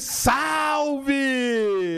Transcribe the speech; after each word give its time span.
Salve! 0.00 1.12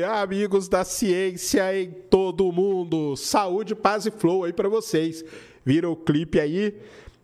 Amigos 0.04 0.68
da 0.68 0.84
ciência 0.84 1.76
em 1.78 1.90
todo 1.90 2.48
o 2.48 2.52
mundo. 2.52 3.16
Saúde, 3.16 3.74
paz 3.74 4.06
e 4.06 4.10
flow 4.10 4.44
aí 4.44 4.52
pra 4.52 4.68
vocês. 4.68 5.24
Viram 5.64 5.92
o 5.92 5.96
clipe 5.96 6.40
aí? 6.40 6.74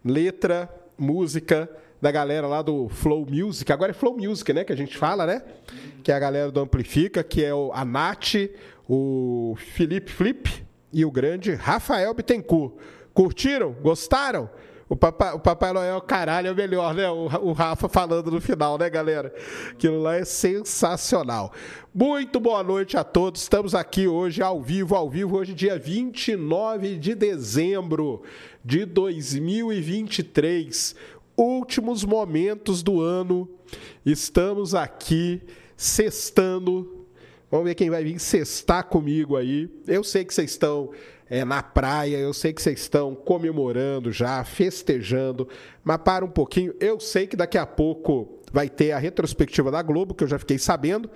Letra, 0.05 0.69
música 0.99 1.71
da 2.01 2.11
galera 2.11 2.47
lá 2.47 2.63
do 2.63 2.89
Flow 2.89 3.27
Music. 3.29 3.71
Agora 3.73 3.93
é 3.93 3.95
Flow 3.95 4.17
Music, 4.17 4.53
né? 4.53 4.65
Que 4.65 4.73
a 4.73 4.77
gente 4.77 4.97
fala, 4.97 5.27
né? 5.27 5.43
Que 6.03 6.13
é 6.13 6.15
a 6.15 6.19
galera 6.19 6.51
do 6.51 6.61
Amplifica, 6.61 7.25
que 7.25 7.43
é 7.45 7.55
o, 7.55 7.71
a 7.73 7.85
Nath, 7.85 8.35
o 8.89 9.57
Felipe 9.57 10.13
Flip 10.13 10.65
e 10.93 11.05
o 11.05 11.11
grande 11.11 11.55
Rafael 11.55 12.13
Bittencourt. 12.15 12.75
Curtiram? 13.15 13.73
Gostaram? 13.81 14.51
O 14.89 14.95
Papai, 14.95 15.35
o 15.35 15.41
Papai 15.41 15.73
Noel, 15.73 16.01
caralho, 16.01 16.47
é 16.47 16.53
o 16.53 16.55
melhor, 16.55 16.95
né? 16.95 17.11
O, 17.11 17.25
o 17.49 17.53
Rafa 17.53 17.89
falando 17.89 18.31
no 18.31 18.41
final, 18.41 18.79
né, 18.79 18.89
galera? 18.89 19.35
Aquilo 19.73 20.01
lá 20.01 20.15
é 20.15 20.25
sensacional. 20.25 21.53
Muito 21.93 22.39
boa 22.39 22.63
noite 22.63 22.97
a 22.97 23.03
todos. 23.03 23.43
Estamos 23.43 23.75
aqui 23.75 24.07
hoje 24.07 24.43
ao 24.43 24.63
vivo, 24.63 24.95
ao 24.95 25.11
vivo, 25.11 25.37
hoje, 25.37 25.55
dia 25.55 25.77
29 25.77 26.99
de 26.99 27.17
dezembro 27.17 28.23
de 28.65 28.85
2023. 28.85 30.95
Últimos 31.37 32.05
momentos 32.05 32.81
do 32.81 33.01
ano. 33.01 33.49
Estamos 34.05 34.73
aqui 34.73 35.43
sextando 35.77 36.97
Vamos 37.49 37.67
ver 37.67 37.77
quem 37.77 37.89
vai 37.89 38.03
vir 38.03 38.19
sextar 38.19 38.87
comigo 38.87 39.37
aí. 39.37 39.71
Eu 39.87 40.03
sei 40.03 40.25
que 40.25 40.35
vocês 40.35 40.51
estão 40.51 40.91
é, 41.29 41.45
na 41.45 41.63
praia, 41.63 42.17
eu 42.17 42.33
sei 42.33 42.53
que 42.53 42.63
vocês 42.63 42.81
estão 42.81 43.15
comemorando 43.15 44.13
já, 44.13 44.45
festejando, 44.45 45.49
mas 45.83 45.99
para 45.99 46.25
um 46.25 46.31
pouquinho. 46.31 46.75
Eu 46.79 47.01
sei 47.01 47.27
que 47.27 47.37
daqui 47.37 47.59
a 47.59 47.67
pouco 47.67 48.41
vai 48.53 48.69
ter 48.69 48.93
a 48.93 48.99
retrospectiva 48.99 49.71
da 49.71 49.83
Globo, 49.83 50.15
que 50.15 50.23
eu 50.23 50.29
já 50.29 50.39
fiquei 50.39 50.59
sabendo. 50.59 51.11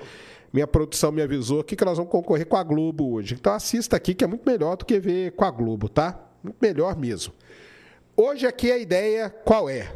Minha 0.53 0.67
produção 0.67 1.13
me 1.13 1.23
avisou 1.23 1.61
aqui 1.61 1.77
que 1.77 1.85
nós 1.85 1.97
vamos 1.97 2.11
concorrer 2.11 2.45
com 2.45 2.57
a 2.57 2.63
Globo 2.65 3.13
hoje. 3.13 3.35
Então 3.35 3.53
assista 3.53 3.97
aqui, 3.97 4.13
que 4.13 4.25
é 4.25 4.27
muito 4.27 4.45
melhor 4.45 4.77
do 4.77 4.85
que 4.85 4.99
ver 4.99 5.31
com 5.33 5.45
a 5.45 5.51
Globo, 5.51 5.89
tá? 5.89 6.21
Muito 6.43 6.59
melhor 6.61 6.97
mesmo. 6.97 7.33
Hoje 8.17 8.47
aqui 8.47 8.73
a 8.73 8.79
ideia 8.79 9.31
qual 9.31 9.71
é? 9.71 9.95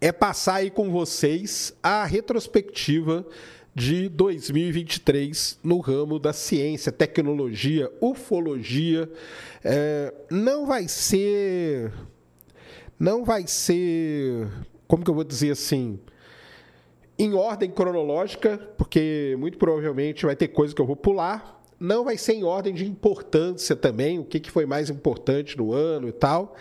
É 0.00 0.10
passar 0.10 0.56
aí 0.56 0.70
com 0.70 0.90
vocês 0.90 1.72
a 1.80 2.04
retrospectiva 2.04 3.24
de 3.74 4.08
2023 4.08 5.58
no 5.62 5.78
ramo 5.78 6.18
da 6.18 6.32
ciência, 6.32 6.92
tecnologia, 6.92 7.90
ufologia. 8.00 9.10
É, 9.64 10.12
não 10.30 10.66
vai 10.66 10.88
ser. 10.88 11.92
Não 12.98 13.24
vai 13.24 13.46
ser. 13.46 14.48
Como 14.86 15.04
que 15.04 15.10
eu 15.10 15.14
vou 15.14 15.24
dizer 15.24 15.52
assim? 15.52 15.98
Em 17.18 17.34
ordem 17.34 17.70
cronológica, 17.70 18.58
porque 18.76 19.36
muito 19.38 19.56
provavelmente 19.56 20.26
vai 20.26 20.36
ter 20.36 20.48
coisa 20.48 20.74
que 20.74 20.80
eu 20.80 20.86
vou 20.86 20.96
pular. 20.96 21.60
Não 21.80 22.04
vai 22.04 22.16
ser 22.16 22.34
em 22.34 22.44
ordem 22.44 22.72
de 22.72 22.86
importância 22.86 23.74
também, 23.74 24.18
o 24.18 24.24
que, 24.24 24.38
que 24.38 24.50
foi 24.50 24.66
mais 24.66 24.88
importante 24.88 25.56
no 25.56 25.72
ano 25.72 26.08
e 26.08 26.12
tal 26.12 26.54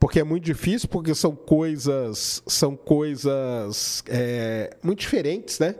porque 0.00 0.18
é 0.18 0.24
muito 0.24 0.44
difícil, 0.44 0.88
porque 0.88 1.14
são 1.14 1.36
coisas, 1.36 2.42
são 2.46 2.74
coisas 2.74 4.02
é, 4.08 4.74
muito 4.82 5.00
diferentes, 5.00 5.58
né? 5.58 5.74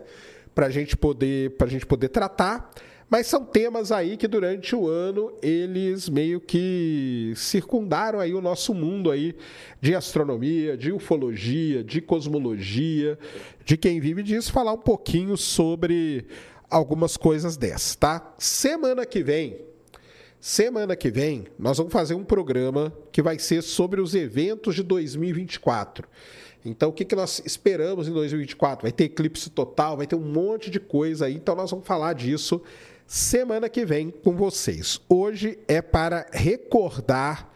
Para 0.54 0.66
a 0.66 0.70
gente 0.70 0.96
poder, 0.96 1.50
para 1.56 1.68
gente 1.68 1.86
poder 1.86 2.08
tratar. 2.08 2.70
Mas 3.08 3.26
são 3.26 3.44
temas 3.44 3.90
aí 3.90 4.16
que 4.16 4.28
durante 4.28 4.76
o 4.76 4.86
ano 4.86 5.32
eles 5.42 6.08
meio 6.08 6.40
que 6.40 7.32
circundaram 7.34 8.20
aí 8.20 8.32
o 8.32 8.40
nosso 8.40 8.72
mundo 8.72 9.10
aí 9.10 9.34
de 9.80 9.96
astronomia, 9.96 10.76
de 10.76 10.92
ufologia, 10.92 11.82
de 11.82 12.00
cosmologia, 12.00 13.18
de 13.64 13.76
quem 13.76 13.98
vive 13.98 14.22
disso, 14.22 14.52
falar 14.52 14.72
um 14.72 14.78
pouquinho 14.78 15.36
sobre 15.36 16.24
algumas 16.70 17.16
coisas 17.16 17.56
dessas, 17.56 17.96
tá? 17.96 18.32
Semana 18.38 19.04
que 19.04 19.24
vem, 19.24 19.58
Semana 20.40 20.96
que 20.96 21.10
vem, 21.10 21.44
nós 21.58 21.76
vamos 21.76 21.92
fazer 21.92 22.14
um 22.14 22.24
programa 22.24 22.90
que 23.12 23.20
vai 23.20 23.38
ser 23.38 23.60
sobre 23.60 24.00
os 24.00 24.14
eventos 24.14 24.74
de 24.74 24.82
2024. 24.82 26.08
Então, 26.64 26.88
o 26.90 26.92
que, 26.92 27.04
que 27.04 27.16
nós 27.16 27.42
esperamos 27.44 28.08
em 28.08 28.12
2024? 28.12 28.82
Vai 28.82 28.92
ter 28.92 29.04
eclipse 29.04 29.50
total, 29.50 29.96
vai 29.96 30.06
ter 30.06 30.16
um 30.16 30.20
monte 30.20 30.70
de 30.70 30.78
coisa 30.78 31.24
aí. 31.26 31.34
Então, 31.34 31.54
nós 31.54 31.70
vamos 31.70 31.86
falar 31.86 32.12
disso 32.12 32.60
semana 33.06 33.66
que 33.68 33.84
vem 33.84 34.10
com 34.10 34.34
vocês. 34.36 35.00
Hoje 35.08 35.58
é 35.66 35.82
para 35.82 36.26
recordar 36.32 37.50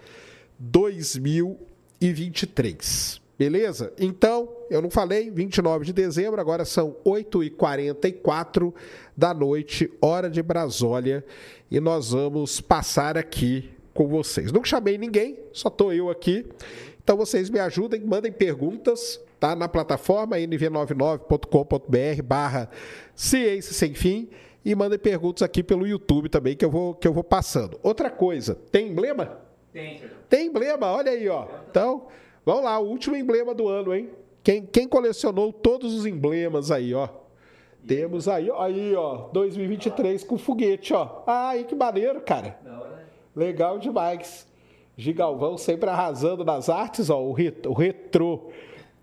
2023. 0.59 3.23
Beleza? 3.37 3.93
Então, 3.99 4.49
eu 4.71 4.81
não 4.81 4.91
falei, 4.91 5.29
29 5.31 5.87
de 5.87 5.93
dezembro, 5.93 6.41
agora 6.41 6.65
são 6.65 6.97
8h44 7.05 8.73
da 9.17 9.35
noite, 9.35 9.91
hora 10.01 10.31
de 10.31 10.41
Brasólia, 10.41 11.25
e 11.69 11.81
nós 11.81 12.13
vamos 12.13 12.61
passar 12.61 13.19
aqui 13.19 13.71
com 13.93 14.07
vocês. 14.07 14.53
Não 14.53 14.63
chamei 14.65 14.97
ninguém, 14.97 15.37
só 15.53 15.67
estou 15.69 15.93
eu 15.93 16.11
aqui. 16.11 16.47
Então 17.05 17.17
vocês 17.19 17.51
me 17.51 17.61
ajudem, 17.61 18.01
mandem 18.01 18.33
perguntas, 18.33 19.21
tá? 19.39 19.55
Na 19.55 19.69
plataforma 19.69 20.37
nv99.com.br 20.37 22.23
barra 22.25 22.71
ciência 23.15 23.75
sem 23.75 23.93
fim 23.93 24.31
e 24.65 24.75
mandem 24.75 24.99
perguntas 24.99 25.43
aqui 25.43 25.63
pelo 25.63 25.87
YouTube 25.87 26.31
também 26.31 26.57
que 26.57 26.65
eu 26.65 26.71
vou, 26.71 26.95
que 26.95 27.07
eu 27.07 27.13
vou 27.13 27.23
passando. 27.23 27.79
Outra 27.83 28.09
coisa, 28.11 28.55
tem 28.73 28.89
emblema? 28.89 29.39
Tem. 29.71 30.01
Tem 30.31 30.47
emblema, 30.47 30.91
olha 30.91 31.13
aí, 31.13 31.29
ó. 31.29 31.47
Então, 31.71 32.07
vamos 32.45 32.65
lá, 32.65 32.79
o 32.79 32.87
último 32.89 33.15
emblema 33.15 33.55
do 33.55 33.69
ano, 33.69 33.95
hein? 33.95 34.09
Quem, 34.43 34.65
quem 34.65 34.89
colecionou 34.89 35.53
todos 35.53 35.93
os 35.93 36.07
emblemas 36.07 36.71
aí, 36.71 36.95
ó? 36.95 37.09
Temos 37.87 38.29
aí, 38.29 38.49
ó, 38.49 38.63
aí, 38.63 38.95
ó, 38.95 39.29
2023 39.31 40.25
com 40.25 40.39
foguete, 40.39 40.95
ó. 40.95 41.23
Ai, 41.27 41.65
que 41.65 41.75
maneiro, 41.75 42.23
cara. 42.23 42.59
Legal 43.37 43.79
demais. 43.79 44.47
Gigalvão 44.97 45.59
sempre 45.59 45.91
arrasando 45.91 46.45
nas 46.45 46.69
artes, 46.69 47.11
ó. 47.11 47.21
O, 47.23 47.33
ret, 47.33 47.67
o 47.67 47.73
retrô 47.73 48.51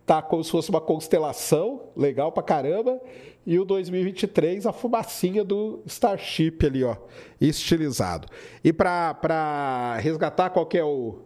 tá 0.05 0.21
como 0.21 0.43
se 0.43 0.51
fosse 0.51 0.69
uma 0.69 0.81
constelação, 0.81 1.89
legal 1.95 2.31
pra 2.31 2.43
caramba. 2.43 2.99
E 3.45 3.57
o 3.57 3.65
2023, 3.65 4.65
a 4.65 4.71
fumacinha 4.71 5.43
do 5.43 5.81
Starship 5.85 6.65
ali, 6.65 6.83
ó, 6.83 6.95
estilizado. 7.39 8.27
E 8.63 8.71
pra, 8.71 9.13
pra 9.15 9.97
resgatar, 9.97 10.51
qual 10.51 10.65
que 10.65 10.77
é 10.77 10.83
o 10.83 11.19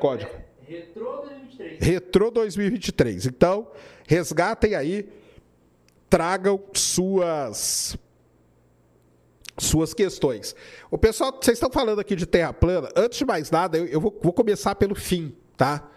código? 0.00 0.30
Retrô 0.66 1.22
2023. 1.22 1.78
Retrô 1.80 2.30
2023. 2.30 3.26
Então, 3.26 3.68
resgatem 4.06 4.74
aí, 4.74 5.08
tragam 6.10 6.60
suas 6.72 7.96
suas 9.58 9.92
questões. 9.94 10.54
O 10.90 10.98
pessoal, 10.98 11.32
vocês 11.32 11.56
estão 11.56 11.70
falando 11.70 12.00
aqui 12.00 12.14
de 12.14 12.26
terra 12.26 12.52
plana. 12.52 12.88
Antes 12.96 13.18
de 13.18 13.24
mais 13.24 13.50
nada, 13.50 13.78
eu, 13.78 13.86
eu 13.86 14.00
vou, 14.00 14.18
vou 14.22 14.32
começar 14.32 14.74
pelo 14.74 14.94
fim, 14.94 15.34
tá? 15.56 15.90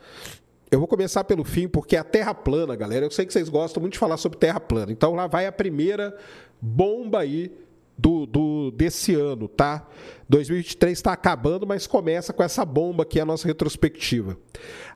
Eu 0.69 0.79
vou 0.79 0.87
começar 0.87 1.23
pelo 1.23 1.43
fim, 1.43 1.67
porque 1.67 1.95
a 1.97 2.03
terra 2.03 2.33
plana, 2.33 2.75
galera, 2.75 3.05
eu 3.05 3.11
sei 3.11 3.25
que 3.25 3.33
vocês 3.33 3.49
gostam 3.49 3.81
muito 3.81 3.93
de 3.93 3.99
falar 3.99 4.17
sobre 4.17 4.37
terra 4.37 4.59
plana. 4.59 4.91
Então 4.91 5.13
lá 5.13 5.27
vai 5.27 5.45
a 5.45 5.51
primeira 5.51 6.17
bomba 6.61 7.19
aí 7.19 7.51
do, 7.97 8.25
do 8.25 8.71
desse 8.71 9.13
ano, 9.13 9.47
tá? 9.47 9.87
2023 10.27 10.97
está 10.97 11.13
acabando, 11.13 11.67
mas 11.67 11.85
começa 11.85 12.33
com 12.33 12.41
essa 12.41 12.65
bomba 12.65 13.05
que 13.05 13.19
é 13.19 13.21
a 13.21 13.25
nossa 13.25 13.47
retrospectiva. 13.47 14.37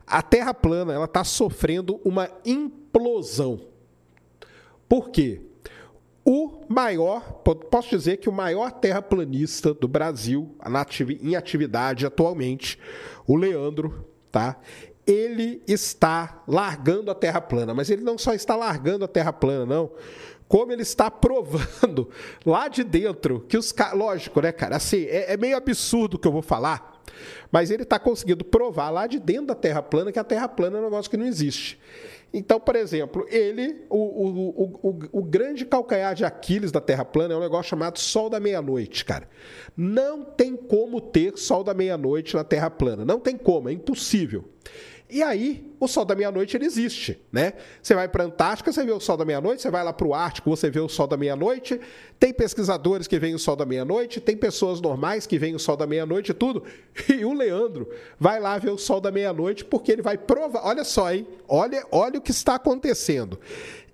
A 0.06 0.22
Terra 0.22 0.52
plana, 0.52 0.92
ela 0.92 1.04
está 1.04 1.22
sofrendo 1.22 2.00
uma 2.04 2.28
implosão. 2.44 3.60
Por 4.88 5.10
quê? 5.10 5.42
O 6.28 6.64
maior, 6.68 7.20
posso 7.70 7.88
dizer 7.90 8.16
que 8.16 8.28
o 8.28 8.32
maior 8.32 8.72
terraplanista 8.72 9.72
do 9.72 9.86
Brasil, 9.86 10.56
em 11.22 11.36
atividade 11.36 12.04
atualmente, 12.04 12.80
o 13.24 13.36
Leandro, 13.36 14.04
tá? 14.32 14.56
Ele 15.06 15.62
está 15.68 16.42
largando 16.48 17.12
a 17.12 17.14
terra 17.14 17.40
plana, 17.40 17.72
mas 17.72 17.90
ele 17.90 18.02
não 18.02 18.18
só 18.18 18.34
está 18.34 18.56
largando 18.56 19.04
a 19.04 19.08
terra 19.08 19.32
plana, 19.32 19.64
não 19.64 19.92
como 20.48 20.72
ele 20.72 20.82
está 20.82 21.10
provando 21.10 22.08
lá 22.44 22.68
de 22.68 22.84
dentro 22.84 23.40
que 23.48 23.56
os 23.56 23.72
caras. 23.72 23.98
Lógico, 23.98 24.40
né, 24.40 24.52
cara? 24.52 24.76
Assim, 24.76 25.04
é, 25.04 25.32
é, 25.32 25.36
meio 25.36 25.56
absurdo 25.56 26.14
o 26.14 26.18
que 26.18 26.26
eu 26.26 26.32
vou 26.32 26.42
falar, 26.42 27.02
mas 27.50 27.70
ele 27.70 27.82
está 27.82 27.98
conseguindo 27.98 28.44
provar 28.44 28.90
lá 28.90 29.06
de 29.06 29.18
dentro 29.18 29.46
da 29.46 29.54
Terra 29.54 29.82
plana 29.82 30.12
que 30.12 30.18
a 30.18 30.24
Terra 30.24 30.48
plana 30.48 30.78
é 30.78 30.80
um 30.80 30.84
negócio 30.84 31.10
que 31.10 31.16
não 31.16 31.26
existe. 31.26 31.78
Então, 32.32 32.60
por 32.60 32.76
exemplo, 32.76 33.26
ele, 33.30 33.86
o, 33.88 33.96
o, 33.96 34.70
o, 34.82 34.98
o, 35.20 35.22
grande 35.22 35.64
calcanhar 35.64 36.14
de 36.14 36.24
Aquiles 36.24 36.70
da 36.70 36.80
Terra 36.80 37.04
plana 37.04 37.32
é 37.32 37.36
um 37.36 37.40
negócio 37.40 37.70
chamado 37.70 37.98
Sol 37.98 38.28
da 38.28 38.38
Meia-Noite, 38.38 39.04
cara. 39.04 39.28
Não 39.76 40.22
tem 40.22 40.54
como 40.54 41.00
ter 41.00 41.38
Sol 41.38 41.64
da 41.64 41.72
Meia-Noite 41.72 42.34
na 42.34 42.44
Terra 42.44 42.68
plana. 42.68 43.04
Não 43.04 43.18
tem 43.18 43.36
como, 43.36 43.68
é 43.68 43.72
impossível. 43.72 44.44
E 45.08 45.22
aí, 45.22 45.72
o 45.78 45.86
sol 45.86 46.04
da 46.04 46.16
meia-noite 46.16 46.56
ele 46.56 46.66
existe, 46.66 47.20
né? 47.30 47.52
Você 47.80 47.94
vai 47.94 48.08
para 48.08 48.24
a 48.24 48.26
Antártica, 48.26 48.72
você 48.72 48.84
vê 48.84 48.90
o 48.90 48.98
sol 48.98 49.16
da 49.16 49.24
meia-noite, 49.24 49.62
você 49.62 49.70
vai 49.70 49.84
lá 49.84 49.92
para 49.92 50.06
o 50.06 50.12
Ártico, 50.12 50.50
você 50.50 50.68
vê 50.68 50.80
o 50.80 50.88
sol 50.88 51.06
da 51.06 51.16
meia-noite. 51.16 51.80
Tem 52.18 52.32
pesquisadores 52.32 53.06
que 53.06 53.16
veem 53.16 53.34
o 53.34 53.38
sol 53.38 53.54
da 53.54 53.64
meia-noite, 53.64 54.20
tem 54.20 54.36
pessoas 54.36 54.80
normais 54.80 55.24
que 55.24 55.38
veem 55.38 55.54
o 55.54 55.60
sol 55.60 55.76
da 55.76 55.86
meia-noite 55.86 56.32
e 56.32 56.34
tudo. 56.34 56.64
E 57.08 57.24
o 57.24 57.32
Leandro 57.32 57.88
vai 58.18 58.40
lá 58.40 58.58
ver 58.58 58.70
o 58.70 58.78
sol 58.78 59.00
da 59.00 59.12
meia-noite 59.12 59.64
porque 59.64 59.92
ele 59.92 60.02
vai 60.02 60.18
provar. 60.18 60.66
Olha 60.66 60.82
só, 60.82 61.12
hein? 61.12 61.26
Olha, 61.46 61.86
olha 61.92 62.18
o 62.18 62.22
que 62.22 62.32
está 62.32 62.56
acontecendo 62.56 63.38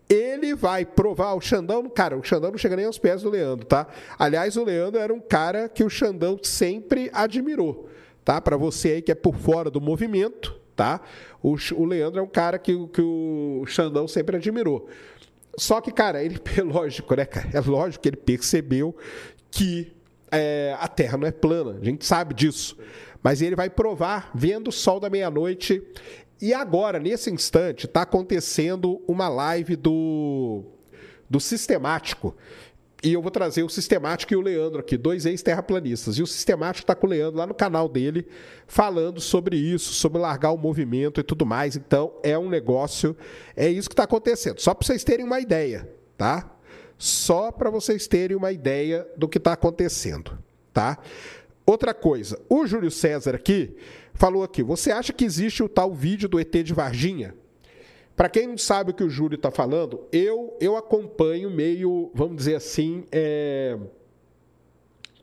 ele 0.08 0.54
vai 0.54 0.84
provar 0.84 1.32
o 1.32 1.40
Xandão, 1.40 1.88
cara, 1.88 2.18
o 2.18 2.22
Xandão 2.22 2.50
não 2.50 2.58
chega 2.58 2.76
nem 2.76 2.84
aos 2.84 2.98
pés 2.98 3.22
do 3.22 3.30
Leandro, 3.30 3.64
tá? 3.64 3.86
Aliás, 4.18 4.58
o 4.58 4.64
Leandro 4.64 5.00
era 5.00 5.12
um 5.12 5.20
cara 5.20 5.70
que 5.70 5.82
o 5.82 5.88
Xandão 5.88 6.38
sempre 6.42 7.10
admirou, 7.14 7.88
tá? 8.22 8.38
Para 8.38 8.58
você 8.58 8.88
aí 8.88 9.02
que 9.02 9.10
é 9.10 9.14
por 9.14 9.34
fora 9.34 9.70
do 9.70 9.80
movimento, 9.80 10.60
tá? 10.74 11.00
O, 11.42 11.56
o 11.74 11.84
Leandro 11.84 12.20
é 12.20 12.22
um 12.22 12.28
cara 12.28 12.58
que, 12.58 12.86
que 12.88 13.02
o 13.02 13.64
Xandão 13.66 14.06
sempre 14.08 14.36
admirou. 14.36 14.88
Só 15.56 15.80
que, 15.80 15.92
cara, 15.92 16.22
ele, 16.22 16.40
é 16.56 16.62
lógico, 16.62 17.14
né, 17.14 17.24
cara? 17.24 17.48
É 17.52 17.60
lógico 17.60 18.02
que 18.02 18.08
ele 18.08 18.16
percebeu 18.16 18.96
que 19.50 19.92
é, 20.30 20.74
a 20.80 20.88
Terra 20.88 21.18
não 21.18 21.26
é 21.26 21.32
plana. 21.32 21.78
A 21.80 21.84
gente 21.84 22.04
sabe 22.06 22.34
disso. 22.34 22.76
Mas 23.22 23.42
ele 23.42 23.54
vai 23.54 23.70
provar 23.70 24.30
vendo 24.34 24.68
o 24.68 24.72
sol 24.72 24.98
da 24.98 25.08
meia-noite. 25.10 25.82
E 26.40 26.52
agora, 26.52 26.98
nesse 26.98 27.30
instante, 27.30 27.86
está 27.86 28.02
acontecendo 28.02 29.00
uma 29.06 29.28
live 29.28 29.76
do, 29.76 30.64
do 31.30 31.38
Sistemático. 31.38 32.34
E 33.02 33.12
eu 33.12 33.20
vou 33.20 33.32
trazer 33.32 33.64
o 33.64 33.68
Sistemático 33.68 34.32
e 34.32 34.36
o 34.36 34.40
Leandro 34.40 34.78
aqui, 34.78 34.96
dois 34.96 35.26
ex-terraplanistas. 35.26 36.18
E 36.18 36.22
o 36.22 36.26
Sistemático 36.26 36.84
está 36.84 36.94
com 36.94 37.08
o 37.08 37.10
Leandro 37.10 37.36
lá 37.36 37.46
no 37.46 37.54
canal 37.54 37.88
dele, 37.88 38.28
falando 38.66 39.20
sobre 39.20 39.56
isso, 39.56 39.92
sobre 39.92 40.20
largar 40.20 40.52
o 40.52 40.56
movimento 40.56 41.18
e 41.18 41.24
tudo 41.24 41.44
mais. 41.44 41.74
Então, 41.74 42.12
é 42.22 42.38
um 42.38 42.48
negócio, 42.48 43.16
é 43.56 43.68
isso 43.68 43.88
que 43.88 43.94
está 43.94 44.04
acontecendo. 44.04 44.60
Só 44.60 44.72
para 44.72 44.86
vocês 44.86 45.02
terem 45.02 45.26
uma 45.26 45.40
ideia, 45.40 45.90
tá? 46.16 46.56
Só 46.96 47.50
para 47.50 47.70
vocês 47.70 48.06
terem 48.06 48.36
uma 48.36 48.52
ideia 48.52 49.04
do 49.16 49.28
que 49.28 49.38
está 49.38 49.54
acontecendo, 49.54 50.38
tá? 50.72 50.96
Outra 51.66 51.92
coisa, 51.92 52.40
o 52.48 52.64
Júlio 52.66 52.90
César 52.90 53.34
aqui 53.34 53.76
falou 54.14 54.44
aqui, 54.44 54.62
você 54.62 54.92
acha 54.92 55.12
que 55.12 55.24
existe 55.24 55.60
o 55.60 55.68
tal 55.68 55.92
vídeo 55.92 56.28
do 56.28 56.38
ET 56.38 56.52
de 56.52 56.72
Varginha? 56.72 57.34
Para 58.22 58.28
quem 58.28 58.46
não 58.46 58.56
sabe 58.56 58.92
o 58.92 58.94
que 58.94 59.02
o 59.02 59.10
Júlio 59.10 59.34
está 59.34 59.50
falando, 59.50 60.06
eu, 60.12 60.56
eu 60.60 60.76
acompanho 60.76 61.50
meio, 61.50 62.08
vamos 62.14 62.36
dizer 62.36 62.54
assim, 62.54 63.04
é... 63.10 63.76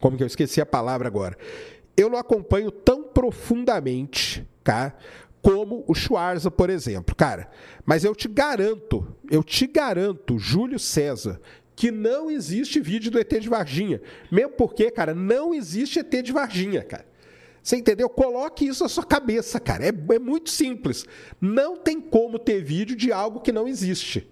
como 0.01 0.17
que 0.17 0.23
eu 0.23 0.27
esqueci 0.27 0.59
a 0.59 0.65
palavra 0.65 1.07
agora? 1.07 1.37
Eu 1.95 2.09
não 2.09 2.19
acompanho 2.19 2.69
tão 2.69 3.03
profundamente, 3.03 4.45
tá? 4.65 4.93
Como 5.41 5.85
o 5.87 5.95
Schwarza, 5.95 6.51
por 6.51 6.69
exemplo, 6.69 7.15
cara. 7.15 7.49
Mas 7.85 8.03
eu 8.03 8.13
te 8.13 8.27
garanto, 8.27 9.07
eu 9.31 9.45
te 9.45 9.65
garanto, 9.65 10.37
Júlio 10.37 10.77
César, 10.77 11.39
que 11.77 11.91
não 11.91 12.29
existe 12.29 12.81
vídeo 12.81 13.09
do 13.09 13.17
ET 13.17 13.31
de 13.31 13.47
Varginha. 13.47 14.01
Mesmo 14.29 14.51
porque, 14.57 14.91
cara, 14.91 15.15
não 15.15 15.53
existe 15.53 15.99
ET 15.99 16.21
de 16.21 16.33
Varginha, 16.33 16.83
cara. 16.83 17.05
Você 17.61 17.77
entendeu? 17.77 18.09
Coloque 18.09 18.67
isso 18.67 18.83
na 18.83 18.89
sua 18.89 19.05
cabeça, 19.05 19.59
cara. 19.59 19.85
É, 19.85 19.89
é 19.89 20.19
muito 20.19 20.49
simples. 20.49 21.05
Não 21.39 21.77
tem 21.77 21.99
como 21.99 22.39
ter 22.39 22.63
vídeo 22.63 22.95
de 22.95 23.11
algo 23.11 23.39
que 23.41 23.51
não 23.51 23.67
existe. 23.67 24.27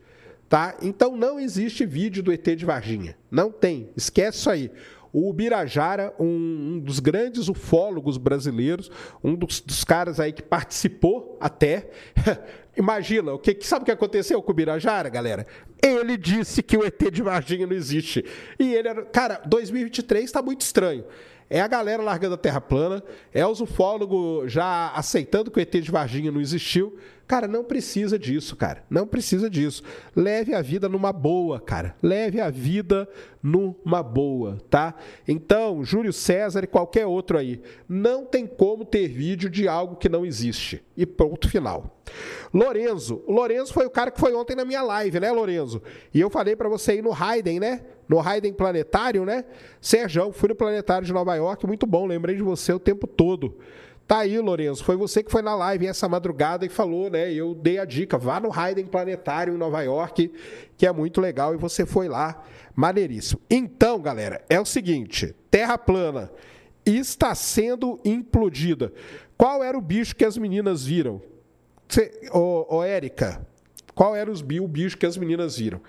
Tá? 0.50 0.78
Então 0.82 1.18
não 1.18 1.40
existe 1.40 1.86
vídeo 1.86 2.24
do 2.24 2.32
ET 2.32 2.46
de 2.56 2.66
Varginha. 2.66 3.18
Não 3.30 3.52
tem. 3.52 3.90
Esquece 3.96 4.40
isso 4.40 4.50
aí. 4.50 4.72
O 5.12 5.32
Birajara, 5.34 6.14
um, 6.20 6.26
um, 6.26 6.80
dos 6.80 7.00
grandes 7.00 7.48
ufólogos 7.48 8.18
brasileiros, 8.18 8.92
um 9.24 9.36
dos, 9.36 9.60
dos 9.62 9.84
caras 9.84 10.20
aí 10.20 10.32
que 10.32 10.44
participou 10.44 11.38
até. 11.42 11.90
Imagina, 12.78 13.34
o 13.34 13.40
que, 13.40 13.58
sabe 13.62 13.82
o 13.82 13.86
que 13.86 13.92
aconteceu 13.92 14.42
com 14.42 14.52
o 14.52 14.56
Birajara, 14.56 15.10
galera? 15.10 15.48
Ele 15.82 16.16
disse 16.16 16.62
que 16.62 16.78
o 16.78 16.86
ET 16.86 17.12
de 17.12 17.24
Varginha 17.24 17.66
não 17.66 17.76
existe. 17.76 18.24
E 18.60 18.74
ele 18.74 18.88
era. 18.88 19.04
Cara, 19.06 19.42
2023 19.46 20.26
está 20.26 20.42
muito 20.42 20.62
estranho. 20.62 21.04
É 21.50 21.62
a 21.62 21.68
galera 21.68 22.04
largando 22.04 22.36
a 22.36 22.38
terra 22.38 22.60
plana, 22.60 23.02
é 23.34 23.46
os 23.46 23.62
ufólogos 23.62 24.52
já 24.52 24.92
aceitando 24.94 25.50
que 25.50 25.60
o 25.60 25.62
ET 25.62 25.72
de 25.72 25.92
Varginha 25.92 26.32
não 26.32 26.42
existiu. 26.42 26.98
Cara, 27.28 27.46
não 27.46 27.62
precisa 27.62 28.18
disso, 28.18 28.56
cara. 28.56 28.86
Não 28.90 29.06
precisa 29.06 29.50
disso. 29.50 29.84
Leve 30.16 30.56
a 30.56 30.62
vida 30.62 30.88
numa 30.88 31.12
boa, 31.12 31.60
cara. 31.60 31.94
Leve 32.02 32.40
a 32.40 32.50
vida 32.50 33.08
numa 33.44 34.02
boa, 34.02 34.58
tá? 34.70 34.96
Então, 35.28 35.84
Júlio 35.84 36.14
César 36.14 36.64
e 36.64 36.68
qualquer 36.68 37.06
outro 37.06 37.38
aí, 37.38 37.62
não 37.88 38.26
tem 38.26 38.48
como 38.48 38.86
ter 38.86 39.10
vídeo 39.10 39.50
de 39.50 39.68
algo 39.68 39.98
que 39.98 40.08
não 40.08 40.26
existe. 40.26 40.82
E 40.96 41.06
ponto 41.06 41.50
final. 41.50 42.00
Lorenzo. 42.54 43.22
O 43.28 43.34
Lorenzo 43.34 43.74
foi 43.74 43.86
o 43.86 43.90
cara 43.90 44.10
que 44.10 44.20
foi 44.20 44.34
ontem 44.34 44.56
na 44.56 44.64
minha 44.64 44.82
live, 44.82 45.20
né, 45.20 45.30
Lorenzo? 45.30 45.82
E 46.14 46.22
eu 46.22 46.30
falei 46.30 46.56
para 46.56 46.70
você 46.70 46.96
ir 46.96 47.04
no 47.04 47.12
Hayden, 47.12 47.60
né? 47.60 47.82
No 48.08 48.22
Hayden 48.22 48.54
Planetário, 48.54 49.26
né? 49.26 49.44
Serjão, 49.82 50.32
fui 50.32 50.48
no 50.48 50.56
Planetário 50.56 51.06
de 51.06 51.12
Nova 51.12 51.36
York, 51.36 51.68
muito 51.68 51.86
bom, 51.86 52.06
lembrei 52.06 52.38
de 52.38 52.42
você 52.42 52.72
o 52.72 52.80
tempo 52.80 53.06
todo. 53.06 53.58
Tá 54.08 54.20
aí, 54.20 54.40
Lourenço. 54.40 54.86
Foi 54.86 54.96
você 54.96 55.22
que 55.22 55.30
foi 55.30 55.42
na 55.42 55.54
live 55.54 55.86
essa 55.86 56.08
madrugada 56.08 56.66
e 56.66 56.70
falou, 56.70 57.10
né? 57.10 57.30
Eu 57.32 57.54
dei 57.54 57.78
a 57.78 57.84
dica. 57.84 58.18
Vá 58.18 58.40
no 58.40 58.58
Hayden 58.58 58.86
Planetário 58.86 59.54
em 59.54 59.58
Nova 59.58 59.82
York, 59.82 60.32
que 60.78 60.88
é 60.88 60.92
muito 60.94 61.20
legal, 61.20 61.54
e 61.54 61.58
você 61.58 61.86
foi 61.86 62.08
lá. 62.08 62.42
Maneiríssimo. 62.74 63.42
Então, 63.50 64.00
galera, 64.00 64.42
é 64.50 64.62
o 64.62 64.66
seguinte: 64.66 65.36
Terra 65.52 65.78
plana 65.78 66.32
está 66.86 67.36
sendo 67.36 68.00
implodida. 68.06 68.94
Qual 69.38 69.62
era 69.62 69.78
o 69.78 69.82
bicho 69.82 70.16
que 70.16 70.24
as 70.24 70.38
meninas 70.38 70.86
viram? 70.86 71.22
ô, 72.32 72.78
ô 72.78 72.84
Érica, 72.84 73.46
qual 73.94 74.16
era 74.16 74.32
os, 74.32 74.42
o 74.42 74.68
bicho 74.68 74.98
que 74.98 75.06
as 75.06 75.18
meninas 75.18 75.58
viram? 75.58 75.82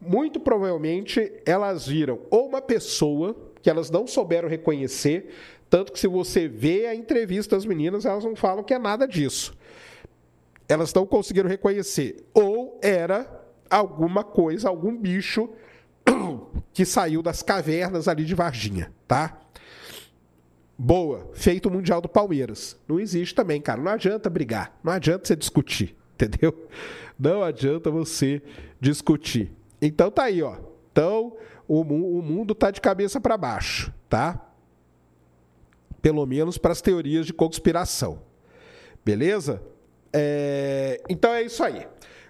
Muito 0.00 0.40
provavelmente 0.40 1.32
elas 1.46 1.86
viram 1.86 2.20
ou 2.30 2.48
uma 2.48 2.60
pessoa 2.60 3.36
que 3.62 3.70
elas 3.70 3.90
não 3.90 4.06
souberam 4.06 4.48
reconhecer, 4.48 5.30
tanto 5.72 5.90
que 5.90 5.98
se 5.98 6.06
você 6.06 6.46
vê 6.46 6.84
a 6.84 6.94
entrevista 6.94 7.56
das 7.56 7.64
meninas, 7.64 8.04
elas 8.04 8.22
não 8.22 8.36
falam 8.36 8.62
que 8.62 8.74
é 8.74 8.78
nada 8.78 9.08
disso. 9.08 9.56
Elas 10.68 10.92
não 10.92 11.06
conseguiram 11.06 11.48
reconhecer. 11.48 12.26
Ou 12.34 12.78
era 12.82 13.26
alguma 13.70 14.22
coisa, 14.22 14.68
algum 14.68 14.94
bicho 14.94 15.48
que 16.74 16.84
saiu 16.84 17.22
das 17.22 17.42
cavernas 17.42 18.06
ali 18.06 18.22
de 18.22 18.34
Varginha, 18.34 18.92
tá? 19.08 19.40
Boa, 20.76 21.30
feito 21.32 21.70
o 21.70 21.72
Mundial 21.72 22.02
do 22.02 22.08
Palmeiras. 22.08 22.76
Não 22.86 23.00
existe 23.00 23.34
também, 23.34 23.58
cara. 23.58 23.80
Não 23.80 23.92
adianta 23.92 24.28
brigar, 24.28 24.78
não 24.84 24.92
adianta 24.92 25.26
você 25.26 25.34
discutir, 25.34 25.96
entendeu? 26.20 26.68
Não 27.18 27.42
adianta 27.42 27.90
você 27.90 28.42
discutir. 28.78 29.50
Então 29.80 30.10
tá 30.10 30.24
aí, 30.24 30.42
ó. 30.42 30.58
Então 30.92 31.34
o, 31.66 31.82
mu- 31.82 32.18
o 32.18 32.20
mundo 32.20 32.54
tá 32.54 32.70
de 32.70 32.78
cabeça 32.82 33.18
para 33.18 33.38
baixo, 33.38 33.90
tá? 34.06 34.51
Pelo 36.02 36.26
menos 36.26 36.58
para 36.58 36.72
as 36.72 36.82
teorias 36.82 37.24
de 37.24 37.32
conspiração. 37.32 38.20
Beleza? 39.04 39.62
É, 40.12 41.00
Então 41.08 41.32
é 41.32 41.42
isso 41.42 41.62
aí. 41.64 41.86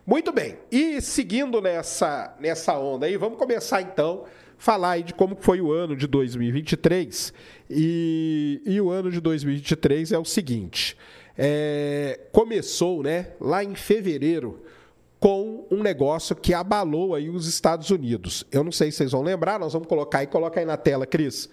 Muito 0.06 0.32
bem. 0.32 0.58
E 0.70 1.00
seguindo 1.00 1.60
nessa, 1.60 2.36
nessa 2.38 2.78
onda 2.78 3.06
aí, 3.06 3.16
vamos 3.16 3.38
começar 3.38 3.82
então 3.82 4.24
falar 4.62 4.92
aí 4.92 5.02
de 5.02 5.12
como 5.12 5.36
foi 5.40 5.60
o 5.60 5.72
ano 5.72 5.96
de 5.96 6.06
2023. 6.06 7.32
E, 7.68 8.62
e 8.64 8.80
o 8.80 8.90
ano 8.90 9.10
de 9.10 9.20
2023 9.20 10.12
é 10.12 10.18
o 10.18 10.24
seguinte: 10.24 10.96
é, 11.36 12.20
começou, 12.32 13.02
né, 13.02 13.28
lá 13.40 13.64
em 13.64 13.74
fevereiro, 13.74 14.62
com 15.18 15.66
um 15.70 15.82
negócio 15.82 16.34
que 16.34 16.52
abalou 16.52 17.14
aí 17.14 17.30
os 17.30 17.46
Estados 17.46 17.90
Unidos. 17.90 18.44
Eu 18.50 18.62
não 18.62 18.72
sei 18.72 18.90
se 18.90 18.98
vocês 18.98 19.12
vão 19.12 19.22
lembrar, 19.22 19.58
nós 19.58 19.72
vamos 19.72 19.88
colocar 19.88 20.18
aí, 20.18 20.26
coloca 20.26 20.60
aí 20.60 20.66
na 20.66 20.76
tela, 20.76 21.06
Cris. 21.06 21.48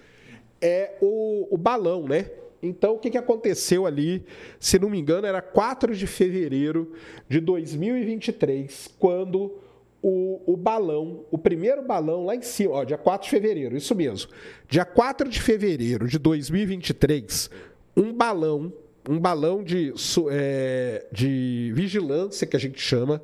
É 0.62 0.96
o, 1.02 1.48
o 1.54 1.58
balão, 1.58 2.08
né? 2.08 2.30
Então, 2.62 2.96
o 2.96 3.00
que, 3.00 3.10
que 3.10 3.18
aconteceu 3.18 3.86
ali? 3.86 4.26
Se 4.60 4.78
não 4.78 4.90
me 4.90 5.00
engano, 5.00 5.26
era 5.26 5.42
4 5.42 5.96
de 5.96 6.06
fevereiro 6.06 6.92
de 7.28 7.40
2023, 7.40 8.90
quando 9.00 9.58
o, 10.02 10.42
o 10.46 10.58
balão, 10.58 11.26
o 11.32 11.38
primeiro 11.38 11.82
balão 11.82 12.26
lá 12.26 12.36
em 12.36 12.42
cima, 12.42 12.74
ó, 12.74 12.84
dia 12.84 12.98
4 12.98 13.26
de 13.26 13.30
fevereiro, 13.30 13.78
isso 13.78 13.96
mesmo. 13.96 14.32
Dia 14.68 14.86
4 14.86 15.30
de 15.30 15.42
fevereiro 15.42 16.08
de 16.08 16.18
2023, 16.18 17.50
um 17.96 18.14
balão, 18.14 18.74
um 19.08 19.20
balão 19.20 19.64
de, 19.64 19.94
é, 20.32 21.06
de 21.12 21.72
vigilância, 21.74 22.48
que 22.48 22.56
a 22.56 22.60
gente 22.60 22.80
chama, 22.80 23.22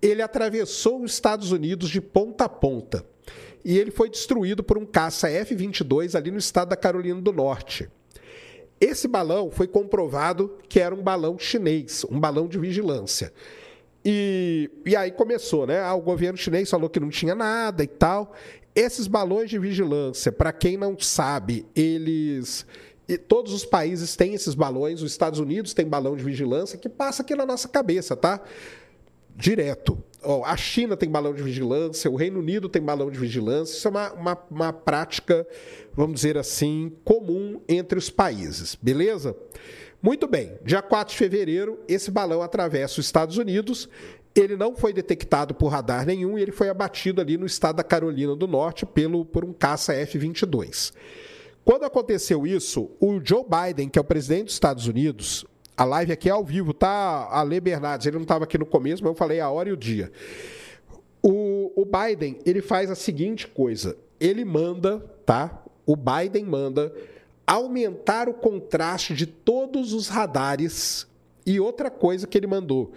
ele 0.00 0.22
atravessou 0.22 1.02
os 1.02 1.12
Estados 1.12 1.52
Unidos 1.52 1.88
de 1.88 2.00
ponta 2.00 2.44
a 2.44 2.48
ponta. 2.48 3.04
E 3.68 3.76
ele 3.76 3.90
foi 3.90 4.08
destruído 4.08 4.62
por 4.62 4.78
um 4.78 4.86
caça 4.86 5.28
F-22 5.28 6.14
ali 6.14 6.30
no 6.30 6.38
estado 6.38 6.68
da 6.68 6.76
Carolina 6.76 7.20
do 7.20 7.32
Norte. 7.32 7.90
Esse 8.80 9.08
balão 9.08 9.50
foi 9.50 9.66
comprovado 9.66 10.56
que 10.68 10.78
era 10.78 10.94
um 10.94 11.02
balão 11.02 11.36
chinês, 11.36 12.06
um 12.08 12.20
balão 12.20 12.46
de 12.46 12.60
vigilância. 12.60 13.32
E, 14.04 14.70
e 14.86 14.94
aí 14.94 15.10
começou, 15.10 15.66
né? 15.66 15.80
Ah, 15.80 15.94
o 15.94 16.00
governo 16.00 16.38
chinês 16.38 16.70
falou 16.70 16.88
que 16.88 17.00
não 17.00 17.08
tinha 17.08 17.34
nada 17.34 17.82
e 17.82 17.88
tal. 17.88 18.34
Esses 18.72 19.08
balões 19.08 19.50
de 19.50 19.58
vigilância, 19.58 20.30
para 20.30 20.52
quem 20.52 20.76
não 20.76 20.96
sabe, 20.96 21.66
eles. 21.74 22.64
e 23.08 23.18
todos 23.18 23.52
os 23.52 23.64
países 23.64 24.14
têm 24.14 24.34
esses 24.34 24.54
balões, 24.54 25.02
os 25.02 25.10
Estados 25.10 25.40
Unidos 25.40 25.74
tem 25.74 25.88
balão 25.88 26.14
de 26.14 26.22
vigilância 26.22 26.78
que 26.78 26.88
passa 26.88 27.22
aqui 27.22 27.34
na 27.34 27.44
nossa 27.44 27.66
cabeça, 27.66 28.14
tá? 28.14 28.40
direto. 29.36 30.02
A 30.44 30.56
China 30.56 30.96
tem 30.96 31.08
balão 31.08 31.32
de 31.32 31.42
vigilância, 31.42 32.10
o 32.10 32.16
Reino 32.16 32.40
Unido 32.40 32.68
tem 32.68 32.82
balão 32.82 33.10
de 33.10 33.18
vigilância. 33.18 33.76
Isso 33.76 33.86
é 33.86 33.90
uma, 33.90 34.12
uma, 34.12 34.38
uma 34.50 34.72
prática, 34.72 35.46
vamos 35.94 36.16
dizer 36.16 36.36
assim, 36.36 36.92
comum 37.04 37.60
entre 37.68 37.98
os 37.98 38.10
países, 38.10 38.76
beleza? 38.80 39.36
Muito 40.02 40.28
bem, 40.28 40.58
dia 40.64 40.82
4 40.82 41.12
de 41.12 41.18
fevereiro, 41.18 41.80
esse 41.88 42.10
balão 42.10 42.42
atravessa 42.42 43.00
os 43.00 43.06
Estados 43.06 43.38
Unidos. 43.38 43.88
Ele 44.34 44.56
não 44.56 44.76
foi 44.76 44.92
detectado 44.92 45.54
por 45.54 45.68
radar 45.68 46.04
nenhum 46.04 46.38
e 46.38 46.42
ele 46.42 46.52
foi 46.52 46.68
abatido 46.68 47.20
ali 47.20 47.38
no 47.38 47.46
estado 47.46 47.76
da 47.76 47.84
Carolina 47.84 48.36
do 48.36 48.46
Norte 48.46 48.84
pelo, 48.84 49.24
por 49.24 49.44
um 49.44 49.52
caça 49.52 49.94
F-22. 49.94 50.92
Quando 51.64 51.84
aconteceu 51.84 52.46
isso, 52.46 52.90
o 53.00 53.18
Joe 53.24 53.44
Biden, 53.44 53.88
que 53.88 53.98
é 53.98 54.02
o 54.02 54.04
presidente 54.04 54.44
dos 54.44 54.54
Estados 54.54 54.86
Unidos, 54.86 55.44
a 55.76 55.84
live 55.84 56.12
aqui 56.12 56.28
é 56.28 56.32
ao 56.32 56.44
vivo, 56.44 56.72
tá? 56.72 57.28
Ale 57.30 57.60
Bernardes, 57.60 58.06
ele 58.06 58.16
não 58.16 58.22
estava 58.22 58.44
aqui 58.44 58.56
no 58.56 58.64
começo, 58.64 59.02
mas 59.02 59.10
eu 59.10 59.16
falei 59.16 59.40
a 59.40 59.50
hora 59.50 59.68
e 59.68 59.72
o 59.72 59.76
dia. 59.76 60.10
O, 61.22 61.72
o 61.76 61.84
Biden, 61.84 62.38
ele 62.46 62.62
faz 62.62 62.90
a 62.90 62.94
seguinte 62.94 63.46
coisa: 63.46 63.96
ele 64.18 64.44
manda, 64.44 64.98
tá? 65.26 65.62
O 65.84 65.94
Biden 65.94 66.44
manda 66.44 66.92
aumentar 67.46 68.28
o 68.28 68.34
contraste 68.34 69.14
de 69.14 69.26
todos 69.26 69.92
os 69.92 70.08
radares. 70.08 71.06
E 71.44 71.60
outra 71.60 71.90
coisa 71.90 72.26
que 72.26 72.38
ele 72.38 72.46
mandou: 72.46 72.92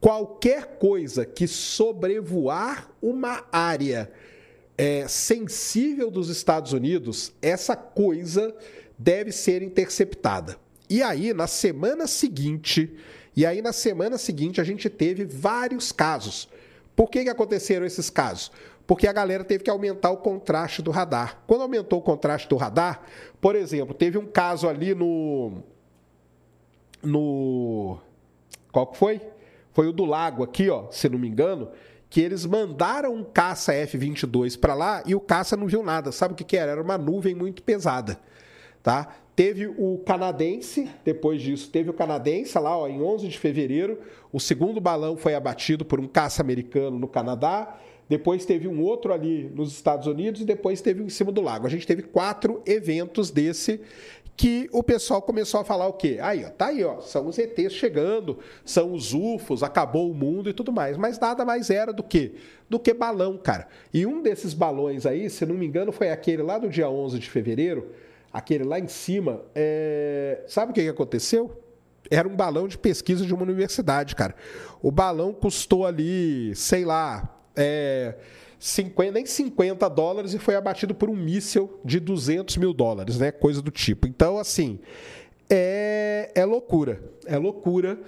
qualquer 0.00 0.78
coisa 0.78 1.26
que 1.26 1.46
sobrevoar 1.46 2.90
uma 3.02 3.44
área 3.52 4.10
é, 4.78 5.06
sensível 5.06 6.10
dos 6.10 6.30
Estados 6.30 6.72
Unidos, 6.72 7.32
essa 7.42 7.76
coisa 7.76 8.54
deve 8.98 9.32
ser 9.32 9.62
interceptada. 9.62 10.56
E 10.88 11.02
aí, 11.02 11.32
na 11.32 11.46
semana 11.46 12.06
seguinte, 12.06 12.96
e 13.36 13.44
aí 13.44 13.60
na 13.60 13.72
semana 13.72 14.16
seguinte 14.16 14.60
a 14.60 14.64
gente 14.64 14.88
teve 14.88 15.24
vários 15.24 15.92
casos. 15.92 16.48
Por 16.96 17.10
que, 17.10 17.24
que 17.24 17.28
aconteceram 17.28 17.84
esses 17.84 18.08
casos? 18.08 18.50
Porque 18.86 19.06
a 19.06 19.12
galera 19.12 19.44
teve 19.44 19.62
que 19.62 19.68
aumentar 19.68 20.10
o 20.10 20.16
contraste 20.16 20.80
do 20.80 20.90
radar. 20.90 21.42
Quando 21.46 21.62
aumentou 21.62 21.98
o 21.98 22.02
contraste 22.02 22.48
do 22.48 22.56
radar, 22.56 23.02
por 23.40 23.54
exemplo, 23.54 23.94
teve 23.94 24.16
um 24.16 24.26
caso 24.26 24.66
ali 24.68 24.94
no. 24.94 25.62
No. 27.02 27.98
Qual 28.72 28.86
que 28.86 28.96
foi? 28.96 29.20
Foi 29.74 29.86
o 29.88 29.92
do 29.92 30.06
lago 30.06 30.42
aqui, 30.42 30.70
ó, 30.70 30.90
se 30.90 31.06
não 31.06 31.18
me 31.18 31.28
engano, 31.28 31.70
que 32.08 32.20
eles 32.20 32.46
mandaram 32.46 33.14
um 33.14 33.22
caça 33.22 33.74
F-22 33.74 34.58
para 34.58 34.74
lá 34.74 35.02
e 35.04 35.14
o 35.14 35.20
caça 35.20 35.54
não 35.54 35.66
viu 35.66 35.82
nada. 35.82 36.10
Sabe 36.10 36.32
o 36.32 36.36
que, 36.36 36.44
que 36.44 36.56
era? 36.56 36.72
Era 36.72 36.82
uma 36.82 36.96
nuvem 36.96 37.34
muito 37.34 37.62
pesada, 37.62 38.18
tá? 38.86 39.16
Teve 39.34 39.66
o 39.66 40.00
canadense, 40.06 40.88
depois 41.04 41.42
disso, 41.42 41.68
teve 41.70 41.90
o 41.90 41.92
canadense 41.92 42.56
lá, 42.56 42.78
ó, 42.78 42.86
em 42.86 43.02
11 43.02 43.26
de 43.26 43.36
fevereiro, 43.36 43.98
o 44.32 44.38
segundo 44.38 44.80
balão 44.80 45.16
foi 45.16 45.34
abatido 45.34 45.84
por 45.84 45.98
um 45.98 46.06
caça 46.06 46.40
americano 46.40 46.96
no 46.96 47.08
Canadá. 47.08 47.80
Depois 48.08 48.44
teve 48.44 48.68
um 48.68 48.80
outro 48.80 49.12
ali 49.12 49.50
nos 49.52 49.72
Estados 49.72 50.06
Unidos 50.06 50.40
e 50.40 50.44
depois 50.44 50.80
teve 50.80 51.02
um 51.02 51.06
em 51.06 51.08
cima 51.08 51.32
do 51.32 51.40
lago. 51.40 51.66
A 51.66 51.68
gente 51.68 51.84
teve 51.84 52.02
quatro 52.02 52.62
eventos 52.64 53.32
desse 53.32 53.80
que 54.36 54.68
o 54.70 54.84
pessoal 54.84 55.20
começou 55.20 55.58
a 55.58 55.64
falar 55.64 55.88
o 55.88 55.94
quê? 55.94 56.18
Aí, 56.20 56.44
ó, 56.44 56.50
tá 56.50 56.66
aí, 56.66 56.84
ó, 56.84 57.00
são 57.00 57.26
os 57.26 57.36
ETs 57.38 57.72
chegando, 57.72 58.38
são 58.64 58.92
os 58.92 59.12
UFOs, 59.12 59.64
acabou 59.64 60.08
o 60.08 60.14
mundo 60.14 60.48
e 60.48 60.52
tudo 60.52 60.70
mais. 60.70 60.96
Mas 60.96 61.18
nada 61.18 61.44
mais 61.44 61.70
era 61.70 61.92
do 61.92 62.04
que 62.04 62.34
do 62.68 62.78
que 62.78 62.94
balão, 62.94 63.36
cara. 63.36 63.66
E 63.92 64.06
um 64.06 64.22
desses 64.22 64.54
balões 64.54 65.06
aí, 65.06 65.28
se 65.28 65.44
não 65.44 65.56
me 65.56 65.66
engano, 65.66 65.90
foi 65.90 66.10
aquele 66.10 66.42
lá 66.42 66.56
do 66.56 66.68
dia 66.68 66.88
11 66.88 67.18
de 67.18 67.28
fevereiro, 67.28 67.90
aquele 68.36 68.64
lá 68.64 68.78
em 68.78 68.86
cima. 68.86 69.40
é, 69.54 70.44
Sabe 70.46 70.70
o 70.70 70.74
que 70.74 70.86
aconteceu? 70.86 71.62
Era 72.10 72.28
um 72.28 72.36
balão 72.36 72.68
de 72.68 72.76
pesquisa 72.76 73.24
de 73.24 73.32
uma 73.32 73.42
universidade, 73.42 74.14
cara. 74.14 74.34
O 74.82 74.90
balão 74.90 75.32
custou 75.32 75.86
ali, 75.86 76.54
sei 76.54 76.84
lá, 76.84 77.34
é, 77.56 78.14
50, 78.60 79.12
nem 79.12 79.24
50 79.24 79.88
dólares 79.88 80.34
e 80.34 80.38
foi 80.38 80.54
abatido 80.54 80.94
por 80.94 81.08
um 81.08 81.16
míssil 81.16 81.80
de 81.82 81.98
200 81.98 82.58
mil 82.58 82.74
dólares, 82.74 83.18
né? 83.18 83.32
Coisa 83.32 83.62
do 83.62 83.70
tipo. 83.70 84.06
Então, 84.06 84.38
assim, 84.38 84.78
é, 85.48 86.30
é 86.34 86.44
loucura. 86.44 87.00
É 87.24 87.38
loucura. 87.38 87.98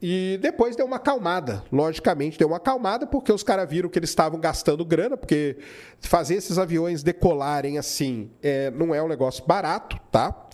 E 0.00 0.38
depois 0.40 0.76
deu 0.76 0.86
uma 0.86 0.96
acalmada, 0.96 1.64
logicamente 1.72 2.38
deu 2.38 2.46
uma 2.48 2.58
acalmada, 2.58 3.04
porque 3.04 3.32
os 3.32 3.42
caras 3.42 3.68
viram 3.68 3.88
que 3.88 3.98
eles 3.98 4.10
estavam 4.10 4.38
gastando 4.38 4.84
grana, 4.84 5.16
porque 5.16 5.56
fazer 6.00 6.36
esses 6.36 6.56
aviões 6.56 7.02
decolarem 7.02 7.78
assim 7.78 8.30
é, 8.40 8.70
não 8.70 8.94
é 8.94 9.02
um 9.02 9.08
negócio 9.08 9.44
barato, 9.44 9.98
tá? 10.12 10.48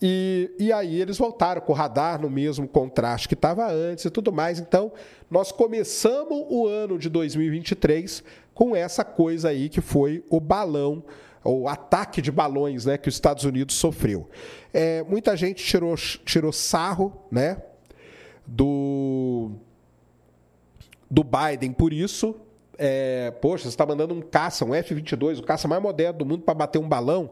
E, 0.00 0.50
e 0.58 0.72
aí 0.72 1.00
eles 1.00 1.18
voltaram 1.18 1.60
com 1.60 1.72
o 1.72 1.74
radar 1.74 2.20
no 2.20 2.30
mesmo 2.30 2.66
contraste 2.66 3.28
que 3.28 3.34
estava 3.34 3.70
antes 3.70 4.04
e 4.04 4.10
tudo 4.10 4.32
mais. 4.32 4.58
Então, 4.58 4.92
nós 5.30 5.52
começamos 5.52 6.46
o 6.48 6.66
ano 6.66 6.98
de 6.98 7.10
2023 7.10 8.22
com 8.54 8.74
essa 8.74 9.04
coisa 9.04 9.50
aí 9.50 9.68
que 9.68 9.80
foi 9.80 10.24
o 10.30 10.40
balão, 10.40 11.04
o 11.44 11.68
ataque 11.68 12.22
de 12.22 12.30
balões 12.30 12.86
né, 12.86 12.96
que 12.96 13.08
os 13.08 13.14
Estados 13.14 13.44
Unidos 13.44 13.74
sofreu. 13.74 14.28
É, 14.72 15.02
muita 15.02 15.36
gente 15.36 15.64
tirou, 15.64 15.94
tirou 16.24 16.52
sarro, 16.52 17.12
né? 17.30 17.62
Do, 18.48 19.50
do 21.10 21.22
Biden 21.22 21.72
por 21.72 21.92
isso. 21.92 22.34
É, 22.80 23.32
poxa, 23.42 23.64
você 23.64 23.70
está 23.70 23.84
mandando 23.84 24.14
um 24.14 24.20
caça, 24.20 24.64
um 24.64 24.74
F-22, 24.74 25.40
o 25.40 25.42
caça 25.42 25.68
mais 25.68 25.82
moderno 25.82 26.20
do 26.20 26.26
mundo 26.26 26.42
para 26.42 26.54
bater 26.54 26.78
um 26.78 26.88
balão. 26.88 27.30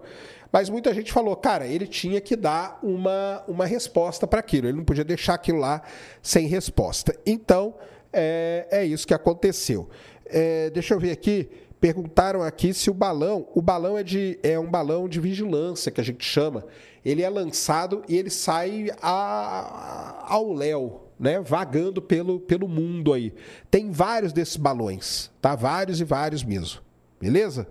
Mas 0.52 0.68
muita 0.68 0.92
gente 0.94 1.12
falou, 1.12 1.36
cara, 1.36 1.66
ele 1.66 1.86
tinha 1.86 2.20
que 2.20 2.34
dar 2.36 2.78
uma, 2.82 3.44
uma 3.46 3.66
resposta 3.66 4.26
para 4.26 4.40
aquilo. 4.40 4.68
Ele 4.68 4.76
não 4.76 4.84
podia 4.84 5.04
deixar 5.04 5.34
aquilo 5.34 5.58
lá 5.58 5.82
sem 6.22 6.46
resposta. 6.46 7.16
Então, 7.24 7.74
é, 8.12 8.66
é 8.70 8.84
isso 8.84 9.06
que 9.06 9.14
aconteceu. 9.14 9.88
É, 10.24 10.70
deixa 10.70 10.94
eu 10.94 11.00
ver 11.00 11.12
aqui. 11.12 11.48
Perguntaram 11.80 12.42
aqui 12.42 12.72
se 12.72 12.90
o 12.90 12.94
balão, 12.94 13.46
o 13.54 13.60
balão 13.60 13.98
é, 13.98 14.02
de, 14.02 14.38
é 14.42 14.58
um 14.58 14.70
balão 14.70 15.08
de 15.08 15.20
vigilância 15.20 15.92
que 15.92 16.00
a 16.00 16.04
gente 16.04 16.24
chama. 16.24 16.64
Ele 17.04 17.22
é 17.22 17.28
lançado 17.28 18.02
e 18.08 18.16
ele 18.16 18.30
sai 18.30 18.88
a, 19.00 20.24
ao 20.26 20.52
léu, 20.52 21.05
né, 21.18 21.40
vagando 21.40 22.02
pelo, 22.02 22.40
pelo 22.40 22.68
mundo 22.68 23.12
aí. 23.12 23.32
Tem 23.70 23.90
vários 23.90 24.32
desses 24.32 24.56
balões, 24.56 25.30
tá? 25.40 25.54
Vários 25.54 26.00
e 26.00 26.04
vários 26.04 26.44
mesmo. 26.44 26.80
Beleza? 27.20 27.66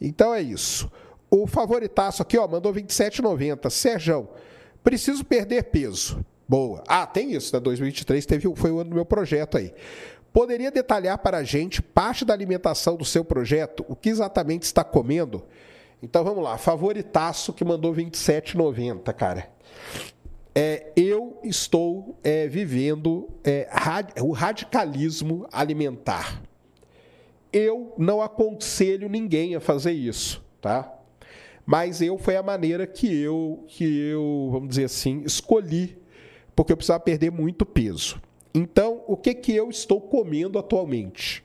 Então 0.00 0.34
é 0.34 0.40
isso. 0.40 0.90
O 1.30 1.46
favoritaço 1.46 2.22
aqui, 2.22 2.36
ó, 2.36 2.46
mandou 2.46 2.72
27,90. 2.72 3.70
Sérgio, 3.70 4.28
preciso 4.82 5.24
perder 5.24 5.64
peso. 5.64 6.24
Boa. 6.48 6.82
Ah, 6.88 7.06
tem 7.06 7.32
isso, 7.32 7.54
né? 7.54 7.60
2023 7.60 8.26
teve, 8.26 8.52
foi 8.56 8.70
o 8.70 8.80
ano 8.80 8.90
do 8.90 8.96
meu 8.96 9.04
projeto 9.04 9.56
aí. 9.56 9.72
Poderia 10.32 10.70
detalhar 10.70 11.18
para 11.18 11.38
a 11.38 11.44
gente 11.44 11.80
parte 11.80 12.24
da 12.24 12.32
alimentação 12.32 12.96
do 12.96 13.04
seu 13.04 13.24
projeto? 13.24 13.84
O 13.88 13.96
que 13.96 14.08
exatamente 14.08 14.64
está 14.64 14.82
comendo? 14.82 15.44
Então 16.02 16.24
vamos 16.24 16.42
lá. 16.42 16.56
Favoritaço 16.56 17.52
que 17.52 17.64
mandou 17.64 17.94
27,90, 17.94 19.12
cara. 19.12 19.48
É, 20.54 20.92
eu 20.96 21.38
estou 21.44 22.18
é, 22.24 22.48
vivendo 22.48 23.28
é, 23.44 23.68
rad- 23.70 24.18
o 24.20 24.32
radicalismo 24.32 25.46
alimentar. 25.52 26.42
Eu 27.52 27.94
não 27.96 28.20
aconselho 28.20 29.08
ninguém 29.08 29.54
a 29.54 29.60
fazer 29.60 29.92
isso, 29.92 30.42
tá? 30.60 30.92
Mas 31.64 32.00
eu 32.02 32.18
foi 32.18 32.36
a 32.36 32.42
maneira 32.42 32.86
que 32.86 33.06
eu, 33.20 33.64
que 33.68 33.84
eu, 33.84 34.48
vamos 34.50 34.70
dizer 34.70 34.84
assim, 34.84 35.22
escolhi, 35.24 35.96
porque 36.54 36.72
eu 36.72 36.76
precisava 36.76 37.00
perder 37.00 37.30
muito 37.30 37.64
peso. 37.64 38.20
Então, 38.52 39.02
o 39.06 39.16
que 39.16 39.32
que 39.34 39.54
eu 39.54 39.70
estou 39.70 40.00
comendo 40.00 40.58
atualmente? 40.58 41.44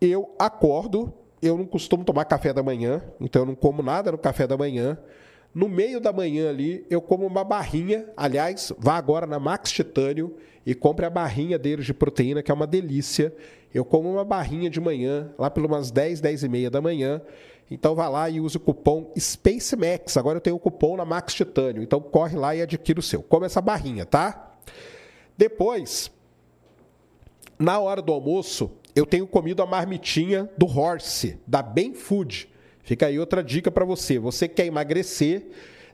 Eu 0.00 0.34
acordo, 0.38 1.12
eu 1.40 1.56
não 1.56 1.64
costumo 1.64 2.04
tomar 2.04 2.24
café 2.24 2.52
da 2.52 2.62
manhã, 2.62 3.02
então 3.20 3.42
eu 3.42 3.46
não 3.46 3.54
como 3.54 3.82
nada 3.82 4.10
no 4.10 4.18
café 4.18 4.46
da 4.46 4.56
manhã. 4.56 4.98
No 5.56 5.70
meio 5.70 5.98
da 5.98 6.12
manhã 6.12 6.50
ali, 6.50 6.84
eu 6.90 7.00
como 7.00 7.26
uma 7.26 7.42
barrinha. 7.42 8.06
Aliás, 8.14 8.74
vá 8.76 8.98
agora 8.98 9.26
na 9.26 9.40
Max 9.40 9.72
Titânio 9.72 10.36
e 10.66 10.74
compre 10.74 11.06
a 11.06 11.08
barrinha 11.08 11.58
deles 11.58 11.86
de 11.86 11.94
proteína, 11.94 12.42
que 12.42 12.50
é 12.50 12.54
uma 12.54 12.66
delícia. 12.66 13.34
Eu 13.72 13.82
como 13.82 14.12
uma 14.12 14.22
barrinha 14.22 14.68
de 14.68 14.78
manhã, 14.78 15.32
lá 15.38 15.48
pelas 15.48 15.70
umas 15.70 15.90
10, 15.90 16.20
10 16.20 16.42
e 16.42 16.48
meia 16.50 16.70
da 16.70 16.82
manhã. 16.82 17.22
Então 17.70 17.94
vá 17.94 18.06
lá 18.06 18.28
e 18.28 18.38
use 18.38 18.58
o 18.58 18.60
cupom 18.60 19.10
SpaceMax. 19.16 20.18
Agora 20.18 20.36
eu 20.36 20.42
tenho 20.42 20.56
o 20.56 20.60
cupom 20.60 20.94
na 20.94 21.06
Max 21.06 21.32
Titânio. 21.32 21.82
Então 21.82 22.02
corre 22.02 22.36
lá 22.36 22.54
e 22.54 22.60
adquira 22.60 23.00
o 23.00 23.02
seu. 23.02 23.22
Come 23.22 23.46
essa 23.46 23.62
barrinha, 23.62 24.04
tá? 24.04 24.58
Depois, 25.38 26.10
na 27.58 27.78
hora 27.78 28.02
do 28.02 28.12
almoço, 28.12 28.72
eu 28.94 29.06
tenho 29.06 29.26
comido 29.26 29.62
a 29.62 29.66
marmitinha 29.66 30.50
do 30.58 30.66
Horse, 30.66 31.40
da 31.46 31.62
Ben 31.62 31.94
Food. 31.94 32.46
Fica 32.86 33.06
aí 33.06 33.18
outra 33.18 33.42
dica 33.42 33.68
para 33.68 33.84
você. 33.84 34.16
Você 34.16 34.46
que 34.46 34.54
quer 34.54 34.66
emagrecer, 34.66 35.48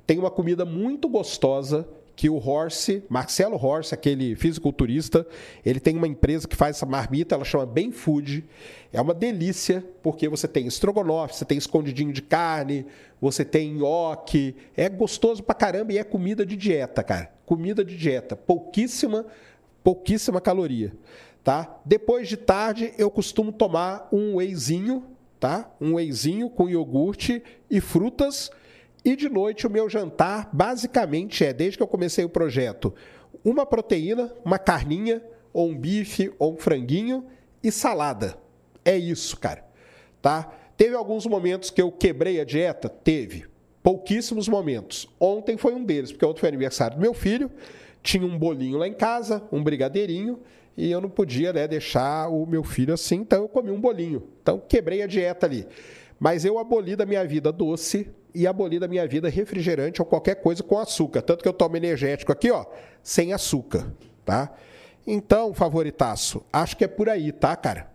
tem 0.06 0.18
uma 0.18 0.30
comida 0.30 0.62
muito 0.66 1.08
gostosa 1.08 1.88
que 2.14 2.28
o 2.28 2.36
Horse, 2.36 3.02
Marcelo 3.08 3.56
Horse, 3.56 3.94
aquele 3.94 4.36
fisiculturista, 4.36 5.26
ele 5.64 5.80
tem 5.80 5.96
uma 5.96 6.06
empresa 6.06 6.46
que 6.46 6.54
faz 6.54 6.76
essa 6.76 6.84
marmita, 6.84 7.34
ela 7.34 7.46
chama 7.46 7.64
Ben 7.64 7.90
Food. 7.90 8.44
É 8.92 9.00
uma 9.00 9.14
delícia, 9.14 9.82
porque 10.02 10.28
você 10.28 10.46
tem 10.46 10.66
estrogonofe, 10.66 11.34
você 11.34 11.46
tem 11.46 11.56
escondidinho 11.56 12.12
de 12.12 12.20
carne, 12.20 12.84
você 13.18 13.42
tem 13.42 13.72
nhoque. 13.72 14.54
É 14.76 14.86
gostoso 14.90 15.42
pra 15.42 15.54
caramba 15.54 15.94
e 15.94 15.98
é 15.98 16.04
comida 16.04 16.44
de 16.44 16.56
dieta, 16.56 17.02
cara. 17.02 17.32
Comida 17.46 17.82
de 17.82 17.96
dieta. 17.96 18.36
Pouquíssima, 18.36 19.24
pouquíssima 19.82 20.42
caloria, 20.42 20.92
tá? 21.42 21.80
Depois 21.86 22.28
de 22.28 22.36
tarde, 22.36 22.92
eu 22.98 23.10
costumo 23.10 23.50
tomar 23.50 24.10
um 24.12 24.36
wheyzinho, 24.36 25.04
tá? 25.42 25.68
Um 25.80 25.94
wheyzinho 25.94 26.48
com 26.48 26.70
iogurte 26.70 27.42
e 27.68 27.80
frutas. 27.80 28.48
E 29.04 29.16
de 29.16 29.28
noite, 29.28 29.66
o 29.66 29.70
meu 29.70 29.90
jantar 29.90 30.48
basicamente 30.52 31.44
é, 31.44 31.52
desde 31.52 31.76
que 31.76 31.82
eu 31.82 31.88
comecei 31.88 32.24
o 32.24 32.28
projeto, 32.28 32.94
uma 33.44 33.66
proteína, 33.66 34.32
uma 34.44 34.56
carninha, 34.56 35.20
ou 35.52 35.68
um 35.68 35.76
bife, 35.76 36.32
ou 36.38 36.52
um 36.52 36.56
franguinho 36.56 37.26
e 37.60 37.72
salada. 37.72 38.38
É 38.84 38.96
isso, 38.96 39.36
cara. 39.36 39.64
Tá? 40.22 40.48
Teve 40.76 40.94
alguns 40.94 41.26
momentos 41.26 41.70
que 41.70 41.82
eu 41.82 41.90
quebrei 41.90 42.40
a 42.40 42.44
dieta? 42.44 42.88
Teve. 42.88 43.46
Pouquíssimos 43.82 44.46
momentos. 44.46 45.08
Ontem 45.18 45.56
foi 45.56 45.74
um 45.74 45.82
deles, 45.82 46.12
porque 46.12 46.24
ontem 46.24 46.38
foi 46.38 46.50
aniversário 46.50 46.96
do 46.96 47.00
meu 47.02 47.14
filho. 47.14 47.50
Tinha 48.00 48.24
um 48.24 48.38
bolinho 48.38 48.78
lá 48.78 48.86
em 48.86 48.94
casa, 48.94 49.42
um 49.50 49.60
brigadeirinho, 49.60 50.38
e 50.76 50.90
eu 50.90 51.00
não 51.00 51.10
podia 51.10 51.52
né, 51.52 51.68
deixar 51.68 52.28
o 52.28 52.46
meu 52.46 52.64
filho 52.64 52.94
assim, 52.94 53.16
então 53.16 53.42
eu 53.42 53.48
comi 53.48 53.70
um 53.70 53.80
bolinho. 53.80 54.22
Então 54.42 54.58
quebrei 54.58 55.02
a 55.02 55.06
dieta 55.06 55.46
ali. 55.46 55.66
Mas 56.18 56.44
eu 56.44 56.58
aboli 56.58 56.96
da 56.96 57.04
minha 57.04 57.26
vida 57.26 57.52
doce 57.52 58.08
e 58.34 58.46
aboli 58.46 58.78
da 58.78 58.88
minha 58.88 59.06
vida 59.06 59.28
refrigerante 59.28 60.00
ou 60.00 60.06
qualquer 60.06 60.36
coisa 60.36 60.62
com 60.62 60.78
açúcar. 60.78 61.20
Tanto 61.20 61.42
que 61.42 61.48
eu 61.48 61.52
tomo 61.52 61.76
energético 61.76 62.32
aqui, 62.32 62.50
ó, 62.50 62.64
sem 63.02 63.32
açúcar, 63.32 63.92
tá? 64.24 64.52
Então, 65.06 65.52
favoritaço, 65.52 66.44
acho 66.52 66.76
que 66.76 66.84
é 66.84 66.88
por 66.88 67.08
aí, 67.08 67.32
tá, 67.32 67.56
cara? 67.56 67.90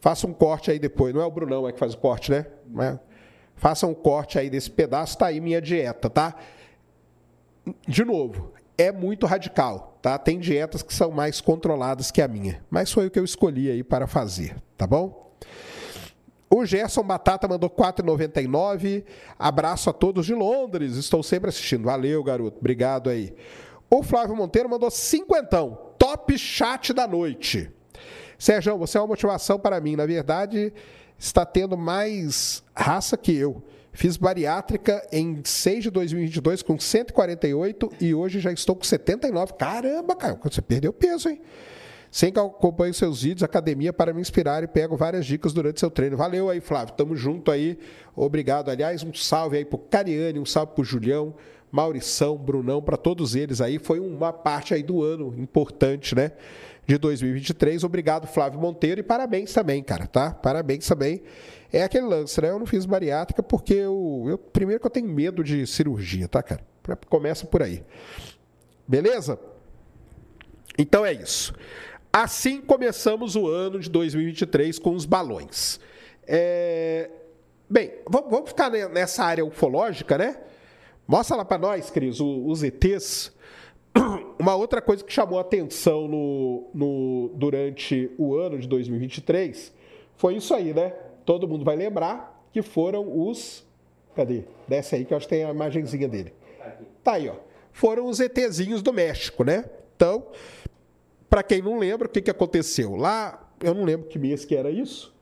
Faça 0.00 0.26
um 0.26 0.32
corte 0.32 0.70
aí 0.70 0.78
depois. 0.78 1.14
Não 1.14 1.20
é 1.20 1.26
o 1.26 1.30
Brunão 1.30 1.68
é 1.68 1.72
que 1.72 1.78
faz 1.78 1.94
o 1.94 1.98
corte, 1.98 2.30
né? 2.30 2.46
É? 2.80 2.98
Faça 3.54 3.86
um 3.86 3.94
corte 3.94 4.38
aí 4.38 4.48
desse 4.48 4.70
pedaço, 4.70 5.18
tá 5.18 5.26
aí 5.26 5.40
minha 5.40 5.60
dieta, 5.60 6.08
tá? 6.08 6.34
De 7.86 8.04
novo, 8.04 8.52
é 8.78 8.92
muito 8.92 9.26
radical, 9.26 9.98
tá? 10.00 10.16
Tem 10.16 10.38
dietas 10.38 10.82
que 10.82 10.94
são 10.94 11.10
mais 11.10 11.40
controladas 11.40 12.12
que 12.12 12.22
a 12.22 12.28
minha, 12.28 12.62
mas 12.70 12.92
foi 12.92 13.08
o 13.08 13.10
que 13.10 13.18
eu 13.18 13.24
escolhi 13.24 13.68
aí 13.68 13.82
para 13.82 14.06
fazer, 14.06 14.56
tá 14.76 14.86
bom? 14.86 15.28
O 16.50 16.64
Gerson 16.64 17.02
Batata 17.02 17.46
mandou 17.46 17.68
4,99. 17.68 19.04
Abraço 19.38 19.90
a 19.90 19.92
todos 19.92 20.24
de 20.24 20.34
Londres. 20.34 20.96
Estou 20.96 21.22
sempre 21.22 21.50
assistindo. 21.50 21.84
Valeu, 21.84 22.24
garoto. 22.24 22.56
Obrigado 22.58 23.10
aí. 23.10 23.34
O 23.90 24.02
Flávio 24.02 24.34
Monteiro 24.34 24.68
mandou 24.68 24.90
cinquentão. 24.90 25.78
Top 25.98 26.36
chat 26.38 26.94
da 26.94 27.06
noite. 27.06 27.70
Sérgio, 28.38 28.78
você 28.78 28.96
é 28.96 29.00
uma 29.00 29.08
motivação 29.08 29.58
para 29.58 29.78
mim. 29.78 29.94
Na 29.94 30.06
verdade, 30.06 30.72
está 31.18 31.44
tendo 31.44 31.76
mais 31.76 32.62
raça 32.74 33.16
que 33.16 33.36
eu. 33.36 33.62
Fiz 33.98 34.16
bariátrica 34.16 35.04
em 35.10 35.40
6 35.42 35.82
de 35.82 35.90
2022 35.90 36.62
com 36.62 36.78
148 36.78 37.90
e 38.00 38.14
hoje 38.14 38.38
já 38.38 38.52
estou 38.52 38.76
com 38.76 38.84
79. 38.84 39.54
Caramba, 39.54 40.14
cara, 40.14 40.38
você 40.40 40.62
perdeu 40.62 40.92
peso, 40.92 41.28
hein? 41.28 41.40
Sem 42.08 42.32
que 42.32 42.38
acompanhe 42.38 42.94
seus 42.94 43.22
vídeos, 43.22 43.42
academia 43.42 43.92
para 43.92 44.14
me 44.14 44.20
inspirar 44.20 44.62
e 44.62 44.68
pego 44.68 44.96
várias 44.96 45.26
dicas 45.26 45.52
durante 45.52 45.80
seu 45.80 45.90
treino. 45.90 46.16
Valeu 46.16 46.48
aí, 46.48 46.60
Flávio. 46.60 46.94
Tamo 46.94 47.16
junto 47.16 47.50
aí. 47.50 47.76
Obrigado. 48.14 48.70
Aliás, 48.70 49.02
um 49.02 49.12
salve 49.12 49.56
aí 49.56 49.64
pro 49.64 49.78
Cariane, 49.78 50.38
um 50.38 50.46
salve 50.46 50.74
pro 50.76 50.84
Julião, 50.84 51.34
Maurição, 51.68 52.36
Brunão, 52.36 52.80
para 52.80 52.96
todos 52.96 53.34
eles 53.34 53.60
aí. 53.60 53.80
Foi 53.80 53.98
uma 53.98 54.32
parte 54.32 54.74
aí 54.74 54.82
do 54.84 55.02
ano 55.02 55.34
importante, 55.36 56.14
né? 56.14 56.30
De 56.86 56.96
2023. 56.98 57.82
Obrigado, 57.82 58.28
Flávio 58.28 58.60
Monteiro, 58.60 59.00
e 59.00 59.02
parabéns 59.02 59.52
também, 59.52 59.82
cara, 59.82 60.06
tá? 60.06 60.30
Parabéns 60.30 60.86
também. 60.86 61.20
É 61.72 61.82
aquele 61.82 62.06
lance, 62.06 62.40
né? 62.40 62.50
Eu 62.50 62.58
não 62.58 62.66
fiz 62.66 62.86
bariátrica 62.86 63.42
porque 63.42 63.74
eu, 63.74 64.24
eu 64.26 64.38
primeiro 64.38 64.80
que 64.80 64.86
eu 64.86 64.90
tenho 64.90 65.08
medo 65.08 65.44
de 65.44 65.66
cirurgia, 65.66 66.26
tá, 66.28 66.42
cara? 66.42 66.62
Começa 67.08 67.46
por 67.46 67.62
aí. 67.62 67.84
Beleza? 68.86 69.38
Então 70.78 71.04
é 71.04 71.12
isso. 71.12 71.52
Assim 72.12 72.60
começamos 72.62 73.36
o 73.36 73.46
ano 73.46 73.78
de 73.78 73.90
2023 73.90 74.78
com 74.78 74.94
os 74.94 75.04
balões. 75.04 75.78
É... 76.26 77.10
Bem, 77.68 77.92
vamos 78.08 78.48
ficar 78.48 78.70
ne- 78.70 78.88
nessa 78.88 79.24
área 79.24 79.44
ufológica, 79.44 80.16
né? 80.16 80.38
Mostra 81.06 81.36
lá 81.36 81.44
para 81.44 81.58
nós, 81.58 81.90
Cris, 81.90 82.18
os 82.20 82.62
ETs. 82.62 83.30
Uma 84.38 84.54
outra 84.54 84.80
coisa 84.80 85.04
que 85.04 85.12
chamou 85.12 85.38
atenção 85.38 86.08
no, 86.08 86.70
no- 86.72 87.30
durante 87.34 88.10
o 88.16 88.34
ano 88.34 88.58
de 88.58 88.66
2023 88.66 89.72
foi 90.16 90.36
isso 90.36 90.54
aí, 90.54 90.72
né? 90.72 90.94
Todo 91.28 91.46
mundo 91.46 91.62
vai 91.62 91.76
lembrar 91.76 92.42
que 92.50 92.62
foram 92.62 93.06
os. 93.28 93.62
Cadê? 94.16 94.44
Desce 94.66 94.94
aí 94.94 95.04
que 95.04 95.12
eu 95.12 95.16
acho 95.18 95.28
que 95.28 95.34
tem 95.34 95.44
a 95.44 95.50
imagenzinha 95.50 96.08
dele. 96.08 96.32
Tá 97.04 97.12
aí, 97.12 97.28
ó. 97.28 97.34
Foram 97.70 98.06
os 98.06 98.18
ETzinhos 98.18 98.80
do 98.80 98.94
México, 98.94 99.44
né? 99.44 99.68
Então, 99.94 100.28
para 101.28 101.42
quem 101.42 101.60
não 101.60 101.78
lembra, 101.78 102.08
o 102.08 102.10
que, 102.10 102.22
que 102.22 102.30
aconteceu? 102.30 102.96
Lá, 102.96 103.46
eu 103.62 103.74
não 103.74 103.84
lembro 103.84 104.08
que 104.08 104.18
mês 104.18 104.46
que 104.46 104.56
era 104.56 104.70
isso. 104.70 105.14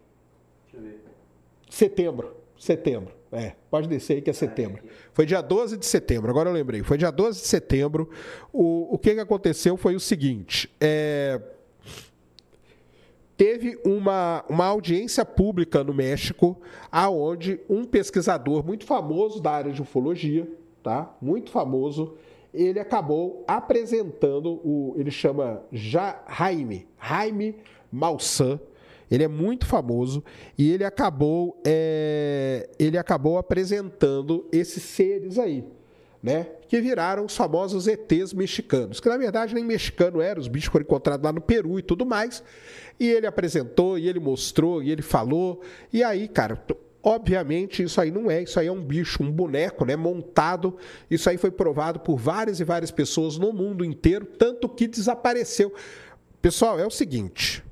Setembro. 1.68 2.36
Setembro. 2.56 3.12
É, 3.32 3.54
pode 3.68 3.88
descer 3.88 4.14
aí 4.14 4.22
que 4.22 4.30
é 4.30 4.32
setembro. 4.32 4.84
Foi 5.12 5.26
dia 5.26 5.40
12 5.40 5.76
de 5.76 5.86
setembro, 5.86 6.30
agora 6.30 6.48
eu 6.48 6.54
lembrei. 6.54 6.84
Foi 6.84 6.96
dia 6.96 7.10
12 7.10 7.40
de 7.40 7.48
setembro. 7.48 8.08
O, 8.52 8.94
o 8.94 8.96
que, 8.96 9.12
que 9.12 9.20
aconteceu 9.20 9.76
foi 9.76 9.96
o 9.96 10.00
seguinte: 10.00 10.72
é, 10.80 11.42
teve 13.36 13.78
uma, 13.84 14.44
uma 14.48 14.64
audiência 14.66 15.24
pública 15.24 15.84
no 15.84 15.92
México, 15.92 16.56
aonde 16.90 17.60
um 17.68 17.84
pesquisador 17.84 18.64
muito 18.64 18.84
famoso 18.86 19.40
da 19.40 19.50
área 19.50 19.72
de 19.72 19.82
ufologia, 19.82 20.50
tá? 20.82 21.14
Muito 21.20 21.50
famoso, 21.50 22.16
ele 22.54 22.80
acabou 22.80 23.44
apresentando 23.46 24.60
o, 24.64 24.94
ele 24.96 25.10
chama 25.10 25.62
ja, 25.70 26.22
Jaime, 26.38 26.88
Jaime 27.00 27.56
Maussan. 27.92 28.58
Ele 29.08 29.22
é 29.22 29.28
muito 29.28 29.66
famoso 29.66 30.24
e 30.58 30.72
ele 30.72 30.82
acabou, 30.82 31.60
é, 31.64 32.68
ele 32.76 32.98
acabou 32.98 33.38
apresentando 33.38 34.48
esses 34.50 34.82
seres 34.82 35.38
aí, 35.38 35.62
né? 36.26 36.48
Que 36.66 36.80
viraram 36.80 37.24
os 37.24 37.36
famosos 37.36 37.86
ETs 37.86 38.32
mexicanos, 38.32 38.98
que 38.98 39.08
na 39.08 39.16
verdade 39.16 39.54
nem 39.54 39.64
mexicano 39.64 40.20
eram, 40.20 40.40
os 40.40 40.48
bichos 40.48 40.72
foram 40.72 40.82
encontrados 40.82 41.24
lá 41.24 41.32
no 41.32 41.40
Peru 41.40 41.78
e 41.78 41.82
tudo 41.82 42.04
mais. 42.04 42.42
E 42.98 43.08
ele 43.08 43.28
apresentou, 43.28 43.96
e 43.96 44.08
ele 44.08 44.18
mostrou, 44.18 44.82
e 44.82 44.90
ele 44.90 45.02
falou. 45.02 45.62
E 45.92 46.02
aí, 46.02 46.26
cara, 46.26 46.60
Obviamente, 47.00 47.84
isso 47.84 48.00
aí 48.00 48.10
não 48.10 48.28
é, 48.28 48.42
isso 48.42 48.58
aí 48.58 48.66
é 48.66 48.72
um 48.72 48.82
bicho, 48.82 49.22
um 49.22 49.30
boneco, 49.30 49.84
né, 49.84 49.94
montado. 49.94 50.76
Isso 51.08 51.30
aí 51.30 51.38
foi 51.38 51.52
provado 51.52 52.00
por 52.00 52.16
várias 52.16 52.58
e 52.58 52.64
várias 52.64 52.90
pessoas 52.90 53.38
no 53.38 53.52
mundo 53.52 53.84
inteiro, 53.84 54.26
tanto 54.26 54.68
que 54.68 54.88
desapareceu. 54.88 55.72
Pessoal, 56.42 56.80
é 56.80 56.84
o 56.84 56.90
seguinte: 56.90 57.62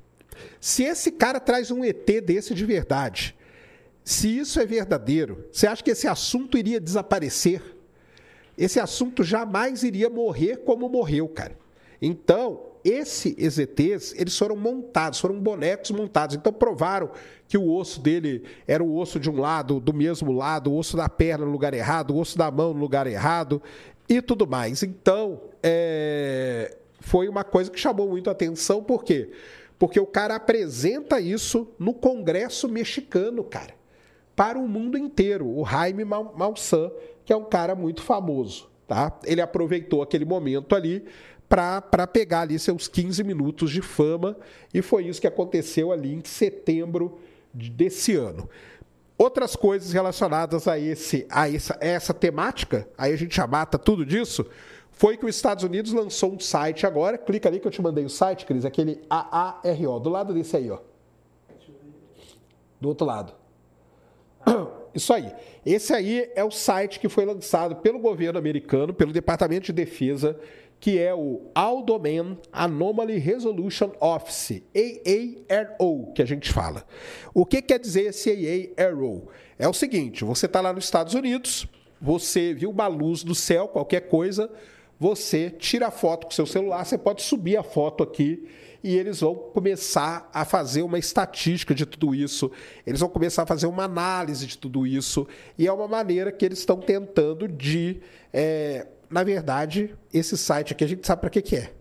se 0.57 0.83
esse 0.83 1.11
cara 1.11 1.41
traz 1.41 1.69
um 1.69 1.83
ET 1.83 2.09
desse 2.23 2.53
de 2.53 2.63
verdade, 2.63 3.35
se 4.05 4.37
isso 4.39 4.57
é 4.57 4.65
verdadeiro, 4.65 5.45
você 5.51 5.67
acha 5.67 5.83
que 5.83 5.91
esse 5.91 6.07
assunto 6.07 6.57
iria 6.57 6.79
desaparecer? 6.79 7.74
Esse 8.57 8.79
assunto 8.79 9.23
jamais 9.23 9.83
iria 9.83 10.09
morrer 10.09 10.57
como 10.57 10.87
morreu, 10.89 11.27
cara. 11.27 11.57
Então, 12.01 12.61
esse 12.85 13.35
EZTs, 13.39 14.13
eles 14.15 14.37
foram 14.37 14.55
montados, 14.55 15.19
foram 15.19 15.39
bonecos 15.39 15.89
montados. 15.89 16.35
Então 16.35 16.53
provaram 16.53 17.09
que 17.47 17.57
o 17.57 17.73
osso 17.73 17.99
dele 17.99 18.43
era 18.67 18.83
o 18.83 18.95
osso 18.95 19.19
de 19.19 19.29
um 19.29 19.39
lado, 19.39 19.79
do 19.79 19.91
mesmo 19.91 20.31
lado, 20.31 20.71
o 20.71 20.77
osso 20.77 20.95
da 20.95 21.09
perna 21.09 21.45
no 21.45 21.51
lugar 21.51 21.73
errado, 21.73 22.11
o 22.11 22.19
osso 22.19 22.37
da 22.37 22.51
mão 22.51 22.73
no 22.73 22.79
lugar 22.79 23.07
errado 23.07 23.59
e 24.07 24.21
tudo 24.21 24.45
mais. 24.45 24.83
Então, 24.83 25.41
é... 25.63 26.77
foi 26.99 27.27
uma 27.27 27.43
coisa 27.43 27.71
que 27.71 27.79
chamou 27.79 28.07
muito 28.07 28.29
a 28.29 28.33
atenção, 28.33 28.83
por 28.83 29.03
quê? 29.03 29.31
Porque 29.79 29.99
o 29.99 30.05
cara 30.05 30.35
apresenta 30.35 31.19
isso 31.19 31.67
no 31.79 31.93
Congresso 31.93 32.69
mexicano, 32.69 33.43
cara, 33.43 33.73
para 34.35 34.59
o 34.59 34.67
mundo 34.67 34.95
inteiro. 34.97 35.47
O 35.47 35.65
Jaime 35.65 36.05
Maussan, 36.05 36.91
que 37.25 37.33
é 37.33 37.35
um 37.35 37.45
cara 37.45 37.73
muito 37.75 38.01
famoso, 38.01 38.69
tá? 38.87 39.11
Ele 39.25 39.41
aproveitou 39.41 40.01
aquele 40.01 40.25
momento 40.25 40.75
ali 40.75 41.03
para 41.49 42.07
pegar 42.07 42.41
ali 42.41 42.57
seus 42.57 42.87
15 42.87 43.23
minutos 43.23 43.71
de 43.71 43.81
fama, 43.81 44.37
e 44.73 44.81
foi 44.81 45.05
isso 45.05 45.21
que 45.21 45.27
aconteceu 45.27 45.91
ali 45.91 46.13
em 46.13 46.23
setembro 46.23 47.19
desse 47.53 48.15
ano. 48.15 48.49
Outras 49.17 49.55
coisas 49.55 49.93
relacionadas 49.93 50.67
a, 50.67 50.77
esse, 50.77 51.25
a 51.29 51.49
essa, 51.49 51.77
essa 51.79 52.13
temática, 52.13 52.87
aí 52.97 53.13
a 53.13 53.17
já 53.17 53.47
mata 53.47 53.77
tudo 53.77 54.05
disso, 54.05 54.45
foi 54.91 55.17
que 55.17 55.25
os 55.25 55.35
Estados 55.35 55.63
Unidos 55.63 55.93
lançou 55.93 56.33
um 56.33 56.39
site 56.39 56.85
agora, 56.85 57.17
clica 57.17 57.47
ali 57.47 57.59
que 57.59 57.67
eu 57.67 57.71
te 57.71 57.81
mandei 57.81 58.05
o 58.05 58.09
site, 58.09 58.45
Cris, 58.45 58.65
aquele 58.65 59.01
AARO, 59.09 59.99
do 59.99 60.09
lado 60.09 60.33
desse 60.33 60.57
aí, 60.57 60.69
ó. 60.69 60.79
Do 62.79 62.89
outro 62.89 63.05
lado. 63.05 63.33
Isso 64.93 65.13
aí. 65.13 65.31
Esse 65.65 65.93
aí 65.93 66.31
é 66.35 66.43
o 66.43 66.51
site 66.51 66.99
que 66.99 67.09
foi 67.09 67.25
lançado 67.25 67.75
pelo 67.77 67.99
governo 67.99 68.39
americano, 68.39 68.93
pelo 68.93 69.11
Departamento 69.11 69.65
de 69.65 69.73
Defesa 69.73 70.39
que 70.79 70.99
é 70.99 71.13
o 71.13 71.41
Aldoman 71.55 72.37
Anomaly 72.51 73.17
Resolution 73.17 73.91
Office, 73.99 74.61
AARO, 74.75 76.11
que 76.13 76.21
a 76.21 76.25
gente 76.25 76.51
fala. 76.51 76.85
O 77.33 77.45
que 77.45 77.61
quer 77.61 77.79
dizer 77.79 78.09
esse 78.09 78.73
AARO? 78.77 79.27
É 79.57 79.67
o 79.67 79.73
seguinte, 79.73 80.23
você 80.23 80.45
está 80.45 80.61
lá 80.61 80.73
nos 80.73 80.85
Estados 80.85 81.13
Unidos, 81.13 81.65
você 81.99 82.53
viu 82.53 82.69
uma 82.69 82.87
luz 82.87 83.23
do 83.23 83.33
céu, 83.33 83.67
qualquer 83.67 84.01
coisa, 84.01 84.47
você 84.99 85.49
tira 85.49 85.87
a 85.87 85.91
foto 85.91 86.25
com 86.25 86.31
seu 86.31 86.45
celular, 86.45 86.85
você 86.85 86.97
pode 86.97 87.23
subir 87.23 87.57
a 87.57 87.63
foto 87.63 88.03
aqui 88.03 88.47
e 88.85 88.95
eles 88.95 89.19
vão 89.21 89.33
começar 89.33 90.29
a 90.31 90.45
fazer 90.45 90.83
uma 90.83 90.99
estatística 90.99 91.73
de 91.73 91.87
tudo 91.87 92.13
isso, 92.13 92.51
eles 92.85 92.99
vão 92.99 93.09
começar 93.09 93.41
a 93.41 93.45
fazer 93.47 93.65
uma 93.65 93.85
análise 93.85 94.45
de 94.45 94.59
tudo 94.59 94.85
isso, 94.85 95.27
e 95.57 95.65
é 95.65 95.73
uma 95.73 95.87
maneira 95.87 96.31
que 96.31 96.45
eles 96.45 96.59
estão 96.59 96.79
tentando 96.79 97.47
de 97.47 97.99
é, 98.31 98.85
na 99.09 99.23
verdade, 99.23 99.95
esse 100.13 100.37
site 100.37 100.73
aqui 100.73 100.83
a 100.83 100.87
gente 100.87 101.07
sabe 101.07 101.21
para 101.21 101.31
que, 101.31 101.41
que 101.41 101.55
é. 101.55 101.71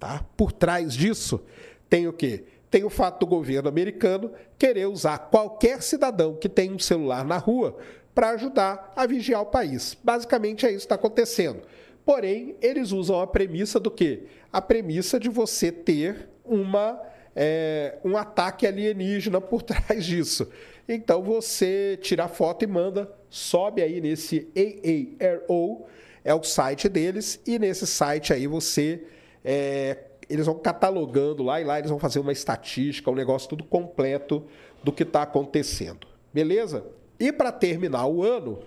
Tá? 0.00 0.24
Por 0.36 0.50
trás 0.50 0.92
disso 0.92 1.40
tem 1.88 2.08
o 2.08 2.12
quê? 2.12 2.46
Tem 2.68 2.82
o 2.82 2.90
fato 2.90 3.20
do 3.20 3.26
governo 3.26 3.68
americano 3.68 4.32
querer 4.58 4.86
usar 4.86 5.18
qualquer 5.18 5.82
cidadão 5.82 6.34
que 6.34 6.48
tem 6.48 6.72
um 6.72 6.80
celular 6.80 7.24
na 7.24 7.38
rua 7.38 7.78
para 8.12 8.30
ajudar 8.30 8.92
a 8.96 9.06
vigiar 9.06 9.40
o 9.42 9.46
país. 9.46 9.96
Basicamente 10.02 10.66
é 10.66 10.70
isso 10.70 10.78
que 10.78 10.84
está 10.86 10.96
acontecendo. 10.96 11.62
Porém, 12.08 12.56
eles 12.62 12.90
usam 12.90 13.20
a 13.20 13.26
premissa 13.26 13.78
do 13.78 13.90
quê? 13.90 14.22
A 14.50 14.62
premissa 14.62 15.20
de 15.20 15.28
você 15.28 15.70
ter 15.70 16.30
uma, 16.42 16.98
é, 17.36 17.98
um 18.02 18.16
ataque 18.16 18.66
alienígena 18.66 19.42
por 19.42 19.60
trás 19.60 20.06
disso. 20.06 20.48
Então 20.88 21.22
você 21.22 21.98
tira 22.00 22.24
a 22.24 22.28
foto 22.28 22.64
e 22.64 22.66
manda, 22.66 23.12
sobe 23.28 23.82
aí 23.82 24.00
nesse 24.00 24.48
AARO 24.56 25.84
é 26.24 26.32
o 26.32 26.42
site 26.42 26.88
deles, 26.88 27.42
e 27.46 27.58
nesse 27.58 27.86
site 27.86 28.32
aí 28.32 28.46
você. 28.46 29.02
É, 29.44 29.98
eles 30.30 30.46
vão 30.46 30.58
catalogando 30.58 31.42
lá 31.42 31.60
e 31.60 31.64
lá 31.64 31.78
eles 31.78 31.90
vão 31.90 31.98
fazer 31.98 32.20
uma 32.20 32.32
estatística, 32.32 33.10
um 33.10 33.14
negócio 33.14 33.50
tudo 33.50 33.64
completo 33.64 34.46
do 34.82 34.92
que 34.92 35.02
está 35.02 35.24
acontecendo. 35.24 36.06
Beleza? 36.32 36.86
E 37.20 37.30
para 37.30 37.52
terminar 37.52 38.06
o 38.06 38.22
ano, 38.22 38.60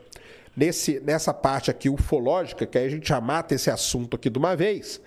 nesse, 0.56 1.00
nessa 1.00 1.34
parte 1.34 1.72
aqui 1.72 1.90
ufológica, 1.90 2.66
que 2.66 2.78
aí 2.78 2.86
a 2.86 2.90
gente 2.90 3.08
já 3.08 3.22
mata 3.22 3.56
esse 3.56 3.70
assunto 3.70 4.16
aqui 4.16 4.30
de 4.30 4.38
uma 4.38 4.56
vez, 4.56 5.02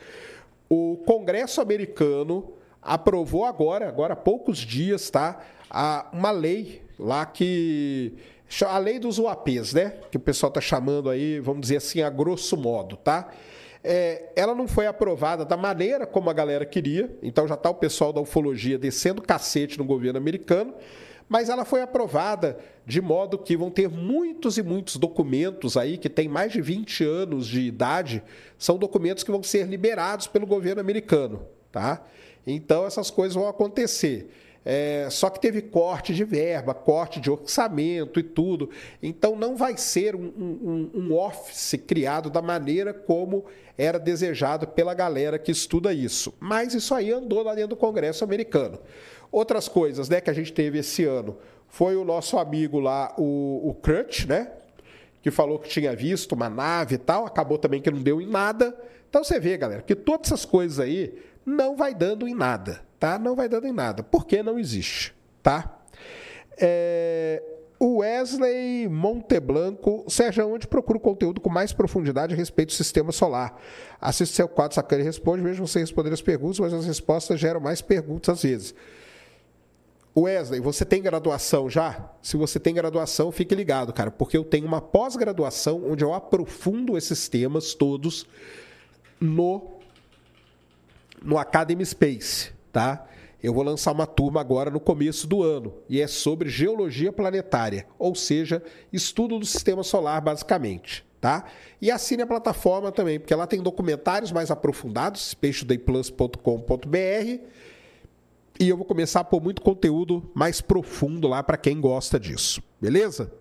o 0.69 0.97
Congresso 1.07 1.61
americano 1.61 2.53
aprovou 2.81 3.45
agora, 3.45 3.89
agora 3.89 4.13
há 4.15 4.17
poucos 4.17 4.59
dias, 4.59 5.11
tá? 5.11 5.41
A, 5.71 6.09
uma 6.13 6.31
lei 6.31 6.83
lá 6.99 7.25
que 7.27 8.15
a 8.63 8.79
lei 8.79 8.99
dos 8.99 9.19
UAPs, 9.19 9.73
né? 9.73 9.95
Que 10.11 10.17
o 10.17 10.21
pessoal 10.21 10.49
está 10.49 10.61
chamando 10.61 11.11
aí, 11.11 11.41
vamos 11.41 11.63
dizer 11.63 11.79
assim, 11.79 12.03
a 12.03 12.11
grosso 12.11 12.57
modo, 12.57 12.97
tá? 12.97 13.31
É, 13.83 14.31
ela 14.35 14.55
não 14.55 14.67
foi 14.67 14.87
aprovada 14.87 15.45
da 15.45 15.57
maneira 15.57 16.07
como 16.07 16.31
a 16.31 16.33
galera 16.33 16.65
queria, 16.65 17.15
então 17.23 17.47
já 17.47 17.55
está 17.55 17.69
o 17.69 17.75
pessoal 17.75 18.13
da 18.13 18.21
ufologia 18.21 18.79
descendo 18.79 19.21
cacete 19.21 19.77
no 19.77 19.85
governo 19.85 20.19
americano, 20.19 20.73
mas 21.29 21.49
ela 21.49 21.65
foi 21.65 21.83
aprovada 21.83 22.59
de 22.87 23.01
modo 23.01 23.39
que 23.39 23.57
vão 23.57 23.71
ter 23.71 23.89
muitos 23.89 24.59
e 24.59 24.63
muitos 24.63 24.97
documentos 24.97 25.77
aí 25.77 25.97
que 25.97 26.09
têm 26.09 26.29
mais 26.29 26.53
de 26.53 26.61
20 26.61 27.05
anos 27.05 27.47
de 27.47 27.61
idade, 27.61 28.23
são 28.59 28.77
documentos 28.77 29.25
que 29.25 29.31
vão 29.31 29.43
ser 29.43 29.67
liberados 29.67 30.27
pelo 30.27 30.47
governo 30.47 30.81
americano, 30.81 31.47
tá? 31.73 32.05
Então 32.47 32.87
essas 32.87 33.11
coisas 33.11 33.35
vão 33.35 33.49
acontecer. 33.49 34.31
É, 34.67 35.09
só 35.11 35.29
que 35.29 35.39
teve 35.41 35.61
corte 35.61 36.15
de 36.15 36.25
verba, 36.25 36.73
corte 36.73 37.21
de 37.21 37.31
orçamento 37.31 38.19
e 38.19 38.23
tudo. 38.23 38.71
Então 39.03 39.37
não 39.37 39.57
vai 39.57 39.77
ser 39.77 40.17
um, 40.17 40.33
um, 40.39 40.91
um 40.95 41.15
office 41.15 41.79
criado 41.87 42.31
da 42.31 42.41
maneira 42.41 42.95
como 42.95 43.45
era 43.77 43.99
desejado 43.99 44.67
pela 44.67 44.95
galera 44.95 45.39
que 45.39 45.53
estuda 45.53 45.93
isso. 45.93 46.33
Mas 46.41 46.73
isso 46.75 46.95
aí 46.95 47.13
andou 47.13 47.43
lá 47.43 47.55
dentro 47.55 47.71
do 47.71 47.77
Congresso 47.77 48.25
americano. 48.25 48.79
Outras 49.31 49.69
coisas 49.69 50.09
né, 50.09 50.21
que 50.21 50.31
a 50.31 50.35
gente 50.35 50.53
teve 50.53 50.79
esse 50.79 51.05
ano 51.05 51.37
foi 51.69 51.97
o 51.97 52.05
nosso 52.05 52.39
amigo 52.39 52.79
lá, 52.79 53.15
o, 53.19 53.69
o 53.69 53.75
Crutch, 53.75 54.27
né? 54.27 54.51
Que 55.23 55.31
falou 55.31 55.59
que 55.59 55.69
tinha 55.69 55.95
visto 55.97 56.33
uma 56.33 56.49
nave 56.49 56.97
e 56.97 56.99
tal, 56.99 57.27
acabou 57.27 57.59
também 57.59 57.81
que 57.81 57.91
não 57.91 58.03
deu 58.03 58.21
em 58.21 58.29
nada. 58.29 58.77
Então 59.09 59.25
você 59.25 59.41
vê, 59.41 59.57
galera, 59.57 59.83
que 59.83 59.95
todas 59.95 60.29
essas 60.29 60.45
coisas 60.45 60.79
aí 60.79 61.15
não 61.45 61.77
vai 61.77 61.95
dando 61.95 62.29
em 62.29 62.35
nada 62.35 62.85
tá? 63.05 63.19
Não 63.19 63.37
vai 63.37 63.51
dando 63.51 63.67
em 63.67 63.73
nada, 63.73 64.03
porque 64.03 64.43
não 64.43 64.59
existe, 64.59 65.15
tá? 65.43 65.79
É, 66.59 67.43
Wesley 67.79 68.89
Monteblanco, 68.89 70.07
Sérgio, 70.09 70.49
onde 70.49 70.67
procura 70.67 70.99
conteúdo 70.99 71.39
com 71.39 71.51
mais 71.51 71.71
profundidade 71.71 72.33
a 72.33 72.37
respeito 72.37 72.71
do 72.71 72.73
sistema 72.73 73.13
solar? 73.13 73.61
Assiste 74.01 74.35
seu 74.35 74.49
quadro 74.49 74.75
Sacana 74.75 75.03
e 75.03 75.05
responde, 75.05 75.43
vejo 75.43 75.67
você 75.67 75.81
responder 75.81 76.15
as 76.15 76.23
perguntas, 76.23 76.59
mas 76.61 76.73
as 76.73 76.87
respostas 76.87 77.39
geram 77.39 77.61
mais 77.61 77.83
perguntas 77.83 78.39
às 78.39 78.43
vezes. 78.43 78.75
Wesley, 80.17 80.61
você 80.61 80.85
tem 80.85 81.03
graduação 81.03 81.69
já? 81.69 82.11
Se 82.23 82.37
você 82.37 82.61
tem 82.61 82.73
graduação, 82.73 83.33
fique 83.33 83.55
ligado, 83.55 83.93
cara, 83.93 84.11
porque 84.11 84.37
eu 84.37 84.45
tenho 84.45 84.67
uma 84.67 84.81
pós-graduação 84.81 85.91
onde 85.91 86.05
eu 86.05 86.15
aprofundo 86.15 86.97
esses 86.97 87.29
temas 87.29 87.75
todos 87.75 88.27
no 89.21 89.73
no 91.23 91.39
Academy 91.39 91.85
Space 91.85 92.55
tá? 92.75 93.07
Eu 93.41 93.55
vou 93.55 93.63
lançar 93.63 93.93
uma 93.93 94.07
turma 94.07 94.41
agora 94.41 94.71
no 94.71 94.81
começo 94.81 95.29
do 95.29 95.43
ano 95.43 95.75
e 95.89 96.01
é 96.01 96.09
sobre 96.09 96.49
geologia 96.49 97.13
planetária, 97.13 97.87
ou 97.99 98.15
seja, 98.15 98.63
estudo 98.93 99.39
do 99.39 99.47
sistema 99.47 99.85
solar 99.85 100.21
basicamente, 100.21 101.05
tá? 101.21 101.45
E 101.81 101.91
assine 101.91 102.23
a 102.23 102.27
plataforma 102.27 102.91
também, 102.91 103.21
porque 103.21 103.35
lá 103.35 103.47
tem 103.47 103.63
documentários 103.63 104.33
mais 104.33 104.51
aprofundados, 104.51 105.31
spacetodayplus.com.br 105.31 107.45
e 108.59 108.69
eu 108.69 108.77
vou 108.77 108.87
começar 108.87 109.21
a 109.21 109.25
pôr 109.25 109.41
muito 109.41 109.63
conteúdo 109.63 110.31
mais 110.35 110.61
profundo 110.61 111.29
lá 111.29 111.43
para 111.43 111.57
quem 111.57 111.81
gosta 111.81 112.19
disso, 112.19 112.63
beleza? 112.81 113.33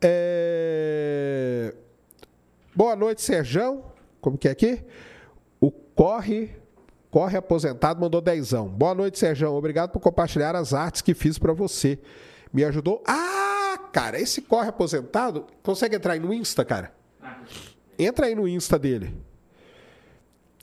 É... 0.00 1.74
Boa 2.74 2.96
noite, 2.96 3.22
Serjão. 3.22 3.84
Como 4.20 4.36
que 4.38 4.48
é 4.48 4.50
aqui? 4.50 4.82
O 5.60 5.70
Corre 5.70 6.56
Corre 7.14 7.36
aposentado 7.36 8.00
mandou 8.00 8.20
dezão. 8.20 8.66
Boa 8.66 8.92
noite, 8.92 9.20
Sérgio. 9.20 9.52
Obrigado 9.52 9.90
por 9.90 10.00
compartilhar 10.00 10.56
as 10.56 10.74
artes 10.74 11.00
que 11.00 11.14
fiz 11.14 11.38
para 11.38 11.52
você. 11.52 11.96
Me 12.52 12.64
ajudou. 12.64 13.04
Ah, 13.06 13.78
cara, 13.92 14.20
esse 14.20 14.42
corre 14.42 14.70
aposentado 14.70 15.46
consegue 15.62 15.94
entrar 15.94 16.14
aí 16.14 16.18
no 16.18 16.34
Insta, 16.34 16.64
cara? 16.64 16.92
Entra 17.96 18.26
aí 18.26 18.34
no 18.34 18.48
Insta 18.48 18.76
dele. 18.80 19.14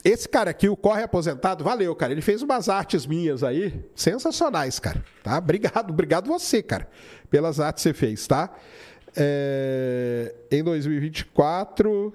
Esse 0.04 0.28
cara 0.28 0.50
aqui, 0.50 0.68
o 0.68 0.76
Corre 0.76 1.02
Aposentado, 1.02 1.62
valeu, 1.62 1.94
cara. 1.94 2.10
Ele 2.12 2.20
fez 2.20 2.42
umas 2.42 2.68
artes 2.68 3.06
minhas 3.06 3.44
aí, 3.44 3.84
sensacionais, 3.94 4.80
cara. 4.80 5.04
Tá? 5.22 5.38
Obrigado, 5.38 5.90
obrigado 5.90 6.26
você, 6.26 6.60
cara, 6.62 6.88
pelas 7.30 7.60
artes 7.60 7.84
que 7.84 7.90
você 7.90 7.94
fez, 7.94 8.26
tá? 8.26 8.50
É, 9.16 10.34
em 10.50 10.62
2024. 10.62 12.12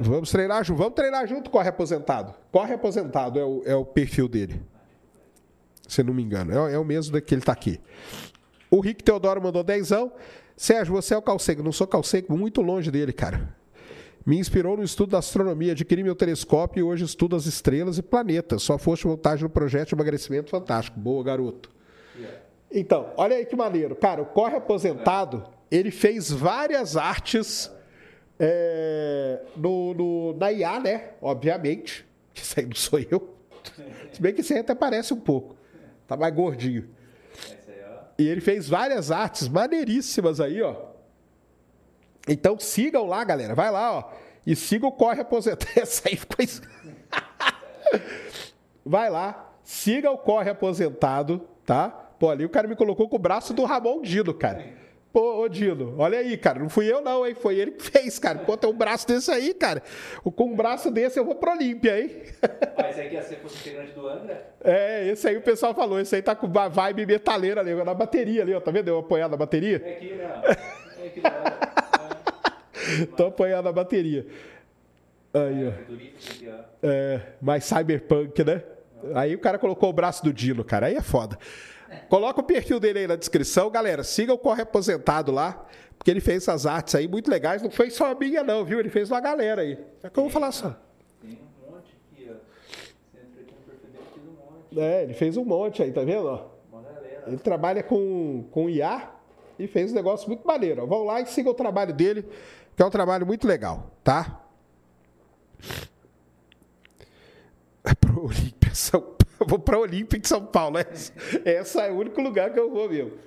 Vamos 0.00 0.30
treinar 0.30 0.62
junto. 0.62 0.78
Vamos 0.78 0.94
treinar 0.94 1.26
junto, 1.26 1.50
Corre 1.50 1.68
Aposentado. 1.68 2.34
Corre 2.52 2.74
Aposentado 2.74 3.38
é 3.38 3.44
o, 3.44 3.62
é 3.64 3.74
o 3.74 3.84
perfil 3.84 4.28
dele. 4.28 4.60
Se 5.88 6.02
não 6.02 6.12
me 6.12 6.22
engano. 6.22 6.68
É, 6.68 6.74
é 6.74 6.78
o 6.78 6.84
mesmo 6.84 7.20
que 7.20 7.34
ele 7.34 7.42
tá 7.42 7.52
aqui. 7.52 7.80
O 8.70 8.80
Rick 8.80 9.02
Teodoro 9.02 9.42
mandou 9.42 9.64
dezão. 9.64 10.12
Sérgio, 10.58 10.92
você 10.92 11.14
é 11.14 11.16
o 11.16 11.22
calcego. 11.22 11.62
Não 11.62 11.70
sou 11.70 11.86
calcego, 11.86 12.36
muito 12.36 12.60
longe 12.60 12.90
dele, 12.90 13.12
cara. 13.12 13.56
Me 14.26 14.36
inspirou 14.36 14.76
no 14.76 14.82
estudo 14.82 15.12
da 15.12 15.18
astronomia, 15.18 15.70
adquiri 15.72 16.02
meu 16.02 16.16
telescópio 16.16 16.80
e 16.80 16.82
hoje 16.82 17.04
estudo 17.04 17.36
as 17.36 17.46
estrelas 17.46 17.96
e 17.96 18.02
planetas. 18.02 18.62
Só 18.64 18.76
foste 18.76 19.06
vontade 19.06 19.42
no 19.42 19.48
projeto 19.48 19.90
de 19.90 19.94
emagrecimento 19.94 20.50
fantástico. 20.50 20.98
Boa, 20.98 21.22
garoto. 21.22 21.70
Então, 22.70 23.10
olha 23.16 23.36
aí 23.36 23.46
que 23.46 23.54
maneiro. 23.56 23.94
Cara, 23.94 24.20
o 24.20 24.26
Corre 24.26 24.56
Aposentado, 24.56 25.44
ele 25.70 25.90
fez 25.92 26.30
várias 26.30 26.96
artes 26.96 27.70
é, 28.38 29.40
no, 29.56 29.94
no- 29.94 30.36
na 30.36 30.52
IA, 30.52 30.80
né? 30.80 31.10
Obviamente. 31.22 32.04
Isso 32.34 32.58
aí 32.58 32.66
não 32.66 32.74
sou 32.74 32.98
eu. 32.98 33.34
Se 34.12 34.20
bem 34.20 34.34
que 34.34 34.40
esse 34.40 34.52
aí 34.54 34.60
até 34.60 34.74
parece 34.74 35.14
um 35.14 35.20
pouco. 35.20 35.56
Tá 36.06 36.16
mais 36.16 36.34
gordinho. 36.34 36.88
E 38.18 38.26
ele 38.26 38.40
fez 38.40 38.68
várias 38.68 39.10
artes 39.10 39.48
maneiríssimas 39.48 40.40
aí, 40.40 40.60
ó. 40.60 40.74
Então 42.26 42.58
sigam 42.58 43.06
lá, 43.06 43.22
galera. 43.22 43.54
Vai 43.54 43.70
lá, 43.70 43.98
ó. 43.98 44.10
E 44.44 44.56
siga 44.56 44.86
o 44.86 44.92
Corre 44.92 45.20
Aposentado. 45.20 45.70
Essa 45.78 46.08
aí 46.08 46.16
ficou. 46.16 46.44
Vai 48.84 49.08
lá. 49.08 49.52
Siga 49.62 50.10
o 50.10 50.18
Corre 50.18 50.50
Aposentado, 50.50 51.46
tá? 51.64 51.90
Pô, 52.18 52.30
ali 52.30 52.44
o 52.44 52.48
cara 52.48 52.66
me 52.66 52.74
colocou 52.74 53.08
com 53.08 53.16
o 53.16 53.20
braço 53.20 53.54
do 53.54 53.64
Ramon 53.64 54.02
Dino, 54.02 54.34
cara. 54.34 54.77
Pô, 55.12 55.42
ô 55.42 55.48
Dino, 55.48 55.94
olha 55.98 56.18
aí, 56.18 56.36
cara. 56.36 56.58
Não 56.58 56.68
fui 56.68 56.90
eu, 56.90 57.00
não, 57.00 57.26
hein? 57.26 57.34
Foi 57.34 57.56
ele 57.56 57.72
que 57.72 57.82
fez, 57.82 58.18
cara. 58.18 58.40
Pô, 58.40 58.56
tem 58.56 58.68
um 58.68 58.76
braço 58.76 59.06
desse 59.06 59.30
aí, 59.30 59.54
cara. 59.54 59.82
Com 60.22 60.44
um 60.44 60.54
braço 60.54 60.90
desse 60.90 61.18
eu 61.18 61.24
vou 61.24 61.34
pro 61.34 61.52
Olímpia, 61.52 62.00
hein? 62.00 62.10
Mas 62.76 62.98
aí 62.98 63.08
que 63.08 63.14
ia 63.14 63.22
ser 63.22 63.36
fosse 63.36 63.56
integrante 63.56 63.92
do 63.92 64.06
André. 64.06 64.42
É, 64.62 65.08
esse 65.08 65.26
aí 65.26 65.36
o 65.36 65.42
pessoal 65.42 65.74
falou. 65.74 65.98
Esse 65.98 66.14
aí 66.14 66.22
tá 66.22 66.34
com 66.34 66.46
uma 66.46 66.68
vibe 66.68 67.06
metaleira 67.06 67.60
ali, 67.60 67.74
na 67.74 67.94
bateria 67.94 68.42
ali, 68.42 68.54
ó. 68.54 68.60
Tá 68.60 68.70
vendo? 68.70 68.88
Eu 68.88 68.98
apoiado 68.98 69.30
na 69.30 69.36
bateria? 69.36 69.82
É 69.84 69.92
aqui, 69.92 70.12
né? 70.12 70.42
É 71.02 71.06
aqui 71.06 71.20
lado. 71.20 71.68
Tô 73.16 73.26
apoiando 73.26 73.64
na 73.64 73.72
bateria. 73.72 74.26
Aí. 75.32 75.72
Futurístico 75.72 76.34
aqui, 76.34 76.48
ó. 76.48 76.64
É, 76.82 77.20
mais 77.40 77.64
cyberpunk, 77.64 78.44
né? 78.44 78.62
Aí 79.14 79.34
o 79.34 79.38
cara 79.38 79.58
colocou 79.58 79.88
o 79.88 79.92
braço 79.92 80.22
do 80.24 80.32
Dino, 80.32 80.64
cara. 80.64 80.86
Aí 80.86 80.96
é 80.96 81.02
foda. 81.02 81.38
Coloca 82.08 82.40
o 82.40 82.44
perfil 82.44 82.78
dele 82.80 83.00
aí 83.00 83.06
na 83.06 83.16
descrição, 83.16 83.70
galera. 83.70 84.02
Siga 84.04 84.32
o 84.32 84.38
Corre 84.38 84.62
Aposentado 84.62 85.32
lá, 85.32 85.66
porque 85.96 86.10
ele 86.10 86.20
fez 86.20 86.42
essas 86.42 86.66
artes 86.66 86.94
aí 86.94 87.08
muito 87.08 87.30
legais. 87.30 87.62
Não 87.62 87.70
foi 87.70 87.90
só 87.90 88.12
a 88.12 88.14
minha, 88.14 88.42
não, 88.42 88.64
viu? 88.64 88.78
Ele 88.78 88.90
fez 88.90 89.10
uma 89.10 89.20
galera 89.20 89.62
aí. 89.62 89.78
É 90.02 90.08
que 90.10 90.18
eu 90.18 90.24
vou 90.24 90.30
falar 90.30 90.52
só. 90.52 90.76
Tem 91.20 91.32
um 91.32 91.70
monte 91.70 91.96
aqui, 92.12 92.30
ó. 92.30 92.34
Você 93.12 93.18
entra 93.18 93.42
aqui 93.42 93.52
no 93.52 93.60
perfil 93.62 93.90
dele, 93.90 94.28
um 94.28 94.54
monte. 94.54 94.80
É, 94.80 95.02
ele 95.02 95.14
fez 95.14 95.36
um 95.36 95.44
monte 95.44 95.82
aí, 95.82 95.92
tá 95.92 96.02
vendo? 96.02 96.26
ó? 96.26 96.46
Uma 96.72 96.82
galera. 96.82 97.24
Ele 97.26 97.38
trabalha 97.38 97.82
com, 97.82 98.44
com 98.50 98.68
IA 98.68 99.10
e 99.58 99.66
fez 99.66 99.92
um 99.92 99.94
negócio 99.94 100.28
muito 100.28 100.46
maneiro. 100.46 100.82
ó. 100.82 100.86
Vão 100.86 101.04
lá 101.04 101.20
e 101.20 101.26
sigam 101.26 101.52
o 101.52 101.54
trabalho 101.54 101.92
dele, 101.92 102.24
que 102.76 102.82
é 102.82 102.86
um 102.86 102.90
trabalho 102.90 103.26
muito 103.26 103.46
legal, 103.46 103.90
tá? 104.04 104.42
É 107.84 107.94
pro 107.94 108.26
Olímpia, 108.26 108.74
São. 108.74 109.17
Eu 109.38 109.46
vou 109.46 109.58
pra 109.58 109.78
Olímpia 109.78 110.18
de 110.18 110.26
São 110.26 110.44
Paulo. 110.44 110.78
Essa, 110.78 111.12
essa 111.44 111.82
é 111.82 111.90
o 111.90 111.96
único 111.96 112.20
lugar 112.20 112.52
que 112.52 112.58
eu 112.58 112.70
vou 112.70 112.88
mesmo. 112.88 113.18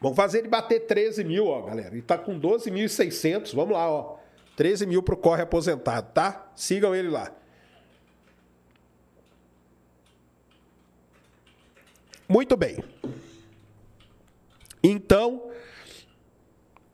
Vamos 0.00 0.16
fazer 0.16 0.38
ele 0.38 0.48
bater 0.48 0.86
13 0.86 1.24
mil, 1.24 1.46
ó, 1.46 1.62
galera. 1.62 1.92
Ele 1.92 2.02
tá 2.02 2.16
com 2.16 2.38
12.600. 2.38 3.54
Vamos 3.54 3.72
lá, 3.72 3.90
ó. 3.90 4.18
13 4.56 4.86
mil 4.86 5.02
pro 5.02 5.16
Corre 5.16 5.42
Aposentado, 5.42 6.12
tá? 6.12 6.50
Sigam 6.54 6.94
ele 6.94 7.08
lá. 7.08 7.32
Muito 12.28 12.56
bem. 12.56 12.82
Então, 14.82 15.50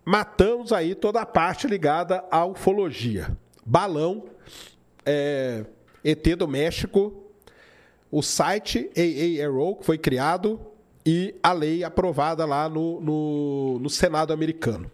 matamos 0.05 0.73
aí 0.73 0.95
toda 0.95 1.21
a 1.21 1.27
parte 1.27 1.67
ligada 1.67 2.25
à 2.31 2.45
ufologia. 2.45 3.37
Balão, 3.65 4.25
é, 5.05 5.65
ET 6.03 6.25
do 6.37 6.47
México, 6.47 7.25
o 8.11 8.23
site 8.23 8.91
AARO, 8.97 9.77
que 9.77 9.87
foi 9.87 9.99
criado, 9.99 10.61
e 11.05 11.35
a 11.43 11.53
lei 11.53 11.85
aprovada 11.85 12.45
lá 12.45 12.69
no, 12.69 13.01
no, 13.01 13.79
no 13.79 13.91
Senado 13.91 14.33
americano. 14.33 14.91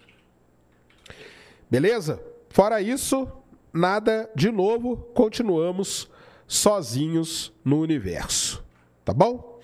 Beleza? 1.70 2.20
Fora 2.48 2.80
isso, 2.80 3.28
nada 3.72 4.28
de 4.34 4.50
novo, 4.50 4.96
continuamos 5.14 6.08
sozinhos 6.46 7.52
no 7.64 7.80
universo. 7.80 8.64
Tá 9.04 9.12
bom? 9.12 9.60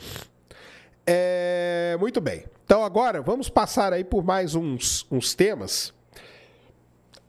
É, 1.04 1.96
muito 1.98 2.20
bem. 2.20 2.44
Então 2.64 2.84
agora 2.84 3.22
vamos 3.22 3.48
passar 3.48 3.92
aí 3.92 4.04
por 4.04 4.24
mais 4.24 4.54
uns, 4.54 5.06
uns 5.10 5.34
temas. 5.34 5.92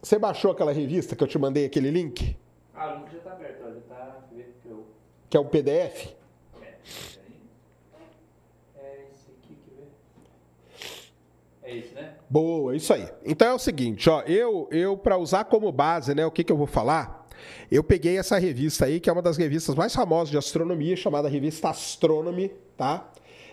Você 0.01 0.17
baixou 0.17 0.51
aquela 0.51 0.71
revista 0.71 1.15
que 1.15 1.23
eu 1.23 1.27
te 1.27 1.37
mandei 1.37 1.65
aquele 1.65 1.91
link, 1.91 2.37
Ah, 2.73 2.93
o 2.93 2.99
link 2.99 3.11
já 3.11 3.19
tá 3.19 3.31
aberto, 3.31 3.63
ó. 3.65 3.73
Já 3.73 3.79
tá. 3.81 4.17
Que 4.61 4.69
eu. 4.69 4.85
que 5.29 5.37
é 5.37 5.39
um 5.39 5.45
PDF? 5.47 6.13
É. 6.61 6.75
É 8.75 9.05
esse 9.13 9.27
aqui? 9.31 9.57
É 11.63 11.77
esse, 11.77 11.93
né? 11.93 12.13
Boa, 12.29 12.75
isso 12.75 12.93
aí. 12.93 13.07
Então 13.25 13.47
é 13.47 13.53
o 13.53 13.59
seguinte, 13.59 14.09
ó, 14.09 14.21
eu 14.21 14.67
eu 14.71 14.95
para 14.97 15.17
usar 15.17 15.45
como 15.45 15.71
base, 15.71 16.13
né, 16.13 16.25
o 16.25 16.31
que 16.31 16.43
que 16.43 16.51
eu 16.51 16.57
vou 16.57 16.67
falar? 16.67 17.27
Eu 17.71 17.83
peguei 17.83 18.17
essa 18.17 18.37
revista 18.37 18.85
aí, 18.85 18.99
que 18.99 19.09
é 19.09 19.13
uma 19.13 19.21
das 19.21 19.37
revistas 19.37 19.75
mais 19.75 19.93
famosas 19.93 20.29
de 20.29 20.37
astronomia, 20.37 20.95
chamada 20.95 21.27
Revista 21.29 21.69
Astronomy, 21.69 22.51
tá? 22.75 23.09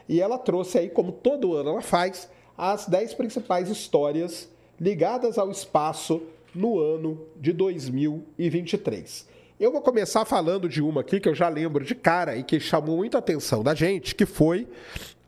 E 0.09 0.20
ela 0.20 0.38
trouxe 0.38 0.78
aí, 0.78 0.88
como 0.90 1.12
todo 1.12 1.54
ano 1.54 1.70
ela 1.70 1.83
faz, 1.83 2.28
as 2.57 2.87
10 2.87 3.14
principais 3.14 3.68
histórias 3.68 4.48
ligadas 4.80 5.38
ao 5.38 5.50
espaço 5.50 6.22
no 6.55 6.79
ano 6.79 7.27
de 7.37 7.53
2023. 7.53 9.29
Eu 9.59 9.73
vou 9.73 9.81
começar 9.81 10.25
falando 10.25 10.69
de 10.69 10.83
uma 10.83 11.01
aqui 11.01 11.21
que 11.21 11.29
eu 11.29 11.35
já 11.35 11.49
lembro 11.49 11.85
de 11.85 11.95
cara 11.95 12.37
e 12.37 12.43
que 12.43 12.59
chamou 12.59 12.97
muita 12.97 13.19
atenção 13.19 13.62
da 13.62 13.75
gente, 13.75 14.14
que 14.14 14.27
foi 14.27 14.69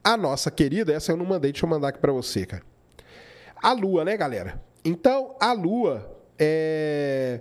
a 0.03 0.17
nossa 0.17 0.51
querida, 0.51 0.93
essa 0.93 1.12
eu 1.12 1.17
não 1.17 1.25
mandei, 1.25 1.53
deixa 1.53 1.65
eu 1.65 1.71
mandar 1.71 1.89
aqui 1.89 1.99
para 1.99 2.12
você, 2.12 2.47
cara. 2.47 2.62
A 3.62 3.73
Lua, 3.73 4.05
né, 4.05 4.17
galera? 4.17 4.62
Então, 4.85 5.35
a 5.41 5.53
Lua, 5.53 6.17
é... 6.39 7.41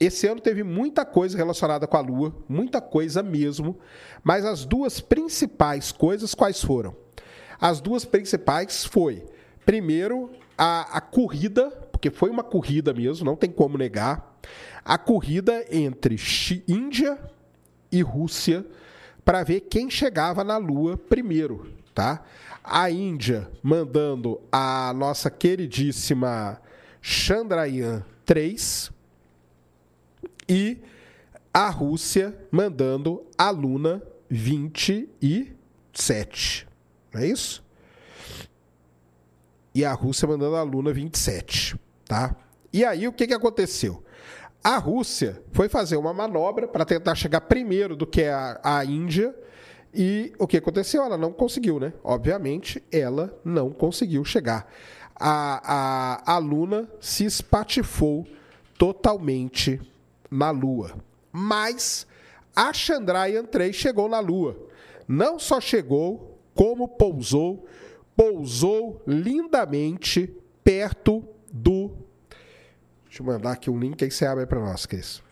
esse 0.00 0.26
ano 0.26 0.40
teve 0.40 0.62
muita 0.62 1.04
coisa 1.04 1.36
relacionada 1.36 1.86
com 1.86 1.96
a 1.96 2.00
Lua, 2.00 2.34
muita 2.48 2.80
coisa 2.80 3.22
mesmo, 3.22 3.78
mas 4.24 4.44
as 4.44 4.64
duas 4.64 5.00
principais 5.00 5.92
coisas 5.92 6.34
quais 6.34 6.62
foram? 6.62 6.96
As 7.60 7.80
duas 7.80 8.04
principais 8.04 8.84
foi, 8.84 9.24
primeiro, 9.64 10.30
a, 10.58 10.98
a 10.98 11.00
corrida, 11.00 11.72
porque 12.02 12.10
foi 12.10 12.30
uma 12.30 12.42
corrida 12.42 12.92
mesmo, 12.92 13.24
não 13.24 13.36
tem 13.36 13.48
como 13.48 13.78
negar, 13.78 14.36
a 14.84 14.98
corrida 14.98 15.64
entre 15.70 16.16
Índia 16.66 17.16
e 17.92 18.02
Rússia 18.02 18.66
para 19.24 19.44
ver 19.44 19.60
quem 19.60 19.88
chegava 19.88 20.42
na 20.42 20.56
Lua 20.56 20.96
primeiro, 20.96 21.72
tá? 21.94 22.24
A 22.64 22.90
Índia 22.90 23.48
mandando 23.62 24.40
a 24.50 24.92
nossa 24.96 25.30
queridíssima 25.30 26.60
Chandrayaan 27.00 28.04
3 28.26 28.90
e 30.48 30.78
a 31.54 31.70
Rússia 31.70 32.36
mandando 32.50 33.24
a 33.38 33.48
Luna 33.50 34.02
27. 34.28 36.66
Não 37.14 37.20
é 37.20 37.28
isso? 37.28 37.62
E 39.72 39.84
a 39.84 39.92
Rússia 39.92 40.26
mandando 40.26 40.56
a 40.56 40.64
Luna 40.64 40.92
27, 40.92 41.76
tá? 42.12 42.36
E 42.70 42.84
aí 42.84 43.08
o 43.08 43.12
que, 43.12 43.26
que 43.26 43.32
aconteceu? 43.32 44.04
A 44.62 44.76
Rússia 44.76 45.42
foi 45.50 45.66
fazer 45.66 45.96
uma 45.96 46.12
manobra 46.12 46.68
para 46.68 46.84
tentar 46.84 47.14
chegar 47.14 47.40
primeiro 47.40 47.96
do 47.96 48.06
que 48.06 48.24
a, 48.24 48.60
a 48.62 48.84
Índia. 48.84 49.34
E 49.94 50.30
o 50.38 50.46
que 50.46 50.58
aconteceu? 50.58 51.02
Ela 51.02 51.16
não 51.16 51.32
conseguiu, 51.32 51.80
né? 51.80 51.94
Obviamente, 52.04 52.84
ela 52.92 53.34
não 53.42 53.70
conseguiu 53.70 54.26
chegar. 54.26 54.70
A, 55.16 56.20
a, 56.26 56.34
a 56.34 56.38
Luna 56.38 56.86
se 57.00 57.24
espatifou 57.24 58.26
totalmente 58.76 59.80
na 60.30 60.50
Lua. 60.50 60.92
Mas 61.32 62.06
a 62.54 62.74
Chandrayaan 62.74 63.46
3 63.46 63.74
chegou 63.74 64.06
na 64.06 64.20
Lua. 64.20 64.54
Não 65.08 65.38
só 65.38 65.62
chegou, 65.62 66.38
como 66.54 66.86
pousou, 66.88 67.66
pousou 68.14 69.02
lindamente 69.06 70.30
perto 70.62 71.31
do. 71.52 71.90
Deixa 73.04 73.22
eu 73.22 73.26
mandar 73.26 73.52
aqui 73.52 73.68
um 73.68 73.78
link 73.78 74.02
aí 74.02 74.10
você 74.10 74.24
abre 74.24 74.46
para 74.46 74.58
nós, 74.58 74.86
Cris. 74.86 75.22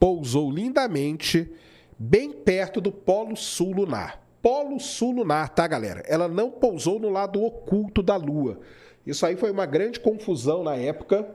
Pousou 0.00 0.50
lindamente 0.50 1.52
bem 1.98 2.32
perto 2.32 2.80
do 2.80 2.90
Polo 2.90 3.36
Sul 3.36 3.72
lunar. 3.72 4.22
Polo 4.40 4.80
Sul 4.80 5.12
lunar, 5.12 5.50
tá, 5.50 5.66
galera? 5.66 6.02
Ela 6.06 6.28
não 6.28 6.50
pousou 6.50 6.98
no 6.98 7.10
lado 7.10 7.42
oculto 7.42 8.02
da 8.02 8.16
Lua. 8.16 8.58
Isso 9.06 9.24
aí 9.24 9.36
foi 9.36 9.50
uma 9.50 9.66
grande 9.66 10.00
confusão 10.00 10.62
na 10.62 10.76
época 10.76 11.28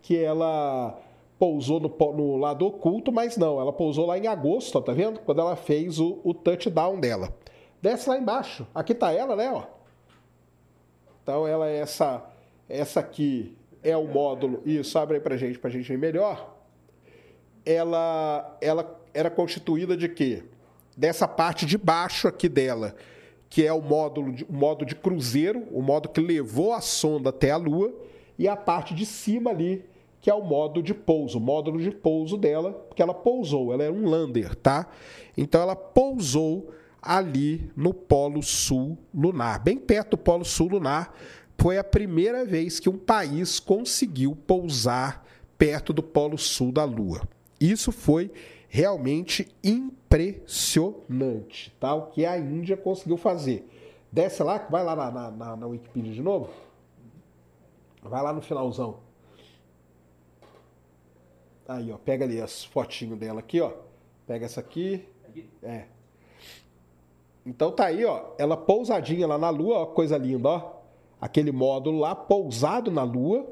que 0.00 0.16
ela 0.16 1.00
pousou 1.38 1.80
no, 1.80 1.88
no, 2.12 2.36
lado 2.36 2.66
oculto, 2.66 3.10
mas 3.10 3.36
não, 3.36 3.60
ela 3.60 3.72
pousou 3.72 4.06
lá 4.06 4.16
em 4.16 4.26
agosto, 4.26 4.76
ó, 4.76 4.80
tá 4.80 4.92
vendo? 4.92 5.18
Quando 5.20 5.40
ela 5.40 5.56
fez 5.56 5.98
o, 5.98 6.20
o, 6.22 6.32
touchdown 6.32 7.00
dela. 7.00 7.34
Desce 7.82 8.08
lá 8.08 8.16
embaixo. 8.16 8.66
Aqui 8.74 8.94
tá 8.94 9.12
ela, 9.12 9.34
né, 9.34 9.50
ó. 9.52 9.64
Então 11.22 11.46
ela 11.46 11.68
é 11.68 11.78
essa 11.78 12.24
essa 12.68 13.00
aqui 13.00 13.56
é 13.82 13.96
o 13.96 14.06
módulo. 14.06 14.62
Isso, 14.64 14.98
abre 14.98 15.16
aí 15.16 15.20
pra 15.22 15.36
gente, 15.36 15.58
pra 15.58 15.70
gente 15.70 15.88
ver 15.88 15.98
melhor. 15.98 16.56
Ela 17.64 18.56
ela 18.60 19.00
era 19.12 19.30
constituída 19.30 19.96
de 19.96 20.08
quê? 20.08 20.42
Dessa 20.96 21.26
parte 21.28 21.64
de 21.64 21.78
baixo 21.78 22.28
aqui 22.28 22.48
dela, 22.48 22.94
que 23.48 23.64
é 23.66 23.72
o 23.72 23.80
módulo 23.80 24.32
de, 24.32 24.44
o 24.44 24.52
modo 24.52 24.84
de 24.84 24.94
cruzeiro, 24.94 25.64
o 25.70 25.80
modo 25.80 26.08
que 26.08 26.20
levou 26.20 26.72
a 26.72 26.80
sonda 26.80 27.30
até 27.30 27.50
a 27.50 27.56
Lua, 27.56 27.94
e 28.38 28.48
a 28.48 28.56
parte 28.56 28.94
de 28.94 29.06
cima 29.06 29.50
ali, 29.50 29.84
que 30.20 30.28
é 30.28 30.34
o 30.34 30.42
modo 30.42 30.82
de 30.82 30.92
pouso, 30.92 31.38
o 31.38 31.40
módulo 31.40 31.80
de 31.80 31.90
pouso 31.90 32.36
dela, 32.36 32.72
porque 32.72 33.02
ela 33.02 33.14
pousou, 33.14 33.72
ela 33.72 33.84
é 33.84 33.90
um 33.90 34.08
lander, 34.08 34.56
tá? 34.56 34.88
Então 35.36 35.62
ela 35.62 35.76
pousou 35.76 36.72
ali 37.00 37.70
no 37.76 37.92
Polo 37.92 38.42
Sul 38.42 38.96
lunar, 39.14 39.62
bem 39.62 39.76
perto 39.76 40.12
do 40.12 40.18
Polo 40.18 40.44
Sul 40.44 40.68
lunar. 40.68 41.14
Foi 41.58 41.78
a 41.78 41.84
primeira 41.84 42.44
vez 42.44 42.78
que 42.78 42.88
um 42.88 42.98
país 42.98 43.58
conseguiu 43.58 44.36
pousar 44.46 45.24
perto 45.56 45.92
do 45.92 46.02
Polo 46.02 46.36
Sul 46.36 46.70
da 46.70 46.84
Lua. 46.84 47.22
Isso 47.60 47.90
foi 47.90 48.30
realmente 48.68 49.48
impressionante, 49.62 51.74
tá? 51.80 51.94
O 51.94 52.08
que 52.08 52.26
a 52.26 52.38
Índia 52.38 52.76
conseguiu 52.76 53.16
fazer. 53.16 53.68
Desce 54.12 54.42
lá, 54.42 54.58
vai 54.70 54.84
lá 54.84 54.94
na, 54.94 55.10
na, 55.10 55.30
na, 55.30 55.56
na 55.56 55.66
Wikipedia 55.66 56.12
de 56.12 56.22
novo. 56.22 56.50
Vai 58.02 58.22
lá 58.22 58.32
no 58.32 58.42
finalzão. 58.42 58.98
Aí, 61.66 61.90
ó, 61.90 61.96
pega 61.96 62.24
ali 62.24 62.40
as 62.40 62.64
fotinhos 62.64 63.18
dela 63.18 63.40
aqui, 63.40 63.60
ó. 63.60 63.72
Pega 64.26 64.44
essa 64.44 64.60
aqui. 64.60 65.08
É. 65.62 65.86
Então 67.46 67.72
tá 67.72 67.86
aí, 67.86 68.04
ó, 68.04 68.34
ela 68.38 68.56
pousadinha 68.56 69.26
lá 69.26 69.36
na 69.36 69.50
lua, 69.50 69.78
ó, 69.78 69.86
coisa 69.86 70.16
linda, 70.16 70.48
ó. 70.48 70.83
Aquele 71.24 71.50
módulo 71.50 72.00
lá 72.00 72.14
pousado 72.14 72.90
na 72.90 73.02
lua 73.02 73.50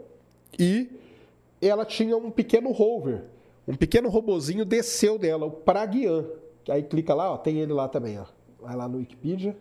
e 0.58 0.90
ela 1.58 1.86
tinha 1.86 2.14
um 2.18 2.30
pequeno 2.30 2.70
rover. 2.70 3.24
Um 3.66 3.74
pequeno 3.74 4.10
robozinho 4.10 4.62
desceu 4.62 5.18
dela, 5.18 5.46
o 5.46 5.50
Pragyan. 5.50 6.26
Aí 6.68 6.82
clica 6.82 7.14
lá, 7.14 7.32
ó, 7.32 7.38
tem 7.38 7.60
ele 7.60 7.72
lá 7.72 7.88
também, 7.88 8.20
ó. 8.20 8.26
Vai 8.60 8.76
lá 8.76 8.86
no 8.86 8.98
Wikipedia. 8.98 9.56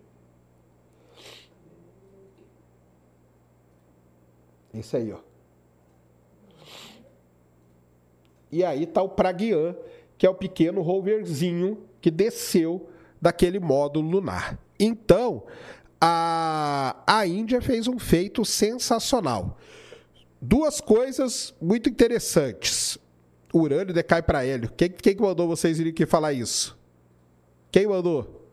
Esse 4.74 4.98
aí, 4.98 5.14
ó. 5.14 5.20
E 8.52 8.62
aí 8.62 8.84
está 8.84 9.02
o 9.02 9.08
Pragyan, 9.08 9.74
que 10.18 10.26
é 10.26 10.30
o 10.30 10.36
pequeno 10.36 10.82
roverzinho 10.82 11.78
que 12.02 12.12
desceu 12.12 12.90
daquele 13.22 13.58
módulo 13.58 14.10
lunar. 14.10 14.60
Então, 14.78 15.44
a, 16.02 16.96
a 17.06 17.28
Índia 17.28 17.62
fez 17.62 17.88
um 17.88 18.00
feito 18.00 18.44
sensacional. 18.44 19.60
Duas 20.42 20.82
coisas 20.82 21.54
muito 21.62 21.88
interessantes. 21.88 22.98
Urânio 23.54 23.94
decai 23.94 24.24
para 24.24 24.44
hélio. 24.44 24.72
Quem, 24.76 24.90
quem 24.90 25.16
mandou 25.18 25.48
vocês 25.48 25.80
irem 25.80 25.92
aqui 25.92 26.08
falar 26.08 26.34
isso? 26.34 26.76
Quem 27.72 27.86
mandou? 27.86 28.50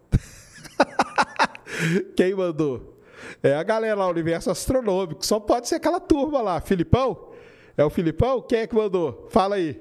quem 2.14 2.34
mandou? 2.34 2.98
É 3.42 3.54
a 3.54 3.62
galera 3.62 3.94
lá, 3.94 4.08
Universo 4.08 4.50
Astronômico. 4.50 5.24
Só 5.24 5.40
pode 5.40 5.68
ser 5.68 5.76
aquela 5.76 6.00
turma 6.00 6.42
lá. 6.42 6.61
Filipão? 6.61 7.30
É 7.76 7.84
o 7.84 7.90
Filipão? 7.90 8.42
Quem 8.42 8.61
é 8.61 8.66
que 8.66 8.74
mandou? 8.74 9.28
Fala 9.30 9.56
aí. 9.56 9.80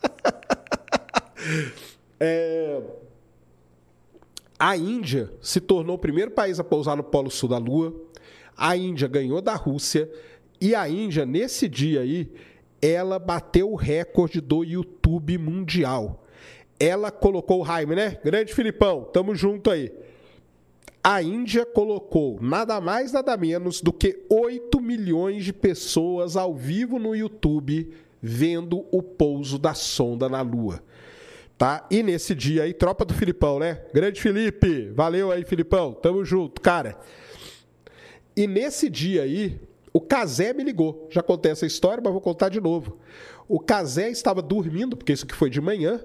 é... 2.18 2.80
A 4.60 4.76
Índia 4.76 5.32
se 5.40 5.58
tornou 5.58 5.96
o 5.96 5.98
primeiro 5.98 6.32
país 6.32 6.60
a 6.60 6.64
pousar 6.64 6.94
no 6.94 7.02
Polo 7.02 7.30
Sul 7.30 7.48
da 7.48 7.56
Lua. 7.56 7.98
A 8.54 8.76
Índia 8.76 9.08
ganhou 9.08 9.40
da 9.40 9.54
Rússia. 9.54 10.12
E 10.60 10.74
a 10.74 10.86
Índia, 10.86 11.24
nesse 11.24 11.66
dia 11.66 12.02
aí, 12.02 12.30
ela 12.82 13.18
bateu 13.18 13.72
o 13.72 13.74
recorde 13.74 14.38
do 14.38 14.62
YouTube 14.62 15.38
mundial. 15.38 16.26
Ela 16.78 17.10
colocou 17.10 17.62
o 17.62 17.64
Jaime, 17.64 17.94
né? 17.94 18.18
Grande 18.22 18.52
Filipão, 18.52 19.04
tamo 19.04 19.34
junto 19.34 19.70
aí. 19.70 19.90
A 21.02 21.22
Índia 21.22 21.64
colocou 21.64 22.38
nada 22.42 22.78
mais, 22.82 23.12
nada 23.12 23.34
menos 23.38 23.80
do 23.80 23.94
que 23.94 24.26
8 24.28 24.78
milhões 24.78 25.42
de 25.42 25.54
pessoas 25.54 26.36
ao 26.36 26.54
vivo 26.54 26.98
no 26.98 27.16
YouTube 27.16 27.90
vendo 28.20 28.84
o 28.92 29.02
pouso 29.02 29.58
da 29.58 29.72
sonda 29.72 30.28
na 30.28 30.42
Lua. 30.42 30.82
Tá? 31.60 31.86
E 31.90 32.02
nesse 32.02 32.34
dia 32.34 32.62
aí, 32.62 32.72
tropa 32.72 33.04
do 33.04 33.12
Filipão, 33.12 33.58
né? 33.58 33.82
Grande 33.92 34.18
Felipe, 34.18 34.90
valeu 34.94 35.30
aí, 35.30 35.44
Filipão, 35.44 35.92
tamo 35.92 36.24
junto, 36.24 36.58
cara. 36.58 36.98
E 38.34 38.46
nesse 38.46 38.88
dia 38.88 39.24
aí, 39.24 39.60
o 39.92 40.00
Casé 40.00 40.54
me 40.54 40.64
ligou. 40.64 41.06
Já 41.10 41.22
contei 41.22 41.52
essa 41.52 41.66
história, 41.66 42.00
mas 42.02 42.14
vou 42.14 42.22
contar 42.22 42.48
de 42.48 42.58
novo. 42.62 42.98
O 43.46 43.60
Casé 43.60 44.08
estava 44.08 44.40
dormindo, 44.40 44.96
porque 44.96 45.12
isso 45.12 45.26
aqui 45.26 45.34
foi 45.34 45.50
de 45.50 45.60
manhã, 45.60 46.02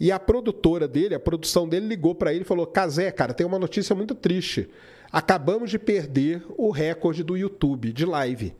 e 0.00 0.10
a 0.10 0.18
produtora 0.18 0.88
dele, 0.88 1.14
a 1.14 1.20
produção 1.20 1.68
dele 1.68 1.86
ligou 1.86 2.12
para 2.12 2.32
ele 2.34 2.42
e 2.42 2.44
falou: 2.44 2.66
Casé, 2.66 3.12
cara, 3.12 3.32
tem 3.32 3.46
uma 3.46 3.60
notícia 3.60 3.94
muito 3.94 4.16
triste. 4.16 4.68
Acabamos 5.12 5.70
de 5.70 5.78
perder 5.78 6.42
o 6.58 6.72
recorde 6.72 7.22
do 7.22 7.36
YouTube 7.36 7.92
de 7.92 8.04
live. 8.04 8.56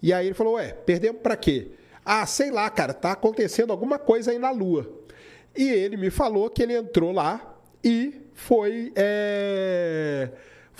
E 0.00 0.12
aí 0.12 0.26
ele 0.26 0.34
falou: 0.34 0.54
Ué, 0.54 0.74
perdemos 0.86 1.20
para 1.20 1.34
quê? 1.34 1.72
Ah, 2.04 2.24
sei 2.24 2.52
lá, 2.52 2.70
cara, 2.70 2.94
tá 2.94 3.10
acontecendo 3.10 3.72
alguma 3.72 3.98
coisa 3.98 4.30
aí 4.30 4.38
na 4.38 4.52
Lua. 4.52 5.01
E 5.56 5.68
ele 5.68 5.96
me 5.96 6.10
falou 6.10 6.48
que 6.50 6.62
ele 6.62 6.74
entrou 6.74 7.12
lá 7.12 7.58
e 7.84 8.22
foi. 8.34 8.92
É 8.96 10.30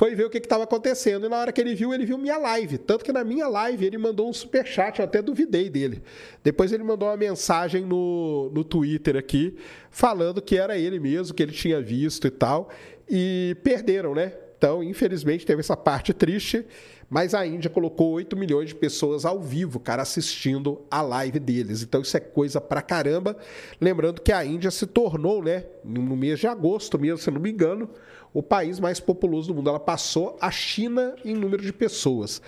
foi 0.03 0.15
ver 0.15 0.25
o 0.25 0.31
que 0.31 0.39
estava 0.39 0.65
acontecendo. 0.65 1.27
E 1.27 1.29
na 1.29 1.37
hora 1.37 1.53
que 1.53 1.61
ele 1.61 1.75
viu, 1.75 1.93
ele 1.93 2.05
viu 2.05 2.19
minha 2.19 2.39
live. 2.39 2.79
Tanto 2.79 3.05
que 3.05 3.13
na 3.13 3.23
minha 3.23 3.47
live 3.47 3.85
ele 3.85 3.99
mandou 3.99 4.29
um 4.29 4.33
super 4.33 4.67
chat, 4.67 4.99
eu 4.99 5.05
até 5.05 5.21
duvidei 5.23 5.69
dele. 5.69 6.03
Depois 6.43 6.73
ele 6.73 6.83
mandou 6.83 7.09
uma 7.09 7.17
mensagem 7.17 7.85
no, 7.85 8.51
no 8.53 8.65
Twitter 8.65 9.17
aqui, 9.17 9.57
falando 9.91 10.41
que 10.41 10.57
era 10.57 10.77
ele 10.77 10.99
mesmo, 10.99 11.35
que 11.35 11.43
ele 11.43 11.53
tinha 11.53 11.81
visto 11.81 12.27
e 12.27 12.31
tal. 12.31 12.69
E 13.09 13.57
perderam, 13.63 14.15
né? 14.15 14.33
Então, 14.57 14.83
infelizmente, 14.83 15.45
teve 15.45 15.61
essa 15.61 15.77
parte 15.77 16.13
triste. 16.13 16.65
Mas 17.13 17.35
a 17.35 17.47
Índia 17.47 17.69
colocou 17.69 18.13
8 18.13 18.35
milhões 18.35 18.71
de 18.71 18.75
pessoas 18.75 19.27
ao 19.27 19.39
vivo, 19.39 19.79
cara, 19.79 20.01
assistindo 20.01 20.81
a 20.91 21.03
live 21.03 21.39
deles. 21.39 21.83
Então 21.83 22.01
isso 22.01 22.17
é 22.17 22.21
coisa 22.21 22.59
pra 22.59 22.81
caramba. 22.81 23.37
Lembrando 23.79 24.23
que 24.23 24.33
a 24.33 24.43
Índia 24.43 24.71
se 24.71 24.87
tornou, 24.87 25.43
né, 25.43 25.67
no 25.85 26.17
mês 26.17 26.41
de 26.41 26.47
agosto 26.47 26.99
mesmo, 26.99 27.19
se 27.19 27.31
não 27.31 27.39
me 27.39 27.51
engano, 27.51 27.91
o 28.33 28.43
país 28.43 28.81
mais 28.81 28.99
populoso 28.99 29.49
do 29.49 29.55
mundo. 29.55 29.69
Ela 29.69 29.79
passou 29.79 30.39
a 30.41 30.51
China 30.51 31.15
em 31.23 31.35
número 31.35 31.63
de 31.63 31.71
pessoas. 31.71 32.41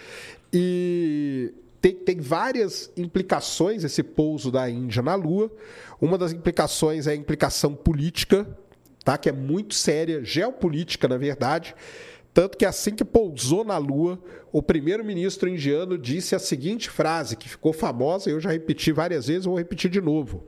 E 0.50 1.53
tem, 1.79 1.94
tem, 1.94 2.18
várias 2.18 2.90
implicações 2.96 3.85
esse 3.85 4.03
pouso 4.03 4.50
da 4.50 4.70
Índia 4.70 5.03
na 5.03 5.14
Lua. 5.14 5.53
Uma 6.00 6.16
das 6.16 6.33
implicações 6.33 7.07
é 7.07 7.11
a 7.12 7.14
implicação 7.14 7.74
política, 7.74 8.46
tá? 9.05 9.18
que 9.18 9.29
é 9.29 9.33
muito 9.33 9.74
séria, 9.74 10.24
geopolítica, 10.24 11.07
na 11.07 11.18
verdade. 11.18 11.74
Tanto 12.35 12.59
que 12.59 12.66
assim 12.66 12.97
que 12.97 13.05
pousou 13.05 13.64
na 13.64 13.79
Lua, 13.79 14.18
o 14.51 14.61
primeiro-ministro 14.61 15.49
indiano 15.49 15.97
disse 15.97 16.35
a 16.35 16.40
seguinte 16.40 16.90
frase, 16.90 17.37
que 17.37 17.48
ficou 17.48 17.73
famosa, 17.73 18.29
eu 18.29 18.40
já 18.40 18.50
repeti 18.50 18.90
várias 18.90 19.29
vezes, 19.29 19.44
vou 19.44 19.56
repetir 19.56 19.88
de 19.88 20.00
novo. 20.00 20.42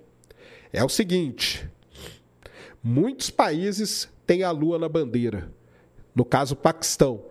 É 0.72 0.82
o 0.82 0.88
seguinte: 0.88 1.64
muitos 2.82 3.30
países 3.30 4.08
têm 4.26 4.42
a 4.42 4.50
Lua 4.50 4.80
na 4.80 4.88
bandeira. 4.88 5.48
No 6.12 6.24
caso, 6.24 6.54
o 6.54 6.56
Paquistão. 6.56 7.24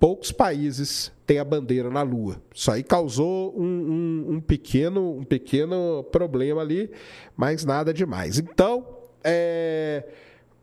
Poucos 0.00 0.32
países 0.32 1.12
têm 1.26 1.38
a 1.38 1.44
bandeira 1.44 1.90
na 1.90 2.02
Lua. 2.02 2.42
Isso 2.54 2.70
aí 2.70 2.82
causou 2.82 3.54
um, 3.58 3.64
um, 3.64 4.32
um 4.34 4.40
pequeno, 4.40 5.18
um 5.18 5.24
pequeno 5.24 6.04
problema 6.10 6.62
ali, 6.62 6.90
mas 7.36 7.64
nada 7.64 7.92
demais. 7.92 8.38
Então, 8.38 8.86
é 9.22 10.04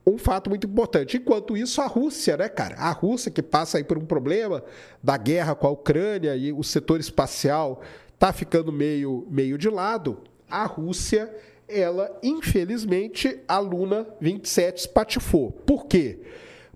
um 0.06 0.18
fato 0.18 0.50
muito 0.50 0.68
importante. 0.68 1.18
Enquanto 1.18 1.56
isso, 1.56 1.82
a 1.82 1.86
Rússia, 1.86 2.38
né, 2.38 2.50
cara? 2.50 2.76
A 2.76 2.92
Rússia 2.92 3.32
que 3.32 3.42
passa 3.42 3.78
aí 3.78 3.84
por 3.84 3.98
um 3.98 4.06
problema 4.06 4.64
da 5.02 5.18
guerra 5.18 5.56
com 5.56 5.68
a 5.68 5.72
Ucrânia 5.72 6.36
e 6.36 6.52
o 6.52 6.64
setor 6.64 7.00
espacial 7.00 7.82
tá 8.18 8.34
ficando 8.34 8.72
meio, 8.72 9.28
meio 9.30 9.58
de 9.58 9.70
lado. 9.70 10.20
A 10.50 10.66
Rússia, 10.66 11.34
ela, 11.68 12.18
infelizmente, 12.22 13.40
a 13.48 13.60
Luna 13.60 14.08
27 14.20 14.80
espatifou. 14.80 15.52
Por 15.52 15.86
quê? 15.86 16.20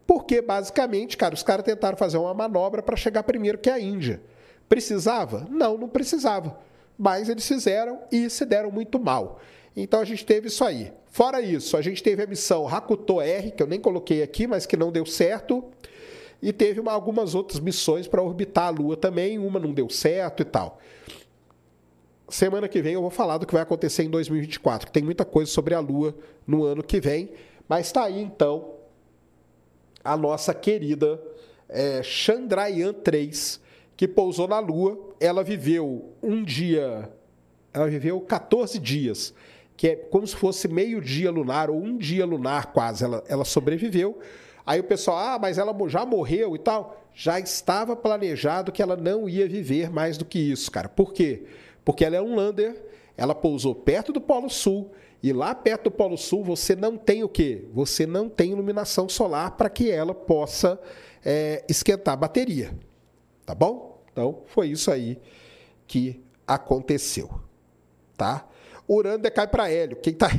Porque, 0.08 0.42
basicamente, 0.42 1.18
cara, 1.18 1.34
os 1.34 1.44
caras 1.44 1.66
tentaram 1.66 1.98
fazer 1.98 2.18
uma 2.18 2.34
manobra 2.34 2.84
para 2.84 2.96
chegar 2.96 3.24
primeiro 3.24 3.58
que 3.58 3.70
a 3.70 3.80
Índia. 3.80 4.22
Precisava? 4.70 5.48
Não, 5.50 5.78
não 5.78 5.90
precisava. 5.90 6.60
Mas 6.98 7.28
eles 7.28 7.48
fizeram 7.48 8.02
e 8.12 8.30
se 8.30 8.46
deram 8.46 8.72
muito 8.72 9.00
mal. 9.00 9.40
Então 9.76 10.00
a 10.00 10.06
gente 10.06 10.26
teve 10.26 10.48
isso 10.48 10.64
aí. 10.64 10.94
Fora 11.16 11.40
isso, 11.40 11.78
a 11.78 11.82
gente 11.82 12.04
teve 12.04 12.22
a 12.24 12.28
missão 12.28 12.68
Hakuto 12.68 13.22
R, 13.22 13.50
que 13.52 13.64
eu 13.64 13.68
nem 13.68 13.80
coloquei 13.80 14.22
aqui, 14.22 14.46
mas 14.46 14.66
que 14.66 14.76
não 14.76 14.92
deu 14.92 15.06
certo. 15.06 15.64
E 16.42 16.52
teve 16.52 16.82
uma- 16.82 16.92
algumas 16.92 17.34
outras 17.34 17.58
missões 17.62 18.06
para 18.06 18.22
orbitar 18.22 18.66
a 18.68 18.70
Lua 18.70 18.98
também, 18.98 19.40
uma 19.40 19.58
não 19.58 19.72
deu 19.72 19.90
certo 19.90 20.42
e 20.42 20.44
tal. 20.44 20.78
Semana 22.28 22.68
que 22.68 22.82
vem 22.82 22.96
eu 22.96 23.02
vou 23.02 23.10
falar 23.10 23.38
do 23.38 23.48
que 23.48 23.54
vai 23.54 23.62
acontecer 23.62 24.04
em 24.04 24.10
2024, 24.10 24.88
que 24.88 24.92
tem 24.92 25.04
muita 25.04 25.24
coisa 25.24 25.50
sobre 25.50 25.74
a 25.74 25.80
Lua 25.80 26.14
no 26.46 26.66
ano 26.66 26.84
que 26.84 27.00
vem. 27.00 27.30
Mas 27.66 27.94
tá 27.94 28.04
aí 28.04 28.22
então 28.22 28.74
a 30.04 30.18
nossa 30.18 30.54
querida 30.54 31.18
é, 31.70 32.04
Chandrayaan 32.04 32.92
3, 32.92 33.62
que 33.96 34.06
pousou 34.06 34.50
na 34.50 34.60
Lua. 34.60 35.00
Ela 35.22 35.46
viveu 35.46 36.12
um 36.22 36.44
dia, 36.44 37.10
ela 37.74 37.88
viveu 37.88 38.20
14 38.20 38.78
dias, 38.80 39.34
que 39.78 39.90
é 39.90 39.96
como 39.96 40.26
se 40.26 40.36
fosse 40.36 40.68
meio 40.68 41.02
dia 41.02 41.30
lunar, 41.30 41.70
ou 41.70 41.78
um 41.78 41.98
dia 41.98 42.26
lunar 42.26 42.72
quase. 42.72 43.04
Ela, 43.04 43.24
ela 43.28 43.46
sobreviveu. 43.46 44.20
Aí 44.66 44.80
o 44.80 44.84
pessoal, 44.84 45.18
ah, 45.18 45.40
mas 45.40 45.58
ela 45.58 45.76
já 45.88 46.06
morreu 46.06 46.56
e 46.56 46.60
tal. 46.60 47.02
Já 47.14 47.40
estava 47.40 47.96
planejado 47.96 48.72
que 48.72 48.82
ela 48.82 48.96
não 48.96 49.30
ia 49.30 49.48
viver 49.48 49.92
mais 49.92 50.18
do 50.18 50.26
que 50.26 50.40
isso, 50.40 50.72
cara. 50.72 50.90
Por 50.90 51.14
quê? 51.14 51.44
Porque 51.84 52.04
ela 52.04 52.16
é 52.16 52.22
um 52.22 52.36
lander, 52.36 52.84
ela 53.16 53.36
pousou 53.36 53.76
perto 53.76 54.12
do 54.12 54.20
Polo 54.20 54.50
Sul, 54.50 54.92
e 55.22 55.32
lá 55.32 55.54
perto 55.54 55.86
do 55.86 55.92
Polo 55.92 56.18
Sul 56.18 56.44
você 56.44 56.76
não 56.76 56.98
tem 56.98 57.24
o 57.24 57.30
quê? 57.30 57.68
Você 57.74 58.06
não 58.06 58.30
tem 58.30 58.52
iluminação 58.52 59.08
solar 59.08 59.52
para 59.52 59.70
que 59.70 59.90
ela 59.90 60.14
possa 60.14 60.80
é, 61.24 61.64
esquentar 61.70 62.14
a 62.14 62.18
bateria. 62.18 62.74
Tá 63.46 63.54
bom? 63.54 64.04
Então 64.12 64.44
foi 64.48 64.68
isso 64.68 64.92
aí 64.92 65.20
que 65.88 66.24
aconteceu. 66.48 67.30
Tá? 68.18 68.48
Urano 68.88 69.18
decai 69.18 69.48
para 69.48 69.70
hélio. 69.70 69.98
Quem 69.98 70.14
tá. 70.14 70.30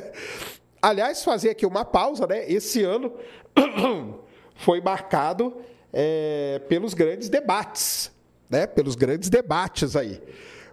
Aliás, 0.80 1.22
fazer 1.24 1.50
aqui 1.50 1.66
uma 1.66 1.84
pausa, 1.84 2.26
né? 2.26 2.50
Esse 2.50 2.82
ano 2.82 3.12
foi 4.54 4.80
marcado 4.80 5.56
é, 5.92 6.60
pelos 6.68 6.94
grandes 6.94 7.28
debates, 7.28 8.10
né? 8.48 8.66
Pelos 8.66 8.94
grandes 8.94 9.28
debates 9.28 9.96
aí. 9.96 10.20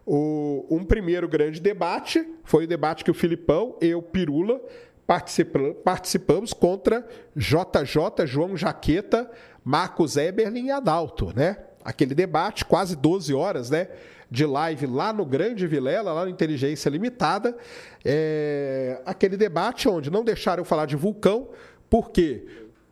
O, 0.06 0.66
um 0.70 0.84
primeiro 0.84 1.28
grande 1.28 1.62
debate 1.62 2.28
foi 2.44 2.66
o 2.66 2.68
debate 2.68 3.04
que 3.04 3.12
o 3.12 3.14
Filipão 3.14 3.78
e 3.82 3.96
o 3.96 4.02
Pirula 4.02 4.62
participa- 5.08 5.74
participamos 5.84 6.52
contra 6.54 7.08
JJ, 7.36 8.26
João 8.26 8.58
Jaqueta, 8.58 9.30
Marcos 9.64 10.18
Eberlin 10.18 10.66
e 10.68 10.72
Adalto, 10.72 11.32
né? 11.36 11.58
Aquele 11.84 12.14
debate, 12.14 12.66
quase 12.66 12.96
12 12.96 13.34
horas, 13.34 13.70
né? 13.70 13.88
De 14.34 14.48
live 14.48 14.88
lá 14.88 15.14
no 15.14 15.24
Grande 15.24 15.68
Vilela, 15.68 16.12
lá 16.12 16.24
no 16.24 16.32
Inteligência 16.32 16.90
Limitada. 16.90 17.56
É, 18.04 19.00
aquele 19.06 19.38
debate 19.38 19.88
onde 19.88 20.10
não 20.10 20.24
deixaram 20.24 20.62
eu 20.62 20.66
falar 20.66 20.88
de 20.88 20.96
vulcão, 20.96 21.50
porque 21.88 22.48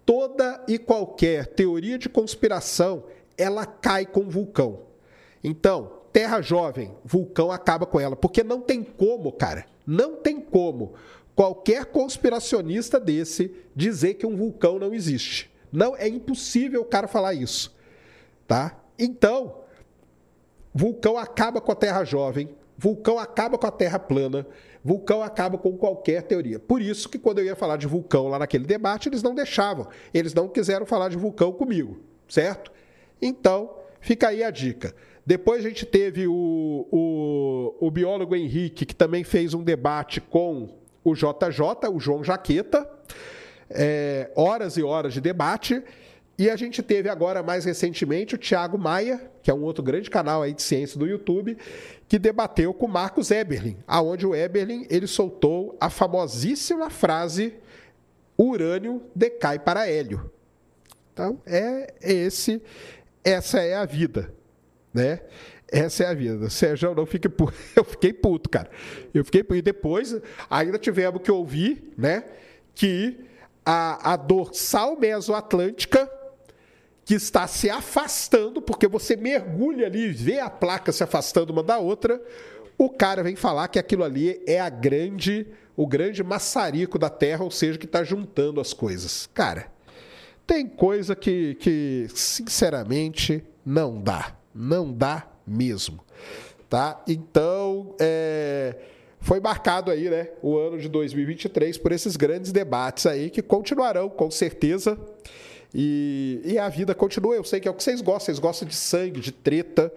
toda 0.06 0.64
e 0.68 0.78
qualquer 0.78 1.48
teoria 1.48 1.98
de 1.98 2.08
conspiração 2.08 3.06
ela 3.36 3.66
cai 3.66 4.06
com 4.06 4.30
vulcão. 4.30 4.82
Então, 5.44 6.02
Terra 6.14 6.42
Jovem, 6.42 6.94
vulcão 7.04 7.52
acaba 7.52 7.88
com 7.88 8.00
ela. 8.00 8.16
Porque 8.16 8.44
não 8.44 8.62
tem 8.62 8.84
como, 8.84 9.32
cara. 9.32 9.66
Não 9.88 10.18
tem 10.18 10.39
como 10.39 10.94
qualquer 11.36 11.86
conspiracionista 11.86 13.00
desse 13.00 13.52
dizer 13.76 14.14
que 14.14 14.28
um 14.28 14.36
vulcão 14.36 14.78
não 14.78 14.94
existe. 14.94 15.50
Não 15.72 15.96
é 15.96 16.08
impossível 16.08 16.82
o 16.82 16.86
cara 16.86 17.08
falar 17.08 17.34
isso. 17.34 17.76
Tá? 18.48 18.80
Então, 19.00 19.61
vulcão 20.74 21.18
acaba 21.18 21.62
com 21.62 21.72
a 21.72 21.76
Terra 21.76 22.04
Jovem, 22.04 22.50
vulcão 22.78 23.20
acaba 23.20 23.58
com 23.58 23.68
a 23.68 23.72
Terra 23.72 24.00
plana, 24.00 24.46
vulcão 24.84 25.22
acaba 25.22 25.58
com 25.58 25.78
qualquer 25.78 26.24
teoria. 26.24 26.60
Por 26.60 26.82
isso 26.82 27.10
que 27.10 27.20
quando 27.20 27.40
eu 27.40 27.46
ia 27.46 27.56
falar 27.56 27.78
de 27.78 27.88
vulcão 27.88 28.28
lá 28.28 28.40
naquele 28.40 28.66
debate, 28.66 29.10
eles 29.10 29.22
não 29.22 29.36
deixavam. 29.36 29.88
Eles 30.14 30.34
não 30.34 30.48
quiseram 30.48 30.86
falar 30.86 31.10
de 31.10 31.18
vulcão 31.18 31.52
comigo, 31.52 32.00
certo? 32.28 32.72
Então, 33.22 33.76
fica 34.00 34.30
aí 34.30 34.44
a 34.44 34.50
dica. 34.50 34.96
Depois 35.26 35.64
a 35.64 35.70
gente 35.70 35.86
teve 35.86 36.28
o, 36.28 36.88
o, 36.92 37.88
o 37.88 37.92
biólogo 37.92 38.36
Henrique, 38.36 38.86
que 38.86 38.96
também 38.96 39.24
fez 39.24 39.54
um 39.54 39.64
debate 39.64 40.20
com 40.20 40.70
o 41.04 41.14
JJ, 41.14 41.90
o 41.92 42.00
João 42.00 42.24
Jaqueta. 42.24 42.90
É, 43.70 44.30
horas 44.36 44.76
e 44.76 44.84
horas 44.84 45.14
de 45.14 45.22
debate. 45.22 45.82
E 46.42 46.50
a 46.50 46.56
gente 46.56 46.82
teve 46.82 47.08
agora, 47.08 47.44
mais 47.44 47.66
recentemente, 47.66 48.34
o 48.34 48.38
Thiago 48.38 48.76
Maia, 48.76 49.30
que 49.44 49.52
é 49.52 49.54
um 49.54 49.62
outro 49.62 49.84
grande 49.84 50.10
canal 50.10 50.42
aí 50.42 50.56
de 50.56 50.64
ciência 50.64 50.98
do 50.98 51.06
YouTube, 51.06 51.56
que 52.08 52.18
debateu 52.18 52.74
com 52.74 52.88
o 52.88 52.89
Marcos 52.89 53.30
Eberlin, 53.30 53.78
aonde 53.86 54.26
o 54.26 54.34
Eberlin 54.34 54.88
ele 54.89 55.06
soltou 55.06 55.78
a 55.80 55.88
famosíssima 55.88 56.89
frase 56.89 57.54
urânio 58.36 59.04
decai 59.14 59.60
para 59.60 59.88
hélio. 59.88 60.32
Então, 61.14 61.39
é 61.46 61.94
esse, 62.02 62.60
essa 63.24 63.60
é 63.60 63.76
a 63.76 63.86
vida, 63.86 64.34
né? 64.92 65.22
Essa 65.72 66.06
é 66.06 66.08
a 66.08 66.14
vida. 66.16 66.50
Sérgio, 66.50 66.96
não 66.96 67.06
fique 67.06 67.30
puto. 67.30 67.54
Eu 67.78 67.84
fiquei 67.84 68.14
puto, 68.14 68.50
cara. 68.50 68.72
Eu 69.14 69.24
fiquei 69.24 69.44
puto. 69.44 69.60
E 69.60 69.62
depois, 69.62 70.20
ainda 70.50 70.80
tivemos 70.80 71.22
que 71.22 71.32
ouvir, 71.32 71.94
né? 71.96 72.24
Que 72.74 73.28
a, 73.64 74.14
a 74.14 74.16
dorsal 74.16 74.98
mesoatlântica, 75.00 76.10
que 77.06 77.16
está 77.16 77.47
se 77.47 77.70
afastando, 77.70 78.62
porque 78.62 78.88
você 78.88 79.16
mergulha 79.16 79.88
ali 79.88 80.06
e 80.06 80.12
vê 80.12 80.39
a 80.39 80.49
placa 80.49 80.91
se 80.91 81.04
afastando 81.04 81.52
uma 81.52 81.64
da 81.64 81.80
outra, 81.80 82.22
o 82.78 82.89
cara 82.89 83.24
vem 83.24 83.36
falar 83.36 83.68
que 83.68 83.80
aquilo 83.80 84.04
ali 84.04 84.41
é 84.47 84.60
a 84.60 84.70
grande, 84.70 85.47
o 85.76 85.86
grande 85.86 86.24
maçarico 86.24 86.97
da 86.97 87.10
Terra, 87.10 87.43
ou 87.43 87.52
seja, 87.52 87.78
que 87.78 87.86
está 87.86 88.04
juntando 88.04 88.60
as 88.60 88.74
coisas. 88.74 89.30
Cara, 89.34 89.72
tem 90.47 90.68
coisa 90.68 91.16
que, 91.16 91.56
que, 91.56 92.08
sinceramente, 92.14 93.43
não 93.66 94.02
dá. 94.02 94.36
Não 94.54 94.91
dá 94.91 95.28
mesmo. 95.45 96.04
Tá? 96.70 97.04
Então, 97.08 97.95
é, 97.99 98.76
foi 99.20 99.39
marcado 99.39 99.91
aí, 99.91 100.10
né, 100.10 100.30
o 100.41 100.58
ano 100.58 100.80
de 100.80 100.89
2023 100.89 101.78
por 101.78 101.91
esses 101.91 102.16
grandes 102.16 102.52
debates 102.52 103.06
aí 103.06 103.30
que 103.30 103.41
continuarão, 103.41 104.10
com 104.10 104.32
certeza. 104.32 104.97
E, 105.74 106.42
e 106.44 106.58
a 106.60 106.68
vida 106.70 106.94
continua. 106.94 107.36
Eu 107.36 107.44
sei 107.44 107.60
que 107.60 107.68
é 107.68 107.72
o 107.72 107.74
que 107.74 107.84
vocês 107.84 108.02
gostam. 108.02 108.26
Vocês 108.26 108.40
gostam 108.40 108.68
de 108.68 108.76
sangue, 108.76 109.20
de 109.20 109.32
treta, 109.32 109.92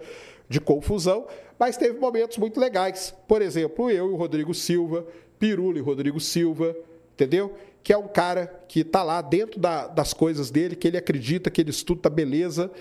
de 0.47 0.59
confusão. 0.59 1.27
Mas 1.59 1.77
teve 1.77 1.99
momentos 1.99 2.37
muito 2.37 2.59
legais. 2.59 3.13
Por 3.27 3.41
exemplo, 3.41 3.89
eu 3.89 4.09
e 4.09 4.13
o 4.13 4.15
Rodrigo 4.15 4.53
Silva, 4.53 5.05
Pirula 5.39 5.77
e 5.77 5.81
Rodrigo 5.81 6.19
Silva, 6.19 6.75
entendeu? 7.13 7.53
Que 7.83 7.93
é 7.93 7.97
um 7.97 8.07
cara 8.07 8.47
que 8.67 8.79
está 8.81 9.03
lá 9.03 9.21
dentro 9.21 9.59
da- 9.59 9.87
das 9.87 10.13
coisas 10.13 10.49
dele, 10.49 10.75
que 10.75 10.87
ele 10.87 10.97
acredita, 10.97 11.51
que 11.51 11.61
ele 11.61 11.69
estuda, 11.69 12.09
beleza. 12.09 12.71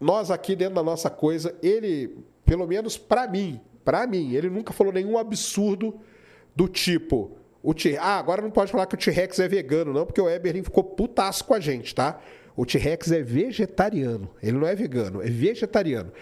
Nós 0.00 0.30
aqui 0.30 0.56
dentro 0.56 0.76
da 0.76 0.82
nossa 0.82 1.10
coisa, 1.10 1.54
ele, 1.62 2.16
pelo 2.44 2.66
menos 2.66 2.96
para 2.96 3.26
mim, 3.28 3.60
para 3.84 4.06
mim, 4.06 4.34
ele 4.34 4.48
nunca 4.48 4.72
falou 4.72 4.92
nenhum 4.92 5.18
absurdo 5.18 5.94
do 6.56 6.68
tipo, 6.68 7.32
o 7.62 7.74
T 7.74 7.96
ah, 7.98 8.18
agora 8.18 8.40
não 8.40 8.50
pode 8.50 8.72
falar 8.72 8.86
que 8.86 8.94
o 8.94 8.98
T-Rex 8.98 9.38
é 9.38 9.48
vegano, 9.48 9.92
não, 9.92 10.06
porque 10.06 10.20
o 10.20 10.28
Eberlin 10.28 10.62
ficou 10.62 10.82
putaço 10.82 11.44
com 11.44 11.54
a 11.54 11.60
gente, 11.60 11.94
tá? 11.94 12.20
O 12.56 12.64
T-Rex 12.64 13.12
é 13.12 13.22
vegetariano, 13.22 14.30
ele 14.42 14.58
não 14.58 14.66
é 14.66 14.74
vegano, 14.74 15.22
é 15.22 15.28
vegetariano. 15.28 16.12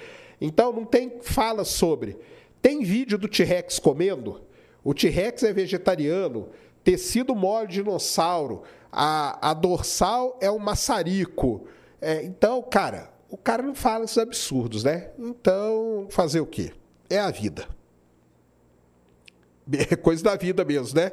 Então 0.41 0.73
não 0.73 0.85
tem 0.85 1.19
fala 1.21 1.65
sobre. 1.65 2.17
Tem 2.61 2.83
vídeo 2.83 3.17
do 3.17 3.29
T-Rex 3.29 3.79
comendo? 3.79 4.43
O 4.83 4.93
T-Rex 4.95 5.43
é 5.43 5.53
vegetariano, 5.53 6.49
tecido 6.83 7.35
mole 7.35 7.69
de 7.69 7.75
dinossauro, 7.75 8.63
a, 8.91 9.51
a 9.51 9.55
dorsal 9.55 10.37
é 10.41 10.51
um 10.51 10.59
maçarico. 10.59 11.67
É, 12.01 12.23
então, 12.25 12.63
cara, 12.63 13.11
o 13.29 13.37
cara 13.37 13.63
não 13.63 13.75
fala 13.75 14.05
esses 14.05 14.19
absurdos, 14.19 14.85
né? 14.85 15.11
Então, 15.19 16.07
fazer 16.11 16.41
o 16.41 16.47
quê? 16.47 16.73
É 17.09 17.19
a 17.19 17.31
vida. 17.31 17.69
É 19.71 19.95
coisa 19.95 20.25
da 20.25 20.35
vida 20.35 20.65
mesmo, 20.65 20.99
né? 20.99 21.13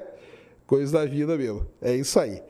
Coisa 0.67 0.91
da 0.99 1.05
vida 1.05 1.37
mesmo. 1.37 1.67
É 1.81 1.93
isso 1.93 2.19
aí. 2.19 2.41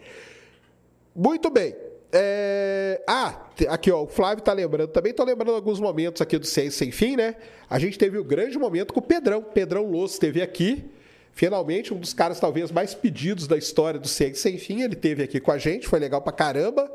Muito 1.15 1.49
bem. 1.49 1.75
É, 2.11 3.01
Ah, 3.07 3.45
aqui 3.69 3.91
ó, 3.91 4.03
o 4.03 4.07
Flávio 4.07 4.43
tá 4.43 4.53
lembrando 4.53 4.89
também, 4.89 5.13
tô 5.13 5.23
lembrando 5.23 5.53
alguns 5.53 5.79
momentos 5.79 6.21
aqui 6.21 6.37
do 6.37 6.45
Ciência 6.45 6.79
Sem 6.79 6.91
Fim, 6.91 7.15
né? 7.17 7.35
A 7.69 7.77
gente 7.77 7.97
teve 7.97 8.17
o 8.17 8.23
grande 8.23 8.57
momento 8.57 8.93
com 8.93 8.99
o 8.99 9.03
Pedrão. 9.03 9.41
Pedrão 9.41 9.89
Losso 9.89 10.13
esteve 10.13 10.41
aqui. 10.41 10.85
Finalmente, 11.33 11.93
um 11.93 11.97
dos 11.97 12.13
caras 12.13 12.39
talvez 12.39 12.71
mais 12.71 12.93
pedidos 12.93 13.47
da 13.47 13.57
história 13.57 13.99
do 13.99 14.07
Ciência 14.07 14.41
Sem 14.43 14.57
Fim. 14.57 14.81
Ele 14.81 14.93
esteve 14.93 15.23
aqui 15.23 15.39
com 15.41 15.51
a 15.51 15.57
gente, 15.57 15.87
foi 15.87 15.99
legal 15.99 16.21
pra 16.21 16.31
caramba. 16.31 16.89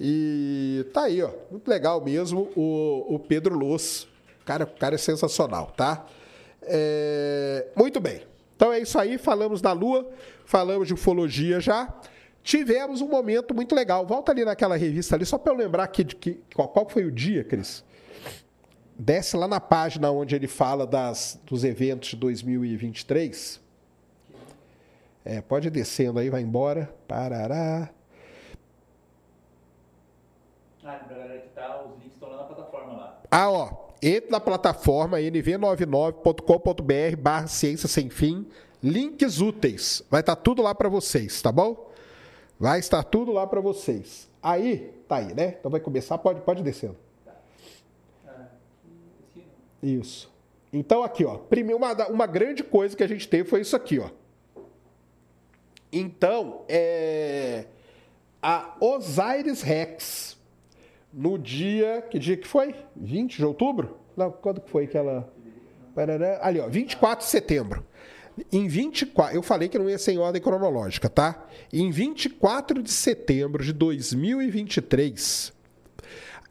E 0.00 0.84
tá 0.92 1.04
aí, 1.04 1.22
ó. 1.22 1.30
Muito 1.50 1.68
legal 1.68 2.04
mesmo 2.04 2.50
o, 2.56 3.14
o 3.14 3.18
Pedro 3.20 3.56
Losso. 3.56 4.08
O 4.42 4.44
cara, 4.44 4.64
o 4.64 4.78
cara 4.78 4.96
é 4.96 4.98
sensacional, 4.98 5.72
tá? 5.76 6.06
É, 6.62 7.66
Muito 7.76 8.00
bem. 8.00 8.22
Então 8.56 8.72
é 8.72 8.80
isso 8.80 8.98
aí. 8.98 9.18
Falamos 9.18 9.60
da 9.60 9.72
Lua, 9.72 10.10
falamos 10.44 10.88
de 10.88 10.94
ufologia 10.94 11.60
já. 11.60 11.94
tivemos 12.42 13.00
um 13.00 13.08
momento 13.08 13.54
muito 13.54 13.74
legal. 13.74 14.06
Volta 14.06 14.32
ali 14.32 14.44
naquela 14.44 14.76
revista 14.76 15.14
ali, 15.14 15.26
só 15.26 15.36
para 15.36 15.52
eu 15.52 15.56
lembrar 15.56 15.84
aqui 15.84 16.02
de 16.02 16.16
que, 16.16 16.40
qual, 16.54 16.68
qual 16.68 16.88
foi 16.88 17.04
o 17.04 17.12
dia, 17.12 17.44
Cris. 17.44 17.84
Desce 18.98 19.36
lá 19.36 19.46
na 19.46 19.60
página 19.60 20.10
onde 20.10 20.34
ele 20.34 20.46
fala 20.46 20.86
das, 20.86 21.38
dos 21.44 21.64
eventos 21.64 22.10
de 22.10 22.16
2023. 22.16 23.60
É, 25.22 25.40
pode 25.42 25.66
ir 25.66 25.70
descendo 25.70 26.18
aí, 26.18 26.30
vai 26.30 26.40
embora. 26.40 26.94
Parará. 27.06 27.90
Ah, 30.82 31.00
galera 31.10 31.40
que 31.40 31.48
tá, 31.48 31.82
os 31.82 31.98
links 31.98 32.14
estão 32.14 32.28
lá 32.30 32.36
na 32.38 32.44
plataforma 32.44 32.92
lá. 32.92 33.22
Ah, 33.30 33.50
ó. 33.50 33.85
Entre 34.02 34.30
na 34.30 34.40
plataforma 34.40 35.18
nv99.com.br 35.18 37.16
barra 37.18 37.46
ciência 37.46 37.88
sem 37.88 38.10
fim. 38.10 38.46
Links 38.82 39.40
úteis. 39.40 40.02
Vai 40.10 40.20
estar 40.20 40.36
tudo 40.36 40.62
lá 40.62 40.74
para 40.74 40.88
vocês, 40.88 41.40
tá 41.40 41.50
bom? 41.50 41.90
Vai 42.58 42.78
estar 42.78 43.02
tudo 43.02 43.32
lá 43.32 43.46
para 43.46 43.60
vocês. 43.60 44.28
Aí, 44.42 44.92
tá 45.08 45.16
aí, 45.16 45.34
né? 45.34 45.56
Então 45.58 45.70
vai 45.70 45.80
começar, 45.80 46.18
pode, 46.18 46.40
pode 46.40 46.62
descendo. 46.62 46.96
Isso. 49.82 50.30
Então 50.72 51.02
aqui, 51.02 51.24
ó. 51.24 51.36
Primeiro, 51.38 51.78
uma, 51.78 52.06
uma 52.08 52.26
grande 52.26 52.62
coisa 52.62 52.96
que 52.96 53.02
a 53.02 53.08
gente 53.08 53.28
teve 53.28 53.48
foi 53.48 53.60
isso 53.60 53.76
aqui, 53.76 53.98
ó. 53.98 54.10
Então, 55.92 56.64
é. 56.68 57.66
A 58.42 58.76
Osiris 58.80 59.62
Rex, 59.62 60.35
no 61.16 61.38
dia. 61.38 62.02
Que 62.02 62.18
dia 62.18 62.36
que 62.36 62.46
foi? 62.46 62.74
20 62.94 63.36
de 63.38 63.44
outubro? 63.44 63.96
Não, 64.14 64.30
quando 64.30 64.60
que 64.60 64.70
foi 64.70 64.86
que 64.86 64.98
ela. 64.98 65.32
Parará, 65.94 66.38
Ali, 66.42 66.60
ó, 66.60 66.68
24 66.68 67.24
de 67.24 67.30
setembro. 67.30 67.82
Em 68.52 68.68
24, 68.68 69.34
eu 69.34 69.42
falei 69.42 69.66
que 69.66 69.78
não 69.78 69.88
ia 69.88 69.96
ser 69.96 70.12
em 70.12 70.18
ordem 70.18 70.42
cronológica, 70.42 71.08
tá? 71.08 71.46
Em 71.72 71.90
24 71.90 72.82
de 72.82 72.92
setembro 72.92 73.64
de 73.64 73.72
2023, 73.72 75.54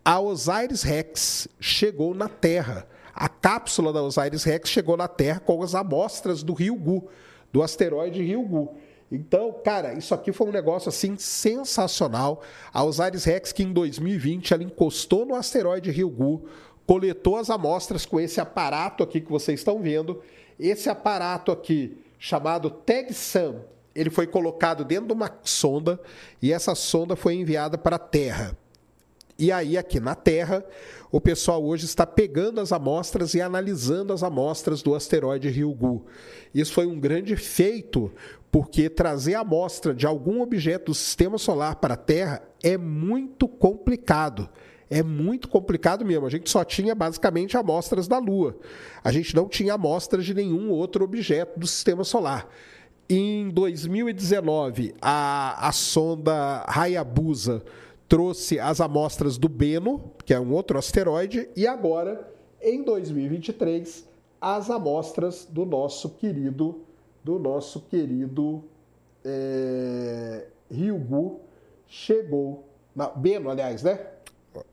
a 0.04 0.20
Osiris 0.20 0.82
Rex 0.82 1.48
chegou 1.60 2.16
na 2.16 2.28
Terra. 2.28 2.88
A 3.14 3.30
cápsula 3.30 3.94
da 3.94 4.02
Osiris 4.02 4.44
Rex 4.44 4.68
chegou 4.68 4.98
na 4.98 5.08
Terra 5.08 5.40
com 5.40 5.62
as 5.62 5.76
amostras 5.76 6.42
do 6.42 6.54
Ryugu, 6.54 7.08
do 7.54 7.62
asteroide 7.62 8.20
Ryugu. 8.24 8.76
Então, 9.16 9.54
cara, 9.64 9.94
isso 9.94 10.14
aqui 10.14 10.32
foi 10.32 10.48
um 10.48 10.52
negócio 10.52 10.90
assim 10.90 11.18
sensacional. 11.18 12.42
A 12.74 12.84
Osiris 12.84 13.24
Rex 13.24 13.52
que 13.52 13.64
em 13.64 13.72
2020 13.72 14.54
ela 14.54 14.64
encostou 14.64 15.26
no 15.26 15.36
asteroide 15.36 15.92
Ryugu, 15.92 16.46
coletou 16.86 17.38
as 17.38 17.50
amostras 17.50 18.06
com 18.06 18.20
esse 18.20 18.40
aparato 18.40 19.04
aqui 19.04 19.22
que 19.22 19.32
vocês 19.32 19.60
estão 19.60 19.82
vendo. 19.82 20.22
Esse 20.60 20.90
aparato 20.90 21.52
aqui 21.52 21.98
chamado 22.20 22.70
TagSam, 22.70 23.62
ele 23.94 24.10
foi 24.10 24.28
colocado 24.28 24.84
dentro 24.84 25.08
de 25.08 25.14
uma 25.14 25.32
sonda 25.44 26.00
e 26.42 26.52
essa 26.52 26.76
sonda 26.76 27.16
foi 27.16 27.36
enviada 27.36 27.78
para 27.78 27.96
a 27.96 28.00
Terra. 28.00 28.58
E 29.38 29.52
aí, 29.52 29.78
aqui 29.78 30.00
na 30.00 30.16
Terra, 30.16 30.64
o 31.12 31.20
pessoal 31.20 31.64
hoje 31.64 31.86
está 31.86 32.06
pegando 32.06 32.62
as 32.62 32.72
amostras 32.72 33.34
e 33.34 33.42
analisando 33.42 34.14
as 34.14 34.24
amostras 34.24 34.82
do 34.82 34.96
asteroide 34.96 35.50
Ryugu. 35.50 36.06
Isso 36.54 36.72
foi 36.72 36.86
um 36.86 36.98
grande 36.98 37.36
feito, 37.36 38.10
porque 38.56 38.90
trazer 38.90 39.34
amostra 39.34 39.94
de 39.94 40.08
algum 40.08 40.42
objeto 40.42 40.86
do 40.86 40.96
sistema 40.96 41.38
solar 41.38 41.76
para 41.76 41.96
a 41.96 41.98
Terra 41.98 42.42
é 42.64 42.78
muito 42.78 43.50
complicado. 43.50 44.48
É 44.90 45.04
muito 45.04 45.50
complicado 45.50 46.06
mesmo. 46.06 46.26
A 46.26 46.30
gente 46.30 46.50
só 46.50 46.64
tinha 46.64 46.96
basicamente 46.96 47.58
amostras 47.58 48.08
da 48.08 48.18
Lua. 48.18 48.58
A 49.04 49.12
gente 49.12 49.36
não 49.36 49.50
tinha 49.50 49.74
amostras 49.74 50.24
de 50.24 50.34
nenhum 50.34 50.72
outro 50.72 51.04
objeto 51.04 51.60
do 51.60 51.68
sistema 51.68 52.06
solar. 52.06 52.48
Em 53.10 53.50
2019, 53.50 54.96
a, 55.02 55.68
a 55.68 55.74
sonda 55.74 56.64
Hayabusa 56.66 57.62
trouxe 58.08 58.58
as 58.58 58.80
amostras 58.80 59.38
do 59.38 59.50
Beno, 59.50 60.14
que 60.24 60.34
é 60.34 60.40
um 60.40 60.54
outro 60.54 60.80
asteroide, 60.80 61.50
e 61.58 61.68
agora, 61.68 62.34
em 62.62 62.84
2023, 62.84 64.08
as 64.40 64.70
amostras 64.70 65.46
do 65.46 65.66
nosso 65.66 66.12
querido, 66.12 66.85
do 67.26 67.40
nosso 67.40 67.82
querido 67.82 68.64
é, 69.26 70.46
Ryugu 70.70 71.42
chegou. 71.88 72.70
Na, 72.96 73.08
Beno, 73.08 73.50
aliás, 73.50 73.82
né? 73.82 74.00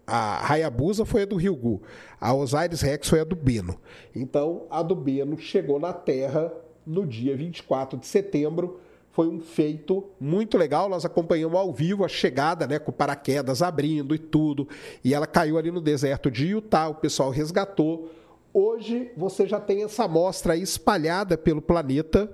A 0.07 0.53
Hayabusa 0.53 1.07
foi 1.07 1.23
a 1.23 1.25
do 1.25 1.35
Ryugu, 1.35 1.83
a 2.21 2.33
Osiris 2.35 2.83
Rex 2.83 3.09
foi 3.09 3.21
a 3.21 3.25
do 3.25 3.35
Beno. 3.35 3.81
Então, 4.15 4.67
a 4.71 4.83
do 4.83 4.95
Beno 4.95 5.39
chegou 5.39 5.81
na 5.81 5.95
Terra 5.95 6.53
no 6.87 7.07
dia 7.07 7.35
24 7.35 7.99
de 7.99 8.07
setembro. 8.07 8.79
Foi 9.11 9.29
um 9.29 9.41
feito 9.41 10.05
muito 10.21 10.59
legal. 10.59 10.91
Nós 10.91 11.07
acompanhamos 11.07 11.59
ao 11.59 11.73
vivo 11.73 12.05
a 12.05 12.09
chegada, 12.09 12.67
né, 12.67 12.79
com 12.79 12.93
paraquedas 12.93 13.63
abrindo 13.63 14.15
e 14.15 14.19
tudo. 14.19 14.69
E 15.03 15.15
ela 15.15 15.27
caiu 15.27 15.57
ali 15.57 15.71
no 15.71 15.81
deserto 15.81 16.31
de 16.31 16.49
Utah. 16.49 16.89
O 16.89 16.95
pessoal 16.95 17.31
resgatou. 17.31 18.11
Hoje 18.55 19.11
você 19.17 19.47
já 19.47 19.59
tem 19.59 19.83
essa 19.83 20.05
amostra 20.05 20.53
aí 20.53 20.61
espalhada 20.63 21.39
pelo 21.39 21.63
planeta, 21.63 22.31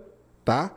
tá? 0.49 0.75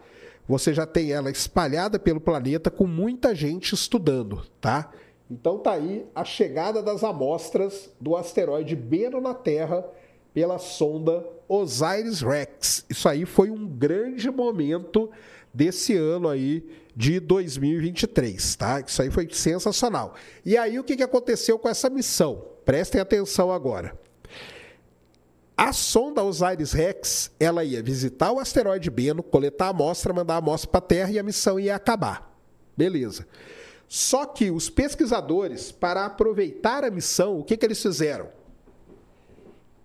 Você 0.50 0.74
já 0.74 0.86
tem 0.86 1.14
ela 1.14 1.32
espalhada 1.32 1.98
pelo 1.98 2.20
planeta 2.20 2.70
com 2.70 2.86
muita 2.86 3.34
gente 3.34 3.74
estudando, 3.74 4.46
tá? 4.60 4.92
Então 5.30 5.60
tá 5.60 5.72
aí 5.72 6.06
a 6.14 6.26
chegada 6.26 6.84
das 6.84 7.06
amostras 7.06 7.90
do 7.98 8.18
asteroide 8.18 8.76
Beno 8.76 9.22
na 9.22 9.34
Terra 9.34 9.86
pela 10.34 10.60
sonda 10.60 11.26
Osiris 11.48 12.20
Rex. 12.20 12.86
Isso 12.90 13.08
aí 13.08 13.24
foi 13.24 13.50
um 13.50 13.66
grande 13.66 14.30
momento 14.30 15.10
desse 15.54 15.96
ano 15.96 16.28
aí 16.28 16.70
de 16.94 17.22
2023, 17.22 18.58
tá? 18.58 18.84
Isso 18.86 19.02
aí 19.02 19.10
foi 19.10 19.30
sensacional. 19.32 20.16
E 20.46 20.58
aí 20.58 20.78
o 20.78 20.84
que 20.84 20.98
que 20.98 21.04
aconteceu 21.04 21.58
com 21.58 21.70
essa 21.70 21.90
missão? 21.90 22.44
Prestem 22.66 23.00
atenção 23.00 23.54
agora. 23.54 23.98
A 25.64 25.72
sonda 25.72 26.24
Osiris 26.24 26.72
Rex, 26.72 27.30
ela 27.40 27.64
ia 27.64 27.84
visitar 27.84 28.32
o 28.32 28.40
asteroide 28.40 28.90
Beno, 28.90 29.22
coletar 29.22 29.68
a 29.68 29.70
amostra, 29.70 30.12
mandar 30.12 30.34
a 30.34 30.38
amostra 30.38 30.72
para 30.72 30.80
a 30.80 30.88
Terra 30.88 31.12
e 31.12 31.20
a 31.20 31.24
missão 31.24 31.60
ia 31.60 31.76
acabar. 31.76 32.36
Beleza. 32.76 33.28
Só 33.88 34.26
que 34.26 34.50
os 34.50 34.72
pesquisadores, 34.72 35.72
para 35.72 36.04
aproveitar 36.04 36.84
a 36.84 36.90
missão, 36.90 37.38
o 37.38 37.44
que, 37.44 37.56
que 37.56 37.64
eles 37.64 37.80
fizeram? 37.80 38.30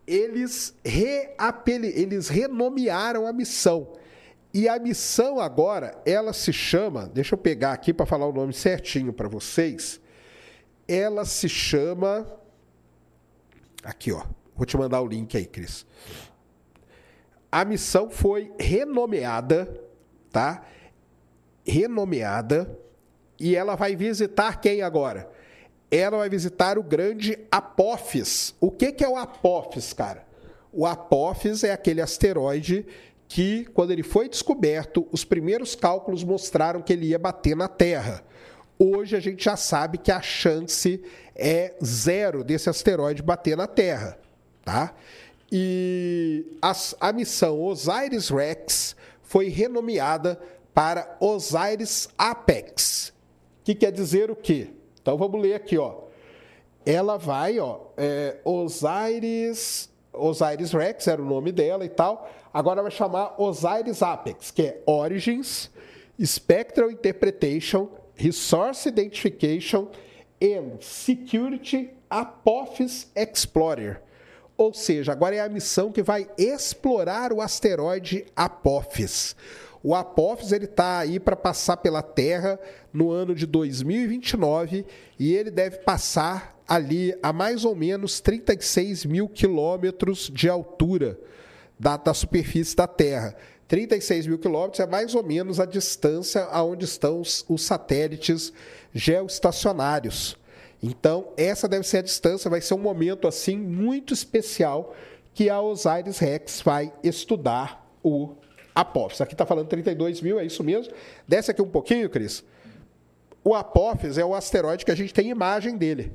Eles, 0.07 0.74
eles 0.83 2.29
renomearam 2.29 3.27
a 3.27 3.33
missão. 3.35 3.93
E 4.55 4.70
a 4.70 4.79
missão 4.79 5.39
agora, 5.39 6.01
ela 6.07 6.33
se 6.33 6.55
chama, 6.55 7.07
deixa 7.07 7.35
eu 7.35 7.39
pegar 7.39 7.74
aqui 7.74 7.93
para 7.93 8.07
falar 8.07 8.27
o 8.27 8.33
nome 8.33 8.55
certinho 8.55 9.12
para 9.12 9.29
vocês. 9.29 10.01
Ela 10.89 11.27
se 11.27 11.51
chama 11.51 12.27
Aqui, 13.85 14.11
ó. 14.11 14.24
Vou 14.57 14.64
te 14.64 14.76
mandar 14.76 15.00
o 15.02 15.07
link 15.07 15.36
aí, 15.36 15.44
Cris. 15.44 15.86
A 17.52 17.64
missão 17.64 18.11
foi 18.11 18.52
renomeada, 18.59 19.80
tá? 20.30 20.64
Renomeada. 21.64 22.78
E 23.38 23.54
ela 23.54 23.74
vai 23.74 23.94
visitar 23.94 24.61
quem 24.61 24.82
agora? 24.82 25.30
Ela 25.90 26.18
vai 26.18 26.28
visitar 26.28 26.78
o 26.78 26.82
grande 26.82 27.38
Apophis. 27.50 28.54
O 28.61 28.70
que, 28.70 28.90
que 28.92 29.04
é 29.04 29.09
o 29.09 29.16
Apophis, 29.16 29.92
cara? 29.92 30.26
O 30.72 30.86
Apophis 30.86 31.62
é 31.62 31.72
aquele 31.72 32.00
asteroide 32.00 32.86
que, 33.28 33.64
quando 33.66 33.90
ele 33.90 34.02
foi 34.02 34.28
descoberto, 34.28 35.07
os 35.12 35.24
primeiros 35.24 35.74
cálculos 35.74 36.24
mostraram 36.24 36.80
que 36.80 36.92
ele 36.92 37.07
ia 37.07 37.18
bater 37.18 37.57
na 37.57 37.68
Terra. 37.68 38.22
Hoje 38.78 39.16
a 39.16 39.20
gente 39.20 39.44
já 39.44 39.57
sabe 39.57 39.98
que 39.98 40.12
a 40.12 40.20
chance 40.20 41.02
é 41.34 41.74
zero 41.82 42.44
desse 42.44 42.68
asteroide 42.68 43.22
bater 43.22 43.57
na 43.57 43.66
Terra, 43.66 44.18
tá? 44.66 44.92
E 45.50 46.58
a, 46.60 46.72
a 47.00 47.12
missão 47.12 47.62
Osiris 47.62 48.28
Rex 48.28 48.96
foi 49.22 49.48
renomeada 49.48 50.40
para 50.74 51.16
Osiris 51.20 52.08
Apex, 52.18 53.12
que 53.62 53.76
quer 53.76 53.92
dizer 53.92 54.28
o 54.28 54.36
quê? 54.36 54.70
Então 55.00 55.16
vamos 55.16 55.40
ler 55.40 55.54
aqui, 55.54 55.78
ó. 55.78 56.02
Ela 56.84 57.16
vai, 57.16 57.60
ó, 57.60 57.78
é, 57.96 58.38
Osiris, 58.44 59.88
Osiris 60.12 60.72
Rex 60.72 61.06
era 61.06 61.22
o 61.22 61.24
nome 61.24 61.52
dela 61.52 61.84
e 61.84 61.88
tal. 61.88 62.28
Agora 62.52 62.82
vai 62.82 62.90
chamar 62.90 63.40
Osiris 63.40 64.02
Apex, 64.02 64.50
que 64.50 64.62
é 64.62 64.82
Origins, 64.84 65.70
Spectral 66.20 66.90
Interpretation, 66.90 67.88
Resource 68.16 68.88
Identification 68.88 69.88
and 70.42 70.78
Security 70.80 71.90
Apophis 72.10 73.10
Explorer. 73.14 74.05
Ou 74.57 74.72
seja, 74.72 75.12
agora 75.12 75.36
é 75.36 75.40
a 75.40 75.48
missão 75.48 75.92
que 75.92 76.02
vai 76.02 76.28
explorar 76.38 77.32
o 77.32 77.40
asteroide 77.40 78.24
Apophis. 78.34 79.36
O 79.82 79.94
Apophis 79.94 80.50
ele 80.50 80.64
está 80.64 80.98
aí 80.98 81.20
para 81.20 81.36
passar 81.36 81.76
pela 81.76 82.02
Terra 82.02 82.59
no 82.92 83.11
ano 83.11 83.34
de 83.34 83.46
2029 83.46 84.84
e 85.18 85.34
ele 85.34 85.50
deve 85.50 85.78
passar 85.78 86.59
ali 86.66 87.16
a 87.22 87.32
mais 87.32 87.64
ou 87.64 87.76
menos 87.76 88.18
36 88.18 89.04
mil 89.04 89.28
quilômetros 89.28 90.30
de 90.32 90.48
altura 90.48 91.18
da, 91.78 91.96
da 91.96 92.14
superfície 92.14 92.74
da 92.74 92.86
Terra. 92.86 93.36
36 93.68 94.26
mil 94.26 94.38
quilômetros 94.38 94.80
é 94.80 94.86
mais 94.86 95.14
ou 95.14 95.22
menos 95.22 95.61
a 95.61 95.66
distância 95.66 96.44
aonde 96.44 96.84
estão 96.84 97.20
os, 97.20 97.44
os 97.48 97.62
satélites 97.62 98.52
geoestacionários. 98.94 100.36
Então, 100.83 101.29
essa 101.37 101.66
deve 101.68 101.87
ser 101.87 101.99
a 101.99 102.03
distância, 102.03 102.51
vai 102.51 102.61
ser 102.61 102.74
um 102.74 102.79
momento 102.79 103.27
assim 103.27 103.57
muito 103.57 104.12
especial 104.12 104.95
que 105.35 105.49
a 105.51 105.61
Osiris 105.61 106.18
Rex 106.18 106.61
vai 106.62 106.93
estudar 107.03 107.87
o 108.03 108.35
Apophis. 108.74 109.20
Aqui 109.20 109.35
está 109.35 109.45
falando 109.47 109.68
32 109.68 110.20
mil, 110.20 110.39
é 110.39 110.45
isso 110.45 110.62
mesmo? 110.62 110.93
Desce 111.27 111.51
aqui 111.51 111.62
um 111.62 111.68
pouquinho, 111.70 112.09
Cris. 112.11 112.45
O 113.43 113.55
Apophis 113.55 114.18
é 114.18 114.24
o 114.24 114.35
asteroide 114.35 114.85
que 114.85 114.91
a 114.91 114.95
gente 114.95 115.14
tem 115.14 115.29
imagem 115.31 115.77
dele. 115.77 116.12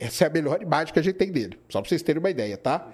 Essa 0.00 0.24
é 0.24 0.26
a 0.26 0.30
melhor 0.30 0.60
imagem 0.60 0.92
que 0.92 0.98
a 0.98 1.02
gente 1.02 1.14
tem 1.16 1.30
dele, 1.30 1.58
só 1.68 1.80
para 1.80 1.88
vocês 1.88 2.02
terem 2.02 2.18
uma 2.18 2.30
ideia, 2.30 2.56
tá? 2.56 2.90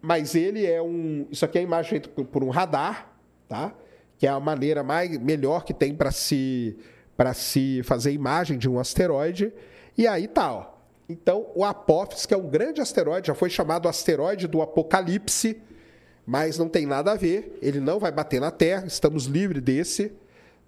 Mas 0.00 0.34
ele 0.34 0.64
é 0.64 0.80
um. 0.80 1.26
Isso 1.30 1.44
aqui 1.44 1.58
é 1.58 1.60
a 1.60 1.64
imagem 1.64 1.90
feita 1.90 2.08
por- 2.08 2.24
por 2.24 2.42
um 2.44 2.48
radar, 2.48 3.12
tá? 3.48 3.74
Que 4.16 4.26
é 4.26 4.30
a 4.30 4.40
maneira 4.40 4.82
mais 4.82 5.18
melhor 5.18 5.64
que 5.64 5.74
tem 5.74 5.94
para 5.94 6.10
se 6.10 6.78
para 7.16 7.32
se 7.34 7.82
fazer 7.84 8.12
imagem 8.12 8.58
de 8.58 8.68
um 8.68 8.78
asteroide. 8.78 9.52
E 9.96 10.06
aí 10.06 10.28
tá, 10.28 10.52
ó. 10.52 10.76
Então, 11.08 11.46
o 11.54 11.64
Apophis, 11.64 12.26
que 12.26 12.34
é 12.34 12.36
um 12.36 12.48
grande 12.48 12.80
asteroide, 12.80 13.28
já 13.28 13.34
foi 13.34 13.48
chamado 13.48 13.88
asteroide 13.88 14.48
do 14.48 14.60
Apocalipse, 14.60 15.56
mas 16.26 16.58
não 16.58 16.68
tem 16.68 16.84
nada 16.84 17.12
a 17.12 17.14
ver. 17.14 17.56
Ele 17.62 17.78
não 17.78 17.98
vai 17.98 18.10
bater 18.10 18.40
na 18.40 18.50
Terra, 18.50 18.86
estamos 18.86 19.26
livres 19.26 19.62
desse, 19.62 20.12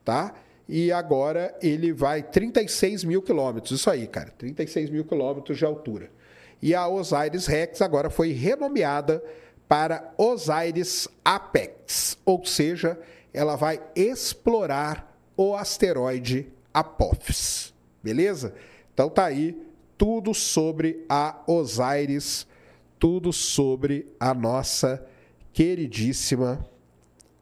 tá? 0.05 0.33
E 0.69 0.93
agora 0.93 1.57
ele 1.61 1.93
vai 1.93 2.23
36 2.23 3.03
mil 3.03 3.23
quilômetros, 3.23 3.73
isso 3.81 3.91
aí, 3.91 4.07
cara, 4.07 4.33
36 4.37 4.91
mil 4.91 5.05
quilômetros 5.05 5.59
de 5.59 5.65
altura. 5.65 6.11
E 6.61 6.75
a 6.75 6.87
Osiris 6.87 7.47
Rex 7.47 7.81
agora 7.81 8.11
foi 8.11 8.33
renomeada 8.33 9.23
para 9.67 10.13
Osiris 10.17 11.09
Apex, 11.25 12.19
ou 12.25 12.45
seja, 12.45 12.99
ela 13.33 13.57
vai 13.57 13.81
explorar 13.95 15.08
o 15.39 15.55
asteroide 15.55 16.49
Apophis, 16.75 17.73
beleza? 18.03 18.53
Então 18.93 19.09
tá 19.09 19.27
aí 19.27 19.57
tudo 19.97 20.35
sobre 20.35 21.05
a 21.09 21.41
Osiris, 21.47 22.45
tudo 22.99 23.33
sobre 23.33 24.07
a 24.19 24.35
nossa 24.35 25.07
queridíssima 25.53 26.69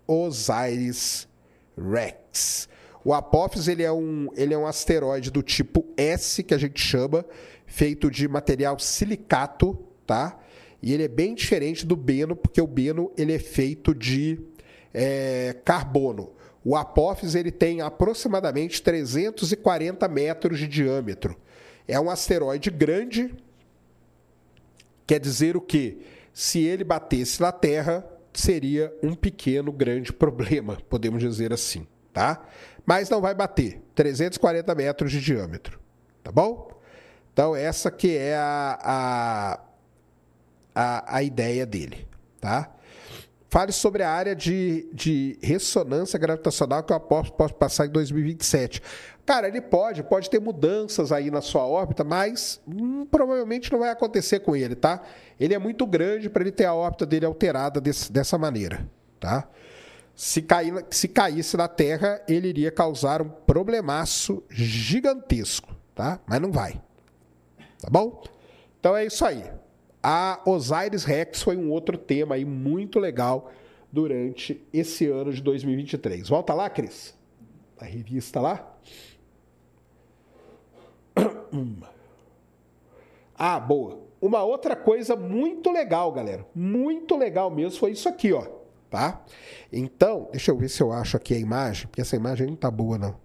Osiris 0.07 1.27
Rex. 1.75 2.69
O 3.03 3.15
Apophis 3.15 3.67
ele 3.67 3.83
é, 3.83 3.91
um, 3.91 4.29
ele 4.37 4.53
é 4.53 4.59
um 4.59 4.67
asteroide 4.67 5.31
do 5.31 5.43
tipo 5.43 5.83
S, 5.97 6.43
que 6.43 6.53
a 6.53 6.59
gente 6.59 6.79
chama, 6.79 7.25
feito 7.65 8.11
de 8.11 8.29
material 8.29 8.79
silicato, 8.79 9.79
tá? 10.07 10.39
E 10.83 10.93
ele 10.93 11.05
é 11.05 11.09
bem 11.09 11.35
diferente 11.35 11.87
do 11.87 11.97
Beno, 11.97 12.37
porque 12.37 12.61
o 12.61 12.67
Beno 12.67 13.11
ele 13.17 13.33
é 13.33 13.39
feito 13.39 13.95
de 13.95 14.39
é, 14.93 15.57
carbono. 15.65 16.36
O 16.69 16.75
Apophis 16.75 17.37
ele 17.37 17.53
tem 17.53 17.81
aproximadamente 17.81 18.83
340 18.83 20.09
metros 20.09 20.59
de 20.59 20.67
diâmetro. 20.67 21.37
É 21.87 22.01
um 22.01 22.11
asteroide 22.11 22.71
grande, 22.71 23.33
quer 25.07 25.21
dizer 25.21 25.57
o 25.57 25.61
quê? 25.61 25.99
Se 26.35 26.59
ele 26.65 26.83
batesse 26.83 27.41
na 27.41 27.53
Terra, 27.53 28.05
seria 28.33 28.93
um 29.01 29.15
pequeno, 29.15 29.71
grande 29.71 30.13
problema, 30.13 30.77
podemos 30.91 31.23
dizer 31.23 31.53
assim, 31.53 31.87
tá? 32.13 32.45
Mas 32.85 33.09
não 33.09 33.21
vai 33.21 33.33
bater. 33.33 33.81
340 33.95 34.75
metros 34.75 35.13
de 35.13 35.21
diâmetro, 35.21 35.79
tá 36.25 36.33
bom? 36.33 36.69
Então, 37.33 37.55
essa 37.55 37.93
que 37.93 38.17
é 38.17 38.35
a, 38.35 39.61
a, 40.75 41.17
a, 41.17 41.23
ideia 41.23 41.65
dele, 41.65 42.09
tá? 42.41 42.75
Fale 43.57 43.73
sobre 43.73 44.03
a 44.03 44.11
área 44.11 44.37
de, 44.37 44.87
de 44.93 45.39
ressonância 45.41 46.19
gravitacional 46.19 46.83
que 46.83 46.93
eu 46.93 46.97
aposto 46.99 47.33
pode 47.33 47.55
passar 47.55 47.87
em 47.87 47.89
2027. 47.89 48.83
Cara, 49.25 49.49
ele 49.49 49.63
pode, 49.63 50.03
pode 50.03 50.29
ter 50.29 50.39
mudanças 50.39 51.11
aí 51.11 51.31
na 51.31 51.41
sua 51.41 51.67
órbita, 51.67 52.05
mas 52.05 52.61
hum, 52.69 53.07
provavelmente 53.07 53.73
não 53.73 53.79
vai 53.79 53.89
acontecer 53.89 54.41
com 54.41 54.55
ele, 54.55 54.75
tá? 54.75 55.01
Ele 55.41 55.55
é 55.55 55.59
muito 55.59 55.87
grande 55.87 56.29
para 56.29 56.43
ele 56.43 56.53
ter 56.53 56.67
a 56.67 56.75
órbita 56.75 57.07
dele 57.07 57.25
alterada 57.25 57.81
desse, 57.81 58.13
dessa 58.13 58.37
maneira, 58.37 58.87
tá? 59.19 59.49
Se, 60.15 60.43
cair, 60.43 60.85
se 60.91 61.09
caísse 61.09 61.57
na 61.57 61.67
Terra, 61.67 62.21
ele 62.29 62.49
iria 62.49 62.71
causar 62.71 63.23
um 63.23 63.29
problemaço 63.31 64.45
gigantesco, 64.51 65.75
tá? 65.95 66.21
Mas 66.27 66.43
não 66.43 66.53
vai, 66.53 66.79
tá 67.81 67.89
bom? 67.91 68.23
Então 68.79 68.95
é 68.95 69.07
isso 69.07 69.25
aí. 69.25 69.43
A 70.09 70.41
Osiris 70.47 71.03
Rex 71.03 71.43
foi 71.43 71.57
um 71.57 71.69
outro 71.69 71.99
tema 71.99 72.37
aí 72.37 72.45
muito 72.45 73.01
legal 73.01 73.51
durante 73.91 74.65
esse 74.73 75.05
ano 75.09 75.33
de 75.33 75.43
2023. 75.43 76.29
Volta 76.29 76.55
lá, 76.55 76.71
Cris. 76.71 77.13
A 77.77 77.85
revista 77.85 78.41
lá. 78.41 78.73
Ah, 83.39 83.61
boa. 83.61 84.01
Uma 84.19 84.43
outra 84.45 84.75
coisa 84.75 85.15
muito 85.15 85.71
legal, 85.71 86.11
galera. 86.11 86.47
Muito 86.55 87.19
legal 87.19 87.51
mesmo 87.51 87.79
foi 87.79 87.91
isso 87.91 88.09
aqui, 88.09 88.33
ó. 88.33 88.47
Tá? 88.89 89.23
Então, 89.71 90.29
deixa 90.31 90.53
eu 90.53 90.57
ver 90.57 90.71
se 90.71 90.83
eu 90.83 90.91
acho 90.91 91.19
aqui 91.19 91.35
a 91.35 91.39
imagem, 91.39 91.87
porque 91.87 92.01
essa 92.01 92.17
imagem 92.17 92.47
não 92.47 92.57
tá 92.57 92.71
boa, 92.71 92.97
não. 92.97 93.17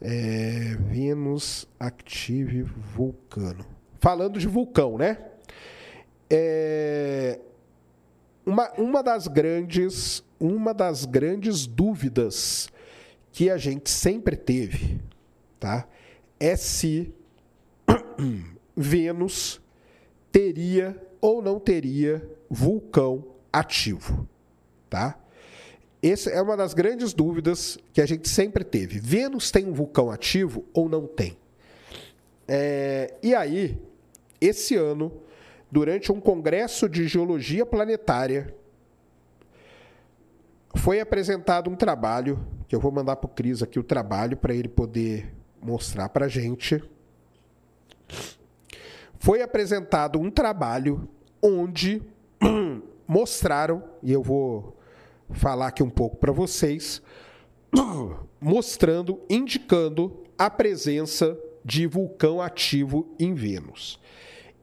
É, 0.00 0.76
Vênus 0.78 1.66
Active 1.80 2.62
Vulcano. 2.62 3.66
Falando 3.98 4.38
de 4.38 4.46
vulcão, 4.46 4.96
né? 4.96 5.29
É, 6.30 7.40
uma, 8.46 8.70
uma 8.78 9.02
das 9.02 9.26
grandes 9.26 10.22
uma 10.40 10.72
das 10.72 11.04
grandes 11.04 11.66
dúvidas 11.66 12.68
que 13.30 13.50
a 13.50 13.58
gente 13.58 13.90
sempre 13.90 14.34
teve, 14.36 14.98
tá? 15.60 15.86
É 16.38 16.56
se 16.56 17.12
Vênus 18.74 19.60
teria 20.32 20.96
ou 21.20 21.42
não 21.42 21.60
teria 21.60 22.26
vulcão 22.48 23.24
ativo, 23.52 24.26
tá? 24.88 25.18
Essa 26.02 26.30
é 26.30 26.40
uma 26.40 26.56
das 26.56 26.72
grandes 26.72 27.12
dúvidas 27.12 27.78
que 27.92 28.00
a 28.00 28.06
gente 28.06 28.26
sempre 28.26 28.64
teve. 28.64 28.98
Vênus 28.98 29.50
tem 29.50 29.66
um 29.66 29.74
vulcão 29.74 30.10
ativo 30.10 30.64
ou 30.72 30.88
não 30.88 31.06
tem? 31.06 31.36
É, 32.48 33.14
e 33.22 33.34
aí, 33.34 33.78
esse 34.40 34.74
ano, 34.76 35.12
durante 35.70 36.10
um 36.10 36.20
congresso 36.20 36.88
de 36.88 37.06
geologia 37.06 37.64
planetária, 37.64 38.54
foi 40.74 41.00
apresentado 41.00 41.68
um 41.70 41.76
trabalho, 41.76 42.38
que 42.68 42.74
eu 42.74 42.80
vou 42.80 42.92
mandar 42.92 43.16
para 43.16 43.26
o 43.26 43.30
Cris 43.30 43.62
aqui 43.62 43.78
o 43.78 43.84
trabalho 43.84 44.36
para 44.36 44.54
ele 44.54 44.68
poder 44.68 45.34
mostrar 45.60 46.08
para 46.08 46.26
a 46.26 46.28
gente. 46.28 46.82
Foi 49.18 49.42
apresentado 49.42 50.18
um 50.18 50.30
trabalho 50.30 51.08
onde 51.42 52.02
mostraram, 53.06 53.82
e 54.02 54.12
eu 54.12 54.22
vou 54.22 54.78
falar 55.30 55.68
aqui 55.68 55.82
um 55.82 55.90
pouco 55.90 56.16
para 56.16 56.32
vocês, 56.32 57.02
mostrando, 58.40 59.20
indicando 59.28 60.24
a 60.38 60.48
presença 60.48 61.38
de 61.64 61.86
vulcão 61.86 62.40
ativo 62.40 63.14
em 63.18 63.34
Vênus. 63.34 64.00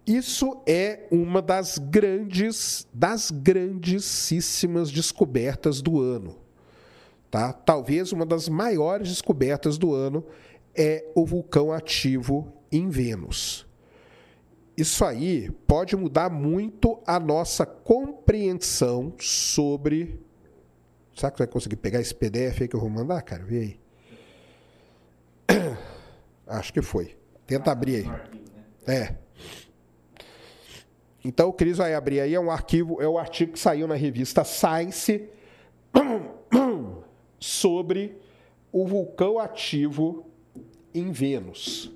Isso 0.07 0.63
é 0.65 1.05
uma 1.11 1.41
das 1.41 1.77
grandes, 1.77 2.87
das 2.93 3.29
grandíssimas 3.29 4.89
descobertas 4.89 5.81
do 5.81 5.99
ano. 5.99 6.37
Tá? 7.29 7.51
Talvez 7.51 8.13
uma 8.13 8.25
das 8.25 8.47
maiores 8.47 9.09
descobertas 9.09 9.77
do 9.77 9.93
ano 9.93 10.25
é 10.73 11.05
o 11.13 11.25
vulcão 11.25 11.73
ativo 11.73 12.53
em 12.71 12.87
Vênus. 12.87 13.67
Isso 14.77 15.03
aí 15.03 15.51
pode 15.67 15.93
mudar 15.97 16.29
muito 16.29 17.01
a 17.05 17.19
nossa 17.19 17.65
compreensão 17.65 19.13
sobre. 19.19 20.23
Será 21.13 21.31
que 21.31 21.39
vai 21.39 21.47
conseguir 21.47 21.77
pegar 21.77 21.99
esse 21.99 22.15
PDF 22.15 22.61
aí 22.61 22.67
que 22.69 22.75
eu 22.77 22.79
vou 22.79 22.89
mandar, 22.89 23.21
cara? 23.23 23.43
Vê 23.43 23.77
aí. 25.49 25.67
Acho 26.47 26.71
que 26.71 26.81
foi. 26.81 27.17
Tenta 27.45 27.71
abrir 27.71 28.05
aí. 28.05 28.11
É. 28.87 29.26
Então 31.27 31.49
o 31.49 31.53
Cris 31.53 31.75
vai 31.75 31.93
abrir 31.93 32.21
aí, 32.21 32.33
é 32.33 32.39
um 32.39 32.49
arquivo, 32.49 33.01
é 33.01 33.07
o 33.07 33.17
artigo 33.17 33.51
que 33.51 33.59
saiu 33.59 33.85
na 33.85 33.95
revista 33.95 34.45
Science 34.45 35.27
sobre 37.37 38.17
o 38.71 38.87
vulcão 38.87 39.37
ativo 39.37 40.25
em 40.93 41.11
Vênus. 41.11 41.91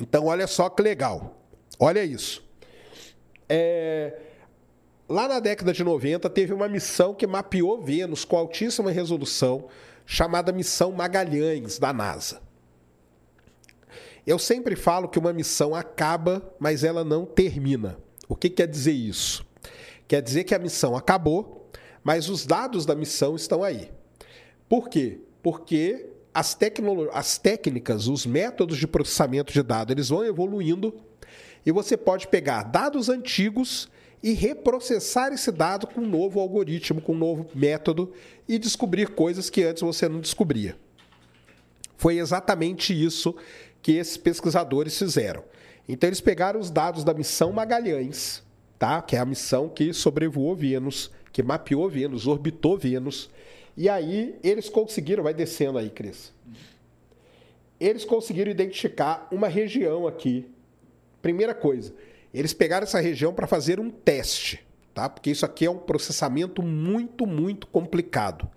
Então 0.00 0.26
olha 0.26 0.48
só 0.48 0.68
que 0.68 0.82
legal. 0.82 1.40
Olha 1.78 2.02
isso. 2.02 2.44
É, 3.48 4.18
Lá 5.10 5.26
na 5.26 5.40
década 5.40 5.72
de 5.72 5.82
90, 5.82 6.30
teve 6.30 6.54
uma 6.54 6.68
missão 6.68 7.12
que 7.12 7.26
mapeou 7.26 7.82
Vênus 7.82 8.24
com 8.24 8.36
altíssima 8.36 8.92
resolução, 8.92 9.68
chamada 10.10 10.50
Missão 10.50 10.90
Magalhães, 10.90 11.78
da 11.78 11.92
NASA. 11.92 12.42
Eu 14.26 14.40
sempre 14.40 14.74
falo 14.74 15.08
que 15.08 15.20
uma 15.20 15.32
missão 15.32 15.72
acaba, 15.72 16.42
mas 16.58 16.82
ela 16.82 17.04
não 17.04 17.24
termina. 17.24 17.96
O 18.28 18.34
que 18.34 18.50
quer 18.50 18.66
dizer 18.66 18.90
isso? 18.90 19.46
Quer 20.08 20.20
dizer 20.20 20.42
que 20.42 20.52
a 20.52 20.58
missão 20.58 20.96
acabou, 20.96 21.70
mas 22.02 22.28
os 22.28 22.44
dados 22.44 22.84
da 22.84 22.96
missão 22.96 23.36
estão 23.36 23.62
aí. 23.62 23.92
Por 24.68 24.88
quê? 24.88 25.20
Porque 25.44 26.10
as, 26.34 26.58
as 27.12 27.38
técnicas, 27.38 28.08
os 28.08 28.26
métodos 28.26 28.78
de 28.78 28.88
processamento 28.88 29.52
de 29.52 29.62
dados, 29.62 29.92
eles 29.92 30.08
vão 30.08 30.24
evoluindo 30.24 30.92
e 31.64 31.70
você 31.70 31.96
pode 31.96 32.26
pegar 32.26 32.64
dados 32.64 33.08
antigos 33.08 33.88
e 34.22 34.32
reprocessar 34.32 35.32
esse 35.32 35.50
dado 35.50 35.86
com 35.86 36.02
um 36.02 36.08
novo 36.08 36.40
algoritmo, 36.40 37.00
com 37.00 37.12
um 37.12 37.18
novo 37.18 37.46
método 37.54 38.12
e 38.46 38.58
descobrir 38.58 39.08
coisas 39.10 39.48
que 39.48 39.62
antes 39.62 39.82
você 39.82 40.08
não 40.08 40.20
descobria. 40.20 40.76
Foi 41.96 42.18
exatamente 42.18 42.92
isso 42.92 43.34
que 43.82 43.92
esses 43.92 44.16
pesquisadores 44.16 44.98
fizeram. 44.98 45.42
Então 45.88 46.08
eles 46.08 46.20
pegaram 46.20 46.60
os 46.60 46.70
dados 46.70 47.02
da 47.02 47.14
missão 47.14 47.52
Magalhães, 47.52 48.42
tá? 48.78 49.00
Que 49.02 49.16
é 49.16 49.18
a 49.18 49.24
missão 49.24 49.68
que 49.68 49.92
sobrevoou 49.92 50.54
Vênus, 50.54 51.10
que 51.32 51.42
mapeou 51.42 51.88
Vênus, 51.88 52.26
orbitou 52.26 52.76
Vênus, 52.76 53.30
e 53.76 53.88
aí 53.88 54.36
eles 54.42 54.68
conseguiram, 54.68 55.22
vai 55.22 55.32
descendo 55.32 55.78
aí, 55.78 55.90
Cris. 55.90 56.32
Eles 57.78 58.04
conseguiram 58.04 58.50
identificar 58.50 59.26
uma 59.32 59.48
região 59.48 60.06
aqui. 60.06 60.46
Primeira 61.22 61.54
coisa, 61.54 61.94
eles 62.32 62.52
pegaram 62.52 62.84
essa 62.84 63.00
região 63.00 63.32
para 63.34 63.46
fazer 63.46 63.80
um 63.80 63.90
teste, 63.90 64.64
tá? 64.94 65.08
Porque 65.08 65.30
isso 65.30 65.44
aqui 65.44 65.66
é 65.66 65.70
um 65.70 65.78
processamento 65.78 66.62
muito, 66.62 67.26
muito 67.26 67.66
complicado. 67.66 68.48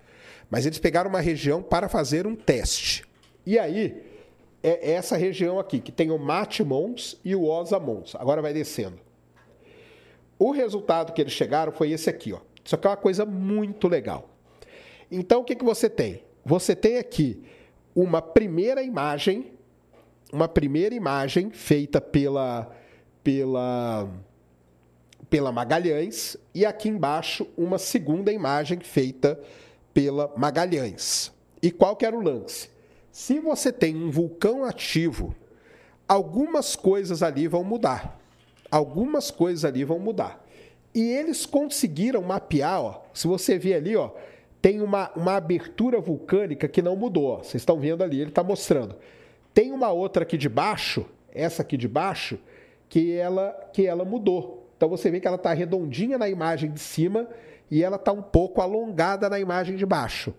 Mas 0.50 0.66
eles 0.66 0.78
pegaram 0.78 1.10
uma 1.10 1.20
região 1.20 1.62
para 1.62 1.88
fazer 1.88 2.26
um 2.26 2.36
teste. 2.36 3.04
E 3.44 3.58
aí, 3.58 4.02
é 4.62 4.92
essa 4.92 5.16
região 5.16 5.58
aqui, 5.58 5.80
que 5.80 5.92
tem 5.92 6.10
o 6.10 6.18
Matmons 6.18 7.20
e 7.24 7.34
o 7.34 7.44
Osamons. 7.44 8.14
Agora 8.14 8.40
vai 8.40 8.52
descendo. 8.52 8.98
O 10.38 10.52
resultado 10.52 11.12
que 11.12 11.20
eles 11.20 11.32
chegaram 11.32 11.72
foi 11.72 11.90
esse 11.90 12.08
aqui, 12.08 12.32
ó. 12.32 12.40
Isso 12.64 12.74
aqui 12.74 12.86
é 12.86 12.90
uma 12.90 12.96
coisa 12.96 13.26
muito 13.26 13.88
legal. 13.88 14.30
Então, 15.10 15.42
o 15.42 15.44
que, 15.44 15.54
que 15.54 15.64
você 15.64 15.90
tem? 15.90 16.22
Você 16.44 16.74
tem 16.74 16.98
aqui 16.98 17.42
uma 17.94 18.22
primeira 18.22 18.82
imagem, 18.82 19.52
uma 20.32 20.48
primeira 20.48 20.94
imagem 20.94 21.50
feita 21.50 22.00
pela, 22.00 22.74
pela, 23.24 24.08
pela 25.30 25.50
Magalhães, 25.50 26.36
e 26.54 26.64
aqui 26.64 26.90
embaixo 26.90 27.48
uma 27.56 27.78
segunda 27.78 28.30
imagem 28.30 28.78
feita 28.80 29.40
pela 29.94 30.30
Magalhães. 30.36 31.32
E 31.62 31.70
qual 31.70 31.96
que 31.96 32.04
era 32.04 32.14
o 32.14 32.20
lance? 32.20 32.68
Se 33.10 33.40
você 33.40 33.72
tem 33.72 33.96
um 33.96 34.10
vulcão 34.10 34.64
ativo, 34.64 35.34
algumas 36.06 36.76
coisas 36.76 37.22
ali 37.22 37.48
vão 37.48 37.64
mudar. 37.64 38.20
Algumas 38.70 39.30
coisas 39.30 39.64
ali 39.64 39.84
vão 39.84 39.98
mudar. 39.98 40.44
E 40.94 41.00
eles 41.00 41.46
conseguiram 41.46 42.22
mapear, 42.22 42.82
ó, 42.82 43.02
se 43.14 43.26
você 43.26 43.58
ver 43.58 43.74
ali, 43.74 43.96
ó, 43.96 44.10
tem 44.60 44.80
uma, 44.80 45.10
uma 45.16 45.36
abertura 45.36 46.00
vulcânica 46.00 46.68
que 46.68 46.82
não 46.82 46.96
mudou. 46.96 47.38
Vocês 47.38 47.56
estão 47.62 47.78
vendo 47.78 48.02
ali, 48.02 48.20
ele 48.20 48.30
está 48.30 48.42
mostrando. 48.42 48.96
Tem 49.52 49.72
uma 49.72 49.90
outra 49.90 50.24
aqui 50.24 50.36
de 50.36 50.48
baixo, 50.48 51.06
essa 51.32 51.62
aqui 51.62 51.76
de 51.76 51.88
baixo, 51.88 52.38
que 52.94 53.12
ela, 53.12 53.50
que 53.72 53.84
ela 53.84 54.04
mudou. 54.04 54.70
Então 54.76 54.88
você 54.88 55.10
vê 55.10 55.18
que 55.18 55.26
ela 55.26 55.34
está 55.34 55.52
redondinha 55.52 56.16
na 56.16 56.28
imagem 56.28 56.70
de 56.70 56.78
cima 56.78 57.28
e 57.68 57.82
ela 57.82 57.96
está 57.96 58.12
um 58.12 58.22
pouco 58.22 58.60
alongada 58.60 59.28
na 59.28 59.40
imagem 59.40 59.74
de 59.74 59.84
baixo. 59.84 60.32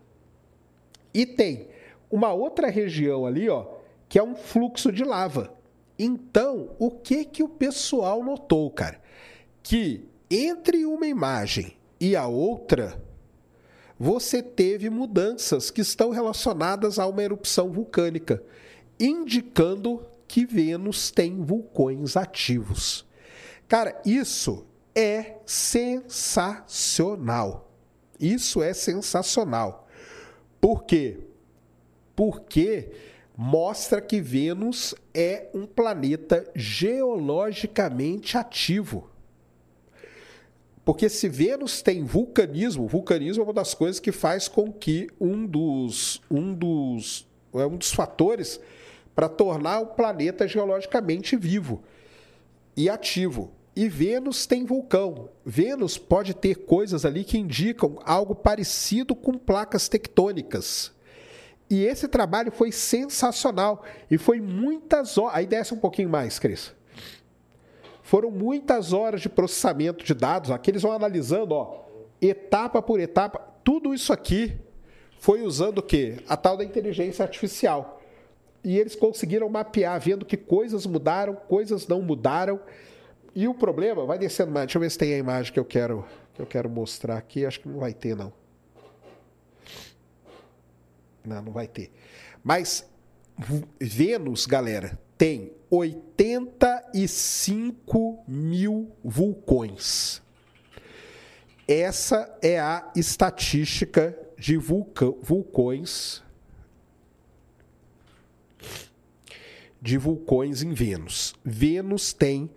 E 1.14 1.26
tem 1.26 1.68
uma 2.10 2.32
outra 2.32 2.70
região 2.70 3.26
ali, 3.26 3.50
ó, 3.50 3.66
que 4.08 4.18
é 4.18 4.24
um 4.24 4.38
fluxo 4.38 4.90
de 4.90 5.04
lava. 5.04 5.54
Então, 6.00 6.70
o 6.80 6.90
que 6.90 7.26
que 7.26 7.44
o 7.44 7.50
pessoal 7.50 8.24
notou, 8.24 8.72
cara? 8.72 9.02
Que 9.62 10.08
entre 10.32 10.86
uma 10.86 11.08
imagem 11.08 11.76
e 12.00 12.16
a 12.16 12.26
outra, 12.26 12.98
você 14.00 14.42
teve 14.42 14.90
mudanças 14.90 15.70
que 15.70 15.82
estão 15.82 16.10
relacionadas 16.10 17.00
a 17.00 17.06
uma 17.06 17.22
erupção 17.22 17.70
vulcânica, 17.70 18.42
indicando 18.98 20.08
que 20.28 20.46
Vênus 20.46 21.12
tem 21.12 21.42
vulcões 21.44 22.18
ativos. 22.18 23.06
Cara, 23.68 24.02
isso 24.06 24.66
é 24.94 25.38
sensacional. 25.46 27.72
Isso 28.20 28.62
é 28.64 28.74
sensacional. 28.74 29.88
Por 30.62 30.86
quê? 30.86 31.20
Porque 32.16 32.92
mostra 33.38 34.02
que 34.02 34.22
Vênus 34.22 34.96
é 35.14 35.50
um 35.54 35.66
planeta 35.66 36.50
geologicamente 36.56 38.38
ativo. 38.38 39.10
Porque 40.86 41.10
se 41.10 41.28
Vênus 41.28 41.82
tem 41.82 42.04
vulcanismo, 42.04 42.88
vulcanismo 42.88 43.42
é 43.42 43.46
uma 43.46 43.54
das 43.54 43.74
coisas 43.74 44.00
que 44.00 44.12
faz 44.12 44.48
com 44.48 44.72
que 44.72 45.10
um 45.20 45.46
dos, 45.46 46.22
um 46.30 46.54
dos, 46.54 47.28
é 47.56 47.66
um 47.66 47.76
dos 47.76 47.92
fatores 47.92 48.62
para 49.16 49.30
tornar 49.30 49.80
o 49.80 49.88
planeta 49.88 50.48
geologicamente 50.48 51.38
vivo 51.38 51.84
e 52.76 52.90
ativo. 52.90 53.52
E 53.76 53.90
Vênus 53.90 54.46
tem 54.46 54.66
vulcão. 54.66 55.30
Vênus 55.46 55.98
pode 55.98 56.34
ter 56.34 56.56
coisas 56.66 57.06
ali 57.06 57.24
que 57.24 57.38
indicam 57.38 58.00
algo 58.06 58.36
parecido 58.36 59.16
com 59.16 59.34
placas 59.38 59.90
tectônicas. 59.90 60.94
E 61.70 61.84
esse 61.84 62.08
trabalho 62.08 62.52
foi 62.52 62.72
sensacional. 62.72 63.84
E 64.10 64.18
foi 64.18 64.40
muitas 64.40 65.18
horas. 65.18 65.36
Aí 65.36 65.46
desce 65.46 65.74
um 65.74 65.80
pouquinho 65.80 66.10
mais, 66.10 66.40
Cris. 66.40 66.74
Foram 68.02 68.32
muitas 68.32 68.94
horas 68.94 69.22
de 69.22 69.28
processamento 69.28 70.06
de 70.06 70.14
dados. 70.14 70.52
Aqui 70.52 70.72
eles 70.72 70.84
vão 70.84 70.92
analisando, 70.92 71.56
ó, 71.56 71.86
etapa 72.22 72.82
por 72.82 73.00
etapa. 73.00 73.40
Tudo 73.64 73.94
isso 73.94 74.14
aqui 74.14 74.58
foi 75.20 75.42
usando 75.42 75.80
o 75.80 75.84
quê? 75.84 76.18
A 76.30 76.38
tal 76.38 76.56
da 76.56 76.64
inteligência 76.64 77.24
artificial. 77.24 78.02
E 78.66 78.78
eles 78.80 78.96
conseguiram 78.96 79.48
mapear, 79.48 80.00
vendo 80.02 80.26
que 80.26 80.36
coisas 80.36 80.88
mudaram, 80.88 81.36
coisas 81.36 81.86
não 81.88 82.02
mudaram. 82.02 82.60
E 83.36 83.48
o 83.48 83.54
problema, 83.54 84.04
vai 84.08 84.18
descendo 84.18 84.52
mais. 84.52 84.66
Deixa 84.66 84.78
eu 84.78 84.82
ver 84.82 84.90
se 84.90 84.98
tem 84.98 85.14
a 85.14 85.18
imagem 85.20 85.54
que 85.54 85.60
eu 85.60 85.66
quero, 85.66 86.04
que 86.34 86.42
eu 86.42 86.48
quero 86.48 86.68
mostrar 86.68 87.16
aqui. 87.16 87.46
Acho 87.46 87.60
que 87.60 87.70
não 87.70 87.78
vai 87.80 87.94
ter, 87.94 88.16
não. 88.16 88.34
Não, 91.24 91.44
não 91.44 91.52
vai 91.52 91.68
ter. 91.68 91.92
Mas 92.44 92.90
Vênus, 93.80 94.48
galera, 94.48 94.98
tem 95.16 95.54
85 95.70 98.24
mil 98.28 98.92
vulcões. 99.04 100.24
Essa 101.68 102.36
é 102.42 102.60
a 102.60 102.92
estatística 102.96 104.18
de 104.40 104.58
vulca- 104.58 105.14
vulcões 105.22 106.25
de 109.86 109.98
vulcões 110.00 110.64
em 110.64 110.74
Vênus. 110.74 111.36
Vênus 111.46 112.12
tem 112.12 112.50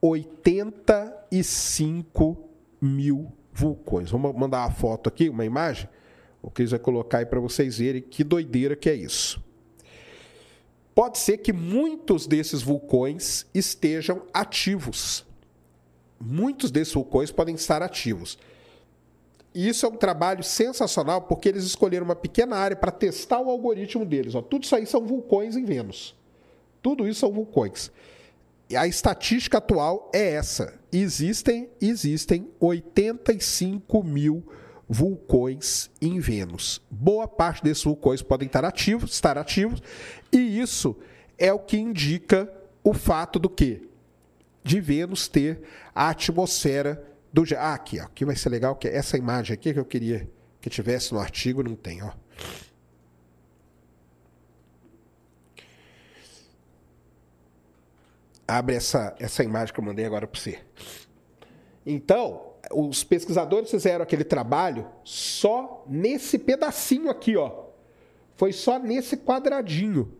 85 0.00 2.48
mil 2.80 3.32
vulcões. 3.52 4.08
Vamos 4.08 4.32
mandar 4.36 4.60
uma 4.60 4.70
foto 4.70 5.08
aqui, 5.08 5.28
uma 5.28 5.44
imagem. 5.44 5.88
O 6.40 6.48
Cris 6.48 6.70
vai 6.70 6.78
colocar 6.78 7.18
aí 7.18 7.26
para 7.26 7.40
vocês 7.40 7.78
verem 7.78 8.00
que 8.00 8.22
doideira 8.22 8.76
que 8.76 8.88
é 8.88 8.94
isso. 8.94 9.44
Pode 10.94 11.18
ser 11.18 11.38
que 11.38 11.52
muitos 11.52 12.28
desses 12.28 12.62
vulcões 12.62 13.46
estejam 13.52 14.22
ativos. 14.32 15.26
Muitos 16.20 16.70
desses 16.70 16.94
vulcões 16.94 17.32
podem 17.32 17.56
estar 17.56 17.82
ativos. 17.82 18.38
E 19.52 19.68
isso 19.68 19.84
é 19.84 19.88
um 19.88 19.96
trabalho 19.96 20.44
sensacional 20.44 21.22
porque 21.22 21.48
eles 21.48 21.64
escolheram 21.64 22.04
uma 22.04 22.14
pequena 22.14 22.54
área 22.54 22.76
para 22.76 22.92
testar 22.92 23.40
o 23.40 23.50
algoritmo 23.50 24.06
deles. 24.06 24.36
Ó, 24.36 24.40
tudo 24.40 24.62
isso 24.62 24.76
aí 24.76 24.86
são 24.86 25.04
vulcões 25.04 25.56
em 25.56 25.64
Vênus. 25.64 26.15
Tudo 26.86 27.08
isso 27.08 27.18
são 27.18 27.32
vulcões. 27.32 27.90
E 28.70 28.76
a 28.76 28.86
estatística 28.86 29.58
atual 29.58 30.08
é 30.14 30.34
essa. 30.34 30.78
Existem, 30.92 31.68
existem 31.80 32.48
85 32.60 34.04
mil 34.04 34.46
vulcões 34.88 35.90
em 36.00 36.20
Vênus. 36.20 36.80
Boa 36.88 37.26
parte 37.26 37.64
desses 37.64 37.82
vulcões 37.82 38.22
podem 38.22 38.46
estar 38.46 38.64
ativos, 38.64 39.14
estar 39.14 39.36
ativos, 39.36 39.82
e 40.30 40.60
isso 40.60 40.96
é 41.36 41.52
o 41.52 41.58
que 41.58 41.76
indica 41.76 42.48
o 42.84 42.94
fato 42.94 43.40
do 43.40 43.50
que 43.50 43.90
de 44.62 44.80
Vênus 44.80 45.26
ter 45.26 45.62
a 45.92 46.10
atmosfera 46.10 47.04
do 47.32 47.42
ah, 47.58 47.74
aqui, 47.74 47.98
ó, 47.98 48.04
aqui 48.04 48.24
vai 48.24 48.36
ser 48.36 48.50
legal 48.50 48.76
que 48.76 48.86
é 48.86 48.94
essa 48.94 49.18
imagem 49.18 49.54
aqui 49.54 49.72
que 49.72 49.80
eu 49.80 49.84
queria 49.84 50.30
que 50.60 50.70
tivesse 50.70 51.12
no 51.12 51.18
artigo 51.18 51.64
não 51.64 51.74
tem, 51.74 52.00
ó. 52.04 52.12
Abre 58.46 58.76
essa, 58.76 59.14
essa 59.18 59.42
imagem 59.42 59.74
que 59.74 59.80
eu 59.80 59.84
mandei 59.84 60.04
agora 60.04 60.26
para 60.26 60.40
você. 60.40 60.58
Então, 61.84 62.54
os 62.72 63.04
pesquisadores 63.04 63.70
fizeram 63.70 64.02
aquele 64.02 64.24
trabalho 64.24 64.86
só 65.04 65.84
nesse 65.88 66.38
pedacinho 66.38 67.10
aqui, 67.10 67.36
ó. 67.36 67.66
Foi 68.34 68.52
só 68.52 68.78
nesse 68.78 69.16
quadradinho. 69.16 70.12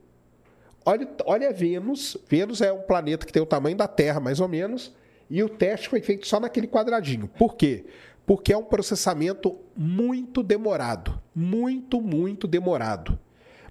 olha, 0.84 1.08
olha 1.24 1.52
Vênus. 1.52 2.16
Vênus 2.28 2.60
é 2.60 2.72
um 2.72 2.82
planeta 2.82 3.26
que 3.26 3.32
tem 3.32 3.42
o 3.42 3.46
tamanho 3.46 3.76
da 3.76 3.88
Terra, 3.88 4.20
mais 4.20 4.40
ou 4.40 4.48
menos, 4.48 4.94
e 5.28 5.42
o 5.42 5.48
teste 5.48 5.88
foi 5.88 6.00
feito 6.00 6.26
só 6.26 6.40
naquele 6.40 6.66
quadradinho. 6.66 7.28
Por 7.28 7.56
quê? 7.56 7.84
Porque 8.24 8.52
é 8.52 8.56
um 8.56 8.64
processamento 8.64 9.58
muito 9.76 10.42
demorado. 10.42 11.20
Muito, 11.34 12.00
muito 12.00 12.46
demorado. 12.46 13.18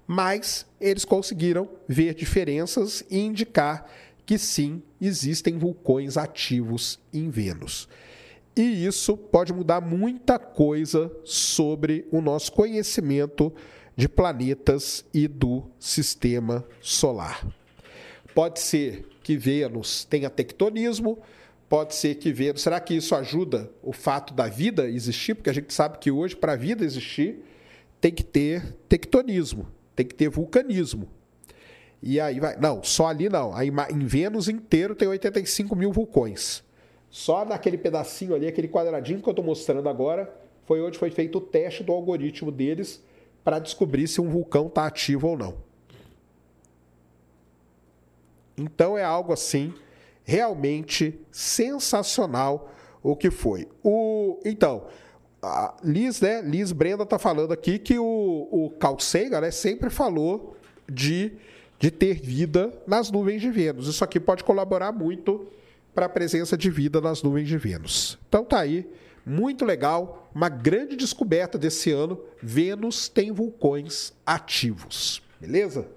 Mas 0.06 0.66
eles 0.80 1.04
conseguiram 1.04 1.68
ver 1.88 2.14
diferenças 2.14 3.04
e 3.10 3.18
indicar 3.18 3.90
que 4.26 4.36
sim, 4.36 4.82
existem 5.00 5.56
vulcões 5.56 6.16
ativos 6.16 6.98
em 7.12 7.30
Vênus. 7.30 7.88
E 8.56 8.84
isso 8.84 9.16
pode 9.16 9.52
mudar 9.52 9.80
muita 9.80 10.38
coisa 10.38 11.14
sobre 11.24 12.08
o 12.10 12.20
nosso 12.20 12.50
conhecimento 12.52 13.54
de 13.94 14.08
planetas 14.08 15.04
e 15.14 15.28
do 15.28 15.62
sistema 15.78 16.66
solar. 16.80 17.46
Pode 18.34 18.60
ser 18.60 19.06
que 19.22 19.36
Vênus 19.36 20.04
tenha 20.04 20.28
tectonismo, 20.28 21.18
pode 21.68 21.94
ser 21.94 22.16
que 22.16 22.32
Vênus. 22.32 22.62
Será 22.62 22.80
que 22.80 22.94
isso 22.94 23.14
ajuda 23.14 23.70
o 23.82 23.92
fato 23.92 24.34
da 24.34 24.48
vida 24.48 24.88
existir? 24.88 25.34
Porque 25.34 25.50
a 25.50 25.54
gente 25.54 25.72
sabe 25.72 25.98
que 25.98 26.10
hoje, 26.10 26.34
para 26.34 26.52
a 26.52 26.56
vida 26.56 26.84
existir, 26.84 27.44
tem 28.00 28.12
que 28.12 28.24
ter 28.24 28.74
tectonismo, 28.88 29.68
tem 29.94 30.04
que 30.04 30.14
ter 30.14 30.28
vulcanismo. 30.28 31.08
E 32.08 32.20
aí 32.20 32.38
vai. 32.38 32.56
Não, 32.56 32.84
só 32.84 33.08
ali 33.08 33.28
não. 33.28 33.52
Aí, 33.52 33.68
em 33.90 34.06
Vênus 34.06 34.48
inteiro 34.48 34.94
tem 34.94 35.08
85 35.08 35.74
mil 35.74 35.90
vulcões. 35.90 36.62
Só 37.10 37.44
naquele 37.44 37.76
pedacinho 37.76 38.32
ali, 38.32 38.46
aquele 38.46 38.68
quadradinho 38.68 39.20
que 39.20 39.28
eu 39.28 39.32
estou 39.32 39.44
mostrando 39.44 39.88
agora, 39.88 40.32
foi 40.66 40.80
onde 40.80 40.96
foi 40.96 41.10
feito 41.10 41.38
o 41.38 41.40
teste 41.40 41.82
do 41.82 41.92
algoritmo 41.92 42.52
deles 42.52 43.02
para 43.42 43.58
descobrir 43.58 44.06
se 44.06 44.20
um 44.20 44.28
vulcão 44.28 44.68
está 44.68 44.86
ativo 44.86 45.26
ou 45.26 45.36
não. 45.36 45.54
Então 48.56 48.96
é 48.96 49.02
algo 49.02 49.32
assim 49.32 49.74
realmente 50.22 51.18
sensacional 51.32 52.70
o 53.02 53.16
que 53.16 53.32
foi. 53.32 53.66
O, 53.82 54.38
então, 54.44 54.86
a 55.42 55.74
Liz, 55.82 56.20
né? 56.20 56.40
Liz 56.40 56.70
Brenda 56.70 57.02
está 57.02 57.18
falando 57.18 57.52
aqui 57.52 57.80
que 57.80 57.98
o, 57.98 58.48
o 58.50 58.70
Carl 58.78 59.00
Sagan 59.00 59.40
né, 59.40 59.50
sempre 59.50 59.90
falou 59.90 60.56
de, 60.88 61.32
de 61.78 61.90
ter 61.90 62.20
vida 62.20 62.72
nas 62.86 63.10
nuvens 63.10 63.40
de 63.40 63.50
Vênus. 63.50 63.86
Isso 63.88 64.02
aqui 64.02 64.18
pode 64.18 64.44
colaborar 64.44 64.92
muito 64.92 65.46
para 65.94 66.06
a 66.06 66.08
presença 66.08 66.56
de 66.56 66.70
vida 66.70 67.00
nas 67.00 67.22
nuvens 67.22 67.48
de 67.48 67.56
Vênus. 67.58 68.18
Então 68.28 68.44
tá 68.44 68.60
aí, 68.60 68.90
muito 69.24 69.64
legal, 69.64 70.30
uma 70.34 70.48
grande 70.48 70.96
descoberta 70.96 71.58
desse 71.58 71.90
ano. 71.90 72.20
Vênus 72.42 73.08
tem 73.08 73.32
vulcões 73.32 74.12
ativos, 74.24 75.22
beleza? 75.40 75.88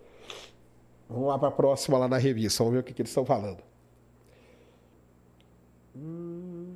Vamos 1.10 1.28
lá 1.28 1.40
para 1.40 1.48
a 1.48 1.52
próxima 1.52 1.98
lá 1.98 2.08
na 2.08 2.18
revista, 2.18 2.64
vamos 2.64 2.74
ver 2.74 2.80
o 2.82 2.84
que, 2.84 2.94
que 2.94 3.02
eles 3.02 3.10
estão 3.10 3.26
falando. 3.26 3.64
Hum... 5.96 6.76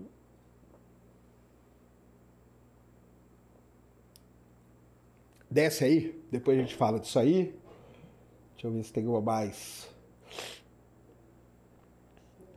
Desce 5.50 5.84
aí, 5.84 6.20
depois 6.32 6.58
a 6.58 6.62
gente 6.62 6.74
fala 6.76 7.00
disso 7.00 7.20
aí. 7.20 7.54
Deixa 8.64 8.68
eu 8.68 8.78
ver 8.78 8.84
se 8.86 8.94
tem 8.94 9.06
uma 9.06 9.20
mais. 9.20 9.90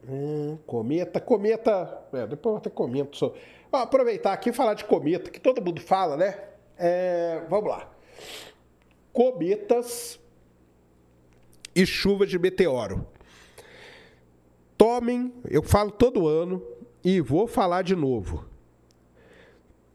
Hum, 0.08 0.56
cometa, 0.64 1.20
cometa. 1.20 2.00
É, 2.12 2.28
depois 2.28 2.52
eu 2.52 2.58
até 2.58 2.70
comento. 2.70 3.34
Vou 3.72 3.80
aproveitar 3.80 4.32
aqui 4.32 4.50
e 4.50 4.52
falar 4.52 4.74
de 4.74 4.84
cometa, 4.84 5.32
que 5.32 5.40
todo 5.40 5.60
mundo 5.60 5.80
fala, 5.80 6.16
né? 6.16 6.38
É, 6.78 7.44
vamos 7.50 7.68
lá. 7.68 7.90
Cometas 9.12 10.20
e 11.74 11.84
chuvas 11.84 12.30
de 12.30 12.38
meteoro. 12.38 13.04
Tomem, 14.78 15.34
eu 15.50 15.64
falo 15.64 15.90
todo 15.90 16.28
ano 16.28 16.62
e 17.02 17.20
vou 17.20 17.48
falar 17.48 17.82
de 17.82 17.96
novo. 17.96 18.44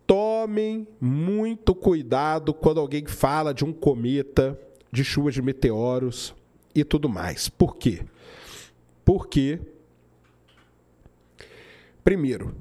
Tomem 0.06 0.86
muito 1.00 1.74
cuidado 1.74 2.54
quando 2.54 2.82
alguém 2.82 3.06
fala 3.06 3.54
de 3.54 3.64
um 3.64 3.72
cometa, 3.72 4.60
de 4.92 5.04
chuvas 5.04 5.34
de 5.34 5.42
meteoros 5.42 6.36
e 6.76 6.84
tudo 6.84 7.08
mais. 7.08 7.50
Por 7.50 7.78
quê? 7.78 8.02
Porque 9.06 9.60
Primeiro, 12.04 12.56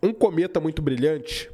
um 0.00 0.12
cometa 0.12 0.60
muito 0.60 0.80
brilhante 0.80 1.50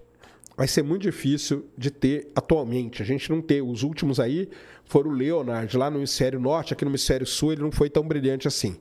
vai 0.55 0.69
ser 0.69 0.83
muito 0.83 1.03
difícil 1.03 1.67
de 1.77 1.91
ter 1.91 2.31
atualmente. 2.35 3.03
A 3.03 3.07
gente 3.07 3.31
não 3.31 3.41
tem. 3.41 3.63
Os 3.63 3.83
últimos 3.83 4.21
aí 4.21 4.49
foram 4.85 5.11
o 5.11 5.15
Leonard, 5.15 5.75
lá 5.77 5.91
no 5.91 5.99
hemisfério 5.99 6.39
norte, 6.39 6.75
aqui 6.75 6.85
no 6.85 6.91
hemisfério 6.91 7.27
sul 7.27 7.53
ele 7.53 7.63
não 7.63 7.73
foi 7.73 7.89
tão 7.89 8.07
brilhante 8.07 8.47
assim. 8.47 8.77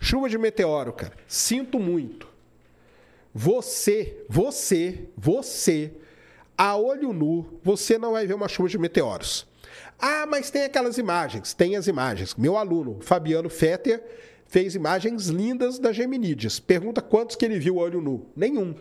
Chuva 0.00 0.28
de 0.28 0.36
meteoro, 0.36 0.92
cara. 0.92 1.14
Sinto 1.28 1.78
muito. 1.78 2.28
Você, 3.32 4.24
você, 4.28 5.08
você, 5.16 5.92
a 6.58 6.76
olho 6.76 7.12
nu, 7.12 7.60
você 7.62 7.98
não 7.98 8.12
vai 8.12 8.26
ver 8.26 8.34
uma 8.34 8.48
chuva 8.48 8.68
de 8.68 8.78
meteoros. 8.78 9.46
Ah, 9.98 10.26
mas 10.26 10.50
tem 10.50 10.64
aquelas 10.64 10.98
imagens. 10.98 11.54
Tem 11.54 11.76
as 11.76 11.86
imagens. 11.86 12.34
Meu 12.34 12.56
aluno, 12.56 12.98
Fabiano 13.00 13.48
Fetter, 13.48 14.02
fez 14.46 14.74
imagens 14.74 15.26
lindas 15.26 15.78
da 15.78 15.92
Geminídeas. 15.92 16.60
Pergunta 16.60 17.00
quantos 17.00 17.36
que 17.36 17.44
ele 17.44 17.58
viu 17.58 17.76
olho 17.76 18.00
nu? 18.00 18.26
Nenhum. 18.34 18.74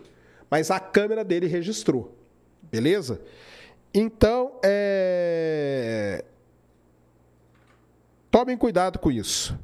Mas 0.49 0.69
a 0.71 0.79
câmera 0.79 1.23
dele 1.23 1.47
registrou. 1.47 2.15
Beleza? 2.61 3.21
Então, 3.93 4.59
é... 4.63 6.25
tomem 8.29 8.57
cuidado 8.57 8.99
com 8.99 9.11
isso. 9.11 9.57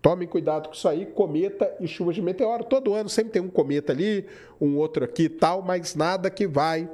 Tomem 0.00 0.28
cuidado 0.28 0.68
com 0.68 0.74
isso 0.74 0.86
aí, 0.86 1.04
cometa 1.04 1.74
e 1.80 1.88
chuva 1.88 2.12
de 2.12 2.22
meteoro. 2.22 2.62
Todo 2.62 2.94
ano 2.94 3.08
sempre 3.08 3.32
tem 3.32 3.42
um 3.42 3.48
cometa 3.48 3.92
ali, 3.92 4.24
um 4.60 4.76
outro 4.76 5.04
aqui 5.04 5.24
e 5.24 5.28
tal, 5.28 5.62
mas 5.62 5.96
nada 5.96 6.30
que 6.30 6.46
vai 6.46 6.88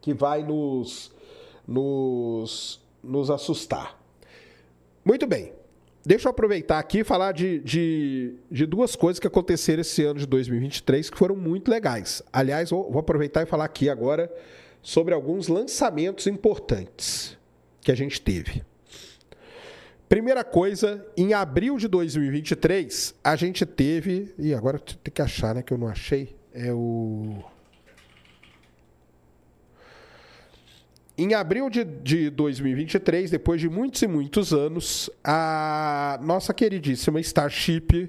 que 0.00 0.14
vai 0.14 0.42
nos, 0.42 1.12
nos, 1.70 2.80
nos 3.02 3.30
assustar. 3.30 3.96
Muito 5.04 5.26
bem. 5.26 5.52
Deixa 6.04 6.26
eu 6.26 6.30
aproveitar 6.30 6.78
aqui 6.78 7.00
e 7.00 7.04
falar 7.04 7.32
de, 7.32 7.60
de, 7.60 8.34
de, 8.50 8.66
duas 8.66 8.96
coisas 8.96 9.20
que 9.20 9.26
aconteceram 9.26 9.82
esse 9.82 10.02
ano 10.02 10.18
de 10.18 10.26
2023 10.26 11.10
que 11.10 11.16
foram 11.16 11.36
muito 11.36 11.70
legais. 11.70 12.22
Aliás, 12.32 12.70
vou, 12.70 12.90
vou 12.90 13.00
aproveitar 13.00 13.42
e 13.42 13.46
falar 13.46 13.66
aqui 13.66 13.88
agora 13.88 14.32
sobre 14.82 15.14
alguns 15.14 15.46
lançamentos 15.46 16.26
importantes 16.26 17.38
que 17.82 17.92
a 17.92 17.94
gente 17.94 18.20
teve. 18.20 18.62
Primeira 20.08 20.42
coisa, 20.42 21.06
em 21.16 21.34
abril 21.34 21.76
de 21.76 21.86
2023, 21.86 23.14
a 23.22 23.36
gente 23.36 23.64
teve. 23.64 24.34
E 24.38 24.52
agora 24.52 24.78
tem 24.78 25.12
que 25.12 25.22
achar, 25.22 25.54
né? 25.54 25.62
Que 25.62 25.72
eu 25.72 25.78
não 25.78 25.86
achei. 25.86 26.34
É 26.52 26.72
o. 26.72 27.44
Em 31.22 31.34
abril 31.34 31.68
de, 31.68 31.84
de 31.84 32.30
2023, 32.30 33.30
depois 33.30 33.60
de 33.60 33.68
muitos 33.68 34.00
e 34.00 34.06
muitos 34.06 34.54
anos, 34.54 35.10
a 35.22 36.18
nossa 36.22 36.54
queridíssima 36.54 37.20
Starship 37.20 38.08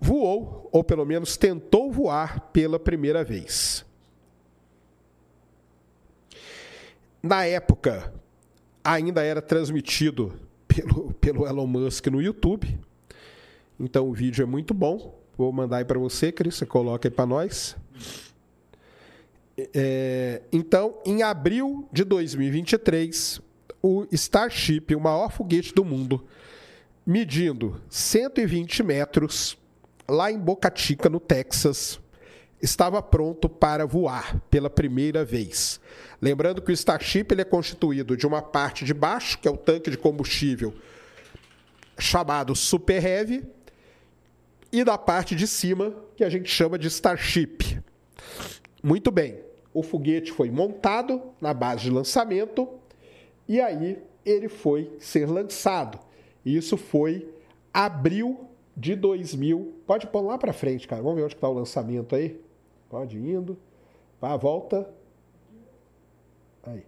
voou, 0.00 0.68
ou 0.70 0.84
pelo 0.84 1.04
menos 1.04 1.36
tentou 1.36 1.90
voar 1.90 2.38
pela 2.52 2.78
primeira 2.78 3.24
vez. 3.24 3.84
Na 7.20 7.44
época, 7.44 8.14
ainda 8.84 9.24
era 9.24 9.42
transmitido 9.42 10.32
pelo, 10.68 11.12
pelo 11.14 11.44
Elon 11.44 11.66
Musk 11.66 12.06
no 12.06 12.22
YouTube. 12.22 12.78
Então 13.80 14.08
o 14.08 14.12
vídeo 14.12 14.44
é 14.44 14.46
muito 14.46 14.72
bom. 14.72 15.20
Vou 15.36 15.50
mandar 15.50 15.78
aí 15.78 15.84
para 15.84 15.98
você, 15.98 16.30
Cris, 16.30 16.54
você 16.54 16.64
coloca 16.64 17.08
aí 17.08 17.12
para 17.12 17.26
nós. 17.26 17.76
É, 19.74 20.42
então, 20.52 21.00
em 21.04 21.22
abril 21.22 21.88
de 21.92 22.04
2023, 22.04 23.40
o 23.82 24.06
Starship, 24.12 24.94
o 24.94 25.00
maior 25.00 25.32
foguete 25.32 25.74
do 25.74 25.84
mundo, 25.84 26.24
medindo 27.04 27.80
120 27.90 28.84
metros, 28.84 29.58
lá 30.08 30.30
em 30.30 30.38
Boca 30.38 30.72
Chica, 30.72 31.08
no 31.08 31.18
Texas, 31.18 31.98
estava 32.62 33.02
pronto 33.02 33.48
para 33.48 33.84
voar 33.84 34.40
pela 34.48 34.70
primeira 34.70 35.24
vez. 35.24 35.80
Lembrando 36.22 36.62
que 36.62 36.70
o 36.70 36.74
Starship 36.74 37.26
ele 37.32 37.40
é 37.42 37.44
constituído 37.44 38.16
de 38.16 38.26
uma 38.28 38.40
parte 38.40 38.84
de 38.84 38.94
baixo, 38.94 39.38
que 39.38 39.48
é 39.48 39.50
o 39.50 39.56
tanque 39.56 39.90
de 39.90 39.98
combustível 39.98 40.72
chamado 41.98 42.54
Super 42.54 43.04
Heavy, 43.04 43.44
e 44.70 44.84
da 44.84 44.96
parte 44.96 45.34
de 45.34 45.48
cima, 45.48 45.92
que 46.16 46.22
a 46.22 46.30
gente 46.30 46.48
chama 46.48 46.78
de 46.78 46.86
Starship. 46.86 47.82
Muito 48.80 49.10
bem 49.10 49.47
o 49.78 49.82
foguete 49.82 50.32
foi 50.32 50.50
montado 50.50 51.22
na 51.40 51.54
base 51.54 51.84
de 51.84 51.90
lançamento 51.90 52.68
e 53.46 53.60
aí 53.60 54.02
ele 54.24 54.48
foi 54.48 54.92
ser 54.98 55.26
lançado. 55.30 56.00
Isso 56.44 56.76
foi 56.76 57.32
abril 57.72 58.48
de 58.76 58.96
2000. 58.96 59.82
Pode 59.86 60.08
pôr 60.08 60.22
lá 60.22 60.36
para 60.36 60.52
frente, 60.52 60.88
cara. 60.88 61.00
Vamos 61.00 61.16
ver 61.16 61.24
onde 61.24 61.34
está 61.36 61.48
o 61.48 61.52
lançamento 61.52 62.16
aí. 62.16 62.40
Pode 62.90 63.16
indo. 63.18 63.56
Vá, 64.20 64.36
volta. 64.36 64.90
Aí. 66.64 66.82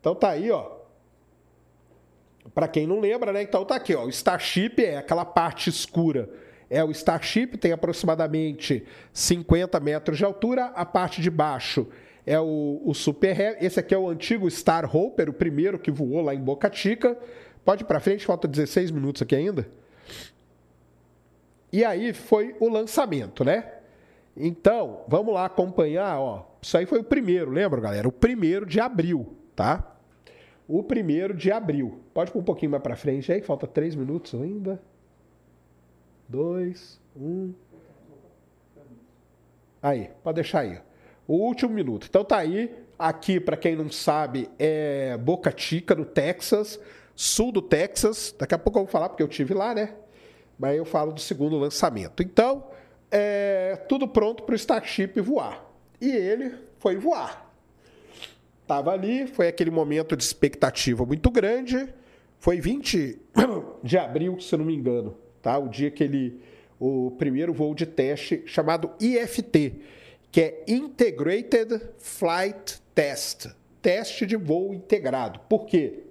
Então 0.00 0.14
tá 0.14 0.30
aí, 0.30 0.50
ó. 0.50 0.78
Para 2.54 2.66
quem 2.66 2.86
não 2.86 2.98
lembra, 2.98 3.30
né? 3.30 3.42
Então 3.42 3.62
tá 3.62 3.76
aqui, 3.76 3.94
ó. 3.94 4.06
O 4.06 4.08
Starship 4.08 4.82
é 4.82 4.96
aquela 4.96 5.26
parte 5.26 5.68
escura. 5.68 6.30
É 6.70 6.82
o 6.82 6.90
Starship, 6.90 7.58
tem 7.58 7.72
aproximadamente 7.72 8.86
50 9.12 9.78
metros 9.80 10.16
de 10.16 10.24
altura. 10.24 10.66
A 10.74 10.86
parte 10.86 11.20
de 11.20 11.30
baixo 11.30 11.86
é 12.26 12.38
o, 12.38 12.80
o 12.84 12.94
Super 12.94 13.38
Heavy. 13.38 13.64
Esse 13.64 13.80
aqui 13.80 13.94
é 13.94 13.98
o 13.98 14.08
antigo 14.08 14.50
Star 14.50 14.94
Hopper, 14.94 15.28
o 15.28 15.32
primeiro 15.32 15.78
que 15.78 15.90
voou 15.90 16.20
lá 16.20 16.34
em 16.34 16.40
Boca 16.40 16.70
Chica. 16.72 17.16
Pode 17.64 17.82
ir 17.82 17.86
para 17.86 18.00
frente, 18.00 18.26
falta 18.26 18.48
16 18.48 18.90
minutos 18.90 19.22
aqui 19.22 19.34
ainda. 19.34 19.68
E 21.72 21.84
aí 21.84 22.12
foi 22.12 22.54
o 22.60 22.68
lançamento, 22.68 23.44
né? 23.44 23.72
Então, 24.36 25.04
vamos 25.08 25.32
lá 25.34 25.46
acompanhar, 25.46 26.18
ó. 26.18 26.46
Isso 26.60 26.76
aí 26.76 26.86
foi 26.86 27.00
o 27.00 27.04
primeiro, 27.04 27.50
lembra, 27.50 27.80
galera? 27.80 28.08
O 28.08 28.12
primeiro 28.12 28.66
de 28.66 28.80
abril, 28.80 29.36
tá? 29.54 29.96
O 30.68 30.82
primeiro 30.82 31.34
de 31.34 31.50
abril. 31.50 32.00
Pode 32.14 32.30
pôr 32.30 32.38
um 32.40 32.44
pouquinho 32.44 32.70
mais 32.70 32.82
para 32.82 32.96
frente 32.96 33.32
aí, 33.32 33.40
que 33.40 33.46
falta 33.46 33.66
três 33.66 33.94
minutos 33.94 34.34
ainda. 34.34 34.80
Dois, 36.28 37.00
um. 37.16 37.52
Aí, 39.82 40.10
pode 40.22 40.36
deixar 40.36 40.60
aí. 40.60 40.78
O 41.26 41.34
último 41.34 41.72
minuto. 41.72 42.06
Então 42.08 42.24
tá 42.24 42.38
aí. 42.38 42.70
Aqui, 42.98 43.40
para 43.40 43.56
quem 43.56 43.74
não 43.74 43.90
sabe, 43.90 44.48
é 44.58 45.16
Boca 45.16 45.52
Chica, 45.56 45.94
no 45.94 46.04
Texas, 46.04 46.78
sul 47.16 47.50
do 47.50 47.60
Texas. 47.60 48.34
Daqui 48.38 48.54
a 48.54 48.58
pouco 48.58 48.78
eu 48.78 48.84
vou 48.84 48.90
falar, 48.90 49.08
porque 49.08 49.22
eu 49.22 49.28
tive 49.28 49.54
lá, 49.54 49.74
né? 49.74 49.94
Mas 50.58 50.76
eu 50.76 50.84
falo 50.84 51.12
do 51.12 51.20
segundo 51.20 51.58
lançamento. 51.58 52.22
Então, 52.22 52.64
é 53.10 53.76
tudo 53.88 54.06
pronto 54.06 54.44
para 54.44 54.52
o 54.52 54.56
Starship 54.56 55.20
voar. 55.20 55.64
E 56.00 56.10
ele 56.10 56.54
foi 56.78 56.96
voar. 56.96 57.52
Estava 58.62 58.92
ali, 58.92 59.26
foi 59.26 59.48
aquele 59.48 59.70
momento 59.70 60.16
de 60.16 60.22
expectativa 60.22 61.04
muito 61.04 61.30
grande. 61.30 61.92
Foi 62.38 62.60
20 62.60 63.20
de 63.82 63.98
abril, 63.98 64.40
se 64.40 64.56
não 64.56 64.64
me 64.64 64.74
engano, 64.74 65.16
tá? 65.40 65.58
O 65.58 65.68
dia 65.68 65.90
que 65.90 66.04
ele 66.04 66.40
o 66.84 67.12
primeiro 67.12 67.52
voo 67.52 67.76
de 67.76 67.86
teste 67.86 68.42
chamado 68.44 68.90
IFT, 68.98 69.80
que 70.32 70.40
é 70.40 70.64
Integrated 70.66 71.78
Flight 71.98 72.80
Test, 72.94 73.48
teste 73.82 74.24
de 74.24 74.34
voo 74.34 74.72
integrado. 74.72 75.38
Por 75.40 75.66
quê? 75.66 76.04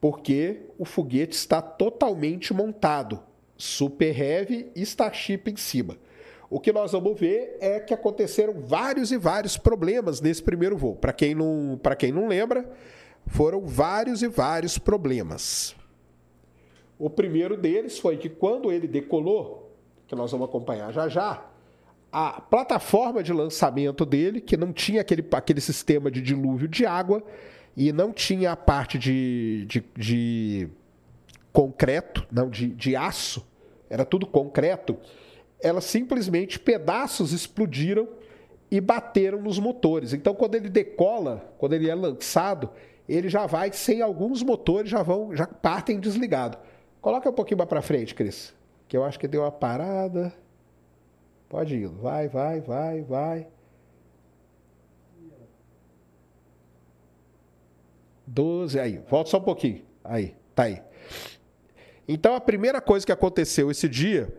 Porque 0.00 0.62
o 0.76 0.84
foguete 0.84 1.36
está 1.36 1.62
totalmente 1.62 2.52
montado, 2.52 3.22
Super 3.56 4.20
Heavy 4.20 4.72
e 4.74 4.82
Starship 4.82 5.42
em 5.46 5.56
cima. 5.56 5.96
O 6.50 6.58
que 6.58 6.72
nós 6.72 6.90
vamos 6.90 7.18
ver 7.18 7.56
é 7.60 7.78
que 7.78 7.94
aconteceram 7.94 8.60
vários 8.60 9.12
e 9.12 9.16
vários 9.16 9.56
problemas 9.56 10.20
nesse 10.20 10.42
primeiro 10.42 10.76
voo. 10.76 10.96
Para 10.96 11.12
quem 11.12 11.34
não, 11.34 11.78
para 11.80 11.94
quem 11.94 12.10
não 12.10 12.26
lembra, 12.26 12.68
foram 13.26 13.64
vários 13.64 14.20
e 14.20 14.26
vários 14.26 14.78
problemas. 14.78 15.76
O 16.98 17.08
primeiro 17.08 17.56
deles 17.56 18.00
foi 18.00 18.16
que 18.16 18.28
quando 18.28 18.72
ele 18.72 18.88
decolou, 18.88 19.76
que 20.08 20.16
nós 20.16 20.32
vamos 20.32 20.48
acompanhar 20.48 20.92
já 20.92 21.08
já, 21.08 21.48
a 22.10 22.40
plataforma 22.40 23.22
de 23.22 23.32
lançamento 23.32 24.04
dele, 24.04 24.40
que 24.40 24.56
não 24.56 24.72
tinha 24.72 25.00
aquele, 25.00 25.24
aquele 25.32 25.60
sistema 25.60 26.10
de 26.10 26.20
dilúvio 26.20 26.68
de 26.68 26.86
água 26.86 27.22
e 27.76 27.92
não 27.92 28.12
tinha 28.12 28.52
a 28.52 28.56
parte 28.56 28.98
de, 28.98 29.64
de, 29.66 29.84
de 29.96 30.68
concreto, 31.52 32.26
não, 32.30 32.48
de, 32.48 32.68
de 32.68 32.96
aço, 32.96 33.46
era 33.90 34.04
tudo 34.04 34.26
concreto, 34.26 34.96
ela 35.60 35.80
simplesmente, 35.80 36.58
pedaços 36.58 37.32
explodiram 37.32 38.08
e 38.70 38.80
bateram 38.80 39.40
nos 39.40 39.58
motores. 39.58 40.12
Então, 40.12 40.34
quando 40.34 40.54
ele 40.54 40.68
decola, 40.68 41.52
quando 41.58 41.72
ele 41.74 41.88
é 41.88 41.94
lançado, 41.94 42.70
ele 43.08 43.28
já 43.28 43.46
vai 43.46 43.72
sem 43.72 44.02
alguns 44.02 44.42
motores, 44.42 44.90
já 44.90 45.02
vão, 45.02 45.34
já 45.34 45.46
partem 45.46 45.98
desligado. 45.98 46.58
Coloca 47.00 47.30
um 47.30 47.32
pouquinho 47.32 47.58
mais 47.58 47.68
para 47.68 47.82
frente, 47.82 48.14
Cris 48.14 48.54
que 48.88 48.96
eu 48.96 49.04
acho 49.04 49.20
que 49.20 49.28
deu 49.28 49.42
uma 49.42 49.52
parada. 49.52 50.32
Pode 51.48 51.76
ir, 51.76 51.88
vai, 51.88 52.28
vai, 52.28 52.60
vai, 52.60 53.02
vai. 53.02 53.46
Doze, 58.26 58.78
aí, 58.78 58.98
volta 59.08 59.30
só 59.30 59.38
um 59.38 59.42
pouquinho. 59.42 59.82
Aí, 60.04 60.34
tá 60.54 60.64
aí. 60.64 60.82
Então 62.06 62.34
a 62.34 62.40
primeira 62.40 62.80
coisa 62.80 63.04
que 63.04 63.12
aconteceu 63.12 63.70
esse 63.70 63.88
dia 63.88 64.32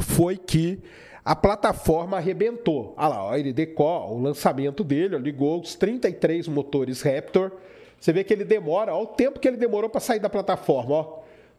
foi 0.00 0.36
que 0.36 0.82
a 1.24 1.36
plataforma 1.36 2.16
arrebentou. 2.16 2.94
Olha 2.96 3.08
lá, 3.08 3.24
ó, 3.24 3.36
ele 3.36 3.52
decola, 3.52 4.10
o 4.12 4.18
lançamento 4.18 4.82
dele, 4.82 5.14
ó, 5.14 5.18
ligou 5.18 5.60
os 5.60 5.74
33 5.74 6.48
motores 6.48 7.02
Raptor. 7.02 7.52
Você 8.00 8.12
vê 8.12 8.24
que 8.24 8.32
ele 8.32 8.44
demora, 8.44 8.94
olha 8.94 9.02
o 9.02 9.06
tempo 9.06 9.38
que 9.38 9.46
ele 9.46 9.58
demorou 9.58 9.90
para 9.90 10.00
sair 10.00 10.20
da 10.20 10.30
plataforma, 10.30 10.94
ó. 10.94 11.18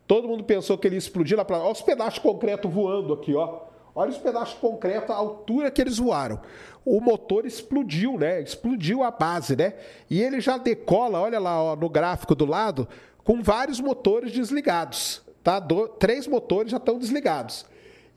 Todo 0.10 0.28
mundo 0.28 0.44
pensou 0.44 0.76
que 0.76 0.88
ele 0.88 0.96
ia 0.96 0.98
explodir 0.98 1.38
lá 1.38 1.46
para. 1.46 1.60
Olha 1.60 1.72
os 1.72 1.84
pedaços 1.84 2.16
de 2.16 2.22
concreto 2.22 2.68
voando 2.68 3.14
aqui, 3.14 3.36
ó. 3.36 3.60
Olha 3.94 4.10
os 4.10 4.18
pedaços 4.18 4.56
de 4.56 4.60
concreto, 4.60 5.12
a 5.12 5.16
altura 5.16 5.70
que 5.70 5.80
eles 5.80 6.00
voaram. 6.00 6.42
O 6.84 7.00
motor 7.00 7.46
explodiu, 7.46 8.18
né? 8.18 8.42
Explodiu 8.42 9.04
a 9.04 9.12
base, 9.12 9.56
né? 9.56 9.76
E 10.10 10.20
ele 10.20 10.42
já 10.42 10.58
decola, 10.58 11.22
olha 11.22 11.38
lá 11.38 11.62
ó, 11.62 11.76
no 11.76 11.88
gráfico 11.88 12.34
do 12.34 12.44
lado, 12.44 12.88
com 13.24 13.44
vários 13.44 13.80
motores 13.80 14.32
desligados. 14.32 15.22
Tá? 15.44 15.60
Do... 15.60 15.88
Três 15.88 16.26
motores 16.26 16.72
já 16.72 16.78
estão 16.78 16.98
desligados. 16.98 17.64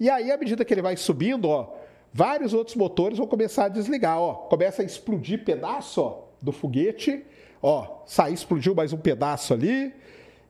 E 0.01 0.09
aí, 0.09 0.33
à 0.33 0.39
medida 0.39 0.65
que 0.65 0.73
ele 0.73 0.81
vai 0.81 0.97
subindo, 0.97 1.47
ó, 1.51 1.75
vários 2.11 2.55
outros 2.55 2.75
motores 2.75 3.19
vão 3.19 3.27
começar 3.27 3.67
a 3.67 3.69
desligar. 3.69 4.19
Ó. 4.19 4.33
Começa 4.49 4.81
a 4.81 4.85
explodir 4.85 5.45
pedaço 5.45 6.01
ó, 6.01 6.23
do 6.41 6.53
foguete. 6.53 7.23
Ó, 7.63 8.03
sair, 8.07 8.33
explodiu 8.33 8.75
mais 8.75 8.95
um 8.95 8.99
pedaço 8.99 9.53
ali. 9.53 9.93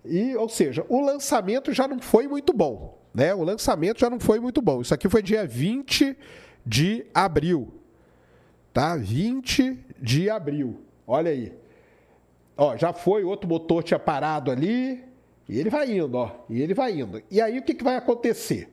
E, 0.05 0.35
ou 0.37 0.49
seja, 0.49 0.85
o 0.89 1.01
lançamento 1.01 1.73
já 1.73 1.87
não 1.87 2.01
foi 2.01 2.27
muito 2.27 2.53
bom. 2.53 2.99
Né? 3.15 3.35
O 3.35 3.43
lançamento 3.43 4.01
já 4.01 4.11
não 4.11 4.19
foi 4.19 4.41
muito 4.41 4.61
bom. 4.61 4.81
Isso 4.81 4.95
aqui 4.95 5.09
foi 5.09 5.23
dia 5.23 5.47
20 5.47 6.17
de 6.65 7.07
abril. 7.15 7.73
Tá? 8.73 8.97
20 8.97 9.79
de 10.01 10.31
abril. 10.31 10.81
Olha 11.07 11.31
aí. 11.31 11.53
Ó, 12.57 12.77
já 12.77 12.93
foi, 12.93 13.25
outro 13.25 13.49
motor 13.49 13.83
tinha 13.83 13.99
parado 13.99 14.51
ali. 14.51 15.03
E 15.49 15.59
ele 15.59 15.71
vai 15.71 15.91
indo, 15.91 16.17
ó. 16.17 16.31
E 16.49 16.61
ele 16.61 16.75
vai 16.75 17.01
indo. 17.01 17.23
E 17.31 17.41
aí 17.41 17.59
o 17.59 17.63
que, 17.63 17.75
que 17.75 17.85
vai 17.85 17.97
acontecer? 17.97 18.73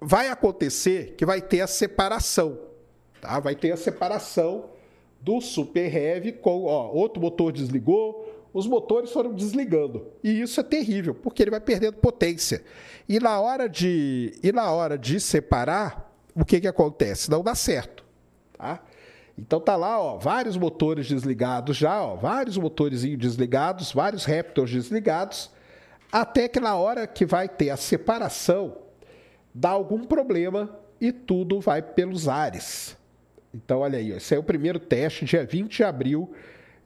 Vai 0.00 0.28
acontecer 0.28 1.14
que 1.16 1.26
vai 1.26 1.40
ter 1.42 1.60
a 1.60 1.66
separação. 1.66 2.58
Tá? 3.20 3.40
Vai 3.40 3.54
ter 3.54 3.72
a 3.72 3.76
separação 3.76 4.70
do 5.20 5.40
Super 5.40 5.94
Heavy 5.94 6.32
com. 6.32 6.64
Ó, 6.64 6.92
outro 6.92 7.20
motor 7.20 7.52
desligou, 7.52 8.27
os 8.52 8.66
motores 8.66 9.10
foram 9.12 9.32
desligando. 9.32 10.06
E 10.22 10.40
isso 10.40 10.60
é 10.60 10.62
terrível, 10.62 11.14
porque 11.14 11.42
ele 11.42 11.50
vai 11.50 11.60
perdendo 11.60 11.98
potência. 11.98 12.62
E 13.08 13.20
na 13.20 13.40
hora 13.40 13.68
de, 13.68 14.38
e 14.42 14.52
na 14.52 14.70
hora 14.70 14.98
de 14.98 15.20
separar, 15.20 16.12
o 16.34 16.44
que, 16.44 16.60
que 16.60 16.68
acontece? 16.68 17.30
Não 17.30 17.42
dá 17.42 17.54
certo. 17.54 18.04
Tá? 18.56 18.82
Então 19.36 19.60
tá 19.60 19.76
lá, 19.76 20.00
ó, 20.00 20.18
vários 20.18 20.56
motores 20.56 21.06
desligados 21.06 21.76
já, 21.76 22.02
ó, 22.02 22.16
vários 22.16 22.56
motores 22.56 23.02
desligados, 23.02 23.92
vários 23.92 24.24
Raptors 24.24 24.70
desligados, 24.70 25.50
até 26.10 26.48
que 26.48 26.58
na 26.58 26.74
hora 26.74 27.06
que 27.06 27.24
vai 27.24 27.48
ter 27.48 27.70
a 27.70 27.76
separação, 27.76 28.76
dá 29.54 29.70
algum 29.70 30.04
problema 30.04 30.76
e 31.00 31.12
tudo 31.12 31.60
vai 31.60 31.80
pelos 31.80 32.26
ares. 32.26 32.96
Então 33.54 33.80
olha 33.80 33.98
aí, 33.98 34.10
esse 34.10 34.34
é 34.34 34.38
o 34.38 34.42
primeiro 34.42 34.80
teste, 34.80 35.24
dia 35.24 35.46
20 35.46 35.76
de 35.76 35.84
abril 35.84 36.32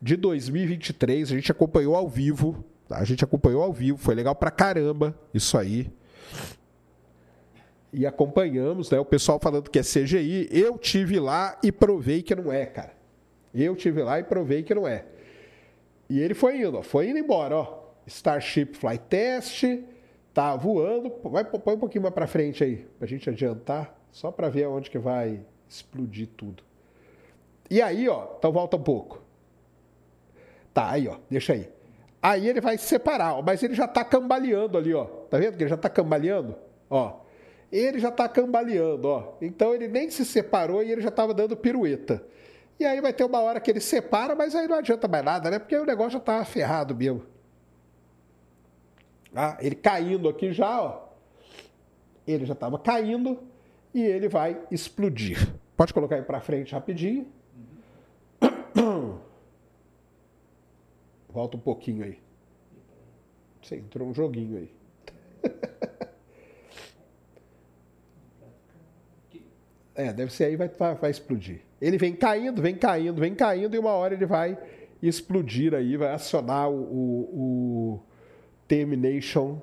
de 0.02 0.16
2023. 0.16 1.30
A 1.30 1.34
gente 1.36 1.52
acompanhou 1.52 1.94
ao 1.94 2.08
vivo. 2.08 2.64
Tá? 2.88 2.98
A 2.98 3.04
gente 3.04 3.22
acompanhou 3.22 3.62
ao 3.62 3.72
vivo. 3.72 3.96
Foi 3.96 4.14
legal 4.14 4.34
pra 4.34 4.50
caramba 4.50 5.16
isso 5.32 5.56
aí. 5.56 5.88
E 7.92 8.04
acompanhamos, 8.04 8.90
né? 8.90 8.98
O 8.98 9.04
pessoal 9.04 9.38
falando 9.38 9.70
que 9.70 9.78
é 9.78 9.82
CGI. 9.82 10.48
Eu 10.50 10.76
tive 10.76 11.20
lá 11.20 11.56
e 11.62 11.70
provei 11.70 12.22
que 12.22 12.34
não 12.34 12.52
é, 12.52 12.66
cara. 12.66 12.92
Eu 13.54 13.76
tive 13.76 14.02
lá 14.02 14.18
e 14.18 14.24
provei 14.24 14.62
que 14.62 14.74
não 14.74 14.88
é. 14.88 15.04
E 16.08 16.18
ele 16.18 16.34
foi 16.34 16.58
indo, 16.58 16.78
ó, 16.78 16.82
foi 16.82 17.08
indo 17.08 17.18
embora, 17.18 17.56
ó. 17.56 17.82
Starship 18.06 18.74
Flight 18.74 19.04
Test, 19.08 19.64
tá 20.34 20.56
voando. 20.56 21.12
Vai 21.24 21.44
põe 21.44 21.74
um 21.74 21.78
pouquinho 21.78 22.02
mais 22.02 22.14
para 22.14 22.26
frente 22.26 22.64
aí, 22.64 22.86
pra 22.98 23.06
gente 23.06 23.28
adiantar, 23.28 23.94
só 24.10 24.30
para 24.30 24.48
ver 24.48 24.64
aonde 24.64 24.90
que 24.90 24.98
vai 24.98 25.40
explodir 25.68 26.28
tudo. 26.36 26.62
E 27.70 27.80
aí, 27.80 28.08
ó, 28.08 28.34
então 28.38 28.50
volta 28.50 28.76
um 28.76 28.82
pouco. 28.82 29.21
Tá, 30.72 30.90
aí, 30.90 31.08
ó, 31.08 31.16
deixa 31.30 31.52
aí. 31.52 31.68
Aí 32.22 32.48
ele 32.48 32.60
vai 32.60 32.78
se 32.78 32.86
separar, 32.86 33.34
ó, 33.34 33.42
mas 33.42 33.62
ele 33.62 33.74
já 33.74 33.88
tá 33.88 34.04
cambaleando 34.04 34.78
ali, 34.78 34.94
ó. 34.94 35.04
Tá 35.04 35.38
vendo 35.38 35.56
que 35.56 35.62
ele 35.64 35.70
já 35.70 35.76
tá 35.76 35.90
cambaleando? 35.90 36.56
Ó. 36.88 37.20
Ele 37.70 37.98
já 37.98 38.10
tá 38.10 38.28
cambaleando, 38.28 39.08
ó. 39.08 39.34
Então 39.40 39.74
ele 39.74 39.88
nem 39.88 40.08
se 40.10 40.24
separou 40.24 40.82
e 40.82 40.92
ele 40.92 41.00
já 41.00 41.10
tava 41.10 41.34
dando 41.34 41.56
pirueta. 41.56 42.22
E 42.78 42.84
aí 42.84 43.00
vai 43.00 43.12
ter 43.12 43.24
uma 43.24 43.40
hora 43.40 43.60
que 43.60 43.70
ele 43.70 43.80
separa, 43.80 44.34
mas 44.34 44.54
aí 44.54 44.68
não 44.68 44.76
adianta 44.76 45.08
mais 45.08 45.24
nada, 45.24 45.50
né? 45.50 45.58
Porque 45.58 45.76
o 45.76 45.84
negócio 45.84 46.12
já 46.12 46.20
tá 46.20 46.44
ferrado 46.44 46.94
mesmo. 46.94 47.22
Ah, 49.34 49.56
ele 49.60 49.74
caindo 49.74 50.28
aqui 50.28 50.52
já, 50.52 50.82
ó. 50.82 51.08
Ele 52.26 52.44
já 52.44 52.52
estava 52.52 52.78
caindo 52.78 53.42
e 53.94 54.02
ele 54.02 54.28
vai 54.28 54.60
explodir. 54.70 55.52
Pode 55.76 55.92
colocar 55.92 56.16
aí 56.16 56.22
para 56.22 56.40
frente 56.40 56.72
rapidinho. 56.72 57.26
Volta 61.32 61.56
um 61.56 61.60
pouquinho 61.60 62.04
aí. 62.04 62.18
Você 63.62 63.76
entrou 63.76 64.08
um 64.08 64.14
joguinho 64.14 64.58
aí. 64.58 64.70
É, 69.94 70.10
deve 70.10 70.32
ser 70.32 70.44
aí, 70.44 70.56
vai, 70.56 70.68
vai, 70.68 70.94
vai 70.94 71.10
explodir. 71.10 71.60
Ele 71.80 71.98
vem 71.98 72.16
caindo, 72.16 72.62
vem 72.62 72.74
caindo, 72.74 73.20
vem 73.20 73.34
caindo, 73.34 73.76
e 73.76 73.78
uma 73.78 73.90
hora 73.90 74.14
ele 74.14 74.24
vai 74.24 74.56
explodir 75.02 75.74
aí, 75.74 75.96
vai 75.96 76.12
acionar 76.14 76.70
o, 76.70 76.74
o, 76.74 77.94
o 77.94 78.00
Termination. 78.66 79.60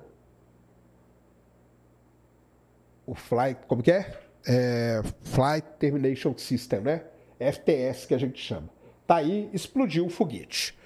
O 3.04 3.14
Flight. 3.14 3.60
Como 3.66 3.82
que 3.82 3.90
é? 3.90 4.20
é? 4.46 5.02
Flight 5.22 5.66
Termination 5.80 6.36
System, 6.36 6.80
né? 6.80 7.04
FTS 7.40 8.06
que 8.06 8.14
a 8.14 8.18
gente 8.18 8.40
chama. 8.40 8.68
Tá 9.06 9.16
aí, 9.16 9.50
explodiu 9.52 10.06
o 10.06 10.10
foguete. 10.10 10.78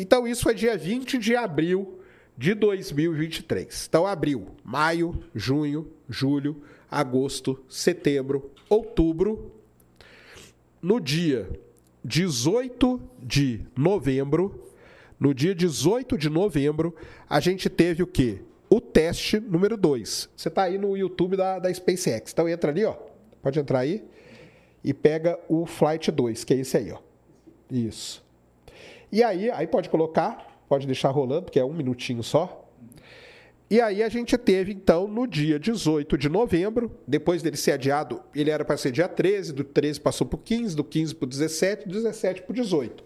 Então, 0.00 0.26
isso 0.26 0.42
foi 0.42 0.54
dia 0.54 0.76
20 0.76 1.18
de 1.18 1.36
abril 1.36 2.00
de 2.36 2.54
2023. 2.54 3.86
Então, 3.88 4.06
abril, 4.06 4.46
maio, 4.64 5.22
junho, 5.34 5.90
julho, 6.08 6.62
agosto, 6.90 7.62
setembro, 7.68 8.50
outubro. 8.68 9.52
No 10.80 10.98
dia 10.98 11.50
18 12.02 12.98
de 13.22 13.60
novembro, 13.76 14.72
no 15.18 15.34
dia 15.34 15.54
18 15.54 16.16
de 16.16 16.30
novembro, 16.30 16.96
a 17.28 17.38
gente 17.40 17.68
teve 17.68 18.02
o 18.02 18.06
quê? 18.06 18.40
O 18.70 18.80
teste 18.80 19.38
número 19.38 19.76
2. 19.76 20.30
Você 20.34 20.48
está 20.48 20.62
aí 20.62 20.78
no 20.78 20.96
YouTube 20.96 21.36
da, 21.36 21.58
da 21.58 21.72
SpaceX. 21.72 22.32
Então 22.32 22.48
entra 22.48 22.70
ali, 22.70 22.86
ó. 22.86 22.96
Pode 23.42 23.58
entrar 23.58 23.80
aí. 23.80 24.02
E 24.82 24.94
pega 24.94 25.38
o 25.46 25.66
Flight 25.66 26.10
2, 26.10 26.42
que 26.44 26.54
é 26.54 26.56
esse 26.56 26.76
aí, 26.78 26.90
ó. 26.90 26.98
Isso. 27.70 28.24
E 29.12 29.22
aí, 29.22 29.50
aí 29.50 29.66
pode 29.66 29.88
colocar, 29.88 30.62
pode 30.68 30.86
deixar 30.86 31.10
rolando, 31.10 31.42
porque 31.42 31.58
é 31.58 31.64
um 31.64 31.72
minutinho 31.72 32.22
só. 32.22 32.68
E 33.70 33.80
aí 33.80 34.02
a 34.02 34.08
gente 34.08 34.36
teve, 34.36 34.72
então, 34.72 35.06
no 35.06 35.28
dia 35.28 35.56
18 35.56 36.18
de 36.18 36.28
novembro, 36.28 36.90
depois 37.06 37.40
dele 37.40 37.56
ser 37.56 37.72
adiado, 37.72 38.20
ele 38.34 38.50
era 38.50 38.64
para 38.64 38.76
ser 38.76 38.90
dia 38.90 39.06
13, 39.06 39.52
do 39.52 39.62
13 39.62 40.00
passou 40.00 40.26
para 40.26 40.36
o 40.36 40.40
15, 40.40 40.74
do 40.74 40.82
15 40.82 41.14
para 41.14 41.26
o 41.26 41.28
17, 41.28 41.86
do 41.86 41.94
17 41.94 42.42
para 42.42 42.50
o 42.50 42.54
18. 42.54 43.04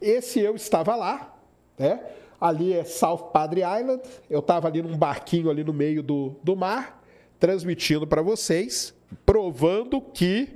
Esse 0.00 0.40
eu 0.40 0.54
estava 0.56 0.96
lá, 0.96 1.38
né? 1.78 2.00
Ali 2.40 2.72
é 2.72 2.84
South 2.84 3.30
Padre 3.30 3.60
Island, 3.60 4.02
eu 4.30 4.40
estava 4.40 4.68
ali 4.68 4.80
num 4.80 4.96
barquinho 4.96 5.50
ali 5.50 5.62
no 5.62 5.72
meio 5.74 6.02
do, 6.02 6.36
do 6.42 6.56
mar, 6.56 7.02
transmitindo 7.38 8.06
para 8.06 8.22
vocês, 8.22 8.94
provando 9.26 10.00
que, 10.00 10.48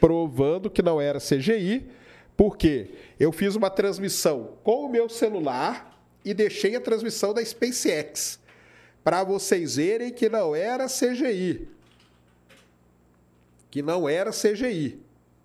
provando 0.00 0.68
que 0.68 0.82
não 0.82 1.00
era 1.00 1.20
CGI, 1.20 1.88
porque 2.40 2.92
eu 3.18 3.32
fiz 3.32 3.54
uma 3.54 3.68
transmissão 3.68 4.52
com 4.64 4.86
o 4.86 4.88
meu 4.88 5.10
celular 5.10 6.02
e 6.24 6.32
deixei 6.32 6.74
a 6.74 6.80
transmissão 6.80 7.34
da 7.34 7.44
SpaceX 7.44 8.40
para 9.04 9.22
vocês 9.22 9.76
verem 9.76 10.10
que 10.10 10.26
não 10.30 10.56
era 10.56 10.86
CGI. 10.86 11.68
Que 13.70 13.82
não 13.82 14.08
era 14.08 14.30
CGI, 14.30 14.98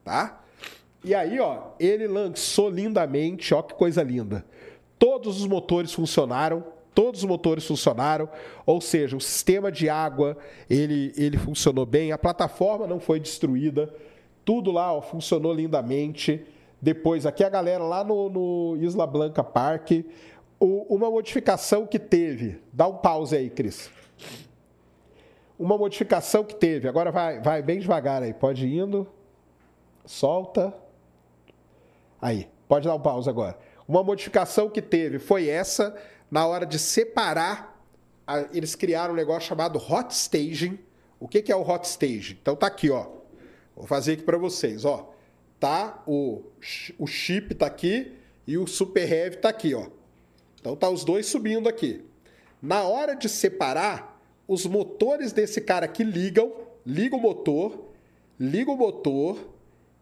tá? 0.06 0.42
E 1.04 1.14
aí, 1.14 1.38
ó, 1.38 1.72
ele 1.82 2.08
lançou 2.08 2.70
lindamente, 2.70 3.54
ó 3.54 3.62
que 3.62 3.74
coisa 3.74 4.02
linda. 4.02 4.46
Todos 4.98 5.42
os 5.42 5.48
motores 5.48 5.92
funcionaram, 5.92 6.64
todos 6.94 7.24
os 7.24 7.28
motores 7.28 7.66
funcionaram, 7.66 8.30
ou 8.66 8.80
seja, 8.80 9.18
o 9.18 9.22
sistema 9.22 9.70
de 9.70 9.90
água, 9.90 10.38
ele, 10.70 11.12
ele 11.18 11.38
funcionou 11.38 11.86
bem, 11.86 12.14
a 12.14 12.18
plataforma 12.18 12.88
não 12.88 13.02
foi 13.02 13.20
destruída, 13.20 13.94
tudo 14.46 14.72
lá 14.72 14.94
ó, 14.94 15.02
funcionou 15.02 15.54
lindamente. 15.54 16.55
Depois, 16.86 17.26
aqui 17.26 17.44
a 17.44 17.50
galera 17.50 17.84
lá 17.84 18.04
no, 18.04 18.30
no 18.30 18.78
Isla 18.80 19.08
Blanca 19.08 19.44
Park, 19.44 20.06
o, 20.60 20.86
uma 20.88 21.10
modificação 21.10 21.88
que 21.88 21.98
teve. 21.98 22.62
Dá 22.72 22.88
um 22.88 22.98
pause 22.98 23.36
aí, 23.36 23.50
Cris. 23.50 23.90
Uma 25.58 25.80
modificação 25.80 26.44
que 26.44 26.54
teve. 26.54 26.88
Agora 26.88 27.12
vai, 27.12 27.42
vai 27.42 27.64
bem 27.64 27.80
devagar 27.80 28.22
aí. 28.22 28.36
Pode 28.36 28.68
ir 28.68 28.78
indo. 28.78 29.08
Solta. 30.06 30.76
Aí. 32.22 32.48
Pode 32.68 32.88
dar 32.88 32.94
um 32.94 33.02
pause 33.02 33.28
agora. 33.28 33.58
Uma 33.88 34.04
modificação 34.04 34.70
que 34.70 34.80
teve 34.80 35.18
foi 35.18 35.50
essa. 35.50 36.00
Na 36.30 36.46
hora 36.46 36.68
de 36.68 36.78
separar, 36.78 37.84
eles 38.54 38.76
criaram 38.76 39.16
um 39.16 39.18
negócio 39.18 39.50
chamado 39.50 39.80
hot 39.80 40.14
staging. 40.14 40.78
O 41.20 41.28
que, 41.28 41.42
que 41.42 41.52
é 41.52 41.56
o 41.56 41.68
hot 41.68 41.88
staging? 41.88 42.38
Então 42.40 42.56
tá 42.56 42.68
aqui, 42.68 42.92
ó. 42.92 43.08
Vou 43.76 43.88
fazer 43.88 44.14
aqui 44.14 44.22
para 44.22 44.38
vocês, 44.38 44.86
ó. 44.86 45.15
Tá 45.66 46.04
o, 46.06 46.44
o 47.00 47.08
chip 47.08 47.56
tá 47.56 47.66
aqui 47.66 48.12
e 48.46 48.56
o 48.56 48.68
super 48.68 49.12
heavy 49.12 49.38
tá 49.38 49.50
aqui, 49.50 49.74
ó. 49.74 49.88
Então 50.62 50.76
tá 50.76 50.88
os 50.92 51.04
dois 51.04 51.26
subindo 51.26 51.68
aqui. 51.68 52.06
Na 52.62 52.84
hora 52.84 53.16
de 53.16 53.28
separar, 53.28 54.22
os 54.48 54.68
motores 54.68 55.34
desse 55.34 55.60
cara 55.60 55.88
aqui 55.88 56.04
ligam, 56.04 56.54
liga 56.86 57.16
o 57.16 57.20
motor, 57.20 57.84
liga 58.40 58.70
o 58.70 58.78
motor 58.78 59.40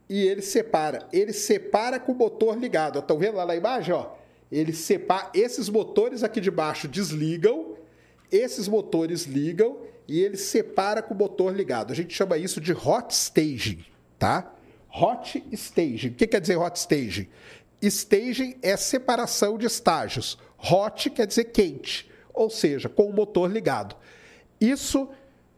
e 0.10 0.28
ele 0.28 0.42
separa. 0.42 1.08
Ele 1.14 1.32
separa 1.32 1.98
com 1.98 2.12
o 2.12 2.16
motor 2.16 2.58
ligado. 2.58 3.00
Estão 3.00 3.18
vendo 3.18 3.38
lá 3.38 3.46
na 3.46 3.56
imagem, 3.56 3.94
ó? 3.94 4.16
Ele 4.52 4.74
separa, 4.74 5.32
esses 5.34 5.70
motores 5.70 6.26
aqui 6.26 6.42
de 6.42 6.52
baixo 6.52 6.90
desligam, 6.90 7.78
esses 8.30 8.68
motores 8.68 9.24
ligam 9.24 9.78
e 10.10 10.20
ele 10.20 10.36
separa 10.36 11.02
com 11.02 11.14
o 11.14 11.18
motor 11.18 11.56
ligado. 11.56 11.94
A 11.94 11.96
gente 11.96 12.14
chama 12.14 12.38
isso 12.38 12.60
de 12.60 12.74
hot 12.74 13.14
staging, 13.14 13.86
tá? 14.20 14.53
Hot 14.96 15.44
staging. 15.52 16.10
O 16.10 16.14
que 16.14 16.28
quer 16.28 16.40
dizer 16.40 16.58
hot 16.58 16.78
staging? 16.78 17.28
Staging 17.82 18.58
é 18.62 18.78
separação 18.78 19.58
de 19.58 19.66
estágios. 19.66 20.38
Hot 20.58 21.10
quer 21.10 21.26
dizer 21.26 21.46
quente, 21.46 22.10
ou 22.34 22.50
seja, 22.50 22.88
com 22.88 23.10
o 23.10 23.14
motor 23.14 23.52
ligado. 23.52 23.96
Isso 24.62 25.10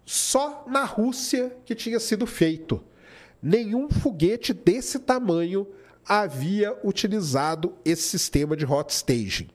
só 0.06 0.64
na 0.68 0.84
Rússia 0.84 1.56
que 1.66 1.76
tinha 1.76 2.00
sido 2.00 2.26
feito. 2.26 2.82
Nenhum 3.42 3.90
foguete 3.90 4.54
desse 4.54 5.00
tamanho 5.00 5.68
havia 6.08 6.78
utilizado 6.84 7.76
esse 7.84 8.04
sistema 8.04 8.56
de 8.56 8.66
hot 8.66 8.94
staging. 8.94 9.50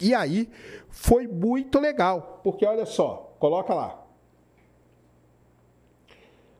E 0.00 0.14
aí 0.14 0.50
foi 0.90 1.26
muito 1.26 1.78
legal, 1.78 2.40
porque 2.42 2.66
olha 2.66 2.84
só, 2.84 3.34
coloca 3.38 3.72
lá. 3.72 4.04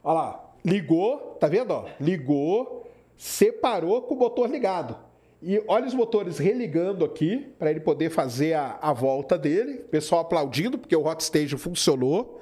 Olha 0.02 0.14
lá, 0.14 0.41
ligou, 0.64 1.36
tá 1.40 1.48
vendo? 1.48 1.72
Ó? 1.72 1.88
Ligou, 2.00 2.90
separou 3.16 4.02
com 4.02 4.14
o 4.14 4.18
motor 4.18 4.50
ligado. 4.50 4.96
E 5.42 5.60
olha 5.66 5.86
os 5.86 5.94
motores 5.94 6.38
religando 6.38 7.04
aqui 7.04 7.52
para 7.58 7.70
ele 7.70 7.80
poder 7.80 8.10
fazer 8.10 8.54
a, 8.54 8.78
a 8.80 8.92
volta 8.92 9.36
dele. 9.36 9.78
Pessoal 9.90 10.20
aplaudindo 10.20 10.78
porque 10.78 10.94
o 10.94 11.04
hot 11.04 11.20
stage 11.20 11.56
funcionou. 11.56 12.40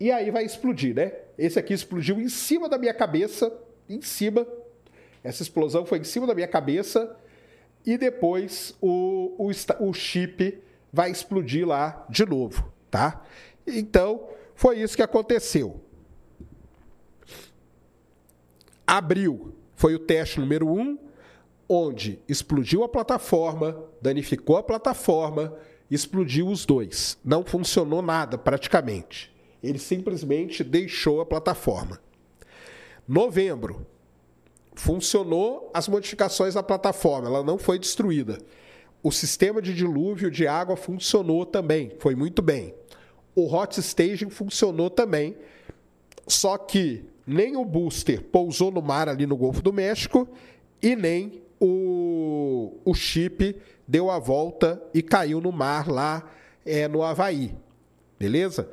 E 0.00 0.10
aí 0.10 0.32
vai 0.32 0.44
explodir, 0.44 0.92
né? 0.92 1.12
Esse 1.38 1.58
aqui 1.58 1.72
explodiu 1.72 2.20
em 2.20 2.28
cima 2.28 2.68
da 2.68 2.76
minha 2.76 2.92
cabeça, 2.92 3.56
em 3.88 4.02
cima. 4.02 4.44
Essa 5.22 5.42
explosão 5.42 5.86
foi 5.86 5.98
em 6.00 6.04
cima 6.04 6.26
da 6.26 6.34
minha 6.34 6.48
cabeça 6.48 7.16
e 7.86 7.96
depois 7.96 8.74
o, 8.80 9.34
o, 9.38 9.50
o 9.88 9.92
chip 9.92 10.60
vai 10.92 11.12
explodir 11.12 11.66
lá 11.66 12.04
de 12.10 12.26
novo, 12.26 12.72
tá? 12.90 13.24
Então, 13.64 14.28
foi 14.54 14.80
isso 14.80 14.96
que 14.96 15.02
aconteceu. 15.02 15.80
Abriu 18.92 19.54
foi 19.74 19.94
o 19.94 19.98
teste 19.98 20.38
número 20.38 20.68
um, 20.68 20.98
onde 21.66 22.18
explodiu 22.28 22.84
a 22.84 22.88
plataforma, 22.90 23.82
danificou 24.02 24.58
a 24.58 24.62
plataforma, 24.62 25.56
explodiu 25.90 26.46
os 26.46 26.66
dois. 26.66 27.16
Não 27.24 27.42
funcionou 27.42 28.02
nada 28.02 28.36
praticamente. 28.36 29.34
Ele 29.62 29.78
simplesmente 29.78 30.62
deixou 30.62 31.22
a 31.22 31.24
plataforma. 31.24 31.98
Novembro, 33.08 33.86
funcionou 34.74 35.70
as 35.72 35.88
modificações 35.88 36.52
da 36.52 36.62
plataforma, 36.62 37.28
ela 37.28 37.42
não 37.42 37.56
foi 37.56 37.78
destruída. 37.78 38.36
O 39.02 39.10
sistema 39.10 39.62
de 39.62 39.72
dilúvio 39.72 40.30
de 40.30 40.46
água 40.46 40.76
funcionou 40.76 41.46
também, 41.46 41.92
foi 41.98 42.14
muito 42.14 42.42
bem. 42.42 42.74
O 43.34 43.50
hot 43.56 43.80
staging 43.80 44.28
funcionou 44.28 44.90
também, 44.90 45.34
só 46.28 46.58
que 46.58 47.10
nem 47.32 47.56
o 47.56 47.64
booster 47.64 48.22
pousou 48.22 48.70
no 48.70 48.82
mar 48.82 49.08
ali 49.08 49.26
no 49.26 49.36
Golfo 49.36 49.62
do 49.62 49.72
México 49.72 50.28
e 50.80 50.94
nem 50.94 51.42
o, 51.60 52.72
o 52.84 52.94
chip 52.94 53.56
deu 53.86 54.10
a 54.10 54.18
volta 54.18 54.82
e 54.92 55.02
caiu 55.02 55.40
no 55.40 55.52
mar 55.52 55.88
lá 55.88 56.28
é, 56.64 56.88
no 56.88 57.02
Havaí. 57.02 57.54
Beleza? 58.18 58.68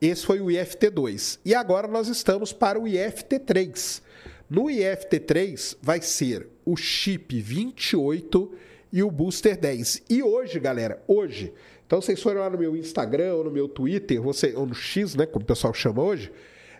Esse 0.00 0.26
foi 0.26 0.40
o 0.40 0.46
IFT2. 0.46 1.38
E 1.44 1.54
agora 1.54 1.86
nós 1.86 2.08
estamos 2.08 2.52
para 2.52 2.78
o 2.78 2.84
IFT3. 2.84 4.02
No 4.50 4.64
IFT3 4.64 5.76
vai 5.80 6.00
ser 6.00 6.48
o 6.64 6.76
chip 6.76 7.40
28 7.40 8.52
e 8.92 9.02
o 9.02 9.10
booster 9.10 9.58
10. 9.58 10.02
E 10.10 10.22
hoje, 10.22 10.58
galera, 10.58 11.02
hoje, 11.06 11.52
então 11.86 12.00
vocês 12.00 12.20
foram 12.20 12.40
lá 12.40 12.50
no 12.50 12.58
meu 12.58 12.76
Instagram 12.76 13.34
ou 13.34 13.44
no 13.44 13.50
meu 13.50 13.68
Twitter, 13.68 14.20
você, 14.20 14.54
ou 14.54 14.66
no 14.66 14.74
X, 14.74 15.14
né, 15.14 15.24
como 15.24 15.44
o 15.44 15.46
pessoal 15.46 15.72
chama 15.72 16.02
hoje, 16.02 16.32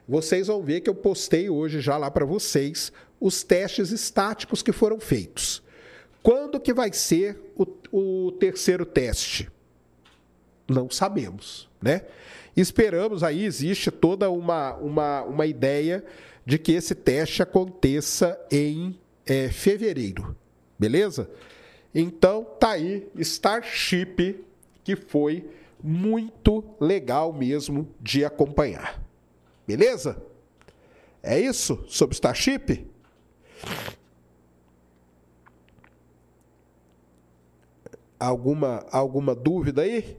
vocês 0.09 0.47
vão 0.47 0.63
ver 0.63 0.81
que 0.81 0.91
eu 0.91 0.95
postei 0.95 1.49
hoje 1.49 1.81
já 1.81 1.97
lá 1.97 2.11
para 2.11 2.25
vocês 2.25 2.93
os 3.21 3.43
testes 3.43 3.91
estáticos 3.91 4.63
que 4.63 4.73
foram 4.73 4.99
feitos. 4.99 5.63
Quando 6.23 6.61
que 6.61 6.73
vai 6.73 6.93
ser 6.93 7.39
o, 7.57 7.67
o 8.27 8.33
terceiro 8.33 8.85
teste? 8.85 9.51
Não 10.69 10.89
sabemos, 10.91 11.69
né? 11.81 12.03
Esperamos 12.57 13.23
aí, 13.23 13.45
existe 13.45 13.91
toda 13.91 14.31
uma, 14.31 14.75
uma, 14.77 15.23
uma 15.23 15.47
ideia 15.47 16.05
de 16.45 16.59
que 16.59 16.73
esse 16.73 16.95
teste 16.95 17.43
aconteça 17.43 18.39
em 18.51 18.99
é, 19.27 19.49
fevereiro, 19.49 20.37
beleza? 20.79 21.31
Então 21.95 22.45
tá 22.59 22.73
aí 22.73 23.09
Starship, 23.17 24.45
que 24.85 24.97
foi 24.97 25.49
muito 25.83 26.65
legal 26.81 27.33
mesmo 27.33 27.89
de 28.01 28.25
acompanhar, 28.25 29.02
beleza? 29.67 30.23
É 31.23 31.39
isso 31.39 31.85
sobre 31.89 32.15
Starship? 32.15 32.91
Alguma, 38.19 38.87
alguma 38.91 39.35
dúvida 39.35 39.83
aí? 39.83 40.17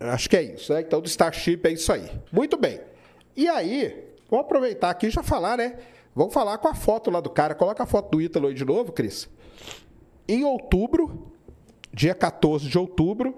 Acho 0.00 0.30
que 0.30 0.36
é 0.36 0.42
isso, 0.42 0.72
né? 0.72 0.80
Então, 0.80 1.00
do 1.00 1.06
Starship 1.08 1.60
é 1.64 1.72
isso 1.72 1.92
aí. 1.92 2.10
Muito 2.32 2.56
bem. 2.56 2.80
E 3.36 3.46
aí, 3.46 4.14
vamos 4.30 4.46
aproveitar 4.46 4.88
aqui 4.88 5.08
e 5.08 5.10
já 5.10 5.22
falar, 5.22 5.58
né? 5.58 5.78
Vamos 6.14 6.32
falar 6.32 6.56
com 6.56 6.68
a 6.68 6.74
foto 6.74 7.10
lá 7.10 7.20
do 7.20 7.28
cara. 7.28 7.54
Coloca 7.54 7.82
a 7.82 7.86
foto 7.86 8.10
do 8.10 8.20
Ítalo 8.20 8.48
aí 8.48 8.54
de 8.54 8.64
novo, 8.64 8.92
Cris. 8.92 9.28
Em 10.26 10.42
outubro, 10.42 11.30
dia 11.92 12.14
14 12.14 12.68
de 12.68 12.78
outubro, 12.78 13.34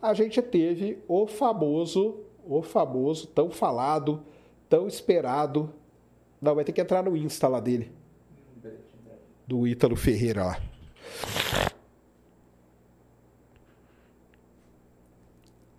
a 0.00 0.14
gente 0.14 0.40
teve 0.40 0.98
o 1.06 1.26
famoso, 1.26 2.20
o 2.44 2.62
famoso, 2.62 3.26
tão 3.28 3.50
falado, 3.50 4.22
tão 4.68 4.86
esperado. 4.86 5.72
Não, 6.40 6.54
vai 6.54 6.64
ter 6.64 6.72
que 6.72 6.80
entrar 6.80 7.02
no 7.02 7.16
Insta 7.16 7.46
lá 7.48 7.60
dele. 7.60 7.92
Do 9.46 9.66
Ítalo 9.66 9.96
Ferreira 9.96 10.44
lá. 10.44 10.60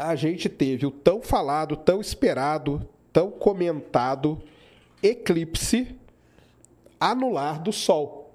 a 0.02 0.16
gente 0.16 0.50
teve 0.50 0.86
o 0.86 0.92
tão 0.92 1.22
falado, 1.22 1.76
tão 1.76 2.02
esperado, 2.02 2.88
tão 3.14 3.30
comentado 3.30 4.42
eclipse 5.02 5.96
anular 7.00 7.62
do 7.62 7.72
Sol. 7.72 8.34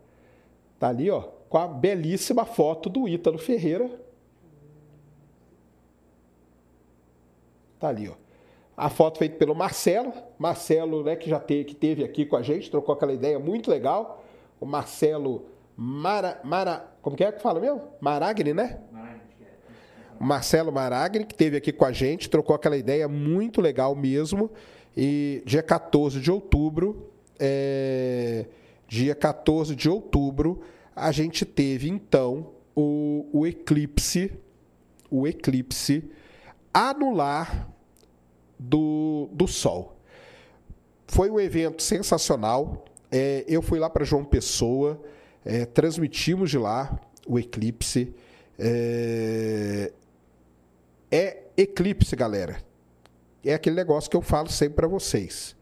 Tá 0.79 0.89
ali, 0.89 1.11
ó, 1.11 1.25
com 1.48 1.59
a 1.59 1.66
belíssima 1.66 2.44
foto 2.44 2.89
do 2.89 3.09
Ítalo 3.09 3.39
Ferreira. 3.39 3.90
Tá 7.78 7.89
ali, 7.89 8.09
ó. 8.09 8.14
A 8.77 8.90
foto 8.90 9.18
feita 9.18 9.36
pelo 9.36 9.55
Marcelo, 9.55 10.12
Marcelo, 10.39 11.02
né, 11.02 11.16
que 11.16 11.31
já 11.31 11.40
teve, 11.40 11.64
que 11.64 11.74
teve 11.74 12.05
aqui 12.05 12.27
com 12.27 12.36
a 12.36 12.43
gente, 12.43 12.70
trocou 12.70 12.94
aquela 12.94 13.12
ideia 13.12 13.39
muito 13.39 13.70
legal. 13.70 14.23
O 14.60 14.66
Marcelo 14.66 15.47
Mara, 15.74 16.40
Mara, 16.44 16.93
como 17.01 17.16
que 17.16 17.24
é 17.24 17.32
que 17.32 17.40
fala 17.40 17.60
mesmo? 17.60 17.82
Maragni, 18.01 18.52
né? 18.52 18.81
Marcelo 20.18 20.73
Maragni, 20.73 21.24
que 21.24 21.35
esteve 21.35 21.56
aqui 21.56 21.73
com 21.73 21.85
a 21.85 21.93
gente, 21.93 22.31
trocou 22.31 22.56
aquela 22.56 22.77
ideia 22.77 23.06
muito 23.06 23.60
legal 23.60 23.94
mesmo. 23.94 24.51
E 24.97 25.43
dia 25.44 25.62
14 25.62 26.20
de 26.20 26.31
outubro, 26.31 27.10
é, 27.39 28.47
dia 28.89 29.14
14 29.14 29.77
de 29.77 29.90
outubro, 29.90 30.62
a 30.97 31.12
gente 31.12 31.44
teve 31.44 31.90
então 31.90 32.55
o, 32.74 33.28
o 33.31 33.47
eclipse, 33.47 34.32
o 35.10 35.28
eclipse 35.28 36.10
anular 36.73 37.68
do, 38.59 39.28
do 39.31 39.47
Sol. 39.47 40.01
Foi 41.06 41.31
um 41.31 41.39
evento 41.39 41.82
sensacional. 41.82 42.86
É, 43.12 43.44
eu 43.47 43.60
fui 43.60 43.78
lá 43.78 43.90
para 43.90 44.05
João 44.05 44.24
Pessoa, 44.24 45.01
é, 45.44 45.66
transmitimos 45.66 46.51
de 46.51 46.59
lá 46.59 46.98
o 47.27 47.39
eclipse. 47.39 48.14
É, 48.59 49.93
é 51.10 51.43
eclipse, 51.59 52.16
galera. 52.16 52.56
É 53.44 53.52
aquele 53.52 53.77
negócio 53.77 54.10
que 54.10 54.16
eu 54.16 54.23
falo 54.23 54.51
sempre 54.51 54.77
para 54.77 54.89
vocês. 54.89 55.55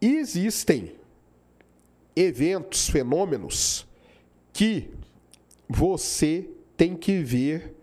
Existem 0.00 0.96
eventos, 2.14 2.88
fenômenos 2.88 3.87
que 4.58 4.90
você 5.68 6.50
tem 6.76 6.96
que 6.96 7.22
ver 7.22 7.76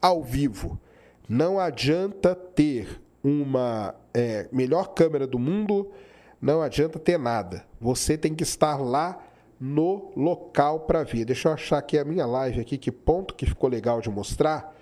ao 0.00 0.22
vivo. 0.22 0.80
Não 1.28 1.60
adianta 1.60 2.34
ter 2.34 2.98
uma 3.22 3.94
é, 4.14 4.48
melhor 4.50 4.94
câmera 4.94 5.26
do 5.26 5.38
mundo, 5.38 5.92
não 6.40 6.62
adianta 6.62 6.98
ter 6.98 7.18
nada. 7.18 7.66
Você 7.78 8.16
tem 8.16 8.34
que 8.34 8.44
estar 8.44 8.76
lá 8.76 9.22
no 9.60 10.10
local 10.16 10.80
para 10.80 11.02
ver. 11.02 11.26
Deixa 11.26 11.50
eu 11.50 11.52
achar 11.52 11.76
aqui 11.76 11.98
a 11.98 12.04
minha 12.04 12.24
live 12.24 12.62
aqui, 12.62 12.78
que 12.78 12.90
ponto 12.90 13.34
que 13.34 13.44
ficou 13.44 13.68
legal 13.68 14.00
de 14.00 14.08
mostrar 14.08 14.74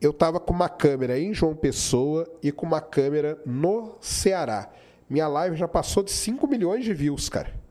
eu 0.00 0.10
estava 0.10 0.40
com 0.40 0.52
uma 0.52 0.68
câmera 0.68 1.18
em 1.18 1.32
João 1.32 1.54
Pessoa 1.54 2.28
e 2.42 2.52
com 2.52 2.66
uma 2.66 2.80
câmera 2.80 3.38
no 3.46 3.96
Ceará. 4.00 4.68
Minha 5.08 5.28
live 5.28 5.56
já 5.56 5.68
passou 5.68 6.02
de 6.02 6.10
5 6.10 6.46
milhões 6.48 6.84
de 6.84 6.92
views, 6.92 7.28
cara. 7.28 7.63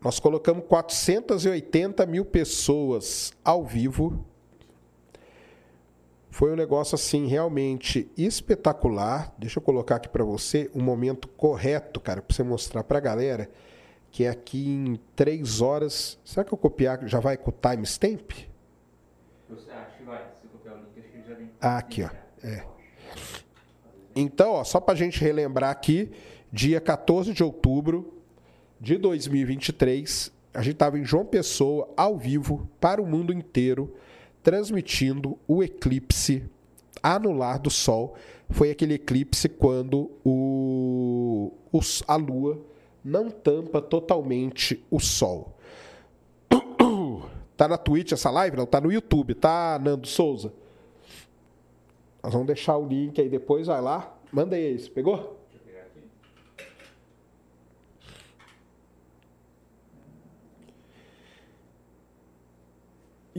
Nós 0.00 0.20
colocamos 0.20 0.64
480 0.66 2.06
mil 2.06 2.24
pessoas 2.24 3.32
ao 3.44 3.64
vivo. 3.64 4.24
Foi 6.30 6.52
um 6.52 6.56
negócio 6.56 6.94
assim 6.94 7.26
realmente 7.26 8.08
espetacular. 8.16 9.34
Deixa 9.38 9.58
eu 9.58 9.62
colocar 9.62 9.96
aqui 9.96 10.08
para 10.08 10.22
você 10.22 10.70
um 10.72 10.82
momento 10.82 11.26
correto, 11.26 11.98
cara, 11.98 12.22
para 12.22 12.34
você 12.34 12.44
mostrar 12.44 12.84
para 12.84 12.98
a 12.98 13.00
galera 13.00 13.50
que 14.10 14.24
é 14.24 14.28
aqui 14.28 14.68
em 14.68 15.00
3 15.16 15.60
horas. 15.60 16.18
Será 16.24 16.44
que 16.44 16.52
eu 16.52 16.58
copiar 16.58 17.06
já 17.06 17.20
vai 17.20 17.36
com 17.36 17.50
o 17.50 17.52
timestamp? 17.52 18.30
Acho 19.50 19.96
que 19.96 20.04
vai. 20.04 20.22
Se 20.40 20.46
copiar 20.46 20.76
o 20.76 20.78
link, 20.78 20.98
acho 20.98 21.08
que 21.08 21.28
já 21.28 21.34
vem. 21.34 21.50
Ah, 21.60 21.78
aqui, 21.78 22.02
ó. 22.02 22.10
É. 22.42 22.64
Então, 24.14 24.52
ó, 24.52 24.64
só 24.64 24.80
para 24.80 24.94
a 24.94 24.96
gente 24.96 25.20
relembrar 25.20 25.70
aqui, 25.70 26.10
dia 26.52 26.80
14 26.80 27.32
de 27.32 27.42
outubro 27.42 28.17
de 28.80 28.96
2023, 28.96 30.32
a 30.54 30.62
gente 30.62 30.74
estava 30.74 30.98
em 30.98 31.04
João 31.04 31.24
Pessoa, 31.24 31.88
ao 31.96 32.16
vivo, 32.16 32.68
para 32.80 33.02
o 33.02 33.06
mundo 33.06 33.32
inteiro, 33.32 33.94
transmitindo 34.42 35.38
o 35.46 35.62
eclipse 35.62 36.44
anular 37.02 37.60
do 37.60 37.70
Sol. 37.70 38.16
Foi 38.50 38.70
aquele 38.70 38.94
eclipse 38.94 39.48
quando 39.48 40.10
o, 40.24 41.52
a 42.06 42.16
Lua 42.16 42.60
não 43.04 43.30
tampa 43.30 43.80
totalmente 43.80 44.84
o 44.90 44.98
Sol. 44.98 45.58
Tá 47.58 47.66
na 47.66 47.76
Twitch 47.76 48.12
essa 48.12 48.30
live? 48.30 48.56
Não, 48.56 48.64
tá 48.64 48.80
no 48.80 48.92
YouTube, 48.92 49.34
tá, 49.34 49.80
Nando 49.82 50.06
Souza? 50.06 50.52
Nós 52.22 52.32
vamos 52.32 52.46
deixar 52.46 52.76
o 52.76 52.86
link 52.86 53.20
aí 53.20 53.28
depois, 53.28 53.66
vai 53.66 53.80
lá. 53.82 54.16
Manda 54.30 54.54
aí 54.54 54.76
isso, 54.76 54.92
pegou? 54.92 55.16
Deixa 55.50 55.56
eu 55.56 55.60
pegar 55.66 55.82
aqui. 55.86 56.00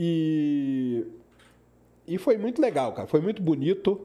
E, 0.02 1.04
e 2.08 2.16
foi 2.16 2.38
muito 2.38 2.58
legal, 2.58 2.94
cara. 2.94 3.06
Foi 3.06 3.20
muito 3.20 3.42
bonito. 3.42 4.00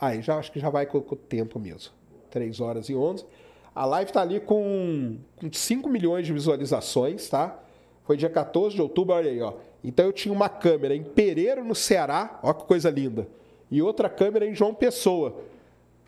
Aí, 0.00 0.20
já 0.20 0.36
acho 0.36 0.50
que 0.50 0.58
já 0.58 0.68
vai 0.68 0.84
com, 0.84 0.98
o 0.98 1.16
tempo 1.16 1.60
mesmo. 1.60 1.92
3 2.28 2.58
horas 2.58 2.88
e 2.88 2.96
11. 2.96 3.24
A 3.72 3.86
live 3.86 4.10
tá 4.10 4.20
ali 4.20 4.40
com, 4.40 5.16
com 5.36 5.52
5 5.52 5.88
milhões 5.88 6.26
de 6.26 6.32
visualizações, 6.32 7.28
tá? 7.28 7.56
Foi 8.02 8.16
dia 8.16 8.28
14 8.28 8.74
de 8.74 8.82
outubro, 8.82 9.14
olha 9.14 9.30
aí, 9.30 9.40
ó. 9.40 9.54
Então 9.84 10.06
eu 10.06 10.12
tinha 10.12 10.34
uma 10.34 10.48
câmera 10.48 10.92
em 10.92 11.04
Pereiro, 11.04 11.64
no 11.64 11.74
Ceará, 11.74 12.40
ó 12.42 12.52
que 12.52 12.64
coisa 12.64 12.90
linda. 12.90 13.28
E 13.70 13.80
outra 13.80 14.10
câmera 14.10 14.44
em 14.44 14.56
João 14.56 14.74
Pessoa. 14.74 15.36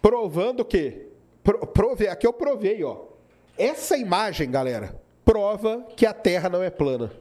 Provando 0.03 0.61
o 0.61 0.65
quê? 0.65 1.07
Pro, 1.45 1.65
prove, 1.69 2.09
aqui 2.09 2.27
eu 2.27 2.33
provei, 2.33 2.83
ó. 2.83 2.97
Essa 3.57 3.97
imagem, 3.97 4.51
galera, 4.51 5.01
prova 5.25 5.87
que 5.97 6.05
a 6.05 6.13
Terra 6.13 6.49
não 6.49 6.65
é 6.65 6.69
plana. 6.69 7.13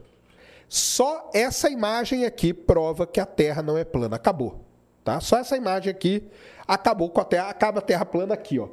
Só 0.74 1.30
essa 1.32 1.70
imagem 1.70 2.24
aqui 2.24 2.52
prova 2.52 3.06
que 3.06 3.20
a 3.20 3.26
Terra 3.26 3.62
não 3.62 3.78
é 3.78 3.84
plana. 3.84 4.16
Acabou. 4.16 4.64
Tá? 5.04 5.20
Só 5.20 5.38
essa 5.38 5.56
imagem 5.56 5.88
aqui 5.88 6.28
acabou 6.66 7.10
com 7.10 7.20
a 7.20 7.24
Terra, 7.24 7.48
acaba 7.48 7.78
a 7.78 7.80
Terra 7.80 8.04
plana 8.04 8.34
aqui, 8.34 8.58
ó. 8.58 8.70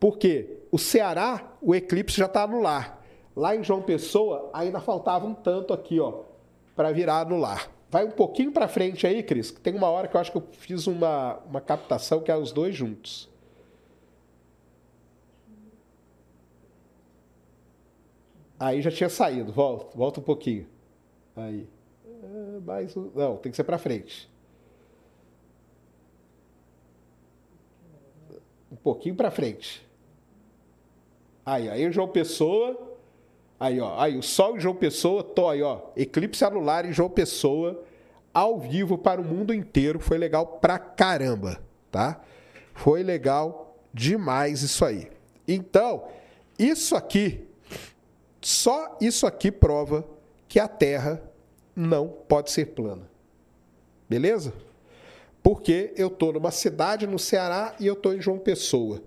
Porque 0.00 0.58
o 0.72 0.76
Ceará, 0.76 1.52
o 1.62 1.72
eclipse 1.72 2.18
já 2.18 2.26
está 2.26 2.42
anular. 2.42 2.98
Lá 3.36 3.54
em 3.54 3.62
João 3.62 3.80
Pessoa, 3.80 4.50
ainda 4.52 4.80
faltava 4.80 5.24
um 5.24 5.34
tanto 5.34 5.72
aqui, 5.72 6.00
ó, 6.00 6.22
para 6.74 6.90
virar 6.90 7.20
anular. 7.20 7.70
Vai 7.88 8.04
um 8.04 8.10
pouquinho 8.10 8.50
para 8.50 8.66
frente 8.66 9.06
aí, 9.06 9.22
Cris, 9.22 9.52
tem 9.52 9.76
uma 9.76 9.88
hora 9.88 10.08
que 10.08 10.16
eu 10.16 10.20
acho 10.20 10.32
que 10.32 10.38
eu 10.38 10.48
fiz 10.50 10.88
uma, 10.88 11.38
uma 11.48 11.60
captação 11.60 12.22
que 12.22 12.32
é 12.32 12.36
os 12.36 12.50
dois 12.50 12.74
juntos. 12.74 13.30
Aí 18.58 18.82
já 18.82 18.90
tinha 18.90 19.08
saído. 19.08 19.52
Volta, 19.52 19.96
volta 19.96 20.18
um 20.18 20.24
pouquinho. 20.24 20.74
Aí. 21.36 21.68
É, 22.22 22.60
mais 22.60 22.96
um... 22.96 23.10
Não, 23.14 23.36
tem 23.36 23.52
que 23.52 23.56
ser 23.56 23.64
para 23.64 23.78
frente. 23.78 24.30
Um 28.72 28.76
pouquinho 28.76 29.14
para 29.14 29.30
frente. 29.30 29.86
Aí, 31.44 31.68
aí, 31.68 31.92
João 31.92 32.08
Pessoa. 32.08 32.98
Aí, 33.60 33.78
ó. 33.78 34.00
Aí, 34.00 34.16
o 34.16 34.22
Sol 34.22 34.56
em 34.56 34.60
João 34.60 34.74
Pessoa. 34.74 35.22
Tô 35.22 35.48
aí, 35.48 35.62
ó. 35.62 35.82
Eclipse 35.94 36.44
anular 36.44 36.86
em 36.86 36.92
João 36.92 37.10
Pessoa. 37.10 37.84
Ao 38.32 38.58
vivo 38.58 38.96
para 38.96 39.20
o 39.20 39.24
mundo 39.24 39.52
inteiro. 39.52 40.00
Foi 40.00 40.16
legal 40.16 40.46
pra 40.46 40.78
caramba, 40.78 41.60
tá? 41.90 42.20
Foi 42.74 43.02
legal 43.02 43.76
demais 43.92 44.62
isso 44.62 44.84
aí. 44.84 45.10
Então, 45.46 46.08
isso 46.58 46.96
aqui, 46.96 47.46
só 48.40 48.96
isso 49.00 49.26
aqui 49.26 49.50
prova 49.52 50.15
que 50.48 50.58
a 50.60 50.68
Terra 50.68 51.22
não 51.74 52.08
pode 52.08 52.50
ser 52.50 52.66
plana. 52.66 53.08
Beleza? 54.08 54.52
Porque 55.42 55.92
eu 55.96 56.08
estou 56.08 56.32
numa 56.32 56.50
cidade 56.50 57.06
no 57.06 57.18
Ceará 57.18 57.74
e 57.78 57.86
eu 57.86 57.94
estou 57.94 58.14
em 58.14 58.20
João 58.20 58.38
Pessoa. 58.38 59.02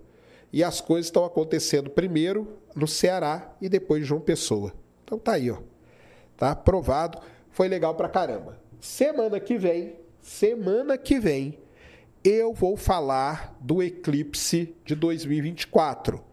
E 0.52 0.64
as 0.64 0.82
coisas 0.82 1.08
estão 1.08 1.26
acontecendo 1.26 1.90
primeiro 1.90 2.58
no 2.76 2.88
Ceará 2.88 3.54
e 3.62 3.68
depois 3.68 4.04
em 4.04 4.06
João 4.06 4.22
Pessoa. 4.22 4.74
Então 5.04 5.20
tá 5.20 5.34
aí, 5.34 5.52
ó. 5.52 5.58
Tá 6.38 6.52
aprovado. 6.52 7.20
Foi 7.52 7.68
legal 7.68 7.96
pra 7.96 8.08
caramba. 8.08 8.58
Semana 8.80 9.40
que 9.40 9.58
vem, 9.58 9.96
semana 10.22 10.98
que 10.98 11.20
vem, 11.20 11.58
eu 12.24 12.54
vou 12.54 12.78
falar 12.78 13.58
do 13.60 13.84
eclipse 13.84 14.76
de 14.86 14.96
2024. 14.96 16.24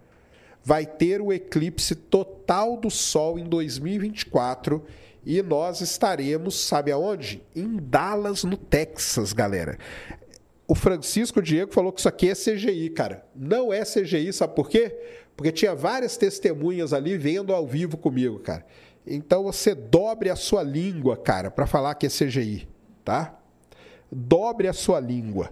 Vai 0.67 0.85
ter 0.85 1.23
o 1.23 1.33
eclipse 1.33 1.95
total 1.95 2.77
do 2.77 2.91
Sol 2.91 3.39
em 3.39 3.45
2024 3.45 4.85
e 5.25 5.41
nós 5.41 5.81
estaremos, 5.81 6.59
sabe 6.59 6.91
aonde? 6.91 7.41
Em 7.55 7.77
Dallas, 7.77 8.43
no 8.43 8.57
Texas, 8.57 9.33
galera. 9.33 9.79
O 10.67 10.75
Francisco 10.75 11.41
Diego 11.41 11.73
falou 11.73 11.93
que 11.93 12.01
isso 12.01 12.09
aqui 12.09 12.29
é 12.29 12.35
CGI, 12.35 12.91
cara. 12.91 13.25
Não 13.33 13.73
é 13.73 13.85
CGI, 13.85 14.33
sabe 14.33 14.57
por 14.57 14.69
quê? 14.69 14.93
Porque 15.37 15.53
tinha 15.53 15.73
várias 15.73 16.17
testemunhas 16.17 16.93
ali 16.93 17.17
vendo 17.17 17.55
ao 17.55 17.65
vivo 17.65 17.97
comigo, 17.97 18.41
cara. 18.41 18.67
Então 19.07 19.45
você 19.45 19.73
dobre 19.73 20.31
a 20.31 20.35
sua 20.35 20.65
língua, 20.65 21.17
cara, 21.17 21.49
para 21.49 21.69
falar 21.69 21.95
que 21.95 22.07
é 22.07 22.09
CGI, 22.09 22.67
tá? 23.05 23.39
Dobre 24.11 24.67
a 24.67 24.73
sua 24.73 24.99
língua. 24.99 25.49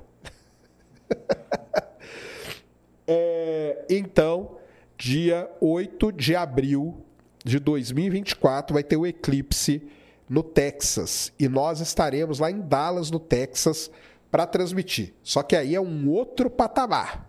é, 3.07 3.85
então, 3.89 4.59
dia 5.05 5.51
8 5.61 6.13
de 6.13 6.35
abril 6.35 6.97
de 7.45 7.59
2024 7.59 8.73
vai 8.73 8.83
ter 8.83 8.97
o 8.97 9.07
eclipse 9.07 9.87
no 10.27 10.43
Texas 10.43 11.31
e 11.39 11.47
nós 11.47 11.81
estaremos 11.81 12.39
lá 12.39 12.51
em 12.51 12.59
Dallas, 12.59 13.11
no 13.11 13.21
Texas, 13.21 13.91
para 14.31 14.47
transmitir. 14.47 15.13
Só 15.23 15.43
que 15.43 15.55
aí 15.55 15.75
é 15.75 15.81
um 15.81 16.09
outro 16.09 16.49
patamar. 16.49 17.29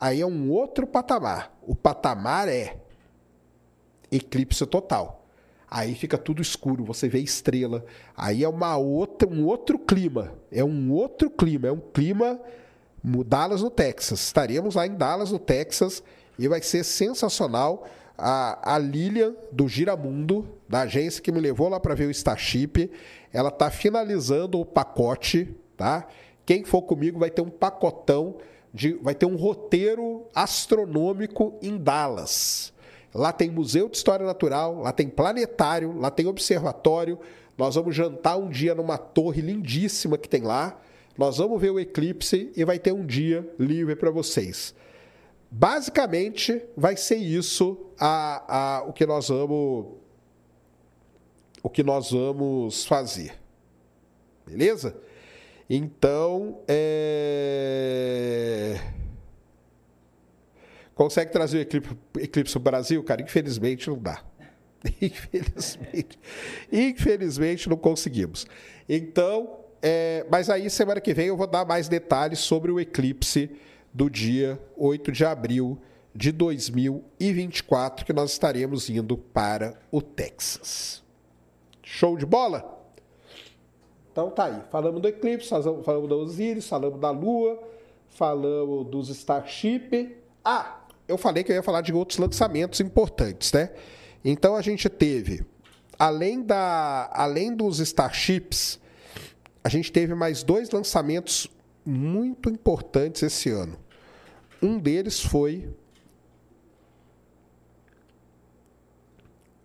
Aí 0.00 0.20
é 0.20 0.26
um 0.26 0.50
outro 0.50 0.88
patamar. 0.88 1.56
O 1.62 1.76
patamar 1.76 2.48
é 2.48 2.76
eclipse 4.10 4.66
total. 4.66 5.24
Aí 5.70 5.94
fica 5.94 6.18
tudo 6.18 6.42
escuro, 6.42 6.84
você 6.84 7.08
vê 7.08 7.20
estrela. 7.20 7.84
Aí 8.16 8.42
é 8.42 8.48
uma 8.48 8.76
outra, 8.76 9.28
um 9.28 9.46
outro 9.46 9.78
clima. 9.78 10.34
É 10.50 10.64
um 10.64 10.90
outro 10.90 11.30
clima, 11.30 11.68
é 11.68 11.72
um 11.72 11.80
clima 11.80 12.40
Dallas 13.24 13.62
no 13.62 13.70
Texas. 13.70 14.18
Estaremos 14.18 14.74
lá 14.74 14.84
em 14.84 14.96
Dallas 14.96 15.30
no 15.30 15.38
Texas 15.38 16.02
e 16.38 16.48
vai 16.48 16.62
ser 16.62 16.84
sensacional. 16.84 17.86
A, 18.18 18.74
a 18.74 18.78
Lilian 18.78 19.34
do 19.52 19.68
Giramundo, 19.68 20.48
da 20.68 20.82
agência 20.82 21.20
que 21.22 21.30
me 21.30 21.40
levou 21.40 21.68
lá 21.68 21.78
para 21.78 21.94
ver 21.94 22.06
o 22.06 22.10
Starship, 22.10 22.90
ela 23.32 23.50
está 23.50 23.70
finalizando 23.70 24.58
o 24.58 24.64
pacote, 24.64 25.54
tá? 25.76 26.06
Quem 26.46 26.64
for 26.64 26.82
comigo 26.82 27.18
vai 27.18 27.28
ter 27.28 27.42
um 27.42 27.50
pacotão 27.50 28.36
de, 28.72 28.94
vai 28.94 29.14
ter 29.14 29.26
um 29.26 29.36
roteiro 29.36 30.26
astronômico 30.34 31.58
em 31.60 31.76
Dallas. 31.76 32.72
Lá 33.14 33.32
tem 33.32 33.50
Museu 33.50 33.88
de 33.88 33.96
História 33.96 34.24
Natural, 34.24 34.80
lá 34.80 34.92
tem 34.92 35.08
planetário, 35.08 35.98
lá 35.98 36.10
tem 36.10 36.26
observatório. 36.26 37.18
Nós 37.56 37.74
vamos 37.74 37.96
jantar 37.96 38.36
um 38.36 38.48
dia 38.48 38.74
numa 38.74 38.98
torre 38.98 39.40
lindíssima 39.40 40.18
que 40.18 40.28
tem 40.28 40.42
lá. 40.42 40.78
Nós 41.16 41.38
vamos 41.38 41.60
ver 41.60 41.70
o 41.70 41.80
eclipse 41.80 42.52
e 42.54 42.64
vai 42.64 42.78
ter 42.78 42.92
um 42.92 43.04
dia 43.04 43.50
livre 43.58 43.96
para 43.96 44.10
vocês. 44.10 44.74
Basicamente, 45.50 46.62
vai 46.76 46.96
ser 46.96 47.16
isso 47.16 47.90
a, 47.98 48.78
a, 48.78 48.82
o 48.84 48.92
que 48.92 49.06
nós 49.06 49.28
vamos 49.28 49.94
o 51.62 51.68
que 51.68 51.82
nós 51.82 52.12
vamos 52.12 52.84
fazer. 52.84 53.34
Beleza? 54.46 54.96
Então, 55.68 56.60
é... 56.68 58.80
Consegue 60.94 61.32
trazer 61.32 61.58
o 61.58 61.60
eclipse, 61.60 61.96
eclipse 62.18 62.52
para 62.52 62.60
o 62.60 62.62
Brasil? 62.62 63.02
Cara, 63.02 63.20
infelizmente 63.20 63.90
não 63.90 63.98
dá. 63.98 64.22
Infelizmente. 65.02 66.18
Infelizmente 66.70 67.68
não 67.68 67.76
conseguimos. 67.76 68.46
Então, 68.88 69.58
é... 69.82 70.24
mas 70.30 70.48
aí 70.48 70.70
semana 70.70 71.00
que 71.00 71.12
vem 71.12 71.26
eu 71.26 71.36
vou 71.36 71.48
dar 71.48 71.64
mais 71.64 71.88
detalhes 71.88 72.38
sobre 72.38 72.70
o 72.70 72.78
eclipse 72.78 73.50
do 73.96 74.10
dia 74.10 74.60
8 74.76 75.10
de 75.10 75.24
abril 75.24 75.78
de 76.14 76.30
2024, 76.30 78.04
que 78.04 78.12
nós 78.12 78.30
estaremos 78.30 78.90
indo 78.90 79.16
para 79.16 79.80
o 79.90 80.02
Texas. 80.02 81.02
Show 81.82 82.18
de 82.18 82.26
bola? 82.26 82.78
Então 84.12 84.28
tá 84.28 84.44
aí. 84.44 84.60
Falamos 84.70 85.00
do 85.00 85.08
eclipse, 85.08 85.48
falamos 85.48 86.10
da 86.10 86.14
Osíris, 86.14 86.68
falamos 86.68 87.00
da 87.00 87.10
Lua, 87.10 87.58
falamos 88.10 88.86
dos 88.86 89.08
Starship. 89.08 90.14
Ah, 90.44 90.80
eu 91.08 91.16
falei 91.16 91.42
que 91.42 91.50
eu 91.50 91.56
ia 91.56 91.62
falar 91.62 91.80
de 91.80 91.94
outros 91.94 92.18
lançamentos 92.18 92.80
importantes, 92.80 93.50
né? 93.50 93.70
Então 94.22 94.56
a 94.56 94.60
gente 94.60 94.90
teve, 94.90 95.42
além, 95.98 96.42
da, 96.42 97.08
além 97.14 97.56
dos 97.56 97.78
Starships, 97.78 98.78
a 99.64 99.70
gente 99.70 99.90
teve 99.90 100.14
mais 100.14 100.42
dois 100.42 100.70
lançamentos 100.70 101.50
muito 101.82 102.50
importantes 102.50 103.22
esse 103.22 103.48
ano. 103.48 103.85
Um 104.62 104.78
deles 104.78 105.20
foi. 105.20 105.68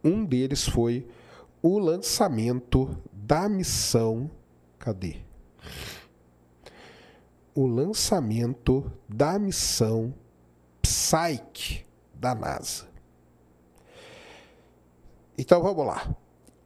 Um 0.04 0.26
deles 0.26 0.68
foi 0.68 1.08
o 1.62 1.78
lançamento 1.78 2.98
da 3.12 3.48
missão. 3.48 4.30
Cadê? 4.80 5.18
O 7.54 7.68
lançamento 7.68 8.92
da 9.08 9.38
missão 9.38 10.14
Psyche 10.82 11.86
da 12.14 12.34
NASA. 12.34 12.88
Então 15.38 15.62
vamos 15.62 15.86
lá. 15.86 16.16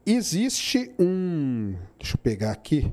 Existe 0.05 0.93
um. 0.99 1.75
Deixa 1.99 2.15
eu 2.15 2.19
pegar 2.19 2.51
aqui. 2.51 2.91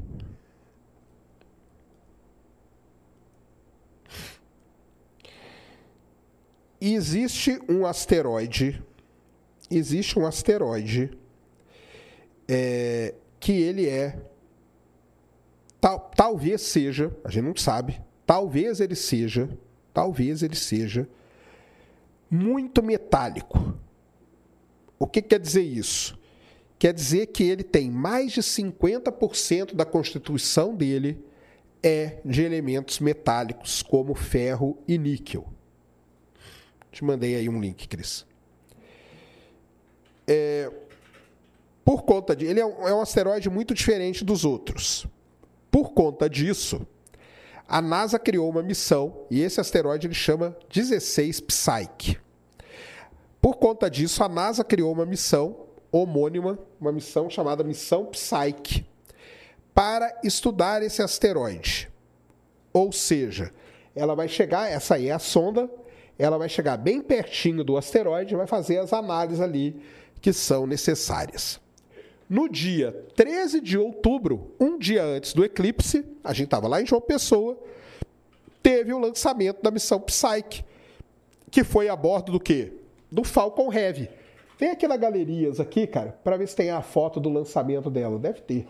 Existe 6.82 7.60
um 7.68 7.86
asteroide, 7.86 8.82
existe 9.70 10.18
um 10.18 10.26
asteroide 10.26 11.16
é, 12.48 13.14
que 13.38 13.52
ele 13.52 13.88
é, 13.88 14.18
tal, 15.80 16.10
talvez 16.16 16.60
seja, 16.62 17.16
a 17.24 17.30
gente 17.30 17.44
não 17.44 17.56
sabe, 17.56 18.00
talvez 18.26 18.80
ele 18.80 18.96
seja, 18.96 19.48
talvez 19.94 20.42
ele 20.42 20.56
seja 20.56 21.08
muito 22.28 22.82
metálico. 22.82 23.78
O 24.98 25.06
que 25.06 25.22
quer 25.22 25.38
dizer 25.38 25.62
isso? 25.62 26.18
Quer 26.78 26.92
dizer 26.92 27.26
que 27.26 27.44
ele 27.44 27.62
tem 27.62 27.90
mais 27.90 28.32
de 28.32 28.40
50% 28.40 29.74
da 29.74 29.84
constituição 29.84 30.74
dele 30.74 31.24
é 31.80 32.18
de 32.24 32.42
elementos 32.42 32.98
metálicos, 32.98 33.82
como 33.82 34.14
ferro 34.14 34.78
e 34.88 34.98
níquel. 34.98 35.46
Te 36.92 37.02
mandei 37.02 37.34
aí 37.34 37.48
um 37.48 37.58
link, 37.58 37.88
Cris. 37.88 38.26
É, 40.28 40.70
por 41.84 42.02
conta 42.02 42.36
de. 42.36 42.44
Ele 42.44 42.60
é 42.60 42.66
um, 42.66 42.86
é 42.86 42.94
um 42.94 43.00
asteroide 43.00 43.48
muito 43.50 43.74
diferente 43.74 44.24
dos 44.24 44.44
outros. 44.44 45.06
Por 45.70 45.92
conta 45.92 46.28
disso, 46.28 46.86
a 47.66 47.80
NASA 47.80 48.18
criou 48.18 48.48
uma 48.48 48.62
missão 48.62 49.24
e 49.30 49.40
esse 49.40 49.58
asteroide 49.58 50.06
ele 50.06 50.14
chama 50.14 50.54
16 50.70 51.40
Psyche. 51.40 52.20
Por 53.40 53.56
conta 53.56 53.90
disso, 53.90 54.22
a 54.22 54.28
NASA 54.28 54.62
criou 54.62 54.92
uma 54.92 55.06
missão 55.06 55.66
homônima, 55.90 56.58
uma 56.80 56.92
missão 56.92 57.28
chamada 57.28 57.64
Missão 57.64 58.06
Psyche, 58.06 58.86
para 59.74 60.20
estudar 60.22 60.82
esse 60.82 61.02
asteroide. 61.02 61.90
Ou 62.72 62.92
seja, 62.92 63.52
ela 63.94 64.14
vai 64.14 64.28
chegar, 64.28 64.70
essa 64.70 64.94
aí 64.94 65.08
é 65.08 65.12
a 65.12 65.18
sonda, 65.18 65.70
ela 66.22 66.38
vai 66.38 66.48
chegar 66.48 66.76
bem 66.76 67.00
pertinho 67.00 67.64
do 67.64 67.76
asteroide 67.76 68.32
e 68.32 68.36
vai 68.36 68.46
fazer 68.46 68.78
as 68.78 68.92
análises 68.92 69.40
ali 69.40 69.82
que 70.20 70.32
são 70.32 70.66
necessárias. 70.66 71.60
No 72.30 72.48
dia 72.48 72.92
13 73.16 73.60
de 73.60 73.76
outubro, 73.76 74.52
um 74.58 74.78
dia 74.78 75.02
antes 75.02 75.34
do 75.34 75.44
eclipse, 75.44 76.04
a 76.22 76.32
gente 76.32 76.44
estava 76.44 76.68
lá 76.68 76.80
em 76.80 76.86
João 76.86 77.00
Pessoa, 77.00 77.58
teve 78.62 78.92
o 78.92 78.98
lançamento 79.00 79.60
da 79.62 79.70
missão 79.72 80.00
Psyche, 80.00 80.64
que 81.50 81.64
foi 81.64 81.88
a 81.88 81.96
bordo 81.96 82.32
do 82.32 82.40
quê? 82.40 82.72
Do 83.10 83.24
Falcon 83.24 83.72
Heavy. 83.72 84.08
Tem 84.56 84.70
aqui 84.70 84.86
na 84.86 84.96
galerias 84.96 85.58
aqui, 85.58 85.88
cara, 85.88 86.16
para 86.22 86.36
ver 86.36 86.46
se 86.46 86.54
tem 86.54 86.70
a 86.70 86.80
foto 86.80 87.18
do 87.18 87.28
lançamento 87.28 87.90
dela. 87.90 88.16
Deve 88.16 88.40
ter. 88.42 88.68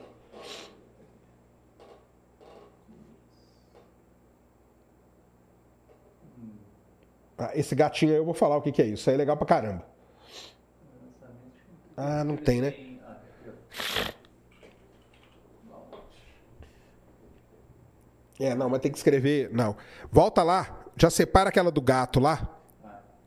Esse 7.55 7.75
gatinho 7.75 8.13
aí 8.13 8.19
eu 8.19 8.25
vou 8.25 8.35
falar 8.35 8.57
o 8.57 8.63
que, 8.63 8.73
que 8.73 8.83
é 8.83 8.87
isso. 8.87 8.95
Isso 8.95 9.11
aí 9.11 9.15
é 9.15 9.19
legal 9.19 9.37
pra 9.37 9.47
caramba. 9.47 9.85
Ah, 11.97 12.25
não 12.25 12.37
tem, 12.37 12.61
né? 12.61 12.75
Ah. 13.07 13.17
É, 18.41 18.55
não, 18.55 18.69
mas 18.69 18.81
tem 18.81 18.91
que 18.91 18.99
escrever. 18.99 19.51
Não. 19.53 19.77
Volta 20.11 20.43
lá, 20.43 20.85
já 20.97 21.11
separa 21.11 21.49
aquela 21.49 21.71
do 21.71 21.81
gato 21.81 22.19
lá. 22.19 22.59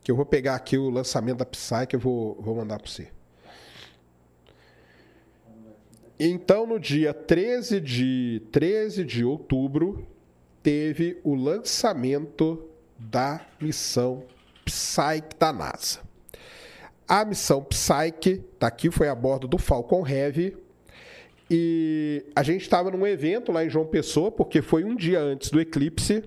Que 0.03 0.11
eu 0.11 0.15
vou 0.15 0.25
pegar 0.25 0.55
aqui 0.55 0.77
o 0.77 0.89
lançamento 0.89 1.37
da 1.37 1.45
Psy 1.45 1.87
que 1.87 1.95
eu 1.95 1.99
vou, 1.99 2.39
vou 2.39 2.55
mandar 2.55 2.79
para 2.79 2.91
você. 2.91 3.11
Então, 6.19 6.65
no 6.65 6.79
dia 6.79 7.13
13 7.13 7.81
de, 7.81 8.41
13 8.51 9.03
de 9.03 9.25
outubro, 9.25 10.07
teve 10.61 11.19
o 11.23 11.35
lançamento 11.35 12.69
da 13.09 13.41
missão 13.59 14.23
Psyche 14.63 15.23
da 15.39 15.53
NASA. 15.53 15.99
A 17.07 17.23
missão 17.23 17.63
Psyche, 17.63 18.43
tá 18.59 18.67
aqui, 18.67 18.89
foi 18.89 19.07
a 19.07 19.15
bordo 19.15 19.47
do 19.47 19.57
Falcon 19.57 20.07
Heavy. 20.07 20.57
E 21.49 22.25
a 22.35 22.41
gente 22.41 22.61
estava 22.61 22.89
num 22.89 23.05
evento 23.05 23.51
lá 23.51 23.63
em 23.63 23.69
João 23.69 23.85
Pessoa, 23.85 24.31
porque 24.31 24.61
foi 24.61 24.83
um 24.83 24.95
dia 24.95 25.19
antes 25.19 25.51
do 25.51 25.61
eclipse. 25.61 26.23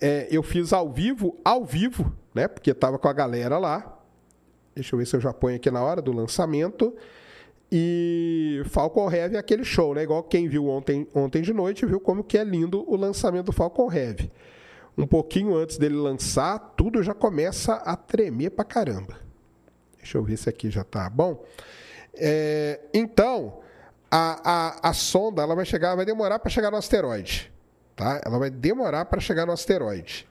É, 0.00 0.28
eu 0.30 0.42
fiz 0.42 0.72
ao 0.72 0.90
vivo, 0.90 1.36
ao 1.44 1.64
vivo, 1.64 2.12
né? 2.32 2.46
Porque 2.46 2.70
estava 2.70 2.98
com 2.98 3.08
a 3.08 3.12
galera 3.12 3.58
lá. 3.58 3.98
Deixa 4.74 4.94
eu 4.94 4.98
ver 4.98 5.06
se 5.06 5.16
eu 5.16 5.20
já 5.20 5.32
ponho 5.32 5.56
aqui 5.56 5.70
na 5.70 5.82
hora 5.82 6.00
do 6.00 6.12
lançamento. 6.12 6.94
E 7.70 8.62
Falcon 8.66 9.10
Heavy 9.10 9.36
é 9.36 9.38
aquele 9.38 9.64
show, 9.64 9.94
né? 9.94 10.02
Igual 10.04 10.22
quem 10.22 10.46
viu 10.46 10.68
ontem, 10.68 11.08
ontem 11.14 11.42
de 11.42 11.52
noite 11.52 11.84
viu 11.84 11.98
como 11.98 12.22
que 12.22 12.38
é 12.38 12.44
lindo 12.44 12.84
o 12.86 12.96
lançamento 12.96 13.46
do 13.46 13.52
Falcon 13.52 13.92
Heavy. 13.92 14.30
Um 14.96 15.06
pouquinho 15.06 15.56
antes 15.56 15.78
dele 15.78 15.94
lançar, 15.94 16.58
tudo 16.76 17.02
já 17.02 17.14
começa 17.14 17.74
a 17.74 17.96
tremer 17.96 18.50
pra 18.50 18.64
caramba. 18.64 19.18
Deixa 19.96 20.18
eu 20.18 20.22
ver 20.22 20.36
se 20.36 20.48
aqui 20.48 20.70
já 20.70 20.84
tá 20.84 21.08
bom. 21.08 21.44
É, 22.14 22.80
então, 22.92 23.60
a, 24.10 24.50
a, 24.82 24.90
a 24.90 24.92
sonda 24.92 25.42
ela 25.42 25.54
vai 25.54 25.64
chegar, 25.64 25.94
vai 25.94 26.04
demorar 26.04 26.38
para 26.38 26.50
chegar 26.50 26.70
no 26.70 26.76
asteroide, 26.76 27.50
tá? 27.96 28.20
Ela 28.24 28.38
vai 28.38 28.50
demorar 28.50 29.06
para 29.06 29.20
chegar 29.20 29.46
no 29.46 29.52
asteroide. 29.52 30.28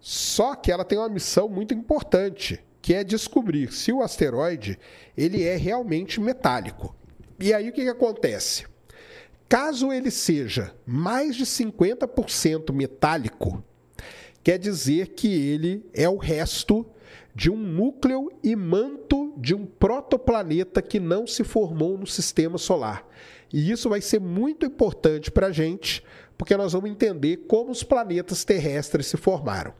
Só 0.00 0.54
que 0.54 0.70
ela 0.70 0.84
tem 0.84 0.98
uma 0.98 1.08
missão 1.08 1.48
muito 1.48 1.72
importante, 1.72 2.62
que 2.82 2.94
é 2.94 3.02
descobrir 3.02 3.72
se 3.72 3.92
o 3.92 4.02
asteroide 4.02 4.78
ele 5.16 5.42
é 5.44 5.56
realmente 5.56 6.20
metálico. 6.20 6.94
E 7.40 7.54
aí 7.54 7.68
o 7.68 7.72
que, 7.72 7.82
que 7.82 7.88
acontece? 7.88 8.66
Caso 9.48 9.92
ele 9.92 10.10
seja 10.10 10.74
mais 10.86 11.34
de 11.34 11.46
50% 11.46 12.72
metálico, 12.72 13.64
quer 14.48 14.58
dizer 14.58 15.08
que 15.08 15.28
ele 15.28 15.84
é 15.92 16.08
o 16.08 16.16
resto 16.16 16.86
de 17.34 17.50
um 17.50 17.56
núcleo 17.58 18.32
e 18.42 18.56
manto 18.56 19.34
de 19.36 19.54
um 19.54 19.66
protoplaneta 19.66 20.80
que 20.80 20.98
não 20.98 21.26
se 21.26 21.44
formou 21.44 21.98
no 21.98 22.06
sistema 22.06 22.56
solar. 22.56 23.06
E 23.52 23.70
isso 23.70 23.90
vai 23.90 24.00
ser 24.00 24.18
muito 24.18 24.64
importante 24.64 25.30
para 25.30 25.48
a 25.48 25.52
gente, 25.52 26.02
porque 26.38 26.56
nós 26.56 26.72
vamos 26.72 26.88
entender 26.88 27.44
como 27.46 27.70
os 27.70 27.82
planetas 27.82 28.42
terrestres 28.42 29.08
se 29.08 29.18
formaram. 29.18 29.74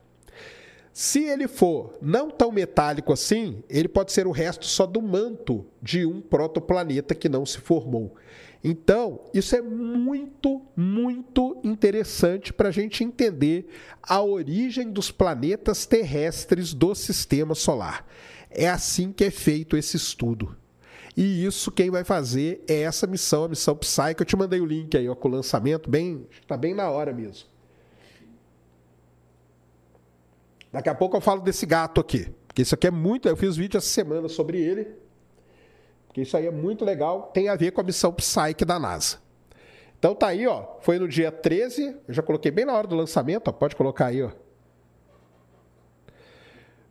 Se 0.92 1.24
ele 1.24 1.48
for 1.48 1.96
não 2.02 2.28
tão 2.28 2.52
metálico 2.52 3.10
assim, 3.10 3.64
ele 3.70 3.88
pode 3.88 4.12
ser 4.12 4.26
o 4.26 4.32
resto 4.32 4.66
só 4.66 4.84
do 4.84 5.00
manto 5.00 5.64
de 5.80 6.04
um 6.04 6.20
protoplaneta 6.20 7.14
que 7.14 7.30
não 7.30 7.46
se 7.46 7.56
formou. 7.56 8.14
Então, 8.62 9.20
isso 9.32 9.54
é 9.54 9.62
muito, 9.62 10.62
muito 10.76 11.60
interessante 11.62 12.52
para 12.52 12.68
a 12.68 12.72
gente 12.72 13.04
entender 13.04 13.68
a 14.02 14.20
origem 14.22 14.90
dos 14.90 15.10
planetas 15.10 15.86
terrestres 15.86 16.74
do 16.74 16.94
sistema 16.94 17.54
solar. 17.54 18.04
É 18.50 18.68
assim 18.68 19.12
que 19.12 19.24
é 19.24 19.30
feito 19.30 19.76
esse 19.76 19.96
estudo. 19.96 20.56
E 21.16 21.44
isso 21.44 21.70
quem 21.70 21.90
vai 21.90 22.04
fazer 22.04 22.62
é 22.68 22.82
essa 22.82 23.06
missão, 23.06 23.44
a 23.44 23.48
missão 23.48 23.76
Psy, 23.76 24.14
que 24.16 24.22
eu 24.22 24.26
te 24.26 24.36
mandei 24.36 24.60
o 24.60 24.66
link 24.66 24.96
aí 24.96 25.08
ó, 25.08 25.14
com 25.14 25.28
o 25.28 25.32
lançamento, 25.32 25.90
bem, 25.90 26.26
está 26.40 26.56
bem 26.56 26.74
na 26.74 26.88
hora 26.90 27.12
mesmo. 27.12 27.48
Daqui 30.72 30.88
a 30.88 30.94
pouco 30.94 31.16
eu 31.16 31.20
falo 31.20 31.40
desse 31.40 31.64
gato 31.64 32.00
aqui. 32.00 32.28
Porque 32.46 32.62
isso 32.62 32.74
aqui 32.74 32.86
é 32.86 32.90
muito. 32.90 33.28
Eu 33.28 33.36
fiz 33.36 33.56
vídeo 33.56 33.78
essa 33.78 33.88
semana 33.88 34.28
sobre 34.28 34.60
ele. 34.60 34.88
Isso 36.22 36.36
aí 36.36 36.46
é 36.46 36.50
muito 36.50 36.84
legal. 36.84 37.30
Tem 37.32 37.48
a 37.48 37.56
ver 37.56 37.72
com 37.72 37.80
a 37.80 37.84
missão 37.84 38.12
Psyche 38.12 38.64
da 38.64 38.78
NASA. 38.78 39.18
Então 39.98 40.14
tá 40.14 40.28
aí, 40.28 40.46
ó. 40.46 40.64
Foi 40.80 40.98
no 40.98 41.08
dia 41.08 41.30
13. 41.30 41.96
Eu 42.06 42.14
já 42.14 42.22
coloquei 42.22 42.50
bem 42.50 42.64
na 42.64 42.72
hora 42.72 42.86
do 42.86 42.96
lançamento, 42.96 43.48
ó. 43.48 43.52
Pode 43.52 43.74
colocar 43.76 44.06
aí, 44.06 44.22
ó. 44.22 44.30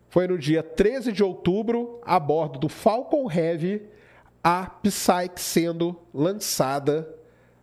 Foi 0.09 0.27
no 0.27 0.37
dia 0.37 0.63
13 0.63 1.11
de 1.11 1.23
outubro, 1.23 1.99
a 2.03 2.19
bordo 2.19 2.57
do 2.57 2.69
Falcon 2.69 3.29
Heavy, 3.31 3.83
a 4.43 4.65
Psyche 4.65 5.31
sendo 5.35 5.99
lançada 6.13 7.13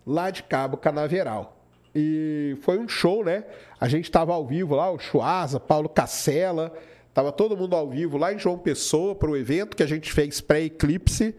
lá 0.07 0.31
de 0.31 0.43
Cabo 0.43 0.77
Canaveral. 0.77 1.59
E 1.95 2.57
foi 2.61 2.79
um 2.79 2.89
show, 2.89 3.25
né? 3.25 3.45
A 3.81 3.89
gente 3.89 4.05
estava 4.05 4.35
ao 4.35 4.47
vivo 4.47 4.75
lá, 4.75 4.91
o 4.91 4.99
Chuasa, 4.99 5.59
Paulo 5.59 5.89
Cacela, 5.89 6.73
estava 7.09 7.33
todo 7.33 7.57
mundo 7.57 7.77
ao 7.77 7.89
vivo 7.89 8.19
lá 8.19 8.33
em 8.33 8.39
João 8.39 8.59
Pessoa 8.59 9.15
para 9.15 9.31
o 9.31 9.37
evento 9.37 9.77
que 9.77 9.83
a 9.83 9.87
gente 9.87 10.13
fez 10.13 10.41
pré-eclipse. 10.41 11.35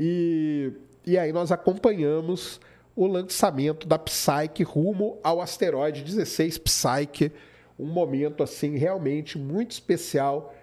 E, 0.00 0.72
e 1.04 1.18
aí 1.18 1.32
nós 1.32 1.50
acompanhamos 1.50 2.60
o 2.94 3.04
lançamento 3.08 3.84
da 3.84 3.98
Psyche 3.98 4.62
rumo 4.62 5.18
ao 5.24 5.40
asteroide 5.40 6.04
16 6.04 6.58
Psyche, 6.58 7.32
um 7.76 7.86
momento 7.86 8.44
assim 8.44 8.76
realmente 8.76 9.36
muito 9.36 9.72
especial 9.72 10.54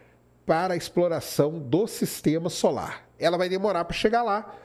para 0.46 0.74
a 0.74 0.78
exploração 0.78 1.60
do 1.60 1.86
sistema 1.86 2.50
solar. 2.50 3.06
Ela 3.20 3.38
vai 3.38 3.50
demorar 3.50 3.84
para 3.84 3.96
chegar 3.96 4.24
lá, 4.24 4.56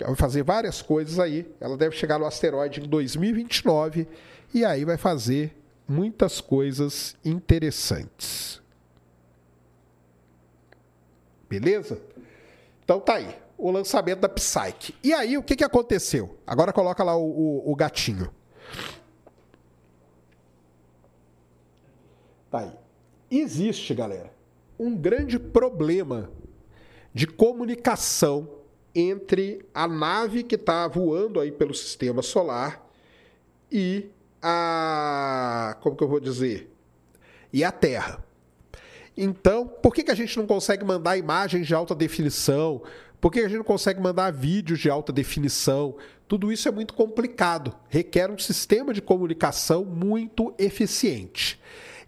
vai 0.00 0.16
fazer 0.16 0.42
várias 0.42 0.82
coisas 0.82 1.20
aí. 1.20 1.46
Ela 1.60 1.76
deve 1.76 1.94
chegar 1.94 2.18
no 2.18 2.26
asteroide 2.26 2.80
em 2.80 2.88
2029 2.88 4.08
e 4.52 4.64
aí 4.64 4.84
vai 4.84 4.96
fazer 4.96 5.56
muitas 5.86 6.40
coisas 6.40 7.14
interessantes. 7.24 8.60
Beleza? 11.48 12.00
Então 12.84 13.00
tá 13.00 13.14
aí, 13.14 13.34
o 13.58 13.72
lançamento 13.72 14.20
da 14.20 14.28
Psyche. 14.28 14.94
E 15.02 15.12
aí, 15.12 15.36
o 15.36 15.42
que, 15.42 15.56
que 15.56 15.64
aconteceu? 15.64 16.38
Agora 16.46 16.72
coloca 16.72 17.02
lá 17.02 17.16
o, 17.16 17.24
o, 17.28 17.72
o 17.72 17.74
gatinho. 17.74 18.30
Tá 22.48 22.60
aí. 22.60 22.72
Existe, 23.30 23.92
galera, 23.94 24.32
um 24.78 24.96
grande 24.96 25.38
problema 25.38 26.30
de 27.12 27.26
comunicação 27.26 28.48
entre 28.94 29.66
a 29.74 29.86
nave 29.86 30.44
que 30.44 30.54
está 30.54 30.86
voando 30.86 31.40
aí 31.40 31.50
pelo 31.50 31.74
sistema 31.74 32.22
solar 32.22 32.88
e 33.70 34.08
a. 34.40 35.76
Como 35.80 35.96
que 35.96 36.04
eu 36.04 36.08
vou 36.08 36.20
dizer? 36.20 36.72
E 37.52 37.64
a 37.64 37.72
Terra. 37.72 38.24
Então, 39.20 39.66
por 39.66 39.92
que, 39.92 40.04
que 40.04 40.12
a 40.12 40.14
gente 40.14 40.38
não 40.38 40.46
consegue 40.46 40.84
mandar 40.84 41.16
imagens 41.16 41.66
de 41.66 41.74
alta 41.74 41.92
definição? 41.92 42.82
Por 43.20 43.32
que 43.32 43.40
a 43.40 43.48
gente 43.48 43.58
não 43.58 43.64
consegue 43.64 44.00
mandar 44.00 44.32
vídeos 44.32 44.78
de 44.78 44.88
alta 44.88 45.12
definição? 45.12 45.96
Tudo 46.28 46.52
isso 46.52 46.68
é 46.68 46.70
muito 46.70 46.94
complicado, 46.94 47.74
requer 47.88 48.30
um 48.30 48.38
sistema 48.38 48.94
de 48.94 49.02
comunicação 49.02 49.84
muito 49.84 50.54
eficiente. 50.56 51.60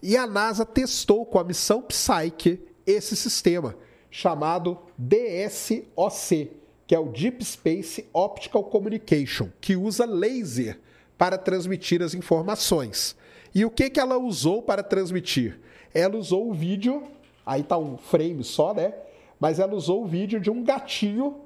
E 0.02 0.16
a 0.16 0.26
NASA 0.26 0.64
testou 0.64 1.26
com 1.26 1.38
a 1.38 1.44
missão 1.44 1.82
Psyche 1.82 2.60
esse 2.86 3.16
sistema, 3.16 3.74
chamado 4.10 4.78
DSOC, 4.96 6.52
que 6.86 6.94
é 6.94 6.98
o 6.98 7.10
Deep 7.10 7.44
Space 7.44 8.06
Optical 8.12 8.64
Communication, 8.64 9.48
que 9.60 9.76
usa 9.76 10.04
laser 10.04 10.78
para 11.18 11.36
transmitir 11.36 12.02
as 12.02 12.14
informações. 12.14 13.16
E 13.54 13.64
o 13.64 13.70
que, 13.70 13.90
que 13.90 14.00
ela 14.00 14.16
usou 14.16 14.62
para 14.62 14.82
transmitir? 14.82 15.58
Ela 15.92 16.16
usou 16.16 16.48
o 16.48 16.54
vídeo, 16.54 17.02
aí 17.44 17.64
tá 17.64 17.76
um 17.76 17.96
frame 17.96 18.44
só, 18.44 18.72
né? 18.72 18.94
Mas 19.40 19.58
ela 19.58 19.74
usou 19.74 20.04
o 20.04 20.06
vídeo 20.06 20.38
de 20.38 20.50
um 20.50 20.62
gatinho, 20.62 21.40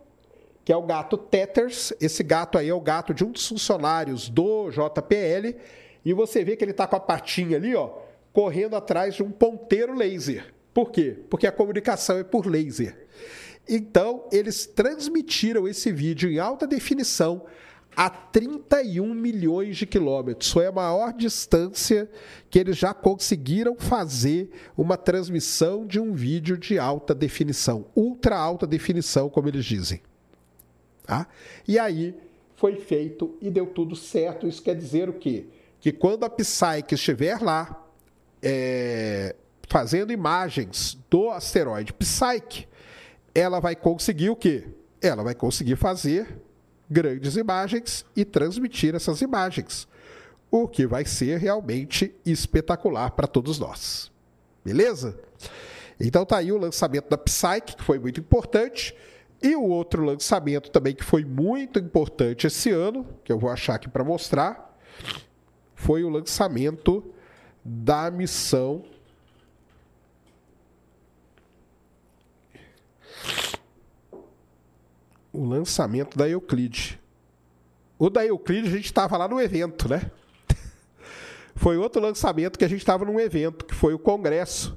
que 0.64 0.72
é 0.72 0.76
o 0.76 0.82
gato 0.82 1.16
Tethers. 1.16 1.94
Esse 2.00 2.24
gato 2.24 2.58
aí 2.58 2.68
é 2.68 2.74
o 2.74 2.80
gato 2.80 3.14
de 3.14 3.24
um 3.24 3.30
dos 3.30 3.46
funcionários 3.46 4.28
do 4.28 4.68
JPL. 4.70 5.56
E 6.04 6.12
você 6.12 6.42
vê 6.44 6.56
que 6.56 6.64
ele 6.64 6.72
tá 6.72 6.88
com 6.88 6.96
a 6.96 7.00
patinha 7.00 7.56
ali, 7.56 7.74
ó, 7.76 7.90
correndo 8.32 8.74
atrás 8.74 9.14
de 9.14 9.22
um 9.22 9.30
ponteiro 9.30 9.94
laser. 9.94 10.52
Por 10.74 10.90
quê? 10.90 11.16
Porque 11.30 11.46
a 11.46 11.52
comunicação 11.52 12.18
é 12.18 12.24
por 12.24 12.46
laser. 12.46 13.06
Então, 13.66 14.28
eles 14.32 14.66
transmitiram 14.66 15.68
esse 15.68 15.92
vídeo 15.92 16.28
em 16.28 16.38
alta 16.38 16.66
definição 16.66 17.46
a 17.96 18.10
31 18.10 19.14
milhões 19.14 19.76
de 19.76 19.86
quilômetros. 19.86 20.50
Foi 20.50 20.66
a 20.66 20.72
maior 20.72 21.12
distância 21.12 22.10
que 22.50 22.58
eles 22.58 22.76
já 22.76 22.92
conseguiram 22.92 23.76
fazer 23.76 24.50
uma 24.76 24.96
transmissão 24.96 25.86
de 25.86 26.00
um 26.00 26.12
vídeo 26.12 26.56
de 26.56 26.78
alta 26.78 27.14
definição, 27.14 27.86
ultra 27.94 28.36
alta 28.36 28.66
definição, 28.66 29.28
como 29.28 29.48
eles 29.48 29.64
dizem. 29.64 30.00
Tá? 31.04 31.26
E 31.68 31.78
aí 31.78 32.14
foi 32.56 32.76
feito 32.76 33.36
e 33.40 33.50
deu 33.50 33.66
tudo 33.66 33.94
certo. 33.94 34.46
Isso 34.46 34.62
quer 34.62 34.74
dizer 34.74 35.08
o 35.08 35.12
quê? 35.12 35.46
Que 35.80 35.92
quando 35.92 36.24
a 36.24 36.30
Psyche 36.30 36.94
estiver 36.94 37.40
lá 37.42 37.84
é, 38.42 39.36
fazendo 39.68 40.12
imagens 40.12 40.98
do 41.10 41.30
asteroide 41.30 41.92
Psyche, 41.92 42.66
ela 43.34 43.60
vai 43.60 43.74
conseguir 43.76 44.30
o 44.30 44.36
quê? 44.36 44.64
Ela 45.02 45.22
vai 45.22 45.34
conseguir 45.34 45.76
fazer 45.76 46.43
grandes 46.94 47.36
imagens 47.36 48.06
e 48.14 48.24
transmitir 48.24 48.94
essas 48.94 49.20
imagens, 49.20 49.88
o 50.48 50.68
que 50.68 50.86
vai 50.86 51.04
ser 51.04 51.38
realmente 51.38 52.14
espetacular 52.24 53.10
para 53.10 53.26
todos 53.26 53.58
nós. 53.58 54.12
Beleza? 54.64 55.18
Então 55.98 56.24
tá 56.24 56.38
aí 56.38 56.52
o 56.52 56.56
lançamento 56.56 57.10
da 57.10 57.18
Psyche, 57.18 57.76
que 57.76 57.82
foi 57.82 57.98
muito 57.98 58.20
importante. 58.20 58.94
E 59.42 59.56
o 59.56 59.64
outro 59.64 60.04
lançamento 60.04 60.70
também 60.70 60.94
que 60.94 61.02
foi 61.02 61.24
muito 61.24 61.80
importante 61.80 62.46
esse 62.46 62.70
ano, 62.70 63.04
que 63.24 63.32
eu 63.32 63.38
vou 63.38 63.50
achar 63.50 63.74
aqui 63.74 63.88
para 63.88 64.04
mostrar, 64.04 64.78
foi 65.74 66.04
o 66.04 66.08
lançamento 66.08 67.12
da 67.64 68.10
missão 68.10 68.84
o 75.34 75.44
lançamento 75.44 76.16
da 76.16 76.28
Euclide. 76.28 77.00
O 77.98 78.08
da 78.08 78.24
Euclide 78.24 78.68
a 78.68 78.70
gente 78.70 78.86
estava 78.86 79.16
lá 79.16 79.28
no 79.28 79.40
evento, 79.40 79.88
né? 79.88 80.10
Foi 81.54 81.76
outro 81.76 82.00
lançamento 82.00 82.58
que 82.58 82.64
a 82.64 82.68
gente 82.68 82.80
estava 82.80 83.04
num 83.04 83.20
evento, 83.20 83.64
que 83.64 83.74
foi 83.74 83.94
o 83.94 83.98
congresso 83.98 84.76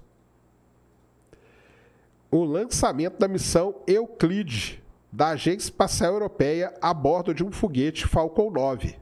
o 2.31 2.43
lançamento 2.43 3.17
da 3.17 3.27
missão 3.27 3.75
Euclide 3.87 4.83
da 5.11 5.29
Agência 5.29 5.67
Espacial 5.67 6.13
Europeia 6.13 6.73
a 6.81 6.93
bordo 6.93 7.33
de 7.33 7.43
um 7.43 7.51
foguete 7.51 8.05
Falcon 8.05 8.51
9. 8.51 8.95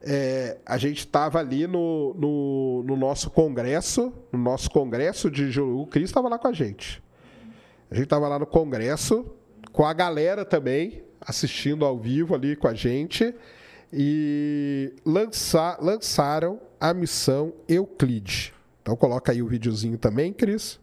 É, 0.00 0.58
a 0.64 0.76
gente 0.78 0.98
estava 0.98 1.38
ali 1.38 1.66
no, 1.66 2.14
no, 2.14 2.82
no, 2.84 2.96
nosso 2.96 3.30
congresso, 3.30 4.12
no 4.32 4.38
nosso 4.38 4.70
congresso 4.70 5.30
de 5.30 5.60
o 5.60 5.86
Cris 5.86 6.10
estava 6.10 6.28
lá 6.28 6.38
com 6.38 6.48
a 6.48 6.52
gente. 6.52 7.02
A 7.90 7.94
gente 7.94 8.04
estava 8.04 8.28
lá 8.28 8.38
no 8.38 8.46
congresso, 8.46 9.26
com 9.78 9.86
a 9.86 9.92
galera 9.92 10.44
também, 10.44 11.04
assistindo 11.20 11.84
ao 11.84 11.96
vivo 11.96 12.34
ali 12.34 12.56
com 12.56 12.66
a 12.66 12.74
gente, 12.74 13.32
e 13.92 14.92
lançar, 15.06 15.78
lançaram 15.80 16.60
a 16.80 16.92
missão 16.92 17.52
Euclide. 17.68 18.52
Então 18.82 18.96
coloca 18.96 19.30
aí 19.30 19.40
o 19.40 19.46
videozinho 19.46 19.96
também, 19.96 20.32
Cris. 20.32 20.80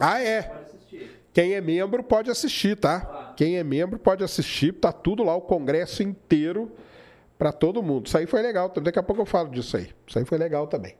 Ah, 0.00 0.20
é. 0.20 0.52
Quem 1.32 1.54
é 1.54 1.60
membro 1.60 2.02
pode 2.02 2.28
assistir, 2.28 2.76
tá? 2.76 3.34
Quem 3.36 3.56
é 3.56 3.62
membro 3.62 4.00
pode 4.00 4.24
assistir, 4.24 4.72
tá 4.72 4.90
tudo 4.90 5.22
lá, 5.22 5.36
o 5.36 5.42
congresso 5.42 6.02
inteiro 6.02 6.72
para 7.38 7.52
todo 7.52 7.80
mundo. 7.84 8.06
Isso 8.06 8.18
aí 8.18 8.26
foi 8.26 8.42
legal, 8.42 8.68
daqui 8.68 8.98
a 8.98 9.02
pouco 9.04 9.22
eu 9.22 9.26
falo 9.26 9.48
disso 9.48 9.76
aí. 9.76 9.90
Isso 10.04 10.18
aí 10.18 10.24
foi 10.24 10.38
legal 10.38 10.66
também. 10.66 10.96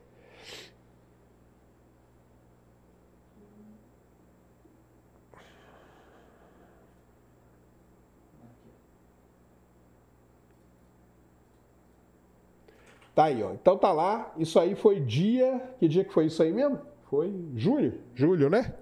Tá 13.17 13.23
aí, 13.25 13.41
ó. 13.41 13.51
Então 13.51 13.75
tá 13.75 13.91
lá. 13.91 14.31
Isso 14.37 14.59
aí 14.59 14.75
foi 14.75 14.99
dia. 14.99 15.59
Que 15.79 15.87
dia 15.87 16.03
que 16.03 16.13
foi 16.13 16.27
isso 16.27 16.43
aí 16.43 16.53
mesmo? 16.53 16.79
Foi 17.09 17.33
julho. 17.55 17.99
Julho, 18.13 18.47
né? 18.47 18.75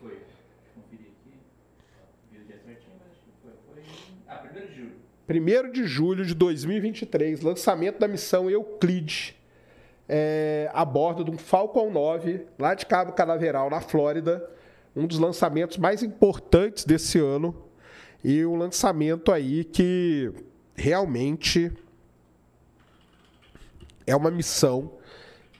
foi. 0.00 0.16
Conferir 0.74 1.08
aqui. 1.12 1.34
O 2.32 2.46
dia 2.46 2.56
certinho, 2.64 2.94
mas 2.98 3.12
acho 3.12 3.20
que 3.20 3.30
foi. 3.42 3.52
Foi. 3.74 3.82
Ah, 4.26 4.42
1 4.50 4.66
de 4.66 4.74
julho. 4.74 5.68
1 5.68 5.72
de 5.72 5.84
julho 5.84 6.24
de 6.24 6.34
2023, 6.34 7.42
lançamento 7.42 7.98
da 7.98 8.08
missão 8.08 8.48
Euclide. 8.48 9.36
É, 10.08 10.70
a 10.72 10.82
bordo 10.82 11.22
de 11.22 11.30
um 11.30 11.36
Falcon 11.36 11.90
9, 11.90 12.46
lá 12.58 12.72
de 12.72 12.86
Cabo 12.86 13.12
Canaveral, 13.12 13.68
na 13.68 13.82
Flórida. 13.82 14.42
Um 14.96 15.06
dos 15.06 15.18
lançamentos 15.18 15.76
mais 15.76 16.02
importantes 16.02 16.86
desse 16.86 17.18
ano. 17.18 17.54
E 18.24 18.42
um 18.46 18.56
lançamento 18.56 19.30
aí 19.30 19.64
que 19.64 20.32
realmente 20.74 21.70
é 24.06 24.14
uma 24.14 24.30
missão 24.30 24.92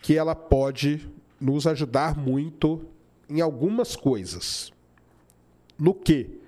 que 0.02 0.16
ela 0.16 0.34
pode 0.34 1.10
nos 1.40 1.66
ajudar 1.66 2.16
muito 2.16 2.86
em 3.28 3.40
algumas 3.40 3.96
coisas. 3.96 4.72
No 5.78 5.92
que? 5.92 6.40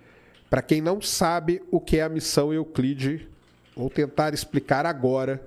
Para 0.48 0.62
quem 0.62 0.80
não 0.80 1.00
sabe 1.00 1.62
o 1.70 1.80
que 1.80 1.98
é 1.98 2.02
a 2.02 2.08
missão 2.08 2.52
Euclide, 2.52 3.28
vou 3.76 3.90
tentar 3.90 4.32
explicar 4.32 4.86
agora 4.86 5.46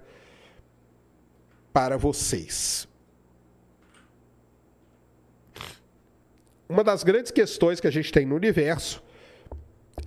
para 1.73 1.97
vocês. 1.97 2.87
Uma 6.69 6.83
das 6.83 7.03
grandes 7.03 7.31
questões 7.31 7.79
que 7.79 7.87
a 7.87 7.91
gente 7.91 8.11
tem 8.11 8.25
no 8.25 8.35
universo 8.35 9.03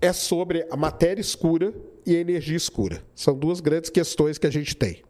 é 0.00 0.12
sobre 0.12 0.66
a 0.70 0.76
matéria 0.76 1.20
escura 1.20 1.74
e 2.06 2.14
a 2.16 2.20
energia 2.20 2.56
escura. 2.56 3.02
São 3.14 3.36
duas 3.36 3.60
grandes 3.60 3.90
questões 3.90 4.38
que 4.38 4.46
a 4.46 4.50
gente 4.50 4.76
tem. 4.76 5.02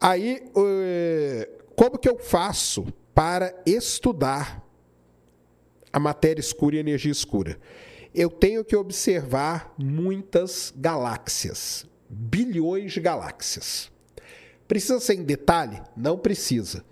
Aí, 0.00 0.42
eh, 0.56 1.48
como 1.76 1.98
que 1.98 2.08
eu 2.08 2.18
faço 2.18 2.86
para 3.14 3.54
estudar 3.66 4.64
a 5.92 5.98
matéria 5.98 6.40
escura 6.40 6.76
e 6.76 6.78
a 6.78 6.80
energia 6.80 7.12
escura. 7.12 7.58
Eu 8.14 8.30
tenho 8.30 8.64
que 8.64 8.76
observar 8.76 9.74
muitas 9.78 10.72
galáxias, 10.76 11.86
bilhões 12.08 12.92
de 12.92 13.00
galáxias. 13.00 13.90
Precisa 14.66 15.00
ser 15.00 15.14
em 15.14 15.22
detalhe? 15.22 15.80
Não 15.96 16.18
precisa. 16.18 16.84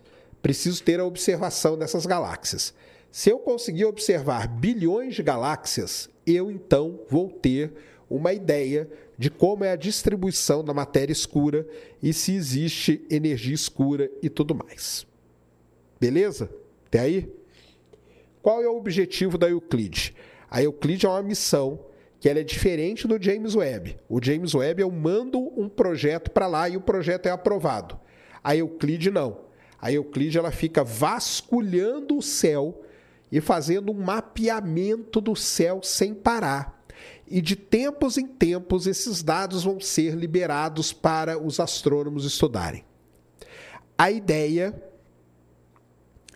Preciso 0.42 0.82
ter 0.82 1.00
a 1.00 1.04
observação 1.04 1.76
dessas 1.76 2.06
galáxias. 2.06 2.74
Se 3.10 3.30
eu 3.30 3.38
conseguir 3.38 3.84
observar 3.84 4.46
bilhões 4.46 5.14
de 5.14 5.22
galáxias, 5.22 6.08
eu 6.26 6.50
então 6.50 7.00
vou 7.08 7.30
ter 7.30 7.72
uma 8.08 8.32
ideia 8.32 8.88
de 9.18 9.28
como 9.28 9.64
é 9.64 9.72
a 9.72 9.76
distribuição 9.76 10.62
da 10.62 10.72
matéria 10.72 11.12
escura 11.12 11.66
e 12.00 12.12
se 12.12 12.34
existe 12.34 13.04
energia 13.10 13.54
escura 13.54 14.08
e 14.22 14.30
tudo 14.30 14.54
mais. 14.54 15.04
Beleza? 15.98 16.48
Até 16.86 17.00
aí? 17.00 17.28
Qual 18.40 18.62
é 18.62 18.68
o 18.68 18.76
objetivo 18.76 19.36
da 19.36 19.48
Euclide? 19.48 20.14
A 20.48 20.62
Euclide 20.62 21.04
é 21.04 21.08
uma 21.08 21.22
missão 21.22 21.80
que 22.20 22.28
ela 22.28 22.38
é 22.38 22.44
diferente 22.44 23.08
do 23.08 23.20
James 23.20 23.56
Webb. 23.56 23.98
O 24.08 24.22
James 24.22 24.54
Webb 24.54 24.82
eu 24.82 24.90
mando 24.90 25.38
um 25.60 25.68
projeto 25.68 26.30
para 26.30 26.46
lá 26.46 26.68
e 26.68 26.76
o 26.76 26.80
projeto 26.80 27.26
é 27.26 27.30
aprovado. 27.30 27.98
A 28.42 28.54
Euclide 28.56 29.10
não. 29.10 29.40
A 29.80 29.92
Euclide 29.92 30.38
ela 30.38 30.52
fica 30.52 30.84
vasculhando 30.84 32.16
o 32.16 32.22
céu 32.22 32.82
e 33.30 33.40
fazendo 33.40 33.92
um 33.92 34.00
mapeamento 34.00 35.20
do 35.20 35.34
céu 35.34 35.80
sem 35.82 36.14
parar. 36.14 36.77
E 37.30 37.40
de 37.40 37.56
tempos 37.56 38.16
em 38.16 38.26
tempos 38.26 38.86
esses 38.86 39.22
dados 39.22 39.64
vão 39.64 39.80
ser 39.80 40.14
liberados 40.14 40.92
para 40.92 41.38
os 41.38 41.60
astrônomos 41.60 42.24
estudarem. 42.24 42.84
A 43.96 44.10
ideia 44.10 44.74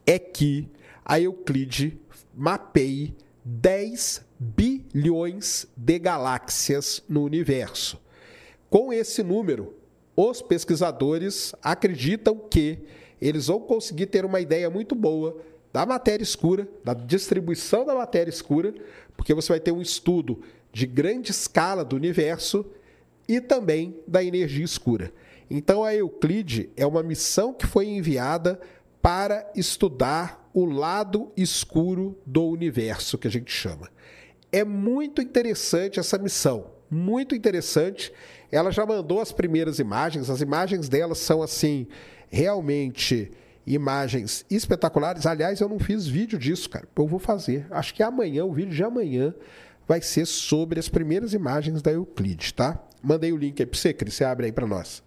é 0.07 0.19
que 0.19 0.69
a 1.05 1.21
Euclide 1.21 1.99
mapeie 2.35 3.15
10 3.45 4.25
bilhões 4.39 5.67
de 5.77 5.99
galáxias 5.99 7.03
no 7.09 7.23
universo. 7.23 8.01
Com 8.69 8.93
esse 8.93 9.23
número, 9.23 9.75
os 10.17 10.43
pesquisadores 10.43 11.55
acreditam 11.63 12.37
que 12.37 12.81
eles 13.21 13.47
vão 13.47 13.61
conseguir 13.61 14.07
ter 14.07 14.25
uma 14.25 14.41
ideia 14.41 14.69
muito 14.69 14.95
boa 14.95 15.37
da 15.73 15.87
matéria 15.87 16.23
escura, 16.23 16.69
da 16.85 16.93
distribuição 16.93 17.85
da 17.85 17.95
matéria 17.95 18.31
escura, 18.31 18.75
porque 19.17 19.33
você 19.33 19.49
vai 19.49 19.61
ter 19.61 19.73
um 19.73 19.81
estudo 19.81 20.43
de 20.73 20.87
grande 20.87 21.31
escala 21.31 21.85
do 21.85 21.95
universo 21.95 22.65
e 23.29 23.41
também 23.41 23.97
da 24.07 24.25
energia 24.25 24.65
escura. 24.65 25.13
Então 25.51 25.85
a 25.85 25.95
Euclide 25.95 26.71
é 26.77 26.87
uma 26.87 27.03
missão 27.03 27.53
que 27.53 27.67
foi 27.67 27.87
enviada 27.87 28.59
para 29.03 29.51
estudar 29.55 30.49
o 30.55 30.65
lado 30.65 31.31
escuro 31.37 32.19
do 32.25 32.45
universo, 32.47 33.19
que 33.19 33.29
a 33.29 33.31
gente 33.31 33.53
chama. 33.53 33.91
É 34.51 34.65
muito 34.65 35.21
interessante 35.21 35.99
essa 35.99 36.19
missão, 36.19 36.67
muito 36.91 37.35
interessante. 37.35 38.13
Ela 38.51 38.71
já 38.71 38.85
mandou 38.87 39.21
as 39.21 39.33
primeiras 39.33 39.79
imagens, 39.79 40.31
as 40.31 40.41
imagens 40.41 40.89
dela 40.89 41.15
são 41.15 41.43
assim, 41.43 41.87
realmente 42.31 43.31
imagens 43.67 44.45
espetaculares. 44.51 45.27
Aliás, 45.27 45.61
eu 45.61 45.69
não 45.69 45.79
fiz 45.79 46.07
vídeo 46.07 46.39
disso, 46.39 46.69
cara. 46.69 46.87
Eu 46.97 47.07
vou 47.07 47.19
fazer. 47.19 47.67
Acho 47.71 47.95
que 47.95 48.03
amanhã, 48.03 48.45
o 48.45 48.53
vídeo 48.53 48.75
de 48.75 48.85
amanhã, 48.85 49.35
vai 49.87 50.01
ser 50.01 50.27
sobre 50.27 50.79
as 50.79 50.89
primeiras 50.89 51.35
imagens 51.35 51.83
da 51.83 51.93
Euclide, 51.93 52.55
tá? 52.55 52.83
Mandei 53.03 53.33
o 53.33 53.37
link 53.37 53.61
aí 53.61 53.67
para 53.67 53.79
você, 53.79 53.93
Cris. 53.93 54.15
Você 54.15 54.25
abre 54.25 54.47
aí 54.47 54.53
para 54.53 54.67
nós. 54.67 55.03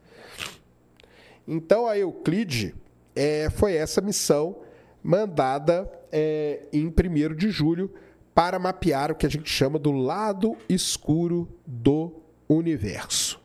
Então, 1.47 1.87
a 1.87 1.97
Euclide 1.97 2.75
é, 3.15 3.49
foi 3.49 3.75
essa 3.75 4.01
missão 4.01 4.57
mandada 5.01 5.89
é, 6.11 6.67
em 6.73 6.87
1 6.87 7.35
de 7.35 7.49
julho 7.51 7.93
para 8.33 8.59
mapear 8.59 9.11
o 9.11 9.15
que 9.15 9.25
a 9.25 9.29
gente 9.29 9.49
chama 9.49 9.79
do 9.79 9.91
lado 9.91 10.57
escuro 10.67 11.47
do 11.65 12.21
universo. 12.49 13.39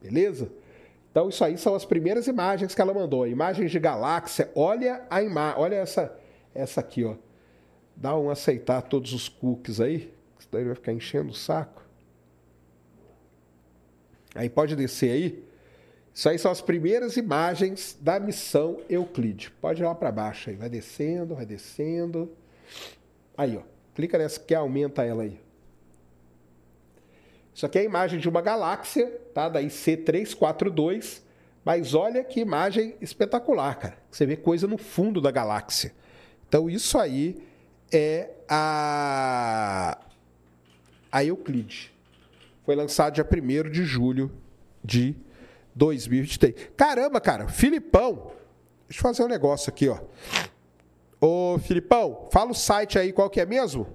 Beleza? 0.00 0.50
Então, 1.10 1.28
isso 1.28 1.44
aí 1.44 1.58
são 1.58 1.74
as 1.74 1.84
primeiras 1.84 2.26
imagens 2.26 2.74
que 2.74 2.80
ela 2.80 2.94
mandou. 2.94 3.26
Imagens 3.26 3.70
de 3.70 3.78
galáxia. 3.78 4.50
Olha 4.54 5.02
a 5.10 5.22
imagem. 5.22 5.60
Olha 5.60 5.76
essa, 5.76 6.14
essa 6.54 6.80
aqui, 6.80 7.04
ó. 7.04 7.16
Dá 7.96 8.16
um 8.16 8.30
aceitar 8.30 8.82
todos 8.82 9.12
os 9.12 9.28
cookies 9.28 9.80
aí. 9.80 10.14
Daí 10.56 10.64
vai 10.64 10.74
ficar 10.74 10.92
enchendo 10.92 11.30
o 11.30 11.34
saco. 11.34 11.82
Aí 14.34 14.48
pode 14.48 14.74
descer 14.74 15.10
aí. 15.10 15.44
Isso 16.14 16.30
aí 16.30 16.38
são 16.38 16.50
as 16.50 16.62
primeiras 16.62 17.18
imagens 17.18 17.94
da 18.00 18.18
missão 18.18 18.80
Euclide. 18.88 19.50
Pode 19.60 19.82
ir 19.82 19.84
lá 19.84 19.94
para 19.94 20.10
baixo 20.10 20.48
aí. 20.48 20.56
Vai 20.56 20.70
descendo, 20.70 21.34
vai 21.34 21.44
descendo. 21.44 22.32
Aí, 23.36 23.58
ó. 23.58 23.62
Clica 23.94 24.16
nessa 24.16 24.40
que 24.40 24.54
aumenta 24.54 25.04
ela 25.04 25.24
aí. 25.24 25.38
Isso 27.54 27.66
aqui 27.66 27.76
é 27.76 27.82
a 27.82 27.84
imagem 27.84 28.18
de 28.18 28.30
uma 28.30 28.40
galáxia, 28.40 29.10
tá? 29.34 29.50
Da 29.50 29.62
IC342. 29.62 31.20
Mas 31.62 31.92
olha 31.92 32.24
que 32.24 32.40
imagem 32.40 32.94
espetacular, 32.98 33.78
cara. 33.78 33.98
Você 34.10 34.24
vê 34.24 34.36
coisa 34.36 34.66
no 34.66 34.78
fundo 34.78 35.20
da 35.20 35.30
galáxia. 35.30 35.92
Então, 36.48 36.70
isso 36.70 36.98
aí 36.98 37.42
é 37.92 38.30
a, 38.48 39.98
a 41.10 41.24
Euclide. 41.24 41.92
Foi 42.64 42.74
lançado 42.74 43.14
dia 43.14 43.24
1 43.24 43.70
de 43.70 43.84
julho 43.84 44.30
de 44.82 45.14
2023. 45.74 46.70
Caramba, 46.76 47.20
cara, 47.20 47.48
Filipão. 47.48 48.32
Deixa 48.88 49.00
eu 49.00 49.02
fazer 49.02 49.22
um 49.22 49.28
negócio 49.28 49.70
aqui, 49.70 49.88
ó. 49.88 50.00
Ô, 51.20 51.58
Filipão, 51.58 52.28
fala 52.30 52.50
o 52.50 52.54
site 52.54 52.98
aí, 52.98 53.12
qual 53.12 53.30
que 53.30 53.40
é 53.40 53.46
mesmo? 53.46 53.86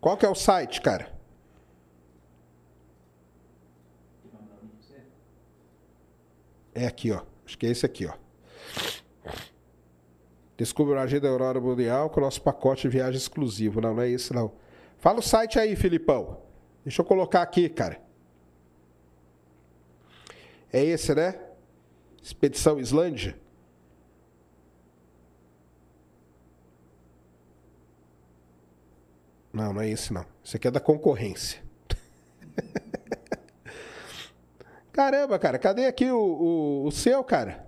Qual 0.00 0.16
que 0.16 0.24
é 0.24 0.28
o 0.28 0.34
site, 0.34 0.80
cara? 0.80 1.19
É 6.80 6.86
aqui, 6.86 7.12
ó. 7.12 7.20
Acho 7.44 7.58
que 7.58 7.66
é 7.66 7.70
esse 7.70 7.84
aqui, 7.84 8.06
ó. 8.06 8.14
Descubra 10.56 10.98
a 10.98 11.02
agenda 11.02 11.26
da 11.26 11.28
Aurora 11.28 11.60
Boreal 11.60 12.08
com 12.08 12.20
o 12.20 12.22
nosso 12.22 12.40
pacote 12.40 12.82
de 12.82 12.88
viagem 12.88 13.18
exclusivo. 13.18 13.82
Não, 13.82 13.94
não 13.94 14.02
é 14.02 14.08
esse, 14.08 14.32
não. 14.32 14.50
Fala 14.96 15.18
o 15.18 15.22
site 15.22 15.58
aí, 15.58 15.76
Filipão. 15.76 16.40
Deixa 16.82 17.02
eu 17.02 17.04
colocar 17.04 17.42
aqui, 17.42 17.68
cara. 17.68 18.00
É 20.72 20.82
esse, 20.82 21.14
né? 21.14 21.38
Expedição 22.22 22.80
Islândia. 22.80 23.38
Não, 29.52 29.74
não 29.74 29.82
é 29.82 29.90
esse, 29.90 30.14
não. 30.14 30.24
Esse 30.42 30.56
aqui 30.56 30.66
é 30.66 30.70
da 30.70 30.80
concorrência. 30.80 31.62
Caramba, 35.00 35.38
cara, 35.38 35.58
cadê 35.58 35.86
aqui 35.86 36.10
o, 36.10 36.18
o, 36.18 36.86
o 36.86 36.92
seu, 36.92 37.24
cara? 37.24 37.66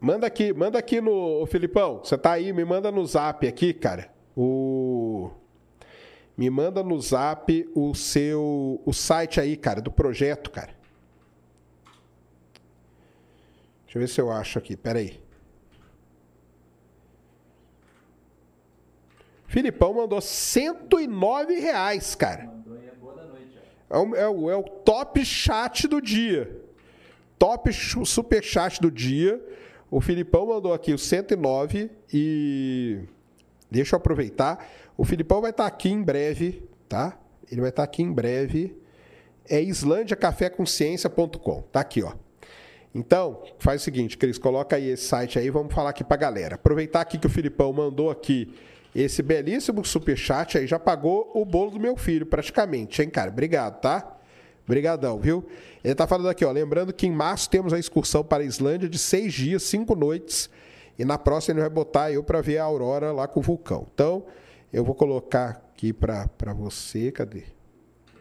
Manda 0.00 0.26
aqui, 0.26 0.52
manda 0.52 0.76
aqui 0.76 1.00
no 1.00 1.12
ô, 1.12 1.46
Filipão. 1.46 2.00
Você 2.02 2.18
tá 2.18 2.32
aí, 2.32 2.52
me 2.52 2.64
manda 2.64 2.90
no 2.90 3.06
Zap 3.06 3.46
aqui, 3.46 3.72
cara. 3.72 4.10
O 4.36 5.30
me 6.36 6.50
manda 6.50 6.82
no 6.82 7.00
Zap 7.00 7.70
o 7.76 7.94
seu 7.94 8.82
o 8.84 8.92
site 8.92 9.40
aí, 9.40 9.56
cara, 9.56 9.80
do 9.80 9.92
projeto, 9.92 10.50
cara. 10.50 10.74
Deixa 13.84 13.98
eu 13.98 14.00
ver 14.00 14.08
se 14.08 14.20
eu 14.20 14.32
acho 14.32 14.58
aqui. 14.58 14.76
Pera 14.76 14.98
Filipão 19.54 19.94
mandou 19.94 20.20
109 20.20 21.60
reais, 21.60 22.16
cara. 22.16 22.52
É 23.88 23.96
o, 23.96 24.16
é, 24.16 24.28
o, 24.28 24.50
é 24.50 24.56
o 24.56 24.64
top 24.64 25.24
chat 25.24 25.86
do 25.86 26.02
dia. 26.02 26.60
Top 27.38 27.72
super 27.72 28.42
chat 28.42 28.80
do 28.80 28.90
dia. 28.90 29.40
O 29.88 30.00
Filipão 30.00 30.48
mandou 30.48 30.74
aqui 30.74 30.92
o 30.92 30.98
109 30.98 31.88
e. 32.12 32.98
Deixa 33.70 33.94
eu 33.94 33.98
aproveitar. 33.98 34.68
O 34.96 35.04
Filipão 35.04 35.40
vai 35.40 35.50
estar 35.50 35.66
aqui 35.66 35.88
em 35.88 36.02
breve, 36.02 36.68
tá? 36.88 37.16
Ele 37.48 37.60
vai 37.60 37.70
estar 37.70 37.84
aqui 37.84 38.02
em 38.02 38.12
breve. 38.12 38.76
É 39.48 39.62
islandiacaféconsciência.com. 39.62 41.62
Tá 41.70 41.78
aqui, 41.78 42.02
ó. 42.02 42.12
Então, 42.92 43.44
faz 43.60 43.82
o 43.82 43.84
seguinte, 43.84 44.18
Cris, 44.18 44.36
coloca 44.36 44.74
aí 44.74 44.88
esse 44.88 45.04
site 45.04 45.38
aí, 45.38 45.48
vamos 45.48 45.72
falar 45.72 45.90
aqui 45.90 46.02
pra 46.02 46.16
galera. 46.16 46.56
Aproveitar 46.56 47.02
aqui 47.02 47.18
que 47.18 47.26
o 47.28 47.30
Filipão 47.30 47.72
mandou 47.72 48.10
aqui 48.10 48.52
esse 48.94 49.22
belíssimo 49.22 49.84
superchat 49.84 50.58
aí, 50.58 50.66
já 50.66 50.78
pagou 50.78 51.30
o 51.34 51.44
bolo 51.44 51.72
do 51.72 51.80
meu 51.80 51.96
filho, 51.96 52.26
praticamente, 52.26 53.02
hein, 53.02 53.10
cara? 53.10 53.30
Obrigado, 53.30 53.80
tá? 53.80 54.16
Obrigadão, 54.64 55.18
viu? 55.18 55.44
Ele 55.82 55.94
tá 55.94 56.06
falando 56.06 56.28
aqui, 56.28 56.44
ó. 56.44 56.50
Lembrando 56.50 56.92
que 56.92 57.06
em 57.06 57.10
março 57.10 57.50
temos 57.50 57.72
a 57.72 57.78
excursão 57.78 58.24
para 58.24 58.42
a 58.42 58.46
Islândia 58.46 58.88
de 58.88 58.98
seis 58.98 59.34
dias, 59.34 59.62
cinco 59.62 59.94
noites. 59.94 60.48
E 60.98 61.04
na 61.04 61.18
próxima 61.18 61.54
ele 61.54 61.60
vai 61.60 61.70
botar 61.70 62.10
eu 62.12 62.22
para 62.22 62.40
ver 62.40 62.58
a 62.58 62.64
aurora 62.64 63.12
lá 63.12 63.26
com 63.26 63.40
o 63.40 63.42
vulcão. 63.42 63.86
Então, 63.92 64.24
eu 64.72 64.84
vou 64.84 64.94
colocar 64.94 65.62
aqui 65.72 65.92
para 65.92 66.28
você. 66.54 67.12
Cadê? 67.12 67.44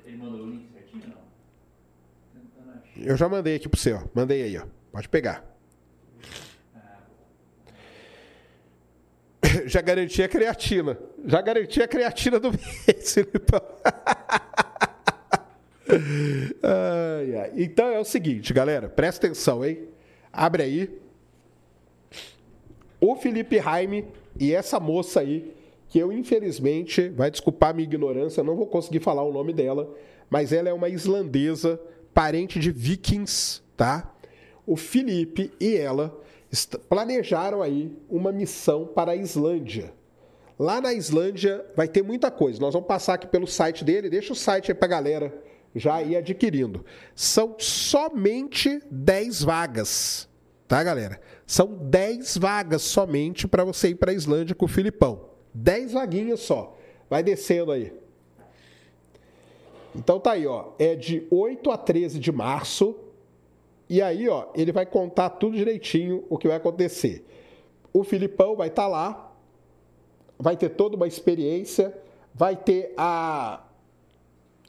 Ele 0.06 0.18
mandou 0.18 0.42
o 0.42 0.50
link 0.50 0.68
certinho 0.74 1.04
não? 1.08 2.82
Eu 2.98 3.16
já 3.16 3.30
mandei 3.30 3.56
aqui 3.56 3.70
pro 3.70 3.80
você, 3.80 3.94
ó. 3.94 4.02
Mandei 4.14 4.44
aí, 4.44 4.58
ó. 4.58 4.66
Pode 4.92 5.08
pegar. 5.08 5.53
Já 9.66 9.82
garanti 9.82 10.24
a 10.24 10.30
creatina. 10.30 10.98
Já 11.26 11.42
garanti 11.42 11.82
a 11.82 11.88
creatina 11.88 12.40
do 12.40 12.52
mês, 12.52 13.14
Filipão. 13.14 13.62
ai, 16.64 17.36
ai. 17.36 17.52
Então 17.56 17.88
é 17.88 18.00
o 18.00 18.06
seguinte, 18.06 18.54
galera, 18.54 18.90
presta 18.90 19.28
atenção, 19.28 19.64
hein? 19.64 19.88
Abre 20.32 20.64
aí. 20.64 21.00
O 23.00 23.16
Felipe 23.16 23.60
Jaime 23.60 24.06
e 24.40 24.54
essa 24.54 24.80
moça 24.80 25.20
aí, 25.20 25.54
que 25.90 26.00
eu 26.00 26.12
infelizmente, 26.12 27.10
vai 27.10 27.30
desculpar 27.30 27.74
minha 27.74 27.88
ignorância, 27.88 28.44
não 28.44 28.56
vou 28.56 28.66
conseguir 28.66 29.02
falar 29.02 29.24
o 29.24 29.34
nome 29.34 29.54
dela, 29.54 29.94
mas 30.30 30.54
ela 30.54 30.70
é 30.70 30.74
uma 30.74 30.90
islandesa, 30.90 31.80
parente 32.14 32.60
de 32.60 32.72
vikings, 32.72 33.62
tá? 33.76 34.10
O 34.66 34.78
Felipe 34.78 35.52
e 35.60 35.76
ela 35.76 36.18
planejaram 36.88 37.62
aí 37.62 37.98
uma 38.10 38.32
missão 38.32 38.86
para 38.86 39.14
a 39.14 39.16
Islândia. 39.16 39.94
Lá 40.58 40.80
na 40.80 40.94
Islândia 40.94 41.66
vai 41.76 41.88
ter 41.88 42.04
muita 42.04 42.30
coisa. 42.30 42.60
Nós 42.60 42.74
vamos 42.74 42.88
passar 42.88 43.16
aqui 43.16 43.28
pelo 43.28 43.48
site 43.48 43.84
dele. 43.84 44.10
Deixa 44.10 44.34
o 44.34 44.36
site 44.36 44.72
aí 44.72 44.76
para 44.76 44.88
galera 44.88 45.44
já 45.76 46.02
ir 46.02 46.16
adquirindo. 46.16 46.86
São 47.16 47.56
somente 47.58 48.82
10 48.92 49.44
vagas, 49.44 50.30
tá, 50.68 50.84
galera? 50.84 51.20
São 51.46 51.68
10 51.68 52.38
vagas 52.38 52.84
somente 52.84 53.48
para 53.48 53.64
você 53.64 53.90
ir 53.90 53.96
para 53.96 54.12
a 54.12 54.14
Islândia 54.14 54.56
com 54.56 54.66
o 54.66 54.70
Filipão. 54.70 55.30
10 55.54 55.94
vaguinhas 55.94 56.40
só. 56.42 56.78
Vai 57.10 57.24
descendo 57.24 57.72
aí. 57.72 57.94
Então 59.96 60.20
tá 60.20 60.32
aí, 60.32 60.48
ó. 60.48 60.72
É 60.80 60.96
de 60.96 61.28
8 61.30 61.72
a 61.72 61.78
13 61.78 62.20
de 62.20 62.32
março. 62.32 62.96
E 63.90 64.02
aí, 64.02 64.28
ó, 64.30 64.48
ele 64.56 64.72
vai 64.72 64.86
contar 64.86 65.30
tudo 65.32 65.56
direitinho 65.56 66.26
o 66.30 66.38
que 66.38 66.48
vai 66.48 66.58
acontecer. 66.58 67.26
O 67.92 68.04
Filipão 68.04 68.56
vai 68.56 68.70
estar 68.70 68.84
tá 68.84 68.88
lá, 68.88 69.32
vai 70.40 70.58
ter 70.58 70.70
toda 70.70 70.96
uma 70.96 71.08
experiência, 71.08 71.96
vai 72.34 72.56
ter 72.56 72.94
a 72.98 73.64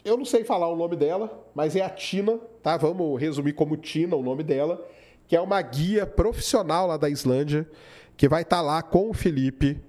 eu 0.04 0.18
não 0.18 0.24
sei 0.26 0.44
falar 0.44 0.68
o 0.68 0.76
nome 0.76 0.96
dela, 0.96 1.42
mas 1.54 1.74
é 1.74 1.80
a 1.80 1.88
Tina, 1.88 2.38
tá? 2.62 2.76
Vamos 2.76 3.18
resumir 3.18 3.54
como 3.54 3.74
Tina 3.74 4.14
o 4.14 4.22
nome 4.22 4.42
dela, 4.42 4.86
que 5.26 5.34
é 5.34 5.40
uma 5.40 5.60
guia 5.62 6.04
profissional 6.04 6.86
lá 6.86 6.98
da 6.98 7.08
Islândia, 7.08 7.66
que 8.14 8.28
vai 8.28 8.42
estar 8.42 8.56
tá 8.56 8.62
lá 8.62 8.82
com 8.82 9.08
o 9.08 9.14
Felipe, 9.14 9.80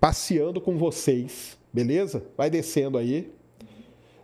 passeando 0.00 0.60
com 0.60 0.76
vocês, 0.76 1.56
beleza? 1.72 2.24
Vai 2.36 2.50
descendo 2.50 2.98
aí. 2.98 3.32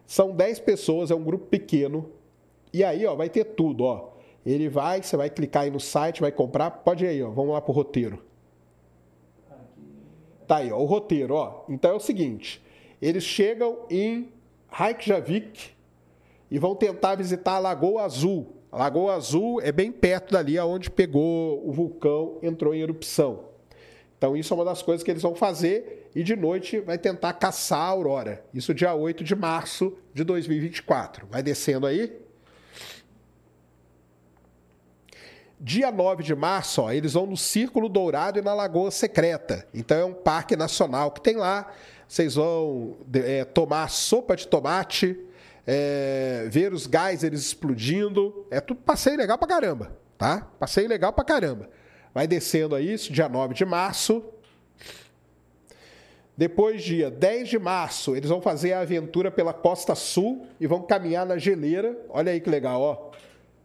São 0.08 0.32
10 0.32 0.58
pessoas, 0.58 1.12
é 1.12 1.14
um 1.14 1.22
grupo 1.22 1.46
pequeno. 1.46 2.10
E 2.72 2.82
aí, 2.82 3.06
ó, 3.06 3.14
vai 3.14 3.28
ter 3.28 3.44
tudo, 3.44 3.84
ó. 3.84 4.10
Ele 4.48 4.66
vai, 4.66 5.02
você 5.02 5.14
vai 5.14 5.28
clicar 5.28 5.64
aí 5.64 5.70
no 5.70 5.78
site, 5.78 6.22
vai 6.22 6.32
comprar. 6.32 6.70
Pode 6.70 7.04
ir 7.04 7.08
aí, 7.08 7.22
ó. 7.22 7.28
Vamos 7.28 7.52
lá 7.52 7.60
pro 7.60 7.70
roteiro. 7.70 8.24
Tá 10.46 10.56
aí, 10.56 10.72
ó, 10.72 10.78
o 10.78 10.86
roteiro, 10.86 11.34
ó. 11.34 11.64
Então 11.68 11.90
é 11.90 11.94
o 11.94 12.00
seguinte: 12.00 12.64
eles 13.02 13.24
chegam 13.24 13.80
em 13.90 14.32
Reykjavik 14.70 15.72
e 16.50 16.58
vão 16.58 16.74
tentar 16.74 17.16
visitar 17.16 17.56
a 17.56 17.58
Lagoa 17.58 18.04
Azul. 18.04 18.56
A 18.72 18.78
Lagoa 18.78 19.16
Azul 19.16 19.60
é 19.60 19.70
bem 19.70 19.92
perto 19.92 20.32
dali 20.32 20.56
aonde 20.56 20.90
pegou 20.90 21.62
o 21.68 21.70
vulcão, 21.70 22.38
entrou 22.42 22.74
em 22.74 22.80
erupção. 22.80 23.44
Então 24.16 24.34
isso 24.34 24.54
é 24.54 24.56
uma 24.56 24.64
das 24.64 24.80
coisas 24.80 25.04
que 25.04 25.10
eles 25.10 25.22
vão 25.22 25.34
fazer 25.34 26.10
e 26.14 26.22
de 26.22 26.34
noite 26.34 26.80
vai 26.80 26.96
tentar 26.96 27.34
caçar 27.34 27.80
a 27.80 27.88
aurora. 27.88 28.42
Isso 28.54 28.72
dia 28.72 28.94
8 28.94 29.22
de 29.22 29.34
março 29.34 29.94
de 30.14 30.24
2024. 30.24 31.26
Vai 31.30 31.42
descendo 31.42 31.86
aí. 31.86 32.27
Dia 35.60 35.90
9 35.90 36.22
de 36.22 36.36
março, 36.36 36.82
ó, 36.82 36.92
eles 36.92 37.14
vão 37.14 37.26
no 37.26 37.36
Círculo 37.36 37.88
Dourado 37.88 38.38
e 38.38 38.42
na 38.42 38.54
Lagoa 38.54 38.92
Secreta. 38.92 39.66
Então 39.74 39.98
é 39.98 40.04
um 40.04 40.14
parque 40.14 40.54
nacional 40.54 41.10
que 41.10 41.20
tem 41.20 41.36
lá. 41.36 41.72
Vocês 42.06 42.36
vão 42.36 42.96
é, 43.12 43.44
tomar 43.44 43.90
sopa 43.90 44.36
de 44.36 44.46
tomate, 44.46 45.18
é, 45.66 46.46
ver 46.48 46.72
os 46.72 46.84
geysers 46.88 47.40
explodindo. 47.40 48.46
É 48.52 48.60
tudo 48.60 48.80
passeio 48.80 49.16
legal 49.16 49.36
pra 49.36 49.48
caramba, 49.48 49.90
tá? 50.16 50.46
Passeio 50.60 50.88
legal 50.88 51.12
pra 51.12 51.24
caramba. 51.24 51.68
Vai 52.14 52.28
descendo 52.28 52.76
aí, 52.76 52.94
isso, 52.94 53.12
dia 53.12 53.28
9 53.28 53.52
de 53.52 53.64
março. 53.64 54.24
Depois, 56.36 56.84
dia 56.84 57.10
10 57.10 57.48
de 57.48 57.58
março, 57.58 58.14
eles 58.14 58.30
vão 58.30 58.40
fazer 58.40 58.72
a 58.72 58.80
aventura 58.80 59.28
pela 59.28 59.52
Costa 59.52 59.96
Sul 59.96 60.46
e 60.60 60.68
vão 60.68 60.82
caminhar 60.82 61.26
na 61.26 61.36
geleira. 61.36 61.98
Olha 62.08 62.30
aí 62.30 62.40
que 62.40 62.48
legal, 62.48 62.80
ó. 62.80 63.10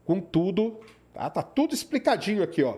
Com 0.03 0.19
tudo. 0.19 0.79
Tá, 1.13 1.29
tá 1.29 1.41
tudo 1.43 1.73
explicadinho 1.73 2.43
aqui, 2.43 2.63
ó. 2.63 2.77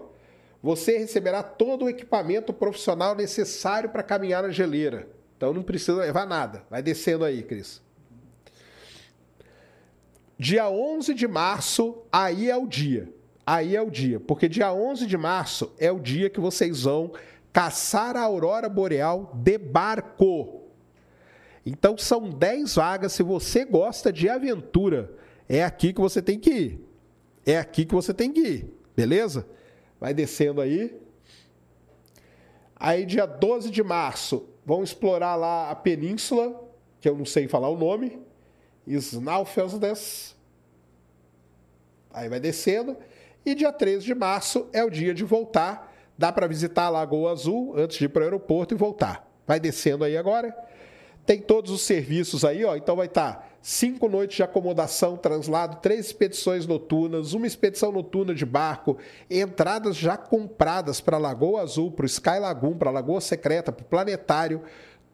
Você 0.62 0.98
receberá 0.98 1.44
todo 1.44 1.86
o 1.86 1.90
equipamento 1.90 2.52
profissional 2.52 3.16
necessário 3.16 3.90
para 3.90 4.04
caminhar 4.04 4.44
na 4.44 4.50
geleira. 4.50 5.08
Então 5.38 5.54
não 5.54 5.64
precisa 5.64 6.02
levar 6.02 6.26
nada. 6.26 6.64
Vai 6.70 6.82
descendo 6.82 7.24
aí, 7.24 7.44
Cris. 7.44 7.82
Dia 10.38 10.70
11 10.70 11.14
de 11.14 11.28
março, 11.28 11.98
aí 12.12 12.50
é 12.50 12.58
o 12.58 12.68
dia. 12.68 13.14
Aí 13.46 13.76
é 13.76 13.82
o 13.82 13.90
dia. 13.90 14.20
Porque 14.20 14.50
dia 14.50 14.74
11 14.74 15.06
de 15.06 15.18
março 15.18 15.72
é 15.78 15.92
o 15.92 16.00
dia 16.00 16.30
que 16.30 16.40
vocês 16.40 16.84
vão 16.84 17.14
caçar 17.54 18.18
a 18.18 18.22
aurora 18.22 18.68
boreal 18.68 19.32
de 19.36 19.58
barco. 19.58 20.64
Então 21.66 21.98
são 21.98 22.30
10 22.30 22.76
vagas. 22.76 23.14
Se 23.14 23.24
você 23.24 23.64
gosta 23.64 24.12
de 24.12 24.28
aventura, 24.28 25.14
é 25.48 25.64
aqui 25.64 25.94
que 25.94 26.02
você 26.02 26.22
tem 26.22 26.40
que 26.40 26.50
ir. 26.50 26.85
É 27.46 27.58
aqui 27.58 27.86
que 27.86 27.94
você 27.94 28.14
tem 28.14 28.32
que 28.32 28.40
ir. 28.40 28.74
Beleza? 28.96 29.48
Vai 30.00 30.14
descendo 30.14 30.62
aí. 30.62 31.00
Aí, 32.76 33.06
dia 33.06 33.26
12 33.26 33.70
de 33.70 33.84
março, 33.84 34.50
vão 34.66 34.84
explorar 34.84 35.36
lá 35.36 35.70
a 35.70 35.76
península, 35.76 36.64
que 37.00 37.08
eu 37.08 37.16
não 37.16 37.26
sei 37.26 37.48
falar 37.48 37.70
o 37.70 37.78
nome. 37.78 38.20
Snaufelsnes. 38.88 40.36
Aí 42.12 42.30
vai 42.30 42.40
descendo. 42.40 42.98
E 43.46 43.54
dia 43.54 43.72
13 43.72 44.06
de 44.06 44.16
março 44.16 44.68
é 44.74 44.84
o 44.84 44.90
dia 44.90 45.14
de 45.14 45.24
voltar. 45.24 45.94
Dá 46.18 46.32
para 46.32 46.48
visitar 46.48 46.86
a 46.86 46.90
Lagoa 46.90 47.32
Azul 47.32 47.74
antes 47.78 47.98
de 47.98 48.06
ir 48.06 48.10
para 48.10 48.22
o 48.22 48.24
aeroporto 48.24 48.74
e 48.74 48.78
voltar. 48.78 49.30
Vai 49.46 49.60
descendo 49.60 50.04
aí 50.04 50.18
agora. 50.18 50.56
Tem 51.26 51.40
todos 51.40 51.72
os 51.72 51.82
serviços 51.82 52.46
aí, 52.46 52.64
ó. 52.64 52.76
Então 52.76 52.96
vai 52.96 53.08
estar 53.08 53.58
cinco 53.62 54.08
noites 54.08 54.38
de 54.38 54.44
acomodação, 54.44 55.18
translado, 55.18 55.78
três 55.82 56.06
expedições 56.06 56.68
noturnas, 56.68 57.34
uma 57.34 57.48
expedição 57.48 57.92
noturna 57.92 58.36
de 58.36 58.46
barco, 58.46 58.98
entradas 59.30 59.96
já 59.96 60.16
compradas 60.16 61.02
para 61.02 61.18
Lagoa 61.18 61.64
Azul, 61.64 61.92
para 61.92 62.04
o 62.04 62.06
Sky 62.06 62.38
Lagoon, 62.40 62.78
para 62.78 62.92
Lagoa 62.92 63.20
Secreta, 63.20 63.72
para 63.72 63.84
o 63.84 63.88
Planetário, 63.88 64.62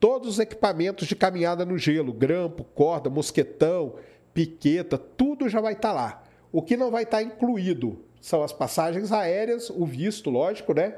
todos 0.02 0.28
os 0.28 0.40
equipamentos 0.40 1.08
de 1.08 1.16
caminhada 1.16 1.66
no 1.66 1.78
gelo, 1.78 2.12
grampo, 2.12 2.66
corda, 2.76 3.10
mosquetão, 3.10 3.96
piqueta, 4.34 4.98
tudo 4.98 5.48
já 5.48 5.62
vai 5.62 5.74
estar 5.74 5.94
lá. 5.94 6.22
O 6.52 6.62
que 6.62 6.76
não 6.76 6.92
vai 6.92 7.04
estar 7.04 7.24
incluído 7.24 8.04
são 8.20 8.44
as 8.44 8.52
passagens 8.52 9.14
aéreas, 9.14 9.70
o 9.70 9.86
visto, 9.86 10.30
lógico, 10.30 10.74
né? 10.74 10.94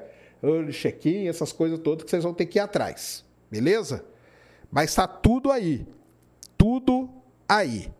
Check-in, 0.71 1.27
essas 1.27 1.51
coisas 1.51 1.79
todas 1.79 2.03
que 2.03 2.09
vocês 2.09 2.23
vão 2.23 2.33
ter 2.33 2.47
que 2.47 2.57
ir 2.57 2.61
atrás. 2.61 3.23
Beleza? 3.51 4.03
Mas 4.73 4.89
está 4.89 5.07
tudo 5.07 5.51
aí. 5.51 5.85
Tudo 6.57 7.07
aí. 7.47 7.93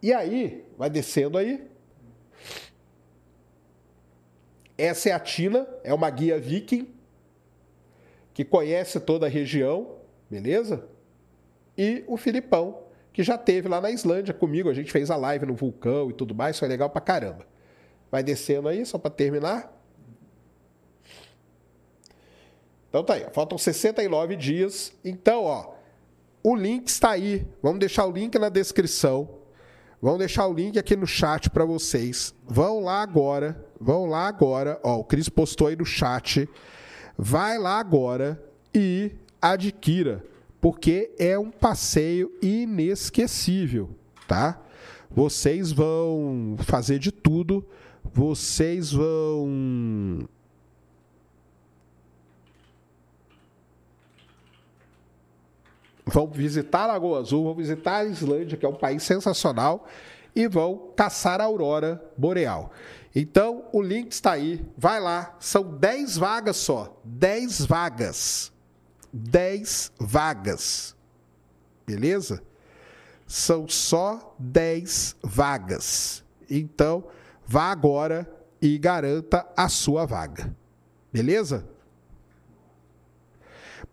E 0.00 0.12
aí, 0.12 0.64
vai 0.78 0.88
descendo 0.88 1.36
aí. 1.36 1.68
Essa 4.78 5.08
é 5.08 5.12
a 5.12 5.18
Tina, 5.18 5.66
é 5.82 5.92
uma 5.92 6.08
guia 6.08 6.38
viking 6.38 6.88
que 8.32 8.44
conhece 8.44 9.00
toda 9.00 9.26
a 9.26 9.28
região, 9.28 9.96
beleza? 10.30 10.88
E 11.76 12.04
o 12.06 12.16
Filipão, 12.16 12.84
que 13.12 13.24
já 13.24 13.36
teve 13.36 13.68
lá 13.68 13.80
na 13.80 13.90
Islândia 13.90 14.32
comigo, 14.32 14.70
a 14.70 14.74
gente 14.74 14.92
fez 14.92 15.10
a 15.10 15.16
live 15.16 15.44
no 15.44 15.54
vulcão 15.54 16.08
e 16.08 16.12
tudo 16.12 16.36
mais, 16.36 16.56
foi 16.56 16.68
legal 16.68 16.88
pra 16.88 17.00
caramba. 17.00 17.44
Vai 18.12 18.22
descendo 18.22 18.68
aí, 18.68 18.86
só 18.86 18.96
para 18.96 19.10
terminar. 19.10 19.76
Então 22.88 23.02
tá 23.02 23.14
aí, 23.14 23.26
faltam 23.32 23.58
69 23.58 24.36
dias. 24.36 24.92
Então, 25.04 25.44
ó, 25.44 25.81
o 26.42 26.56
link 26.56 26.88
está 26.88 27.10
aí. 27.10 27.46
Vamos 27.62 27.78
deixar 27.78 28.06
o 28.06 28.10
link 28.10 28.38
na 28.38 28.48
descrição. 28.48 29.28
Vamos 30.00 30.18
deixar 30.18 30.46
o 30.48 30.52
link 30.52 30.78
aqui 30.78 30.96
no 30.96 31.06
chat 31.06 31.48
para 31.48 31.64
vocês. 31.64 32.34
Vão 32.44 32.80
lá 32.80 33.02
agora. 33.02 33.64
Vão 33.80 34.06
lá 34.06 34.26
agora. 34.26 34.80
Ó, 34.82 34.98
o 34.98 35.04
Cris 35.04 35.28
postou 35.28 35.68
aí 35.68 35.76
no 35.76 35.84
chat. 35.84 36.48
Vai 37.16 37.58
lá 37.58 37.78
agora 37.78 38.42
e 38.74 39.12
adquira, 39.40 40.24
porque 40.60 41.14
é 41.18 41.38
um 41.38 41.50
passeio 41.50 42.32
inesquecível, 42.40 43.90
tá? 44.26 44.60
Vocês 45.10 45.70
vão 45.70 46.56
fazer 46.60 46.98
de 46.98 47.12
tudo. 47.12 47.64
Vocês 48.12 48.92
vão 48.92 50.28
vão 56.12 56.26
visitar 56.26 56.84
a 56.84 56.86
Lagoa 56.88 57.20
Azul, 57.20 57.44
vão 57.44 57.54
visitar 57.54 57.98
a 57.98 58.04
Islândia, 58.04 58.56
que 58.56 58.66
é 58.66 58.68
um 58.68 58.74
país 58.74 59.02
sensacional, 59.02 59.86
e 60.36 60.46
vão 60.46 60.92
caçar 60.94 61.40
a 61.40 61.44
aurora 61.44 62.02
boreal. 62.16 62.70
Então, 63.14 63.64
o 63.72 63.82
link 63.82 64.12
está 64.12 64.32
aí, 64.32 64.64
vai 64.76 65.00
lá, 65.00 65.36
são 65.40 65.62
10 65.62 66.16
vagas 66.16 66.56
só, 66.56 67.00
10 67.04 67.66
vagas. 67.66 68.52
10 69.12 69.92
vagas. 69.98 70.96
Beleza? 71.86 72.42
São 73.26 73.68
só 73.68 74.34
10 74.38 75.16
vagas. 75.22 76.24
Então, 76.48 77.04
vá 77.46 77.64
agora 77.64 78.30
e 78.60 78.78
garanta 78.78 79.46
a 79.56 79.68
sua 79.68 80.06
vaga. 80.06 80.54
Beleza? 81.12 81.68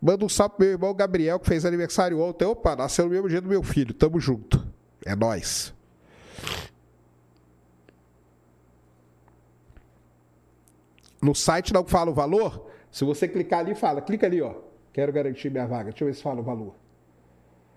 Manda 0.00 0.24
um 0.24 0.28
salve 0.28 0.56
pro 0.56 0.64
meu 0.64 0.72
irmão 0.72 0.94
Gabriel, 0.94 1.38
que 1.38 1.46
fez 1.46 1.64
aniversário 1.64 2.20
ontem. 2.20 2.46
Opa, 2.46 2.74
nasceu 2.74 3.04
no 3.04 3.10
mesmo 3.10 3.28
dia 3.28 3.40
do 3.40 3.48
meu 3.48 3.62
filho. 3.62 3.92
Tamo 3.92 4.18
junto. 4.18 4.66
É 5.04 5.14
nós. 5.14 5.74
No 11.20 11.34
site 11.34 11.72
não 11.72 11.84
fala 11.84 12.10
o 12.10 12.14
valor. 12.14 12.70
Se 12.90 13.04
você 13.04 13.28
clicar 13.28 13.60
ali, 13.60 13.74
fala. 13.74 14.00
Clica 14.00 14.26
ali, 14.26 14.40
ó. 14.40 14.54
Quero 14.92 15.12
garantir 15.12 15.50
minha 15.50 15.66
vaga. 15.66 15.90
Deixa 15.90 16.04
eu 16.04 16.08
ver 16.08 16.14
se 16.14 16.22
fala 16.22 16.40
o 16.40 16.42
valor. 16.42 16.74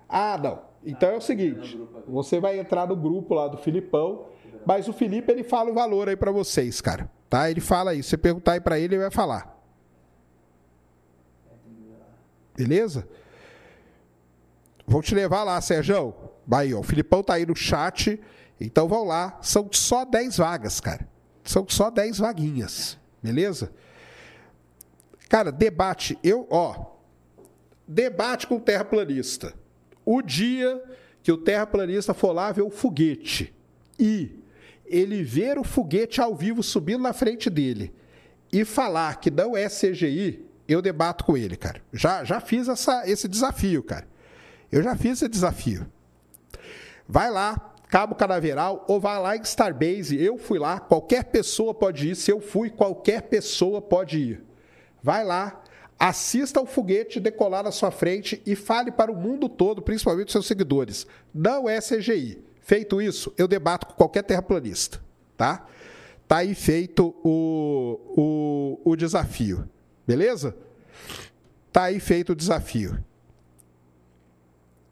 Ah, 0.07 0.39
não. 0.41 0.61
Então 0.85 1.09
é 1.09 1.17
o 1.17 1.21
seguinte. 1.21 1.79
Você 2.07 2.39
vai 2.39 2.57
entrar 2.57 2.87
no 2.87 2.95
grupo 2.95 3.33
lá 3.33 3.47
do 3.49 3.57
Filipão. 3.57 4.27
Mas 4.65 4.87
o 4.87 4.93
Felipe, 4.93 5.29
ele 5.29 5.43
fala 5.43 5.71
o 5.71 5.73
valor 5.73 6.07
aí 6.07 6.15
pra 6.15 6.31
vocês, 6.31 6.79
cara. 6.79 7.09
Tá? 7.29 7.51
Ele 7.51 7.59
fala 7.59 7.91
aí. 7.91 8.01
Se 8.01 8.11
você 8.11 8.17
perguntar 8.17 8.53
aí 8.53 8.61
pra 8.61 8.79
ele, 8.79 8.95
ele 8.95 9.01
vai 9.01 9.11
falar. 9.11 9.61
Beleza? 12.55 13.07
Vou 14.85 15.01
te 15.01 15.15
levar 15.15 15.43
lá, 15.43 15.59
Sérgio. 15.61 16.13
Aí, 16.51 16.73
ó, 16.73 16.79
o 16.79 16.83
Filipão 16.83 17.23
tá 17.23 17.35
aí 17.35 17.45
no 17.45 17.55
chat. 17.55 18.19
Então 18.59 18.87
vão 18.87 19.03
lá. 19.03 19.37
São 19.41 19.67
só 19.71 20.05
10 20.05 20.37
vagas, 20.37 20.79
cara. 20.79 21.07
São 21.43 21.65
só 21.67 21.89
10 21.89 22.19
vaguinhas. 22.19 22.97
Beleza? 23.21 23.71
Cara, 25.29 25.51
debate. 25.51 26.17
Eu, 26.23 26.47
ó. 26.49 26.93
Debate 27.87 28.47
com 28.47 28.57
o 28.57 28.61
terraplanista. 28.61 29.53
O 30.05 30.21
dia 30.21 30.81
que 31.21 31.31
o 31.31 31.37
terraplanista 31.37 32.13
for 32.13 32.33
lá 32.33 32.51
ver 32.51 32.61
o 32.61 32.69
foguete 32.69 33.53
e 33.97 34.39
ele 34.85 35.23
ver 35.23 35.57
o 35.57 35.63
foguete 35.63 36.19
ao 36.19 36.35
vivo 36.35 36.61
subindo 36.61 37.01
na 37.01 37.13
frente 37.13 37.49
dele 37.49 37.93
e 38.51 38.65
falar 38.65 39.19
que 39.19 39.31
não 39.31 39.55
é 39.55 39.67
CGI, 39.67 40.45
eu 40.67 40.81
debato 40.81 41.23
com 41.23 41.37
ele, 41.37 41.55
cara. 41.55 41.81
Já, 41.91 42.23
já 42.23 42.39
fiz 42.39 42.67
essa, 42.67 43.07
esse 43.09 43.27
desafio, 43.27 43.83
cara. 43.83 44.07
Eu 44.71 44.81
já 44.81 44.95
fiz 44.95 45.13
esse 45.13 45.27
desafio. 45.27 45.85
Vai 47.07 47.29
lá, 47.29 47.73
Cabo 47.89 48.15
Canaveral, 48.15 48.85
ou 48.87 48.99
vai 48.99 49.19
lá 49.19 49.37
em 49.37 49.41
Starbase. 49.41 50.21
Eu 50.21 50.37
fui 50.37 50.57
lá, 50.57 50.79
qualquer 50.79 51.25
pessoa 51.25 51.73
pode 51.73 52.09
ir. 52.09 52.15
Se 52.15 52.31
eu 52.31 52.41
fui, 52.41 52.69
qualquer 52.69 53.23
pessoa 53.23 53.81
pode 53.81 54.17
ir. 54.17 54.43
Vai 55.01 55.23
lá, 55.23 55.61
assista 55.99 56.59
ao 56.59 56.65
foguete 56.65 57.19
decolar 57.19 57.63
na 57.63 57.71
sua 57.71 57.91
frente 57.91 58.41
e 58.45 58.55
fale 58.55 58.91
para 58.91 59.11
o 59.11 59.15
mundo 59.15 59.47
todo, 59.47 59.81
principalmente 59.81 60.31
seus 60.31 60.47
seguidores. 60.47 61.05
Não 61.33 61.69
é 61.69 61.79
CGI. 61.79 62.43
Feito 62.61 63.01
isso, 63.01 63.33
eu 63.37 63.47
debato 63.47 63.85
com 63.85 63.93
qualquer 63.93 64.23
terraplanista, 64.23 65.01
tá? 65.35 65.67
Tá 66.27 66.37
aí 66.37 66.55
feito 66.55 67.13
o, 67.23 68.79
o, 68.85 68.91
o 68.91 68.95
desafio, 68.95 69.69
beleza? 70.05 70.55
Tá 71.71 71.83
aí 71.83 71.99
feito 71.99 72.33
o 72.33 72.35
desafio. 72.35 73.03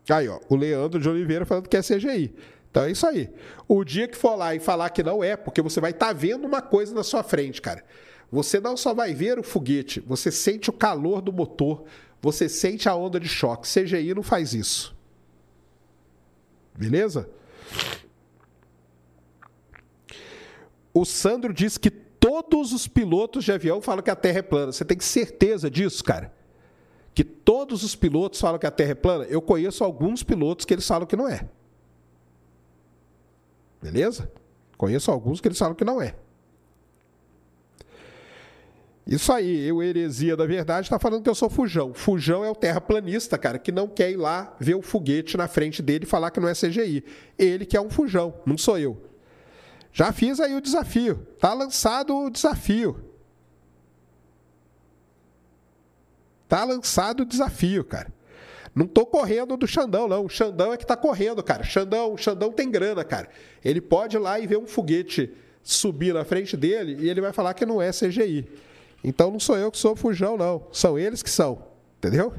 Aí, 0.10 0.28
ó, 0.28 0.40
o 0.50 0.56
Leandro 0.56 1.00
de 1.00 1.08
Oliveira 1.08 1.46
falando 1.46 1.70
que 1.70 1.78
é 1.78 1.82
CGI. 1.82 2.34
Então 2.70 2.84
é 2.84 2.92
isso 2.92 3.06
aí. 3.06 3.30
O 3.68 3.84
dia 3.84 4.08
que 4.08 4.18
for 4.18 4.36
lá 4.36 4.56
e 4.56 4.60
falar 4.60 4.90
que 4.90 5.04
não 5.04 5.24
é, 5.24 5.36
porque 5.36 5.62
você 5.62 5.80
vai 5.80 5.92
estar 5.92 6.08
tá 6.08 6.14
vendo 6.14 6.46
uma 6.46 6.62
coisa 6.62 6.94
na 6.94 7.04
sua 7.04 7.22
frente, 7.22 7.62
cara. 7.62 7.84
Você 8.32 8.60
não 8.60 8.78
só 8.78 8.94
vai 8.94 9.14
ver 9.14 9.38
o 9.38 9.44
foguete, 9.44 10.00
você 10.00 10.32
sente 10.32 10.70
o 10.70 10.74
calor 10.74 11.22
do 11.22 11.34
motor, 11.34 11.84
você 12.22 12.48
sente 12.48 12.88
a 12.88 12.96
onda 12.96 13.20
de 13.20 13.28
choque. 13.28 13.68
CGI 13.68 14.14
não 14.14 14.24
faz 14.24 14.54
isso. 14.54 14.96
Beleza? 16.74 17.30
O 20.94 21.06
Sandro 21.06 21.54
disse 21.54 21.80
que 21.80 21.92
todos 22.22 22.72
os 22.72 22.88
pilotos 22.88 23.44
de 23.44 23.52
avião 23.52 23.82
falam 23.82 24.04
que 24.04 24.12
a 24.12 24.16
Terra 24.16 24.40
é 24.40 24.44
plana. 24.44 24.72
Você 24.72 24.86
tem 24.86 25.00
certeza 25.00 25.72
disso, 25.72 26.04
cara? 26.04 26.32
Que 27.16 27.24
todos 27.24 27.84
os 27.84 27.96
pilotos 27.96 28.40
falam 28.40 28.60
que 28.60 28.68
a 28.68 28.72
Terra 28.72 28.92
é 28.92 28.96
plana? 28.96 29.26
Eu 29.26 29.42
conheço 29.42 29.84
alguns 29.84 30.22
pilotos 30.22 30.64
que 30.64 30.74
eles 30.74 30.88
falam 30.88 31.08
que 31.08 31.16
não 31.16 31.28
é. 31.28 31.50
Beleza? 33.82 34.32
Conheço 34.78 35.10
alguns 35.10 35.42
que 35.42 35.48
eles 35.48 35.58
falam 35.58 35.74
que 35.74 35.84
não 35.84 36.00
é. 36.00 36.16
Isso 39.06 39.34
aí, 39.34 39.68
eu, 39.68 39.82
heresia 39.82 40.38
da 40.38 40.46
verdade, 40.46 40.86
está 40.86 41.00
falando 41.00 41.24
que 41.24 41.30
eu 41.30 41.36
sou 41.36 41.50
fujão. 41.50 41.92
Fujão 41.92 42.46
é 42.46 42.52
o 42.52 42.56
terraplanista, 42.56 43.36
cara, 43.36 43.58
que 43.58 43.72
não 43.72 43.88
quer 43.88 44.12
ir 44.12 44.18
lá 44.18 44.56
ver 44.60 44.76
o 44.76 44.82
foguete 44.82 45.36
na 45.36 45.48
frente 45.48 45.82
dele 45.82 46.06
e 46.06 46.08
falar 46.08 46.30
que 46.30 46.40
não 46.40 46.48
é 46.48 46.54
CGI. 46.54 47.04
Ele 47.38 47.66
que 47.66 47.76
é 47.76 47.82
um 47.82 47.90
fujão, 47.90 48.36
não 48.46 48.60
sou 48.60 48.78
eu. 48.78 49.11
Já 49.94 50.12
fiz 50.12 50.40
aí 50.40 50.56
o 50.56 50.62
desafio. 50.62 51.28
Tá 51.40 51.54
lançado 51.54 52.16
o 52.16 52.30
desafio. 52.30 53.04
Tá 56.48 56.64
lançado 56.64 57.22
o 57.22 57.26
desafio, 57.26 57.84
cara. 57.84 58.12
Não 58.74 58.88
tô 58.88 59.06
correndo 59.06 59.58
do 59.58 59.68
Xandão, 59.68 60.08
não. 60.08 60.26
O 60.26 60.30
Xandão 60.30 60.74
é 60.74 60.78
que 60.78 60.86
tá 60.86 60.96
correndo, 60.96 61.44
cara. 61.44 61.64
Xandão, 61.64 62.18
Xandão 62.18 62.52
tem 62.52 62.70
grana, 62.70 63.04
cara. 63.04 63.30
Ele 63.64 63.82
pode 63.82 64.16
ir 64.16 64.20
lá 64.20 64.40
e 64.40 64.48
ver 64.48 64.58
um 64.58 64.68
foguete 64.68 65.34
subir 65.64 66.14
na 66.14 66.24
frente 66.24 66.56
dele 66.56 66.98
e 67.00 67.10
ele 67.10 67.22
vai 67.22 67.34
falar 67.34 67.54
que 67.54 67.66
não 67.66 67.82
é 67.82 67.92
CGI. 67.92 68.48
Então 69.04 69.32
não 69.32 69.40
sou 69.40 69.58
eu 69.58 69.72
que 69.72 69.78
sou 69.78 69.96
fujão, 69.96 70.38
não. 70.38 70.68
São 70.72 70.98
eles 70.98 71.22
que 71.22 71.30
são. 71.30 71.64
Entendeu? 71.98 72.34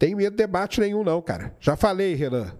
Tem 0.00 0.14
medo 0.14 0.30
de 0.30 0.38
debate 0.38 0.80
nenhum, 0.80 1.04
não, 1.04 1.20
cara. 1.20 1.54
Já 1.60 1.76
falei, 1.76 2.14
Renan. 2.14 2.56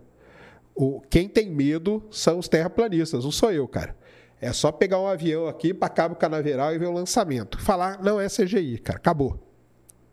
O, 0.75 1.01
quem 1.09 1.27
tem 1.27 1.49
medo 1.49 2.07
são 2.11 2.39
os 2.39 2.49
terraplanistas, 2.49 3.25
não 3.25 3.33
sou 3.33 3.51
eu, 3.51 3.67
cara. 3.67 3.97
É 4.39 4.53
só 4.53 4.71
pegar 4.71 5.01
um 5.01 5.07
avião 5.07 5.49
aqui 5.49 5.73
para 5.73 5.89
Cabo 5.89 6.17
Canaveral 6.17 6.75
e 6.75 6.79
ver 6.79 6.89
o 6.89 6.93
lançamento. 6.93 7.59
Falar, 7.59 8.03
não 8.03 8.21
é 8.21 8.27
CGI, 8.29 8.77
cara. 8.81 8.99
Acabou. 8.99 9.43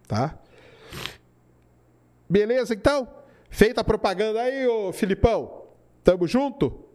Tá? 0.08 0.40
Beleza, 2.30 2.74
então? 2.74 3.06
Feita 3.50 3.82
a 3.82 3.84
propaganda 3.84 4.40
aí, 4.40 4.66
ô 4.66 4.94
Filipão. 4.94 5.66
Tamo 6.06 6.26
junto? 6.30 6.86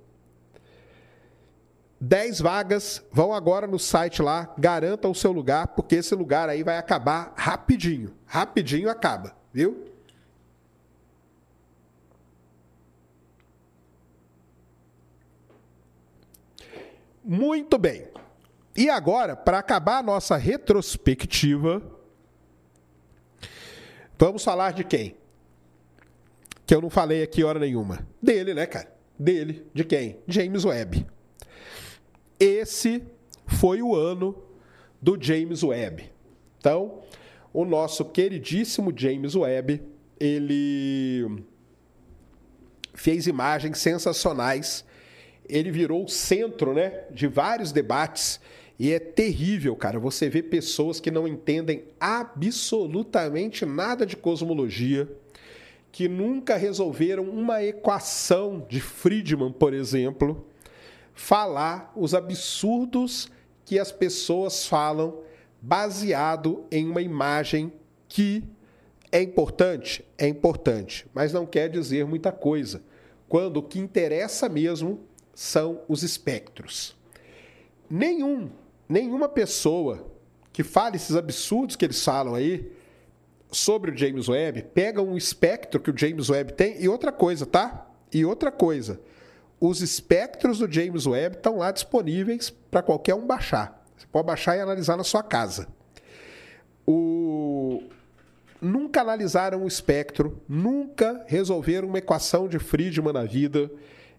10 2.01 2.41
vagas, 2.41 3.05
vão 3.13 3.35
agora 3.35 3.67
no 3.67 3.79
site 3.79 4.23
lá, 4.23 4.55
garanta 4.57 5.07
o 5.09 5.15
seu 5.15 5.31
lugar, 5.31 5.69
porque 5.69 5.97
esse 5.97 6.15
lugar 6.15 6.49
aí 6.49 6.63
vai 6.63 6.79
acabar 6.79 7.35
rapidinho. 7.37 8.15
Rapidinho 8.25 8.89
acaba, 8.89 9.37
viu? 9.53 9.92
Muito 17.25 17.79
bem. 17.79 18.09
E 18.77 18.89
agora, 18.89 19.37
para 19.37 19.59
acabar 19.59 19.99
a 19.99 20.03
nossa 20.03 20.37
retrospectiva, 20.37 21.83
vamos 24.19 24.43
falar 24.43 24.73
de 24.73 24.83
quem? 24.83 25.15
Que 26.67 26.75
eu 26.75 26.81
não 26.81 26.91
falei 26.91 27.23
aqui 27.23 27.45
hora 27.45 27.59
nenhuma. 27.59 28.07
Dele, 28.21 28.55
né, 28.55 28.67
cara? 28.67 28.91
Dele. 29.19 29.67
De 29.75 29.85
quem? 29.85 30.19
James 30.27 30.65
Webb. 30.65 31.07
Esse 32.41 33.05
foi 33.47 33.83
o 33.83 33.95
ano 33.95 34.43
do 35.01 35.17
James 35.21 35.63
Webb. 35.63 36.11
Então, 36.59 37.03
o 37.53 37.65
nosso 37.65 38.05
queridíssimo 38.07 38.93
James 38.97 39.35
Webb, 39.35 39.83
ele 40.19 41.45
fez 42.95 43.27
imagens 43.27 43.79
sensacionais. 43.79 44.85
Ele 45.53 45.71
virou 45.71 46.05
o 46.05 46.09
centro, 46.09 46.73
né, 46.73 47.05
de 47.11 47.27
vários 47.27 47.73
debates 47.73 48.41
e 48.79 48.91
é 48.91 48.99
terrível, 48.99 49.77
cara. 49.77 49.99
Você 50.01 50.29
vê 50.31 50.43
pessoas 50.43 50.99
que 50.99 51.11
não 51.11 51.29
entendem 51.29 51.85
absolutamente 52.01 53.67
nada 53.67 54.07
de 54.07 54.17
cosmologia, 54.17 55.09
que 55.93 56.09
nunca 56.09 56.57
resolveram 56.57 57.25
uma 57.25 57.63
equação 57.63 58.67
de 58.67 58.81
Friedman, 58.81 59.53
por 59.53 59.75
exemplo, 59.75 60.47
falar 61.13 61.93
os 61.95 62.15
absurdos 62.15 63.31
que 63.65 63.79
as 63.79 63.93
pessoas 63.93 64.67
falam 64.67 65.19
baseado 65.61 66.65
em 66.71 66.89
uma 66.89 67.03
imagem 67.03 67.71
que 68.09 68.43
é 69.13 69.21
importante, 69.21 70.03
é 70.17 70.27
importante, 70.27 71.07
mas 71.13 71.33
não 71.33 71.45
quer 71.45 71.69
dizer 71.69 72.07
muita 72.07 72.33
coisa, 72.33 72.83
quando 73.29 73.59
o 73.59 73.63
que 73.63 73.79
interessa 73.79 74.49
mesmo 74.49 75.01
são 75.35 75.83
os 75.89 76.03
espectros. 76.03 76.97
Nenhum, 77.89 78.51
nenhuma 78.89 79.29
pessoa 79.29 80.07
que 80.53 80.63
fale 80.63 80.97
esses 80.97 81.17
absurdos 81.17 81.77
que 81.77 81.85
eles 81.85 82.03
falam 82.03 82.35
aí 82.35 82.73
sobre 83.51 83.91
o 83.91 83.97
James 83.97 84.29
Webb 84.29 84.63
pega 84.75 85.03
um 85.03 85.17
espectro 85.17 85.81
que 85.81 85.91
o 85.91 85.97
James 85.97 86.31
Webb 86.31 86.55
tem 86.55 86.83
e 86.83 86.89
outra 86.89 87.13
coisa, 87.13 87.45
tá? 87.47 87.87
E 88.13 88.25
outra 88.25 88.51
coisa 88.51 89.01
os 89.63 89.81
espectros 89.81 90.59
do 90.59 90.71
James 90.71 91.07
Webb 91.07 91.37
estão 91.37 91.59
lá 91.59 91.71
disponíveis 91.71 92.51
para 92.51 92.83
qualquer 92.83 93.15
um 93.15 93.25
baixar. 93.25 93.81
Você 93.97 94.05
pode 94.11 94.27
baixar 94.27 94.57
e 94.57 94.61
analisar 94.61 94.97
na 94.97 95.05
sua 95.05 95.23
casa. 95.23 95.69
O... 96.85 97.81
Nunca 98.61 99.03
analisaram 99.03 99.63
o 99.63 99.69
espectro, 99.69 100.43
nunca 100.49 101.25
resolveram 101.29 101.87
uma 101.87 101.99
equação 101.99 102.49
de 102.49 102.59
Friedman 102.59 103.13
na 103.13 103.23
vida 103.23 103.71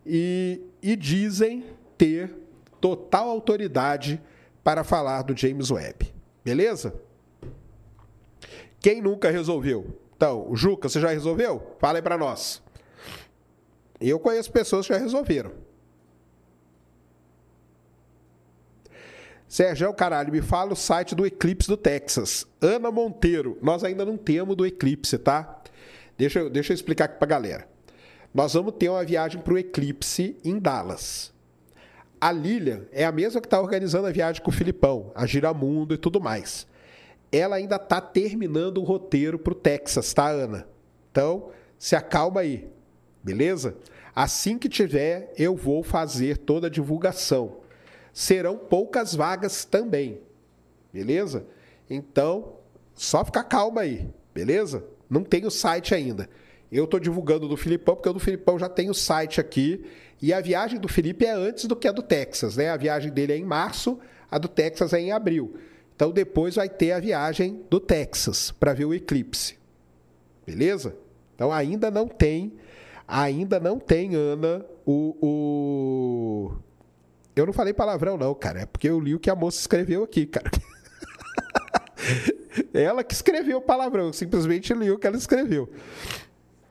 e, 0.05 0.61
e 0.81 0.95
dizem 0.95 1.65
ter 1.97 2.33
total 2.81 3.29
autoridade 3.29 4.21
para 4.63 4.83
falar 4.83 5.21
do 5.21 5.35
James 5.35 5.71
Webb. 5.71 6.13
Beleza? 6.43 6.93
Quem 8.79 9.01
nunca 9.01 9.31
resolveu? 9.31 9.99
Então, 10.15 10.49
Juca, 10.55 10.89
você 10.89 10.99
já 10.99 11.09
resolveu? 11.09 11.75
Fala 11.79 11.97
aí 11.97 12.01
para 12.01 12.17
nós. 12.17 12.61
Eu 13.99 14.19
conheço 14.19 14.51
pessoas 14.51 14.85
que 14.85 14.93
já 14.93 14.99
resolveram. 14.99 15.51
Sérgio, 19.47 19.93
caralho, 19.93 20.31
me 20.31 20.41
fala 20.41 20.73
o 20.73 20.75
site 20.75 21.13
do 21.13 21.25
Eclipse 21.25 21.69
do 21.69 21.77
Texas. 21.77 22.47
Ana 22.59 22.91
Monteiro. 22.91 23.57
Nós 23.61 23.83
ainda 23.83 24.03
não 24.03 24.17
temos 24.17 24.55
do 24.55 24.65
Eclipse, 24.65 25.17
tá? 25.17 25.61
Deixa 26.17 26.39
eu, 26.39 26.49
deixa 26.49 26.73
eu 26.73 26.75
explicar 26.75 27.05
aqui 27.05 27.19
pra 27.19 27.27
galera. 27.27 27.67
Nós 28.33 28.53
vamos 28.53 28.73
ter 28.79 28.89
uma 28.89 29.03
viagem 29.03 29.39
para 29.39 29.53
o 29.53 29.57
Eclipse 29.59 30.35
em 30.43 30.57
Dallas. 30.57 31.31
A 32.19 32.31
Lilian 32.31 32.85
é 32.91 33.05
a 33.05 33.11
mesma 33.11 33.39
que 33.39 33.45
está 33.45 33.61
organizando 33.61 34.07
a 34.07 34.11
viagem 34.11 34.41
com 34.41 34.49
o 34.49 34.53
Filipão, 34.53 35.11
a 35.13 35.25
Giramundo 35.25 35.93
e 35.93 35.97
tudo 35.97 36.19
mais. 36.19 36.65
Ela 37.31 37.57
ainda 37.57 37.75
está 37.75 38.01
terminando 38.01 38.79
o 38.79 38.83
roteiro 38.83 39.37
para 39.37 39.53
o 39.53 39.55
Texas, 39.55 40.13
tá, 40.13 40.29
Ana? 40.29 40.67
Então, 41.11 41.49
se 41.77 41.95
acalma 41.95 42.41
aí, 42.41 42.67
beleza? 43.23 43.75
Assim 44.15 44.57
que 44.57 44.69
tiver, 44.69 45.31
eu 45.37 45.55
vou 45.55 45.83
fazer 45.83 46.37
toda 46.37 46.67
a 46.67 46.69
divulgação. 46.71 47.57
Serão 48.11 48.57
poucas 48.57 49.13
vagas 49.13 49.65
também, 49.65 50.21
beleza? 50.91 51.45
Então, 51.89 52.55
só 52.95 53.23
ficar 53.23 53.43
calma 53.43 53.81
aí, 53.81 54.07
beleza? 54.33 54.83
Não 55.09 55.23
tem 55.23 55.45
o 55.45 55.51
site 55.51 55.93
ainda. 55.93 56.29
Eu 56.73 56.85
estou 56.85 56.99
divulgando 56.99 57.47
do 57.47 57.55
Filipão, 57.55 57.95
porque 57.95 58.09
o 58.09 58.13
do 58.13 58.19
Filipão 58.19 58.57
já 58.57 58.67
tem 58.67 58.89
o 58.89 58.95
site 58.95 59.39
aqui. 59.39 59.85
E 60.19 60.33
a 60.33 60.41
viagem 60.41 60.79
do 60.79 60.87
Felipe 60.87 61.23
é 61.23 61.31
antes 61.31 61.65
do 61.65 61.75
que 61.75 61.87
a 61.87 61.91
do 61.91 62.01
Texas, 62.01 62.57
né? 62.57 62.69
A 62.69 62.77
viagem 62.77 63.11
dele 63.11 63.33
é 63.33 63.37
em 63.37 63.43
março, 63.43 63.99
a 64.31 64.39
do 64.39 64.47
Texas 64.47 64.91
é 64.91 64.99
em 64.99 65.11
abril. 65.11 65.53
Então 65.95 66.11
depois 66.11 66.55
vai 66.55 66.67
ter 66.67 66.91
a 66.91 66.99
viagem 66.99 67.63
do 67.69 67.79
Texas 67.79 68.51
para 68.51 68.73
ver 68.73 68.85
o 68.85 68.93
eclipse, 68.93 69.57
Beleza? 70.45 70.95
Então 71.35 71.51
ainda 71.51 71.91
não 71.91 72.07
tem, 72.07 72.53
ainda 73.07 73.59
não 73.59 73.79
tem, 73.79 74.15
Ana, 74.15 74.65
o, 74.85 75.15
o... 75.21 76.51
Eu 77.35 77.45
não 77.45 77.53
falei 77.53 77.73
palavrão, 77.73 78.17
não, 78.17 78.33
cara. 78.33 78.61
É 78.61 78.65
porque 78.65 78.89
eu 78.89 78.99
li 78.99 79.13
o 79.13 79.19
que 79.19 79.29
a 79.29 79.35
moça 79.35 79.59
escreveu 79.59 80.03
aqui, 80.03 80.25
cara. 80.25 80.49
ela 82.73 83.03
que 83.03 83.13
escreveu 83.13 83.59
o 83.59 83.61
palavrão, 83.61 84.07
eu 84.07 84.13
simplesmente 84.13 84.73
li 84.73 84.89
o 84.91 84.97
que 84.97 85.07
ela 85.07 85.17
escreveu. 85.17 85.69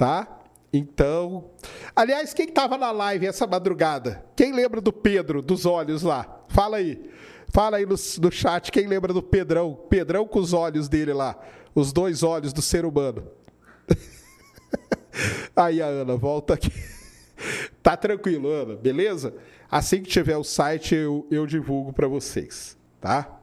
Tá? 0.02 0.26
Então. 0.72 1.52
Aliás, 1.94 2.34
quem 2.34 2.48
estava 2.48 2.76
na 2.76 2.90
live 2.90 3.24
essa 3.24 3.46
madrugada? 3.46 4.24
Quem 4.34 4.52
lembra 4.52 4.80
do 4.80 4.92
Pedro, 4.92 5.40
dos 5.40 5.64
olhos 5.64 6.02
lá? 6.02 6.44
Fala 6.48 6.78
aí. 6.78 7.08
Fala 7.50 7.76
aí 7.76 7.86
no, 7.86 7.94
no 7.94 8.32
chat 8.32 8.72
quem 8.72 8.88
lembra 8.88 9.12
do 9.12 9.22
Pedrão. 9.22 9.78
Pedrão 9.88 10.26
com 10.26 10.40
os 10.40 10.52
olhos 10.52 10.88
dele 10.88 11.12
lá. 11.12 11.38
Os 11.72 11.92
dois 11.92 12.24
olhos 12.24 12.52
do 12.52 12.60
ser 12.60 12.84
humano. 12.84 13.28
aí 15.54 15.80
a 15.80 15.86
Ana, 15.86 16.16
volta 16.16 16.54
aqui. 16.54 16.72
Tá 17.80 17.96
tranquilo, 17.96 18.48
Ana, 18.48 18.74
beleza? 18.74 19.34
Assim 19.70 20.02
que 20.02 20.08
tiver 20.08 20.36
o 20.36 20.44
site, 20.44 20.96
eu, 20.96 21.26
eu 21.30 21.46
divulgo 21.46 21.92
para 21.92 22.06
vocês, 22.06 22.76
tá? 23.00 23.40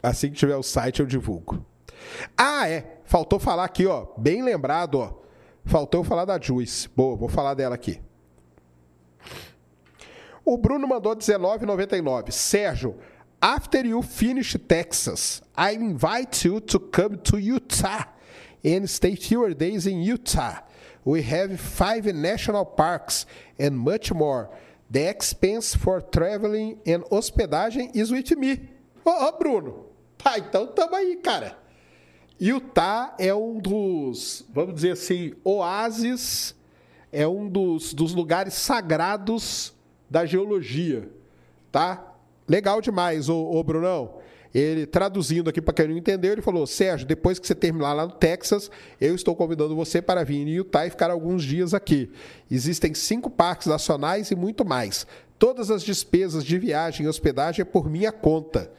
Assim 0.00 0.30
que 0.30 0.36
tiver 0.36 0.56
o 0.56 0.62
site, 0.62 1.00
eu 1.00 1.06
divulgo. 1.06 1.64
Ah, 2.36 2.68
é. 2.68 2.99
Faltou 3.10 3.40
falar 3.40 3.64
aqui, 3.64 3.88
ó. 3.88 4.06
Bem 4.16 4.40
lembrado, 4.40 5.00
ó. 5.00 5.12
Faltou 5.64 6.04
falar 6.04 6.24
da 6.24 6.40
Juice. 6.40 6.88
Boa, 6.94 7.16
vou 7.16 7.28
falar 7.28 7.54
dela 7.54 7.74
aqui. 7.74 8.00
O 10.44 10.56
Bruno 10.56 10.86
mandou 10.86 11.16
19,99. 11.16 12.30
Sérgio, 12.30 12.94
after 13.42 13.84
you 13.84 14.00
finish 14.00 14.56
Texas, 14.68 15.42
I 15.58 15.74
invite 15.74 16.46
you 16.46 16.60
to 16.60 16.78
come 16.78 17.16
to 17.16 17.36
Utah 17.36 18.06
and 18.64 18.86
stay 18.86 19.16
fewer 19.16 19.54
days 19.54 19.86
in 19.86 20.04
Utah. 20.04 20.62
We 21.04 21.20
have 21.22 21.58
five 21.58 22.06
national 22.14 22.64
parks 22.64 23.26
and 23.58 23.72
much 23.72 24.12
more. 24.12 24.50
The 24.88 25.10
expense 25.10 25.74
for 25.74 26.00
traveling 26.00 26.78
and 26.86 27.02
hospedagem 27.10 27.90
is 27.92 28.12
with 28.12 28.30
me. 28.38 28.70
Ô, 29.04 29.10
oh, 29.10 29.32
Bruno. 29.36 29.86
Tá, 30.16 30.38
então 30.38 30.68
tamo 30.68 30.94
aí, 30.94 31.16
cara. 31.16 31.59
Utah 32.40 33.14
é 33.18 33.34
um 33.34 33.58
dos, 33.58 34.46
vamos 34.54 34.74
dizer 34.74 34.92
assim, 34.92 35.34
oásis, 35.44 36.54
é 37.12 37.28
um 37.28 37.46
dos, 37.46 37.92
dos 37.92 38.14
lugares 38.14 38.54
sagrados 38.54 39.74
da 40.08 40.24
geologia, 40.24 41.10
tá? 41.70 42.14
Legal 42.48 42.80
demais, 42.80 43.28
ô, 43.28 43.50
ô 43.50 43.62
Brunão. 43.62 44.18
Ele, 44.52 44.84
traduzindo 44.84 45.48
aqui 45.48 45.60
para 45.60 45.74
quem 45.74 45.88
não 45.88 45.96
entendeu, 45.96 46.32
ele 46.32 46.42
falou: 46.42 46.66
Sérgio, 46.66 47.06
depois 47.06 47.38
que 47.38 47.46
você 47.46 47.54
terminar 47.54 47.92
lá 47.92 48.06
no 48.06 48.12
Texas, 48.12 48.68
eu 49.00 49.14
estou 49.14 49.36
convidando 49.36 49.76
você 49.76 50.02
para 50.02 50.24
vir 50.24 50.44
em 50.44 50.50
Utah 50.50 50.86
e 50.86 50.90
ficar 50.90 51.10
alguns 51.10 51.44
dias 51.44 51.72
aqui. 51.72 52.10
Existem 52.50 52.92
cinco 52.94 53.30
parques 53.30 53.68
nacionais 53.68 54.30
e 54.32 54.34
muito 54.34 54.64
mais. 54.64 55.06
Todas 55.38 55.70
as 55.70 55.82
despesas 55.82 56.44
de 56.44 56.58
viagem 56.58 57.06
e 57.06 57.08
hospedagem 57.08 57.62
é 57.62 57.64
por 57.64 57.88
minha 57.88 58.10
conta. 58.10 58.72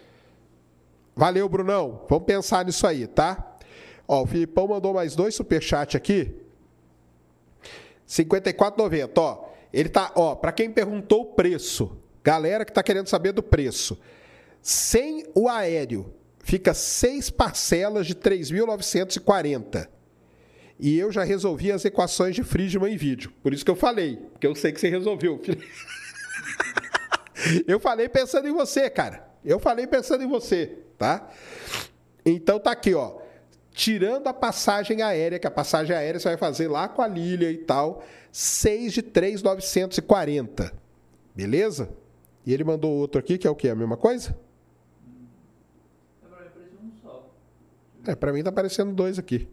Valeu, 1.16 1.48
Brunão. 1.48 2.02
Vamos 2.10 2.26
pensar 2.26 2.66
nisso 2.66 2.86
aí, 2.86 3.08
tá? 3.08 3.51
Ó, 4.12 4.24
o 4.24 4.28
Filipão 4.28 4.68
mandou 4.68 4.94
mais 4.94 5.16
dois 5.16 5.34
superchats 5.34 5.96
aqui. 5.96 6.36
54,90. 8.06 9.10
Ó, 9.16 9.50
ele 9.72 9.88
tá, 9.88 10.12
ó, 10.18 10.36
para 10.36 10.52
quem 10.52 10.70
perguntou 10.70 11.22
o 11.22 11.26
preço, 11.28 11.98
galera 12.22 12.66
que 12.66 12.74
tá 12.74 12.84
querendo 12.84 13.08
saber 13.08 13.32
do 13.32 13.42
preço. 13.42 13.98
Sem 14.62 15.26
o 15.34 15.48
aéreo, 15.48 16.14
fica 16.40 16.74
seis 16.74 17.30
parcelas 17.30 18.06
de 18.06 18.14
3.940. 18.14 19.88
E 20.78 21.00
eu 21.00 21.10
já 21.10 21.24
resolvi 21.24 21.72
as 21.72 21.86
equações 21.86 22.36
de 22.36 22.44
Friedman 22.44 22.94
em 22.94 22.98
vídeo. 22.98 23.32
Por 23.42 23.54
isso 23.54 23.64
que 23.64 23.72
eu 23.72 23.78
falei, 23.78 24.18
porque 24.34 24.46
eu 24.46 24.56
sei 24.56 24.74
que 24.74 24.82
você 24.82 24.90
resolveu. 24.90 25.42
eu 27.66 27.80
falei 27.80 28.10
pensando 28.10 28.46
em 28.46 28.52
você, 28.52 28.90
cara. 28.90 29.26
Eu 29.46 29.58
falei 29.58 29.88
pensando 29.88 30.22
em 30.22 30.28
você, 30.28 30.80
tá? 30.98 31.30
Então 32.26 32.60
tá 32.60 32.72
aqui, 32.72 32.94
ó. 32.94 33.21
Tirando 33.72 34.28
a 34.28 34.34
passagem 34.34 35.02
aérea, 35.02 35.40
que 35.40 35.48
a 35.48 35.52
passagem 35.52 35.96
aérea 35.96 36.20
você 36.20 36.30
vai 36.30 36.38
fazer 36.38 36.68
lá 36.68 36.90
com 36.90 37.02
a 37.02 37.08
Lilia 37.08 37.52
e 37.52 37.58
tal, 37.58 38.04
6 38.32 38.94
de 38.94 39.02
3,940. 39.02 40.74
Beleza? 41.34 41.90
E 42.46 42.54
ele 42.54 42.64
mandou 42.64 42.92
outro 42.92 43.20
aqui, 43.20 43.38
que 43.38 43.48
é 43.48 43.50
o 43.50 43.56
quê? 43.56 43.70
A 43.70 43.76
mesma 43.76 43.96
coisa? 43.96 44.36
É, 48.06 48.16
pra 48.16 48.34
mim 48.34 48.44
tá 48.44 48.50
aparecendo 48.50 48.92
dois 48.94 49.18
aqui. 49.20 49.48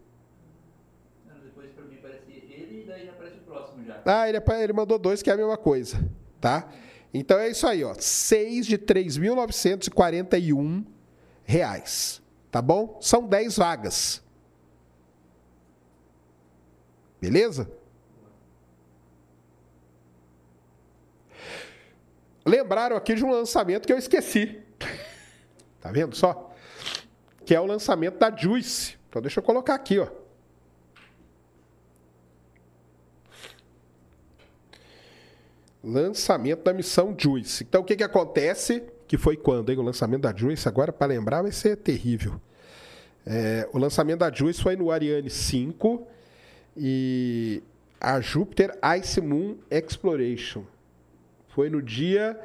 Depois 1.43 1.69
pra 1.71 1.85
mim 1.85 1.97
aparece 1.97 2.31
ele 2.31 2.81
e 2.81 2.85
daí 2.87 3.05
já 3.05 3.11
aparece 3.11 3.37
o 3.37 3.41
próximo 3.41 3.85
já. 3.85 4.01
Ah, 4.05 4.27
ele, 4.27 4.39
ele 4.61 4.73
mandou 4.73 4.97
dois, 4.97 5.21
que 5.21 5.29
é 5.29 5.33
a 5.33 5.37
mesma 5.37 5.55
coisa, 5.55 6.03
tá? 6.41 6.67
Então 7.13 7.37
é 7.37 7.49
isso 7.49 7.67
aí, 7.67 7.83
ó. 7.83 7.93
6 7.93 8.65
de 8.65 8.77
3.941 8.77 10.83
reais. 11.43 12.21
Tá 12.51 12.61
bom? 12.61 12.97
São 13.01 13.27
10 13.27 13.57
vagas. 13.57 14.23
Beleza? 17.21 17.69
Lembraram 22.45 22.95
aqui 22.95 23.13
de 23.13 23.23
um 23.23 23.31
lançamento 23.31 23.85
que 23.85 23.93
eu 23.93 23.97
esqueci. 23.97 24.61
Tá 25.81 25.93
vendo 25.93 26.13
só? 26.13 26.53
Que 27.45 27.55
é 27.55 27.61
o 27.61 27.65
lançamento 27.65 28.17
da 28.17 28.35
Juice. 28.35 28.97
Então 29.07 29.21
deixa 29.21 29.39
eu 29.39 29.43
colocar 29.43 29.75
aqui, 29.75 29.97
ó. 29.97 30.09
Lançamento 35.81 36.63
da 36.63 36.73
missão 36.73 37.15
Juice. 37.17 37.63
Então 37.63 37.79
o 37.79 37.85
que 37.85 37.95
que 37.95 38.03
acontece? 38.03 38.83
Que 39.09 39.17
foi 39.17 39.35
quando, 39.35 39.71
hein? 39.71 39.77
O 39.79 39.81
lançamento 39.81 40.21
da 40.21 40.33
Juice, 40.33 40.67
agora 40.67 40.93
para 40.93 41.07
lembrar, 41.07 41.41
vai 41.41 41.51
ser 41.51 41.75
terrível. 41.75 42.39
É, 43.25 43.67
o 43.73 43.79
lançamento 43.79 44.19
da 44.19 44.31
Juice 44.31 44.61
foi 44.61 44.75
no 44.75 44.91
Ariane 44.91 45.31
5 45.31 46.07
e 46.77 47.63
a 47.99 48.21
Júpiter 48.21 48.77
Ice 48.99 49.19
Moon 49.19 49.57
Exploration. 49.71 50.63
Foi 51.47 51.71
no 51.71 51.81
dia 51.81 52.39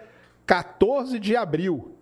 14 0.47 1.19
de 1.19 1.37
abril. 1.37 1.95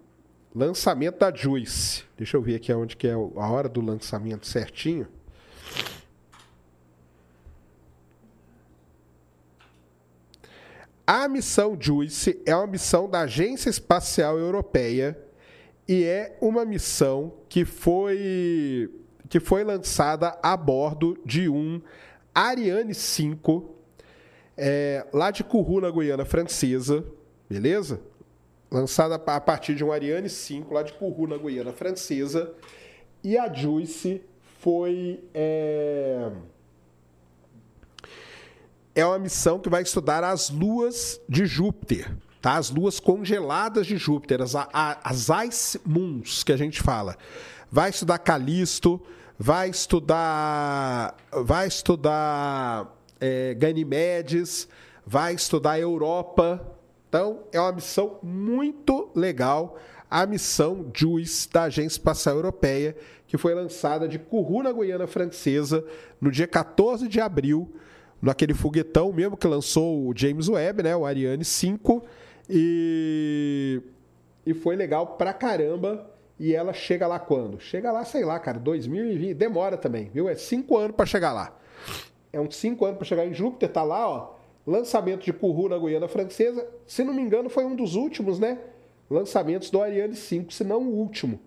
Lançamento 0.54 1.18
da 1.18 1.34
Juice. 1.34 2.04
Deixa 2.16 2.36
eu 2.36 2.40
ver 2.40 2.54
aqui 2.54 2.72
onde 2.72 2.96
que 2.96 3.08
é 3.08 3.14
a 3.14 3.18
hora 3.18 3.68
do 3.68 3.80
lançamento 3.80 4.46
certinho. 4.46 5.08
A 11.06 11.28
missão 11.28 11.76
Juice 11.78 12.40
é 12.46 12.54
uma 12.54 12.66
missão 12.66 13.08
da 13.08 13.22
Agência 13.22 13.68
Espacial 13.68 14.38
Europeia 14.38 15.18
e 15.88 16.04
é 16.04 16.36
uma 16.40 16.64
missão 16.64 17.32
que 17.48 17.64
foi 17.64 18.90
que 19.28 19.40
foi 19.40 19.64
lançada 19.64 20.38
a 20.42 20.56
bordo 20.56 21.18
de 21.24 21.48
um 21.48 21.80
Ariane 22.34 22.94
5 22.94 23.74
é, 24.56 25.06
lá 25.12 25.30
de 25.30 25.42
Kourou, 25.42 25.80
na 25.80 25.90
Guiana 25.90 26.24
Francesa, 26.24 27.04
beleza? 27.48 28.00
Lançada 28.70 29.14
a 29.14 29.40
partir 29.40 29.74
de 29.74 29.82
um 29.82 29.90
Ariane 29.90 30.28
5 30.28 30.72
lá 30.72 30.82
de 30.82 30.92
Kourou, 30.92 31.26
na 31.26 31.36
Guiana 31.36 31.72
Francesa. 31.72 32.52
E 33.24 33.36
a 33.36 33.52
Juice 33.52 34.22
foi 34.60 35.24
é, 35.34 36.30
é 38.94 39.04
uma 39.04 39.18
missão 39.18 39.58
que 39.58 39.68
vai 39.68 39.82
estudar 39.82 40.22
as 40.22 40.50
luas 40.50 41.20
de 41.28 41.46
Júpiter, 41.46 42.14
tá? 42.40 42.56
As 42.56 42.70
luas 42.70 43.00
congeladas 43.00 43.86
de 43.86 43.96
Júpiter, 43.96 44.40
as, 44.42 44.54
as 44.54 45.28
ice 45.48 45.80
moons 45.84 46.42
que 46.42 46.52
a 46.52 46.56
gente 46.56 46.82
fala. 46.82 47.16
Vai 47.70 47.90
estudar 47.90 48.18
Calisto, 48.18 49.00
vai 49.38 49.70
estudar, 49.70 51.16
vai 51.32 51.66
estudar 51.66 52.94
é, 53.20 53.56
vai 55.06 55.34
estudar 55.34 55.80
Europa. 55.80 56.60
Então 57.08 57.44
é 57.52 57.60
uma 57.60 57.72
missão 57.72 58.18
muito 58.22 59.10
legal, 59.14 59.78
a 60.10 60.26
missão 60.26 60.90
JUICE 60.94 61.50
da 61.50 61.64
Agência 61.64 61.96
Espacial 61.96 62.36
Europeia, 62.36 62.96
que 63.26 63.38
foi 63.38 63.54
lançada 63.54 64.06
de 64.06 64.18
Kourou, 64.18 64.62
na 64.62 64.72
Guiana 64.72 65.06
Francesa, 65.06 65.84
no 66.20 66.30
dia 66.30 66.46
14 66.46 67.08
de 67.08 67.20
abril 67.20 67.74
naquele 68.22 68.54
foguetão 68.54 69.12
mesmo 69.12 69.36
que 69.36 69.46
lançou 69.48 70.06
o 70.06 70.16
James 70.16 70.48
Webb, 70.48 70.84
né, 70.84 70.94
o 70.94 71.04
Ariane 71.04 71.44
5, 71.44 72.02
e, 72.48 73.82
e 74.46 74.54
foi 74.54 74.76
legal 74.76 75.08
pra 75.18 75.32
caramba. 75.32 76.08
E 76.38 76.54
ela 76.54 76.72
chega 76.72 77.06
lá 77.06 77.20
quando? 77.20 77.60
Chega 77.60 77.92
lá, 77.92 78.04
sei 78.04 78.24
lá, 78.24 78.38
cara, 78.40 78.58
2020, 78.58 79.34
demora 79.34 79.76
também, 79.76 80.10
viu? 80.12 80.28
É 80.28 80.34
cinco 80.34 80.76
anos 80.76 80.96
para 80.96 81.06
chegar 81.06 81.32
lá. 81.32 81.56
É 82.32 82.40
uns 82.40 82.56
cinco 82.56 82.84
anos 82.84 82.96
para 82.96 83.06
chegar 83.06 83.26
em 83.26 83.34
Júpiter, 83.34 83.68
tá 83.68 83.82
lá, 83.82 84.08
ó. 84.08 84.34
Lançamento 84.66 85.24
de 85.24 85.32
Kourou 85.32 85.68
na 85.68 85.78
Guiana 85.78 86.08
Francesa. 86.08 86.66
Se 86.86 87.04
não 87.04 87.12
me 87.12 87.22
engano, 87.22 87.48
foi 87.48 87.64
um 87.64 87.76
dos 87.76 87.94
últimos, 87.94 88.40
né? 88.40 88.58
Lançamentos 89.08 89.70
do 89.70 89.80
Ariane 89.80 90.16
5, 90.16 90.52
se 90.52 90.64
não 90.64 90.82
o 90.82 90.96
último. 90.96 91.38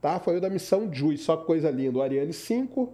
Tá? 0.00 0.18
Foi 0.18 0.38
o 0.38 0.40
da 0.40 0.50
missão 0.50 0.92
JUICE, 0.92 1.22
só 1.22 1.36
coisa 1.36 1.70
linda. 1.70 1.98
O 1.98 2.02
Ariane 2.02 2.32
5 2.32 2.92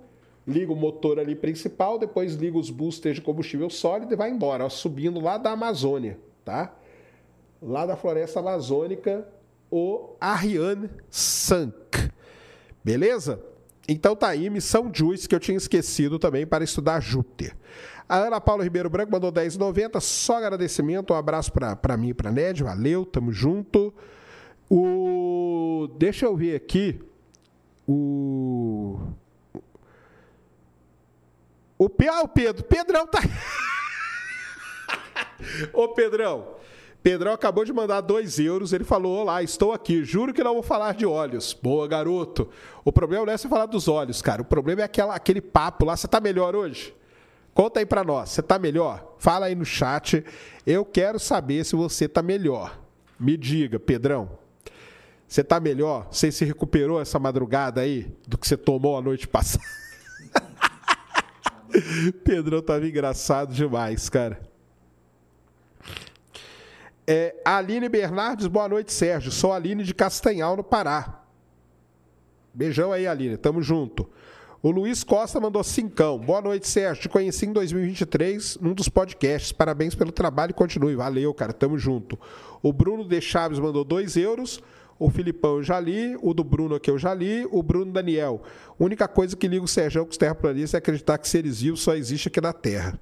liga 0.49 0.73
o 0.73 0.77
motor 0.77 1.19
ali 1.19 1.37
principal, 1.37 1.99
depois 1.99 2.35
liga 2.35 2.57
os 2.57 2.71
boosters 2.71 3.17
de 3.17 3.21
combustível 3.21 3.69
sólido 3.69 4.15
e 4.15 4.17
vai 4.17 4.31
embora, 4.31 4.65
ó, 4.65 4.69
subindo 4.71 5.21
lá 5.21 5.37
da 5.37 5.53
Amazônia, 5.53 6.19
tá? 6.43 6.75
Lá 7.61 7.85
da 7.85 7.97
floresta 7.97 8.41
amazônica, 8.41 9.29
o 9.71 10.17
Ariane 10.19 10.89
5. 11.11 11.75
Beleza? 12.83 13.43
Então 13.87 14.17
tá 14.17 14.29
aí, 14.29 14.49
missão 14.49 14.91
Juice, 14.93 15.29
que 15.29 15.35
eu 15.35 15.41
tinha 15.41 15.57
esquecido 15.57 16.19
também 16.19 16.47
para 16.47 16.65
estudar 16.65 17.01
Júpiter. 17.01 17.55
A 18.09 18.17
Ana 18.17 18.41
Paula 18.41 18.65
Ribeiro 18.65 18.89
Branco 18.89 19.13
mandou 19.13 19.31
10,90. 19.31 20.01
Só 20.01 20.39
agradecimento, 20.39 21.13
um 21.13 21.17
abraço 21.17 21.53
para 21.53 21.97
mim 21.97 22.09
e 22.09 22.15
para 22.15 22.33
Ned. 22.33 22.63
Valeu, 22.63 23.05
tamo 23.05 23.31
junto. 23.33 23.93
O... 24.71 25.89
Deixa 25.99 26.25
eu 26.25 26.35
ver 26.35 26.55
aqui. 26.55 27.01
O. 27.87 28.99
O, 31.79 31.89
Pe- 31.89 32.09
ah, 32.09 32.23
o 32.23 32.29
Pedro. 32.29 32.65
Pedrão 32.65 33.07
tá. 33.07 33.21
Ô, 35.73 35.89
Pedrão. 35.89 36.57
Pedrão 37.03 37.33
acabou 37.33 37.65
de 37.65 37.73
mandar 37.73 38.01
2 38.01 38.39
euros. 38.41 38.73
Ele 38.73 38.85
falou: 38.85 39.21
Olá, 39.21 39.43
estou 39.43 39.73
aqui. 39.73 40.05
Juro 40.05 40.35
que 40.35 40.43
não 40.43 40.55
vou 40.55 40.63
falar 40.63 40.95
de 40.95 41.07
olhos. 41.07 41.53
Boa, 41.55 41.87
garoto. 41.87 42.49
O 42.85 42.93
problema 42.93 43.25
não 43.27 43.33
é 43.33 43.37
você 43.37 43.49
falar 43.49 43.67
dos 43.67 43.87
olhos, 43.87 44.21
cara. 44.21 44.43
O 44.43 44.45
problema 44.45 44.83
é 44.83 44.85
aquela, 44.85 45.15
aquele 45.15 45.41
papo 45.41 45.85
lá. 45.85 45.97
Você 45.97 46.09
tá 46.09 46.21
melhor 46.21 46.57
hoje? 46.57 46.95
Conta 47.55 47.81
aí 47.81 47.87
pra 47.87 48.05
nós. 48.05 48.31
Você 48.31 48.43
tá 48.43 48.59
melhor? 48.59 49.15
Fala 49.19 49.47
aí 49.47 49.55
no 49.55 49.65
chat. 49.65 50.25
Eu 50.67 50.85
quero 50.85 51.19
saber 51.19 51.65
se 51.65 51.77
você 51.77 52.09
tá 52.09 52.23
melhor. 52.23 52.79
Me 53.19 53.37
diga, 53.37 53.79
Pedrão. 53.79 54.31
Você 55.27 55.45
tá 55.45 55.61
melhor? 55.61 56.09
Você 56.11 56.33
se 56.33 56.45
recuperou 56.45 57.01
essa 57.01 57.19
madrugada 57.19 57.81
aí 57.81 58.13
do 58.27 58.39
que 58.39 58.47
você 58.49 58.57
tomou 58.57 58.97
a 58.97 59.03
noite 59.03 59.29
passada? 59.29 59.65
Pedrão 62.25 62.63
tava 62.63 62.87
engraçado 62.87 63.53
demais, 63.53 64.09
cara. 64.09 64.41
É, 67.07 67.35
Aline 67.45 67.89
Bernardes, 67.89 68.47
boa 68.47 68.69
noite, 68.69 68.93
Sérgio. 68.93 69.33
Sou 69.33 69.53
Aline 69.53 69.83
de 69.83 69.95
Castanhal, 69.95 70.57
no 70.57 70.65
Pará. 70.65 71.23
Beijão 72.53 72.93
aí, 72.93 73.07
Aline. 73.07 73.37
Tamo 73.37 73.63
junto. 73.63 74.09
O 74.61 74.71
Luiz 74.71 75.05
Costa 75.05 75.39
mandou 75.39 75.63
cincão. 75.63 76.19
Boa 76.19 76.43
noite, 76.43 76.69
Sérgio. 76.69 77.03
Te 77.03 77.09
conheci 77.09 77.47
em 77.47 77.53
2023 77.53 78.59
num 78.61 78.75
dos 78.75 78.89
podcasts. 78.89 79.53
Parabéns 79.53 79.95
pelo 79.95 80.11
trabalho 80.11 80.51
e 80.51 80.55
continue. 80.55 80.97
Valeu, 80.97 81.33
cara. 81.33 81.53
Tamo 81.53 81.79
junto. 81.79 82.19
O 82.61 82.73
Bruno 82.73 83.05
de 83.05 83.21
Chaves 83.21 83.59
mandou 83.59 83.85
2 83.85 84.17
euros. 84.17 84.61
O 84.99 85.11
Filipão 85.11 85.57
eu 85.57 85.63
já 85.63 85.79
li. 85.79 86.17
O 86.21 86.35
do 86.35 86.43
Bruno 86.43 86.75
aqui 86.75 86.91
eu 86.91 86.99
já 86.99 87.15
li. 87.15 87.47
O 87.51 87.63
Bruno 87.63 87.93
Daniel. 87.93 88.43
Única 88.79 89.07
coisa 89.07 89.37
que 89.37 89.47
liga 89.47 89.65
o 89.65 89.69
Sérgio 89.69 90.05
com 90.05 90.11
os 90.11 90.17
terraplanistas 90.17 90.75
é 90.75 90.79
acreditar 90.79 91.19
que 91.19 91.29
seres 91.29 91.61
vivos 91.61 91.81
só 91.81 91.95
existe 91.95 92.29
aqui 92.29 92.41
na 92.41 92.53
Terra. 92.53 92.99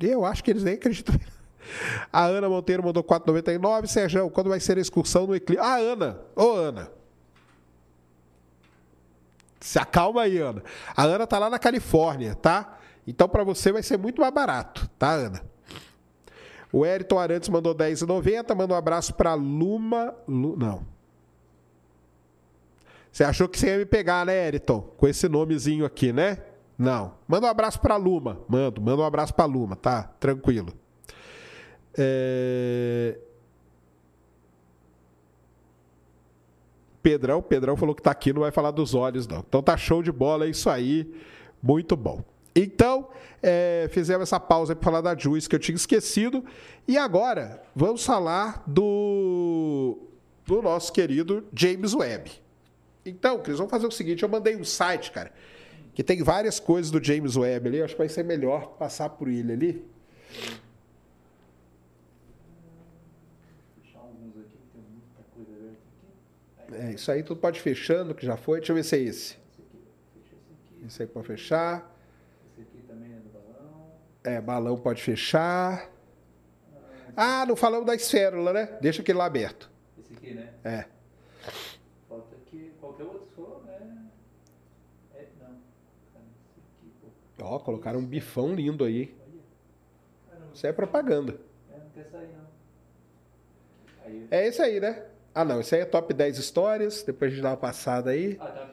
Eu 0.00 0.24
acho 0.24 0.42
que 0.44 0.50
eles 0.50 0.62
nem 0.64 0.74
acreditam. 0.74 1.14
A 2.12 2.24
Ana 2.24 2.48
Monteiro 2.48 2.82
mandou 2.82 3.02
4,99. 3.04 3.86
Sérgio, 3.86 4.28
quando 4.30 4.50
vai 4.50 4.58
ser 4.60 4.76
a 4.76 4.80
excursão 4.80 5.26
no 5.26 5.34
eclipse? 5.34 5.64
Ah, 5.64 5.76
Ana. 5.76 6.18
Ô, 6.36 6.50
Ana. 6.52 6.90
Se 9.60 9.78
acalma 9.78 10.22
aí, 10.22 10.38
Ana. 10.38 10.62
A 10.96 11.04
Ana 11.04 11.26
tá 11.26 11.38
lá 11.38 11.48
na 11.48 11.58
Califórnia, 11.58 12.34
tá? 12.34 12.78
Então 13.06 13.28
para 13.28 13.44
você 13.44 13.70
vai 13.72 13.82
ser 13.82 13.96
muito 13.96 14.20
mais 14.20 14.34
barato, 14.34 14.88
tá, 14.98 15.12
Ana? 15.12 15.42
O 16.72 16.84
Eriton 16.84 17.18
Arantes 17.18 17.48
mandou 17.48 17.74
10,90. 17.74 18.54
Manda 18.56 18.74
um 18.74 18.76
abraço 18.76 19.14
pra 19.14 19.34
Luma. 19.34 20.14
Lu- 20.26 20.56
não. 20.56 20.84
Você 23.12 23.24
achou 23.24 23.46
que 23.46 23.58
você 23.58 23.66
ia 23.68 23.78
me 23.78 23.84
pegar, 23.84 24.24
né, 24.24 24.48
Eriton? 24.48 24.80
Com 24.80 25.06
esse 25.06 25.28
nomezinho 25.28 25.84
aqui, 25.84 26.14
né? 26.14 26.38
Não. 26.78 27.12
Manda 27.28 27.46
um 27.46 27.50
abraço 27.50 27.78
pra 27.78 27.96
Luma. 27.96 28.40
Mando. 28.48 28.80
Manda 28.80 29.02
um 29.02 29.04
abraço 29.04 29.34
pra 29.34 29.44
Luma, 29.44 29.76
tá? 29.76 30.04
Tranquilo. 30.18 30.72
É... 31.96 33.18
Pedrão, 37.02 37.42
Pedrão 37.42 37.76
falou 37.76 37.94
que 37.94 38.00
tá 38.00 38.12
aqui, 38.12 38.32
não 38.32 38.42
vai 38.42 38.52
falar 38.52 38.70
dos 38.70 38.94
olhos, 38.94 39.26
não. 39.26 39.40
Então 39.46 39.62
tá 39.62 39.76
show 39.76 40.02
de 40.02 40.12
bola, 40.12 40.46
é 40.46 40.50
isso 40.50 40.70
aí. 40.70 41.12
Muito 41.62 41.96
bom. 41.96 42.24
Então, 42.54 43.08
é, 43.42 43.88
fizemos 43.90 44.22
essa 44.22 44.38
pausa 44.38 44.74
para 44.74 44.84
falar 44.84 45.00
da 45.00 45.16
Juice 45.16 45.48
que 45.48 45.56
eu 45.56 45.60
tinha 45.60 45.74
esquecido. 45.74 46.44
E 46.86 46.96
agora, 46.96 47.62
vamos 47.74 48.06
falar 48.06 48.62
do, 48.66 49.98
do 50.46 50.62
nosso 50.62 50.92
querido 50.92 51.44
James 51.52 51.92
Webb. 51.92 52.40
Então, 53.04 53.40
Cris, 53.40 53.58
vamos 53.58 53.70
fazer 53.70 53.86
o 53.86 53.90
seguinte: 53.90 54.22
eu 54.22 54.28
mandei 54.28 54.56
um 54.56 54.64
site, 54.64 55.10
cara, 55.10 55.32
que 55.94 56.02
tem 56.02 56.22
várias 56.22 56.60
coisas 56.60 56.90
do 56.90 57.02
James 57.02 57.36
Webb 57.36 57.68
ali. 57.68 57.82
Acho 57.82 57.94
que 57.94 57.98
vai 57.98 58.08
ser 58.08 58.24
melhor 58.24 58.76
passar 58.76 59.08
por 59.10 59.28
ele 59.28 59.52
ali. 59.52 59.84
Fechar 63.82 63.98
alguns 63.98 64.36
aqui, 64.36 64.56
que 64.56 64.68
tem 64.72 64.82
muita 64.82 65.22
coisa 65.34 65.52
aberta 65.52 65.78
aqui. 66.68 66.86
É, 66.86 66.94
isso 66.94 67.10
aí 67.10 67.22
tudo 67.22 67.40
pode 67.40 67.58
ir 67.58 67.62
fechando, 67.62 68.14
que 68.14 68.24
já 68.24 68.36
foi. 68.36 68.58
Deixa 68.58 68.72
eu 68.72 68.76
ver 68.76 68.84
se 68.84 68.96
é 68.96 69.00
esse. 69.00 69.36
Esse 70.86 71.02
aí 71.02 71.08
pode 71.08 71.26
fechar. 71.26 71.94
Esse 72.52 72.62
aqui 72.62 72.82
também 72.88 73.12
é 73.12 73.16
do 73.16 73.28
balão. 73.30 73.90
É, 74.24 74.40
balão 74.40 74.76
pode 74.76 75.02
fechar. 75.02 75.90
Ah, 77.16 77.44
não 77.46 77.54
falamos 77.54 77.86
da 77.86 77.94
esférula, 77.94 78.52
né? 78.52 78.78
Deixa 78.80 79.02
aquele 79.02 79.18
lá 79.18 79.26
aberto. 79.26 79.70
Esse 79.98 80.12
aqui, 80.14 80.34
né? 80.34 80.52
É. 80.64 80.86
Falta 82.08 82.34
aqui. 82.36 82.72
Qualquer 82.80 83.04
outro 83.04 83.26
que 83.26 83.34
for, 83.34 83.62
né? 83.66 84.08
É, 85.14 85.26
não. 85.40 85.48
Cara, 86.12 86.24
esse 86.24 86.58
aqui, 86.58 86.90
pô. 87.00 87.08
Ó, 87.44 87.58
colocaram 87.58 87.98
um 87.98 88.06
bifão 88.06 88.54
lindo 88.54 88.84
aí. 88.84 89.14
Isso 90.54 90.66
é 90.66 90.72
propaganda. 90.72 91.36
É, 91.70 91.76
não. 94.50 94.64
Aí. 94.64 94.80
Né? 94.80 95.04
Ah, 95.34 95.44
não. 95.44 95.60
Esse 95.60 95.74
aí 95.74 95.80
é 95.80 95.84
top 95.84 96.12
10 96.12 96.38
histórias. 96.38 97.02
Depois 97.02 97.30
a 97.30 97.34
gente 97.34 97.42
dá 97.42 97.50
uma 97.50 97.56
passada 97.56 98.10
aí. 98.10 98.36
Ah, 98.40 98.46
tá? 98.46 98.68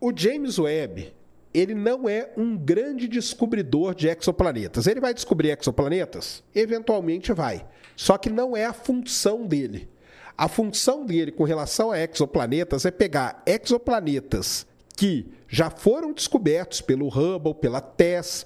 O 0.00 0.12
James 0.16 0.58
Webb, 0.58 1.12
ele 1.56 1.74
não 1.74 2.06
é 2.06 2.30
um 2.36 2.54
grande 2.54 3.08
descobridor 3.08 3.94
de 3.94 4.08
exoplanetas. 4.08 4.86
Ele 4.86 5.00
vai 5.00 5.14
descobrir 5.14 5.56
exoplanetas? 5.58 6.42
Eventualmente 6.54 7.32
vai. 7.32 7.66
Só 7.96 8.18
que 8.18 8.28
não 8.28 8.54
é 8.54 8.66
a 8.66 8.74
função 8.74 9.46
dele. 9.46 9.88
A 10.36 10.48
função 10.48 11.06
dele 11.06 11.32
com 11.32 11.44
relação 11.44 11.90
a 11.90 11.98
exoplanetas 11.98 12.84
é 12.84 12.90
pegar 12.90 13.42
exoplanetas 13.46 14.66
que 14.94 15.32
já 15.48 15.70
foram 15.70 16.12
descobertos 16.12 16.82
pelo 16.82 17.08
Hubble, 17.08 17.54
pela 17.54 17.80
TESS, 17.80 18.44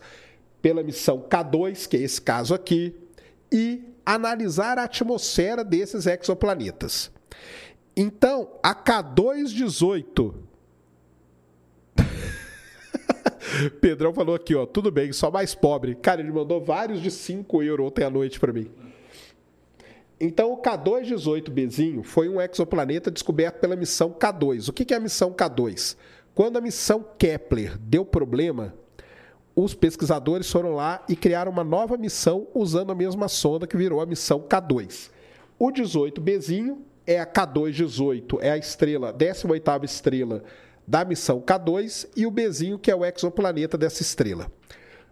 pela 0.62 0.84
missão 0.84 1.26
K2, 1.28 1.88
que 1.88 1.96
é 1.96 2.00
esse 2.00 2.22
caso 2.22 2.54
aqui, 2.54 2.94
e 3.50 3.82
analisar 4.06 4.78
a 4.78 4.84
atmosfera 4.84 5.64
desses 5.64 6.06
exoplanetas. 6.06 7.10
Então, 7.96 8.52
a 8.62 8.72
K218. 8.72 10.49
Pedrão 13.80 14.12
falou 14.12 14.34
aqui, 14.34 14.54
ó, 14.54 14.66
tudo 14.66 14.90
bem, 14.90 15.12
só 15.12 15.30
mais 15.30 15.54
pobre. 15.54 15.94
Cara, 15.94 16.20
ele 16.20 16.32
mandou 16.32 16.60
vários 16.60 17.00
de 17.00 17.10
5 17.10 17.62
euros 17.62 17.86
ontem 17.86 18.04
à 18.04 18.10
noite 18.10 18.38
para 18.38 18.52
mim. 18.52 18.70
Então, 20.20 20.52
o 20.52 20.60
K218Bzinho 20.60 22.02
foi 22.02 22.28
um 22.28 22.40
exoplaneta 22.40 23.10
descoberto 23.10 23.58
pela 23.58 23.74
missão 23.74 24.10
K2. 24.10 24.68
O 24.68 24.72
que 24.72 24.92
é 24.92 24.96
a 24.96 25.00
missão 25.00 25.32
K2? 25.32 25.96
Quando 26.34 26.58
a 26.58 26.60
missão 26.60 27.04
Kepler 27.18 27.78
deu 27.78 28.04
problema, 28.04 28.74
os 29.56 29.74
pesquisadores 29.74 30.50
foram 30.50 30.74
lá 30.74 31.02
e 31.08 31.16
criaram 31.16 31.50
uma 31.50 31.64
nova 31.64 31.96
missão 31.96 32.46
usando 32.54 32.92
a 32.92 32.94
mesma 32.94 33.28
sonda 33.28 33.66
que 33.66 33.76
virou 33.76 34.00
a 34.00 34.06
missão 34.06 34.40
K2. 34.40 35.10
O 35.58 35.72
18Bzinho 35.72 36.78
é 37.06 37.18
a 37.18 37.26
K218, 37.26 38.38
é 38.40 38.50
a 38.50 38.58
estrela, 38.58 39.12
18ª 39.12 39.84
estrela 39.84 40.44
da 40.90 41.04
missão 41.04 41.40
K2 41.40 42.08
e 42.16 42.26
o 42.26 42.32
Bzinho 42.32 42.76
que 42.76 42.90
é 42.90 42.96
o 42.96 43.04
exoplaneta 43.04 43.78
dessa 43.78 44.02
estrela. 44.02 44.50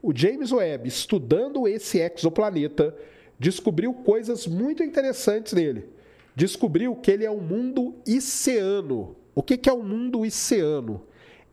O 0.02 0.12
James 0.14 0.50
Webb, 0.50 0.88
estudando 0.88 1.68
esse 1.68 2.00
exoplaneta, 2.00 2.92
descobriu 3.38 3.94
coisas 3.94 4.44
muito 4.44 4.82
interessantes 4.82 5.52
nele. 5.52 5.88
Descobriu 6.34 6.96
que 6.96 7.12
ele 7.12 7.24
é 7.24 7.30
um 7.30 7.40
mundo 7.40 7.94
oceano. 8.08 9.14
O 9.36 9.40
que 9.40 9.70
é 9.70 9.72
um 9.72 9.84
mundo 9.84 10.22
oceano? 10.22 11.00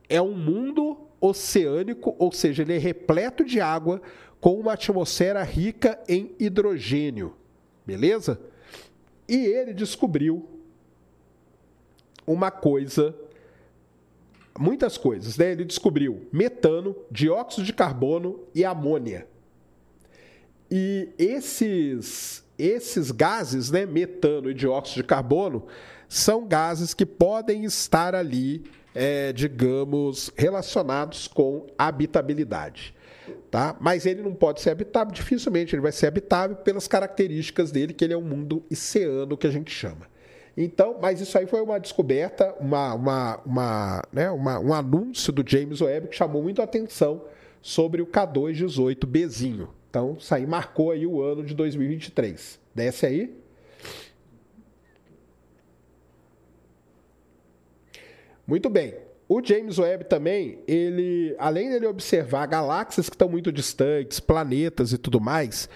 É 0.10 0.20
um 0.20 0.34
mundo 0.34 0.98
oceânico, 1.22 2.16
ou 2.18 2.32
seja, 2.32 2.64
ele 2.64 2.74
é 2.74 2.80
repleto 2.80 3.46
de 3.46 3.62
água 3.62 4.02
com 4.42 4.60
uma 4.60 4.74
atmosfera 4.74 5.44
rica 5.44 6.00
em 6.10 6.36
hidrogênio. 6.40 7.36
Beleza? 7.86 8.40
E 9.30 9.36
ele 9.36 9.72
descobriu 9.72 10.50
uma 12.26 12.50
coisa, 12.50 13.16
muitas 14.58 14.98
coisas, 14.98 15.38
né? 15.38 15.52
Ele 15.52 15.66
descobriu 15.66 16.28
metano, 16.32 16.96
dióxido 17.12 17.66
de 17.66 17.74
carbono 17.74 18.40
e 18.54 18.64
amônia. 18.64 19.28
E 20.70 21.10
esses 21.18 22.44
esses 22.58 23.12
gases, 23.12 23.70
né, 23.70 23.86
metano 23.86 24.50
e 24.50 24.54
dióxido 24.54 25.02
de 25.02 25.04
carbono, 25.04 25.66
são 26.08 26.48
gases 26.48 26.94
que 26.94 27.06
podem 27.06 27.66
estar 27.66 28.16
ali, 28.16 28.64
é, 28.94 29.34
digamos, 29.34 30.32
relacionados 30.38 31.28
com 31.28 31.68
habitabilidade. 31.78 32.96
Tá? 33.50 33.76
Mas 33.80 34.06
ele 34.06 34.22
não 34.22 34.34
pode 34.34 34.62
ser 34.62 34.70
habitável, 34.70 35.14
dificilmente 35.14 35.76
ele 35.76 35.82
vai 35.82 35.92
ser 35.92 36.08
habitável 36.08 36.56
pelas 36.58 36.88
características 36.88 37.72
dele, 37.72 37.94
que 37.94 38.04
ele 38.04 38.14
é 38.14 38.18
um 38.18 38.22
mundo 38.22 38.64
oceano 38.72 39.38
que 39.38 39.48
a 39.48 39.52
gente 39.52 39.72
chama. 39.72 40.08
Então, 40.58 40.98
mas 41.02 41.20
isso 41.20 41.38
aí 41.38 41.46
foi 41.46 41.62
uma 41.62 41.80
descoberta, 41.80 42.56
uma, 42.60 42.94
uma, 42.94 43.42
uma, 43.46 44.02
né, 44.12 44.32
uma, 44.32 44.60
um 44.60 44.74
anúncio 44.74 45.34
do 45.34 45.44
James 45.46 45.82
Webb 45.82 46.08
que 46.08 46.16
chamou 46.16 46.42
muito 46.42 46.62
a 46.62 46.64
atenção 46.64 47.24
sobre 47.62 48.02
o 48.02 48.08
K218Bzinho. 48.08 49.68
Então, 49.90 50.16
isso 50.18 50.34
aí 50.34 50.46
marcou 50.46 50.92
aí 50.92 51.06
o 51.06 51.22
ano 51.22 51.44
de 51.44 51.54
2023. 51.54 52.60
Desce 52.74 53.06
aí. 53.06 53.36
Muito 58.48 58.70
bem. 58.70 58.94
O 59.28 59.44
James 59.44 59.80
Webb 59.80 60.06
também, 60.06 60.60
ele, 60.68 61.36
além 61.40 61.70
dele 61.72 61.88
observar 61.88 62.46
galáxias 62.46 63.10
que 63.10 63.16
estão 63.16 63.28
muito 63.28 63.52
distantes, 63.52 64.20
planetas 64.20 64.94
e 64.94 65.00
tudo 65.00 65.20
mais, 65.20 65.68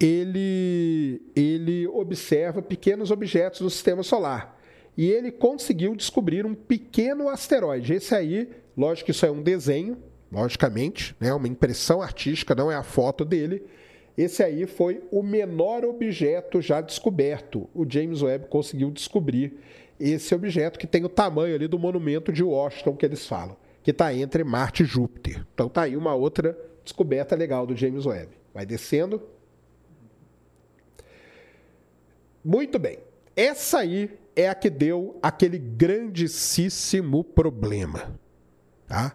ele, 0.00 1.20
ele 1.34 1.86
observa 1.88 2.62
pequenos 2.62 3.10
objetos 3.10 3.60
do 3.60 3.70
sistema 3.70 4.02
solar. 4.02 4.58
E 4.96 5.10
ele 5.10 5.30
conseguiu 5.30 5.94
descobrir 5.94 6.44
um 6.44 6.54
pequeno 6.54 7.28
asteroide. 7.28 7.94
Esse 7.94 8.14
aí, 8.14 8.50
lógico 8.76 9.06
que 9.06 9.10
isso 9.12 9.26
é 9.26 9.30
um 9.30 9.42
desenho, 9.42 9.96
logicamente, 10.30 11.14
né, 11.20 11.32
uma 11.32 11.48
impressão 11.48 12.02
artística, 12.02 12.54
não 12.54 12.70
é 12.70 12.74
a 12.74 12.82
foto 12.82 13.24
dele. 13.24 13.62
Esse 14.16 14.42
aí 14.42 14.66
foi 14.66 15.00
o 15.12 15.22
menor 15.22 15.84
objeto 15.84 16.60
já 16.60 16.80
descoberto. 16.80 17.68
O 17.72 17.86
James 17.88 18.22
Webb 18.22 18.46
conseguiu 18.48 18.90
descobrir 18.90 19.56
esse 19.98 20.34
objeto 20.34 20.78
que 20.78 20.86
tem 20.86 21.04
o 21.04 21.08
tamanho 21.08 21.54
ali 21.54 21.68
do 21.68 21.78
monumento 21.78 22.32
de 22.32 22.42
Washington 22.42 22.96
que 22.96 23.06
eles 23.06 23.26
falam, 23.26 23.56
que 23.82 23.92
está 23.92 24.12
entre 24.12 24.42
Marte 24.42 24.82
e 24.82 24.86
Júpiter. 24.86 25.44
Então 25.54 25.68
tá 25.68 25.82
aí 25.82 25.96
uma 25.96 26.14
outra 26.14 26.58
descoberta 26.82 27.36
legal 27.36 27.66
do 27.66 27.76
James 27.76 28.06
Webb. 28.06 28.30
Vai 28.52 28.66
descendo. 28.66 29.22
Muito 32.48 32.78
bem. 32.78 32.98
Essa 33.36 33.80
aí 33.80 34.10
é 34.34 34.48
a 34.48 34.54
que 34.54 34.70
deu 34.70 35.18
aquele 35.22 35.58
grandíssimo 35.58 37.22
problema, 37.22 38.18
tá? 38.86 39.14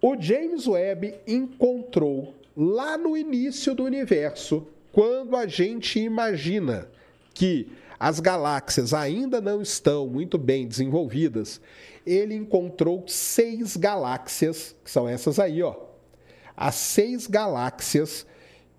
O 0.00 0.18
James 0.18 0.66
Webb 0.66 1.16
encontrou 1.26 2.34
lá 2.56 2.96
no 2.96 3.14
início 3.14 3.74
do 3.74 3.84
universo, 3.84 4.66
quando 4.90 5.36
a 5.36 5.46
gente 5.46 6.00
imagina 6.00 6.88
que 7.34 7.70
as 8.00 8.20
galáxias 8.20 8.94
ainda 8.94 9.38
não 9.38 9.60
estão 9.60 10.06
muito 10.06 10.38
bem 10.38 10.66
desenvolvidas, 10.66 11.60
ele 12.06 12.34
encontrou 12.34 13.04
seis 13.06 13.76
galáxias, 13.76 14.74
que 14.82 14.90
são 14.90 15.06
essas 15.06 15.38
aí, 15.38 15.62
ó. 15.62 15.76
As 16.56 16.74
seis 16.74 17.26
galáxias 17.26 18.26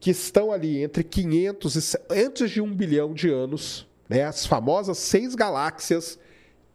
que 0.03 0.11
estão 0.11 0.51
ali 0.51 0.84
entre 0.84 1.01
500 1.01 1.93
e 1.93 1.97
antes 2.09 2.51
de 2.51 2.59
um 2.59 2.69
bilhão 2.75 3.13
de 3.13 3.30
anos, 3.30 3.88
né? 4.09 4.25
As 4.25 4.45
famosas 4.45 4.97
seis 4.97 5.34
galáxias 5.34 6.19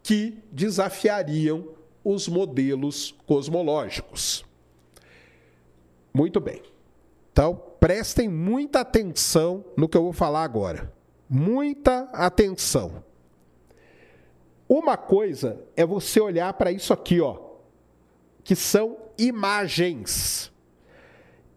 que 0.02 0.42
desafiariam 0.50 1.68
os 2.02 2.26
modelos 2.26 3.14
cosmológicos. 3.26 4.46
Muito 6.10 6.40
bem. 6.40 6.62
Então, 7.30 7.62
prestem 7.78 8.30
muita 8.30 8.80
atenção 8.80 9.62
no 9.76 9.86
que 9.90 9.98
eu 9.98 10.04
vou 10.04 10.14
falar 10.14 10.42
agora. 10.42 10.90
Muita 11.28 12.08
atenção. 12.14 13.04
Uma 14.66 14.96
coisa 14.96 15.60
é 15.76 15.84
você 15.84 16.18
olhar 16.18 16.54
para 16.54 16.72
isso 16.72 16.94
aqui, 16.94 17.20
ó, 17.20 17.38
que 18.42 18.56
são 18.56 18.96
imagens. 19.18 20.50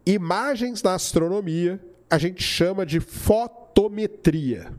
Imagens 0.04 0.82
na 0.82 0.94
astronomia 0.94 1.80
a 2.10 2.18
gente 2.18 2.42
chama 2.42 2.84
de 2.84 3.00
fotometria. 3.00 4.72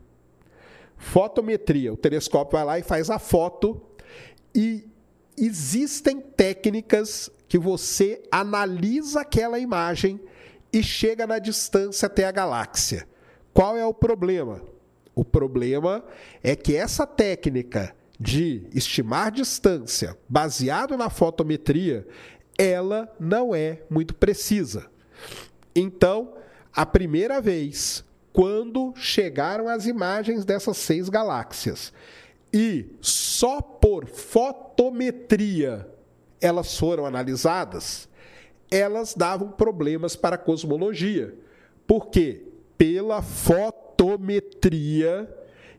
Fotometria, 0.96 1.92
o 1.92 1.96
telescópio 1.96 2.52
vai 2.52 2.64
lá 2.64 2.78
e 2.78 2.82
faz 2.82 3.10
a 3.10 3.18
foto 3.18 3.80
e 4.54 4.86
existem 5.36 6.20
técnicas 6.20 7.30
que 7.48 7.58
você 7.58 8.22
analisa 8.30 9.22
aquela 9.22 9.58
imagem 9.58 10.20
e 10.72 10.82
chega 10.82 11.26
na 11.26 11.38
distância 11.38 12.06
até 12.06 12.24
a 12.24 12.32
galáxia. 12.32 13.06
Qual 13.52 13.76
é 13.76 13.84
o 13.84 13.94
problema? 13.94 14.62
O 15.14 15.24
problema 15.24 16.04
é 16.42 16.54
que 16.56 16.76
essa 16.76 17.06
técnica 17.06 17.94
de 18.18 18.66
estimar 18.72 19.30
distância 19.30 20.16
baseado 20.28 20.96
na 20.96 21.10
fotometria, 21.10 22.06
ela 22.58 23.12
não 23.18 23.54
é 23.54 23.82
muito 23.90 24.14
precisa. 24.14 24.86
Então, 25.74 26.34
a 26.72 26.86
primeira 26.86 27.40
vez, 27.40 28.04
quando 28.32 28.94
chegaram 28.96 29.68
as 29.68 29.86
imagens 29.86 30.44
dessas 30.44 30.76
seis 30.76 31.08
galáxias 31.08 31.92
e 32.52 32.86
só 33.00 33.60
por 33.60 34.06
fotometria 34.06 35.90
elas 36.40 36.78
foram 36.78 37.06
analisadas, 37.06 38.08
elas 38.70 39.14
davam 39.14 39.50
problemas 39.50 40.14
para 40.14 40.36
a 40.36 40.38
cosmologia. 40.38 41.34
Por 41.86 42.08
quê? 42.08 42.42
Pela 42.76 43.22
fotometria 43.22 45.26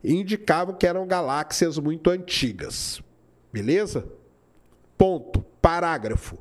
indicavam 0.04 0.76
que 0.76 0.88
eram 0.88 1.06
galáxias 1.06 1.78
muito 1.78 2.10
antigas. 2.10 3.00
Beleza? 3.54 4.08
Ponto. 4.98 5.46
Parágrafo. 5.62 6.40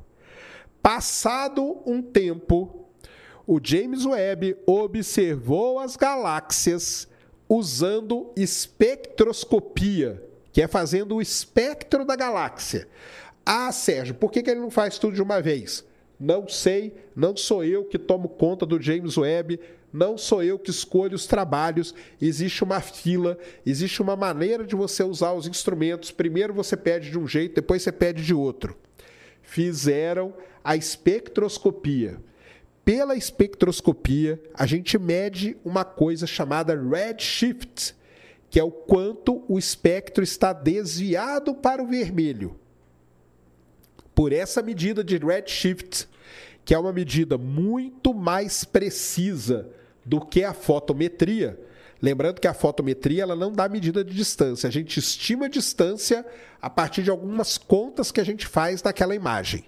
Passado 0.81 1.83
um 1.85 2.01
tempo, 2.01 2.84
o 3.47 3.59
James 3.61 4.05
Webb 4.05 4.57
observou 4.65 5.79
as 5.79 5.95
galáxias 5.95 7.07
usando 7.47 8.31
espectroscopia, 8.35 10.23
que 10.51 10.61
é 10.61 10.67
fazendo 10.67 11.15
o 11.15 11.21
espectro 11.21 12.03
da 12.03 12.15
galáxia. 12.15 12.87
Ah, 13.45 13.71
Sérgio, 13.71 14.15
por 14.15 14.31
que, 14.31 14.41
que 14.41 14.49
ele 14.49 14.59
não 14.59 14.71
faz 14.71 14.97
tudo 14.97 15.13
de 15.13 15.21
uma 15.21 15.41
vez? 15.41 15.85
Não 16.19 16.47
sei, 16.47 16.95
não 17.15 17.37
sou 17.37 17.63
eu 17.63 17.85
que 17.85 17.99
tomo 17.99 18.29
conta 18.29 18.65
do 18.65 18.81
James 18.81 19.17
Webb, 19.17 19.59
não 19.93 20.17
sou 20.17 20.43
eu 20.43 20.57
que 20.57 20.71
escolho 20.71 21.15
os 21.15 21.27
trabalhos. 21.27 21.93
Existe 22.19 22.63
uma 22.63 22.81
fila, 22.81 23.37
existe 23.65 24.01
uma 24.01 24.15
maneira 24.15 24.65
de 24.65 24.75
você 24.75 25.03
usar 25.03 25.33
os 25.33 25.47
instrumentos. 25.47 26.11
Primeiro 26.11 26.53
você 26.53 26.75
pede 26.75 27.11
de 27.11 27.19
um 27.19 27.27
jeito, 27.27 27.55
depois 27.55 27.83
você 27.83 27.91
pede 27.91 28.23
de 28.23 28.33
outro. 28.33 28.75
Fizeram 29.41 30.33
a 30.63 30.75
espectroscopia. 30.75 32.17
Pela 32.85 33.15
espectroscopia, 33.15 34.39
a 34.53 34.67
gente 34.67 34.99
mede 34.99 35.57
uma 35.65 35.83
coisa 35.83 36.27
chamada 36.27 36.79
redshift, 36.79 37.95
que 38.47 38.59
é 38.59 38.63
o 38.63 38.69
quanto 38.69 39.43
o 39.47 39.57
espectro 39.57 40.23
está 40.23 40.53
desviado 40.53 41.55
para 41.55 41.81
o 41.81 41.87
vermelho. 41.87 42.55
Por 44.13 44.31
essa 44.31 44.61
medida 44.61 45.03
de 45.03 45.17
redshift, 45.17 46.07
que 46.63 46.75
é 46.75 46.79
uma 46.79 46.93
medida 46.93 47.39
muito 47.39 48.13
mais 48.13 48.63
precisa 48.63 49.67
do 50.05 50.23
que 50.23 50.43
a 50.43 50.53
fotometria. 50.53 51.59
Lembrando 51.99 52.39
que 52.39 52.47
a 52.47 52.53
fotometria 52.53 53.23
ela 53.23 53.35
não 53.35 53.51
dá 53.51 53.67
medida 53.67 54.03
de 54.03 54.13
distância, 54.13 54.67
a 54.67 54.71
gente 54.71 54.99
estima 54.99 55.47
a 55.47 55.49
distância 55.49 56.23
a 56.61 56.69
partir 56.69 57.01
de 57.01 57.09
algumas 57.09 57.57
contas 57.57 58.11
que 58.11 58.21
a 58.21 58.23
gente 58.23 58.45
faz 58.45 58.83
naquela 58.83 59.15
imagem. 59.15 59.65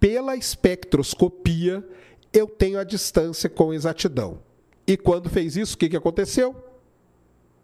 Pela 0.00 0.36
espectroscopia, 0.36 1.86
eu 2.32 2.46
tenho 2.46 2.78
a 2.78 2.84
distância 2.84 3.48
com 3.48 3.72
exatidão. 3.72 4.40
E 4.86 4.96
quando 4.96 5.28
fez 5.28 5.56
isso, 5.56 5.74
o 5.74 5.78
que, 5.78 5.88
que 5.88 5.96
aconteceu? 5.96 6.54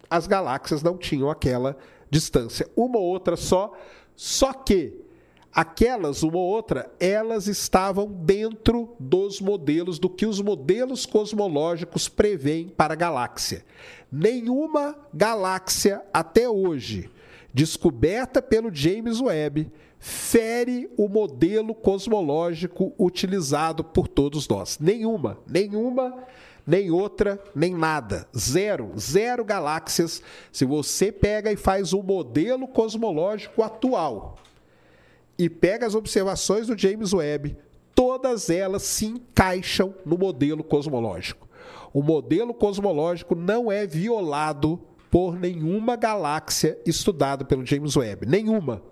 As 0.09 0.27
galáxias 0.27 0.83
não 0.83 0.97
tinham 0.97 1.29
aquela 1.29 1.77
distância. 2.09 2.69
Uma 2.75 2.99
ou 2.99 3.05
outra 3.05 3.35
só, 3.35 3.73
só 4.15 4.53
que 4.53 4.93
aquelas, 5.53 6.21
uma 6.21 6.37
ou 6.37 6.45
outra, 6.45 6.91
elas 6.99 7.47
estavam 7.47 8.07
dentro 8.07 8.95
dos 8.99 9.39
modelos, 9.39 9.97
do 9.97 10.09
que 10.09 10.25
os 10.25 10.41
modelos 10.41 11.05
cosmológicos 11.05 12.09
preveem 12.09 12.67
para 12.67 12.93
a 12.93 12.97
galáxia. 12.97 13.65
Nenhuma 14.11 14.95
galáxia 15.13 16.01
até 16.13 16.47
hoje, 16.49 17.09
descoberta 17.55 18.41
pelo 18.41 18.69
James 18.69 19.21
Webb, 19.21 19.71
fere 19.97 20.91
o 20.97 21.07
modelo 21.07 21.73
cosmológico 21.73 22.93
utilizado 22.99 23.81
por 23.81 24.09
todos 24.09 24.45
nós. 24.45 24.77
Nenhuma, 24.77 25.37
nenhuma, 25.47 26.25
nem 26.67 26.91
outra, 26.91 27.41
nem 27.55 27.73
nada. 27.73 28.27
Zero, 28.37 28.91
zero 28.99 29.45
galáxias. 29.45 30.21
Se 30.51 30.65
você 30.65 31.13
pega 31.13 31.49
e 31.49 31.55
faz 31.55 31.93
o 31.93 32.03
modelo 32.03 32.67
cosmológico 32.67 33.63
atual 33.63 34.35
e 35.39 35.49
pega 35.49 35.87
as 35.87 35.95
observações 35.95 36.67
do 36.67 36.77
James 36.77 37.13
Webb, 37.13 37.55
todas 37.95 38.49
elas 38.49 38.83
se 38.83 39.05
encaixam 39.05 39.95
no 40.05 40.17
modelo 40.17 40.61
cosmológico. 40.61 41.47
O 41.93 42.03
modelo 42.03 42.53
cosmológico 42.53 43.33
não 43.33 43.71
é 43.71 43.87
violado 43.87 44.77
por 45.15 45.39
nenhuma 45.39 45.95
galáxia 45.95 46.77
estudada 46.85 47.45
pelo 47.45 47.65
James 47.65 47.95
Webb, 47.95 48.25
nenhuma, 48.25 48.83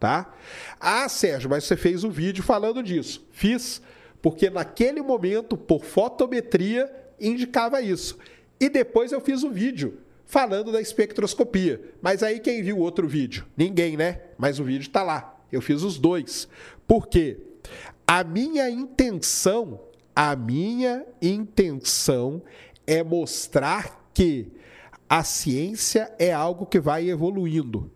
tá? 0.00 0.34
Ah, 0.80 1.08
Sérgio, 1.08 1.48
mas 1.48 1.62
você 1.62 1.76
fez 1.76 2.02
um 2.02 2.10
vídeo 2.10 2.42
falando 2.42 2.82
disso. 2.82 3.24
Fiz, 3.30 3.80
porque 4.20 4.50
naquele 4.50 5.00
momento, 5.00 5.56
por 5.56 5.84
fotometria, 5.84 6.92
indicava 7.20 7.80
isso. 7.80 8.18
E 8.58 8.68
depois 8.68 9.12
eu 9.12 9.20
fiz 9.20 9.44
um 9.44 9.52
vídeo 9.52 10.00
falando 10.26 10.72
da 10.72 10.80
espectroscopia. 10.80 11.80
Mas 12.02 12.24
aí 12.24 12.40
quem 12.40 12.60
viu 12.60 12.78
o 12.78 12.80
outro 12.80 13.06
vídeo? 13.06 13.46
Ninguém, 13.56 13.96
né? 13.96 14.22
Mas 14.36 14.58
o 14.58 14.64
vídeo 14.64 14.88
está 14.88 15.04
lá. 15.04 15.40
Eu 15.52 15.62
fiz 15.62 15.84
os 15.84 15.96
dois. 15.96 16.48
Por 16.88 17.06
quê? 17.06 17.38
A 18.04 18.24
minha 18.24 18.68
intenção, 18.68 19.80
a 20.12 20.34
minha 20.34 21.06
intenção 21.22 22.42
é 22.84 23.00
mostrar 23.04 24.10
que 24.12 24.58
a 25.08 25.24
ciência 25.24 26.12
é 26.18 26.32
algo 26.32 26.66
que 26.66 26.78
vai 26.78 27.08
evoluindo. 27.08 27.90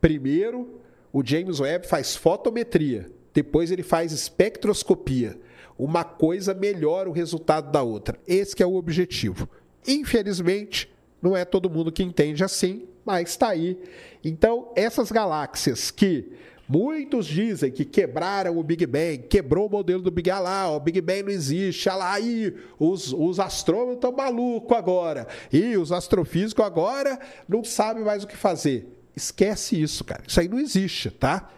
Primeiro, 0.00 0.80
o 1.12 1.24
James 1.24 1.60
Webb 1.60 1.86
faz 1.86 2.14
fotometria, 2.14 3.10
depois 3.32 3.70
ele 3.70 3.82
faz 3.82 4.12
espectroscopia. 4.12 5.38
Uma 5.76 6.04
coisa 6.04 6.54
melhora 6.54 7.08
o 7.08 7.12
resultado 7.12 7.72
da 7.72 7.82
outra. 7.82 8.18
Esse 8.28 8.62
é 8.62 8.66
o 8.66 8.76
objetivo. 8.76 9.48
Infelizmente, 9.86 10.92
não 11.20 11.36
é 11.36 11.44
todo 11.44 11.70
mundo 11.70 11.90
que 11.90 12.02
entende 12.02 12.44
assim, 12.44 12.86
mas 13.04 13.30
está 13.30 13.48
aí. 13.48 13.80
Então, 14.22 14.70
essas 14.76 15.10
galáxias 15.10 15.90
que 15.90 16.32
muitos 16.68 17.26
dizem 17.26 17.70
que 17.70 17.84
quebraram 17.84 18.56
o 18.58 18.62
Big 18.62 18.86
Bang, 18.86 19.18
quebrou 19.18 19.66
o 19.66 19.70
modelo 19.70 20.02
do 20.02 20.10
Big 20.10 20.30
Bang, 20.30 20.42
lá, 20.42 20.70
o 20.70 20.80
Big 20.80 21.00
Bang 21.00 21.24
não 21.24 21.30
existe, 21.30 21.88
olha 21.88 21.98
lá, 21.98 22.12
aí 22.14 22.54
os, 22.78 23.12
os 23.12 23.38
astrônomos 23.40 23.96
estão 23.96 24.12
malucos 24.12 24.76
agora, 24.76 25.26
e 25.52 25.76
os 25.76 25.92
astrofísicos 25.92 26.64
agora 26.64 27.18
não 27.48 27.62
sabem 27.64 28.04
mais 28.04 28.24
o 28.24 28.26
que 28.26 28.36
fazer. 28.36 28.88
Esquece 29.16 29.80
isso, 29.80 30.02
cara. 30.02 30.24
Isso 30.26 30.40
aí 30.40 30.48
não 30.48 30.58
existe, 30.58 31.10
tá? 31.10 31.50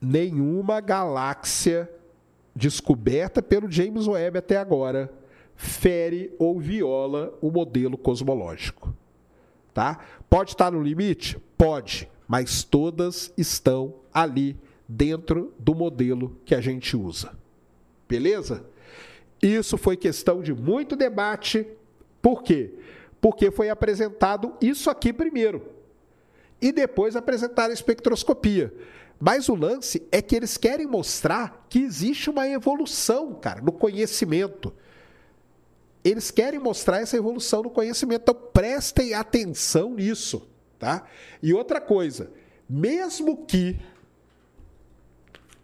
Nenhuma 0.00 0.80
galáxia 0.80 1.90
descoberta 2.54 3.42
pelo 3.42 3.70
James 3.70 4.06
Webb 4.06 4.38
até 4.38 4.56
agora 4.56 5.12
fere 5.56 6.34
ou 6.38 6.58
viola 6.58 7.36
o 7.40 7.50
modelo 7.50 7.98
cosmológico. 7.98 8.94
Tá? 9.74 9.98
Pode 10.28 10.50
estar 10.50 10.70
no 10.72 10.82
limite? 10.82 11.38
Pode, 11.56 12.08
mas 12.26 12.64
todas 12.64 13.32
estão 13.36 13.94
ali 14.12 14.56
dentro 14.88 15.52
do 15.58 15.74
modelo 15.74 16.36
que 16.44 16.54
a 16.54 16.60
gente 16.60 16.96
usa. 16.96 17.32
Beleza? 18.08 18.64
Isso 19.42 19.78
foi 19.78 19.96
questão 19.96 20.42
de 20.42 20.52
muito 20.52 20.96
debate. 20.96 21.66
Por 22.20 22.42
quê? 22.42 22.74
Porque 23.20 23.50
foi 23.50 23.70
apresentado 23.70 24.54
isso 24.60 24.90
aqui 24.90 25.12
primeiro. 25.12 25.62
E 26.60 26.72
depois 26.72 27.16
apresentaram 27.16 27.70
a 27.70 27.74
espectroscopia. 27.74 28.72
Mas 29.18 29.48
o 29.48 29.54
lance 29.54 30.06
é 30.10 30.20
que 30.20 30.34
eles 30.34 30.56
querem 30.56 30.86
mostrar 30.86 31.66
que 31.68 31.78
existe 31.78 32.30
uma 32.30 32.48
evolução, 32.48 33.34
cara, 33.34 33.60
no 33.60 33.72
conhecimento 33.72 34.72
eles 36.04 36.30
querem 36.30 36.58
mostrar 36.58 37.00
essa 37.00 37.16
evolução 37.16 37.62
no 37.62 37.70
conhecimento. 37.70 38.22
Então 38.22 38.34
prestem 38.34 39.14
atenção 39.14 39.94
nisso, 39.94 40.48
tá? 40.78 41.04
E 41.42 41.52
outra 41.52 41.80
coisa, 41.80 42.30
mesmo 42.68 43.44
que 43.44 43.78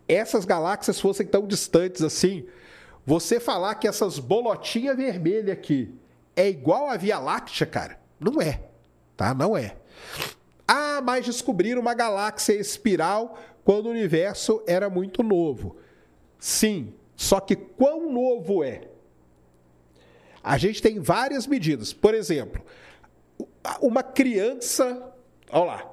essas 0.08 0.44
galáxias 0.44 1.00
fossem 1.00 1.26
tão 1.26 1.46
distantes 1.46 2.02
assim, 2.02 2.46
você 3.04 3.38
falar 3.38 3.76
que 3.76 3.88
essas 3.88 4.18
bolotinhas 4.18 4.96
vermelhas 4.96 5.50
aqui 5.50 5.94
é 6.34 6.48
igual 6.48 6.88
à 6.88 6.96
Via 6.96 7.18
Láctea, 7.18 7.66
cara, 7.66 7.98
não 8.18 8.40
é, 8.40 8.62
tá? 9.16 9.32
Não 9.32 9.56
é. 9.56 9.76
Ah, 10.66 11.00
mas 11.02 11.24
descobriram 11.24 11.80
uma 11.80 11.94
galáxia 11.94 12.54
espiral 12.54 13.38
quando 13.64 13.86
o 13.86 13.90
universo 13.90 14.62
era 14.66 14.90
muito 14.90 15.22
novo. 15.22 15.76
Sim, 16.38 16.94
só 17.16 17.40
que 17.40 17.56
quão 17.56 18.12
novo 18.12 18.62
é? 18.62 18.88
A 20.42 20.58
gente 20.58 20.82
tem 20.82 21.00
várias 21.00 21.46
medidas. 21.46 21.92
Por 21.92 22.14
exemplo, 22.14 22.64
uma 23.80 24.02
criança. 24.02 25.12
Olha 25.50 25.64
lá. 25.64 25.92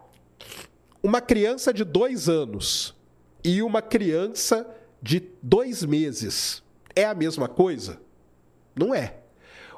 Uma 1.02 1.22
criança 1.22 1.74
de 1.74 1.84
dois 1.84 2.30
anos 2.30 2.93
e 3.44 3.62
uma 3.62 3.82
criança 3.82 4.68
de 5.02 5.24
dois 5.42 5.84
meses. 5.84 6.64
É 6.96 7.06
a 7.06 7.14
mesma 7.14 7.48
coisa? 7.48 8.00
Não 8.76 8.94
é. 8.94 9.16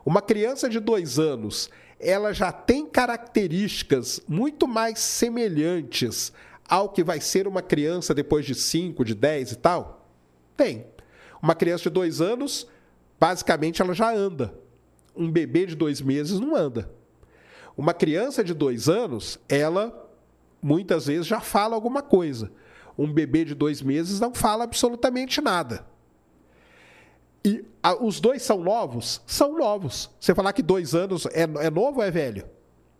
Uma 0.05 0.21
criança 0.21 0.69
de 0.69 0.79
dois 0.79 1.17
anos, 1.17 1.69
ela 1.99 2.33
já 2.33 2.51
tem 2.51 2.85
características 2.85 4.21
muito 4.27 4.67
mais 4.67 4.99
semelhantes 4.99 6.31
ao 6.67 6.89
que 6.89 7.03
vai 7.03 7.19
ser 7.19 7.47
uma 7.47 7.61
criança 7.61 8.13
depois 8.13 8.45
de 8.45 8.53
5, 8.53 9.03
de 9.03 9.15
10 9.15 9.53
e 9.53 9.55
tal? 9.55 10.07
Tem. 10.55 10.85
Uma 11.41 11.55
criança 11.55 11.83
de 11.83 11.89
dois 11.89 12.21
anos, 12.21 12.67
basicamente, 13.19 13.81
ela 13.81 13.93
já 13.93 14.13
anda 14.13 14.53
um 15.15 15.31
bebê 15.31 15.65
de 15.65 15.75
dois 15.75 16.01
meses 16.01 16.39
não 16.39 16.55
anda. 16.55 16.91
Uma 17.77 17.93
criança 17.93 18.43
de 18.43 18.53
dois 18.53 18.89
anos, 18.89 19.39
ela 19.47 20.09
muitas 20.61 21.07
vezes 21.07 21.25
já 21.25 21.39
fala 21.39 21.75
alguma 21.75 22.01
coisa. 22.01 22.51
Um 22.97 23.11
bebê 23.11 23.43
de 23.43 23.53
dois 23.53 23.81
meses 23.81 24.19
não 24.19 24.33
fala 24.33 24.63
absolutamente 24.63 25.41
nada. 25.41 25.85
E 27.43 27.63
a, 27.83 27.93
os 28.03 28.19
dois 28.19 28.41
são 28.41 28.63
novos? 28.63 29.21
São 29.27 29.57
novos. 29.57 30.09
Você 30.19 30.33
falar 30.33 30.53
que 30.53 30.63
dois 30.63 30.95
anos 30.95 31.27
é, 31.27 31.43
é 31.43 31.69
novo 31.69 31.99
ou 31.99 32.03
é 32.03 32.09
velho? 32.09 32.45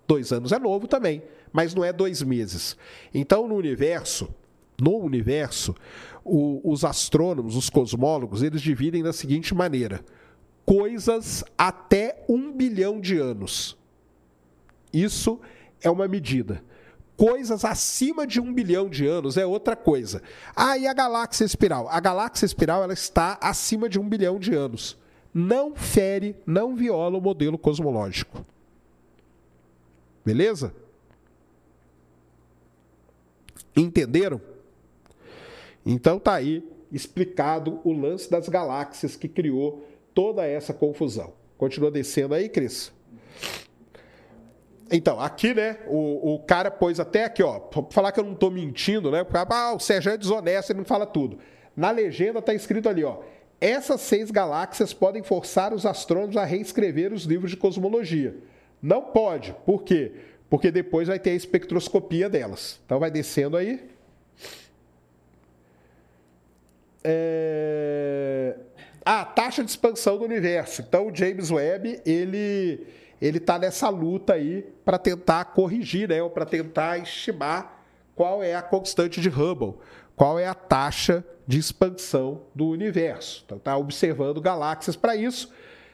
Dois 0.08 0.32
anos 0.32 0.52
é 0.52 0.60
novo 0.60 0.88
também, 0.88 1.24
mas 1.52 1.74
não 1.74 1.84
é 1.84 1.92
dois 1.92 2.22
meses. 2.22 2.78
Então, 3.12 3.48
no 3.48 3.56
universo, 3.56 4.30
no 4.80 4.98
universo, 4.98 5.76
o, 6.24 6.62
os 6.64 6.86
astrônomos, 6.86 7.56
os 7.56 7.70
cosmólogos, 7.70 8.44
eles 8.44 8.62
dividem 8.62 9.02
da 9.02 9.14
seguinte 9.14 9.56
maneira: 9.56 10.06
coisas 10.64 11.44
até 11.58 12.24
um 12.30 12.52
bilhão 12.52 13.00
de 13.00 13.18
anos. 13.18 13.76
Isso 14.94 15.40
é 15.82 15.90
uma 15.90 16.08
medida. 16.08 16.64
Coisas 17.18 17.64
acima 17.64 18.28
de 18.28 18.42
um 18.42 18.54
bilhão 18.54 18.90
de 18.90 19.08
anos 19.08 19.38
é 19.38 19.46
outra 19.46 19.76
coisa. 19.76 20.22
Ah, 20.56 20.78
e 20.78 20.86
a 20.86 20.94
galáxia 20.94 21.46
espiral? 21.46 21.88
A 21.90 22.00
galáxia 22.00 22.46
espiral 22.46 22.84
ela 22.84 22.94
está 22.94 23.38
acima 23.42 23.88
de 23.88 23.98
um 23.98 24.08
bilhão 24.08 24.38
de 24.38 24.54
anos. 24.54 24.98
Não 25.34 25.76
fere, 25.76 26.36
não 26.46 26.76
viola 26.76 27.18
o 27.18 27.22
modelo 27.22 27.58
cosmológico. 27.58 28.46
Beleza? 30.26 30.74
Entenderam? 33.76 34.42
Então 35.86 36.18
tá 36.20 36.34
aí 36.34 36.68
explicado 36.92 37.80
o 37.84 37.92
lance 37.92 38.30
das 38.30 38.50
galáxias 38.50 39.16
que 39.16 39.28
criou 39.28 39.86
toda 40.14 40.46
essa 40.46 40.74
confusão. 40.74 41.34
Continua 41.58 41.92
descendo 41.92 42.34
aí, 42.34 42.50
Cris. 42.50 42.92
Então, 44.92 45.20
aqui, 45.20 45.54
né, 45.54 45.78
o, 45.88 46.36
o 46.36 46.40
cara 46.40 46.70
pôs 46.70 47.00
até 47.00 47.26
aqui, 47.26 47.42
ó, 47.42 47.60
falar 47.90 48.12
que 48.12 48.20
eu 48.20 48.24
não 48.24 48.34
estou 48.34 48.52
mentindo, 48.52 49.10
né? 49.10 49.24
Porque, 49.24 49.38
ah, 49.38 49.74
o 49.74 49.80
Sérgio 49.80 50.12
é 50.12 50.18
desonesto, 50.18 50.72
ele 50.72 50.80
não 50.80 50.86
fala 50.86 51.06
tudo. 51.06 51.40
Na 51.76 51.92
legenda 51.92 52.40
está 52.40 52.54
escrito 52.54 52.88
ali, 52.88 53.04
ó. 53.04 53.18
Essas 53.60 54.02
seis 54.02 54.30
galáxias 54.30 54.94
podem 54.94 55.24
forçar 55.24 55.74
os 55.74 55.86
astrônomos 55.86 56.38
a 56.38 56.46
reescrever 56.46 57.12
os 57.12 57.24
livros 57.24 57.52
de 57.52 57.58
cosmologia. 57.58 58.36
Não 58.82 59.02
pode. 59.02 59.56
Por 59.66 59.84
quê? 59.84 60.12
Porque 60.50 60.70
depois 60.70 61.08
vai 61.08 61.18
ter 61.18 61.32
a 61.32 61.36
espectroscopia 61.36 62.30
delas. 62.30 62.80
Então 62.86 63.00
vai 63.00 63.10
descendo 63.10 63.58
aí. 63.58 63.90
É... 67.04 68.56
Ah, 69.04 69.26
taxa 69.26 69.64
de 69.64 69.70
expansão 69.70 70.18
do 70.18 70.26
universo. 70.26 70.82
Então 70.82 71.08
o 71.08 71.16
James 71.16 71.50
Webb, 71.50 72.02
ele 72.06 72.86
ele 73.22 73.38
está 73.38 73.58
nessa 73.58 73.90
luta 73.90 74.34
aí 74.34 74.62
para 74.84 74.98
tentar 74.98 75.46
corrigir, 75.46 76.10
né, 76.10 76.22
ou 76.22 76.30
para 76.30 76.46
tentar 76.46 76.98
estimar 76.98 77.84
qual 78.16 78.44
é 78.44 78.56
a 78.56 78.62
constante 78.62 79.20
de 79.20 79.30
Hubble, 79.30 79.76
qual 80.16 80.40
é 80.40 80.48
a 80.48 80.54
taxa 80.54 81.24
de 81.46 81.60
expansão 81.60 82.44
do 82.54 82.68
universo. 82.68 83.44
Então 83.46 83.58
está 83.58 83.78
observando 83.78 84.42
galáxias 84.42 84.96
para 84.96 85.16
isso. 85.16 85.52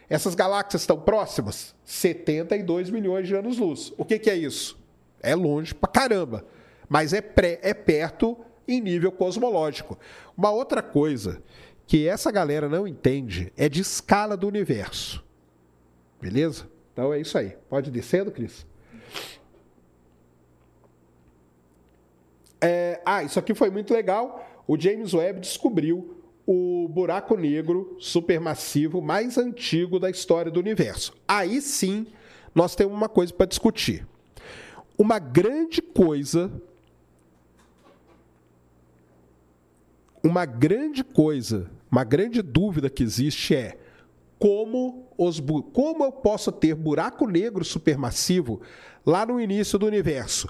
Essas 0.09 0.35
galáxias 0.35 0.81
estão 0.83 0.99
próximas? 0.99 1.75
72 1.83 2.89
milhões 2.89 3.27
de 3.27 3.35
anos-luz. 3.35 3.93
O 3.97 4.05
que, 4.05 4.19
que, 4.19 4.29
é 4.29 4.35
isso? 4.35 4.79
É 5.21 5.33
longe 5.35 5.73
pra 5.73 5.89
caramba, 5.89 6.45
mas 6.87 7.13
é, 7.13 7.21
pré, 7.21 7.59
é 7.61 7.73
perto 7.73 8.37
em 8.67 8.81
nível 8.81 9.11
cosmológico. 9.11 9.97
Uma 10.37 10.51
outra 10.51 10.81
coisa 10.81 11.41
que 11.87 12.07
essa 12.07 12.31
galera 12.31 12.69
não 12.69 12.87
entende 12.87 13.51
é 13.57 13.67
de 13.67 13.81
escala 13.81 14.37
do 14.37 14.47
universo. 14.47 15.23
Beleza? 16.21 16.70
Então 16.93 17.13
é 17.13 17.19
isso 17.19 17.37
aí. 17.37 17.55
Pode 17.69 17.89
ir 17.89 17.93
descendo, 17.93 18.31
Cris? 18.31 18.65
É, 22.59 23.01
ah, 23.05 23.23
isso 23.23 23.39
aqui 23.39 23.55
foi 23.55 23.69
muito 23.69 23.93
legal. 23.93 24.47
O 24.67 24.79
James 24.79 25.13
Webb 25.13 25.39
descobriu 25.39 26.21
o 26.45 26.87
buraco 26.89 27.35
negro 27.35 27.95
supermassivo 27.99 29.01
mais 29.01 29.37
antigo 29.37 29.99
da 29.99 30.09
história 30.09 30.51
do 30.51 30.59
universo. 30.59 31.13
Aí 31.27 31.61
sim, 31.61 32.07
nós 32.53 32.75
temos 32.75 32.93
uma 32.93 33.09
coisa 33.09 33.33
para 33.33 33.45
discutir. 33.47 34.05
Uma 34.97 35.17
grande 35.17 35.81
coisa. 35.81 36.51
Uma 40.23 40.45
grande 40.45 41.03
coisa, 41.03 41.67
uma 41.91 42.03
grande 42.03 42.43
dúvida 42.43 42.91
que 42.91 43.01
existe 43.01 43.55
é 43.55 43.79
como, 44.41 45.07
os, 45.19 45.39
como 45.71 46.03
eu 46.03 46.11
posso 46.11 46.51
ter 46.51 46.73
buraco 46.73 47.27
negro 47.27 47.63
supermassivo 47.63 48.59
lá 49.05 49.23
no 49.23 49.39
início 49.39 49.77
do 49.77 49.85
universo. 49.85 50.49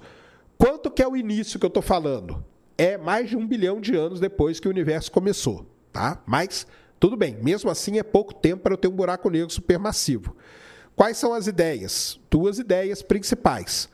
Quanto 0.58 0.90
que 0.90 1.04
é 1.04 1.08
o 1.08 1.18
início 1.18 1.60
que 1.60 1.66
eu 1.66 1.68
estou 1.68 1.84
falando? 1.84 2.42
É 2.78 2.98
mais 2.98 3.30
de 3.30 3.36
um 3.36 3.46
bilhão 3.46 3.82
de 3.82 3.94
anos 3.94 4.22
depois 4.22 4.62
que 4.62 4.68
o 4.68 4.72
universo 4.72 5.12
começou, 5.12 5.66
tá? 5.92 6.24
Mas 6.26 6.66
tudo 7.02 7.18
bem, 7.18 7.36
mesmo 7.44 7.70
assim 7.70 8.00
é 8.00 8.04
pouco 8.04 8.34
tempo 8.34 8.64
para 8.64 8.74
eu 8.74 8.78
ter 8.78 8.88
um 8.88 8.96
buraco 8.96 9.30
negro 9.30 9.50
supermassivo. 9.50 10.38
Quais 10.96 11.18
são 11.18 11.34
as 11.34 11.48
ideias? 11.48 12.18
Duas 12.30 12.60
ideias 12.60 13.02
principais. 13.02 13.90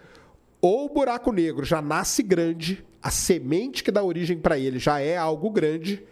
Ou 0.61 0.85
o 0.85 0.93
buraco 0.93 1.31
negro 1.31 1.65
já 1.65 1.81
nasce 1.81 2.21
grande, 2.21 2.85
a 3.01 3.09
semente 3.09 3.83
que 3.83 3.91
dá 3.91 4.03
origem 4.03 4.37
para 4.37 4.59
ele 4.59 4.77
já 4.77 4.99
é 4.99 5.17
algo 5.17 5.49
grande, 5.49 6.05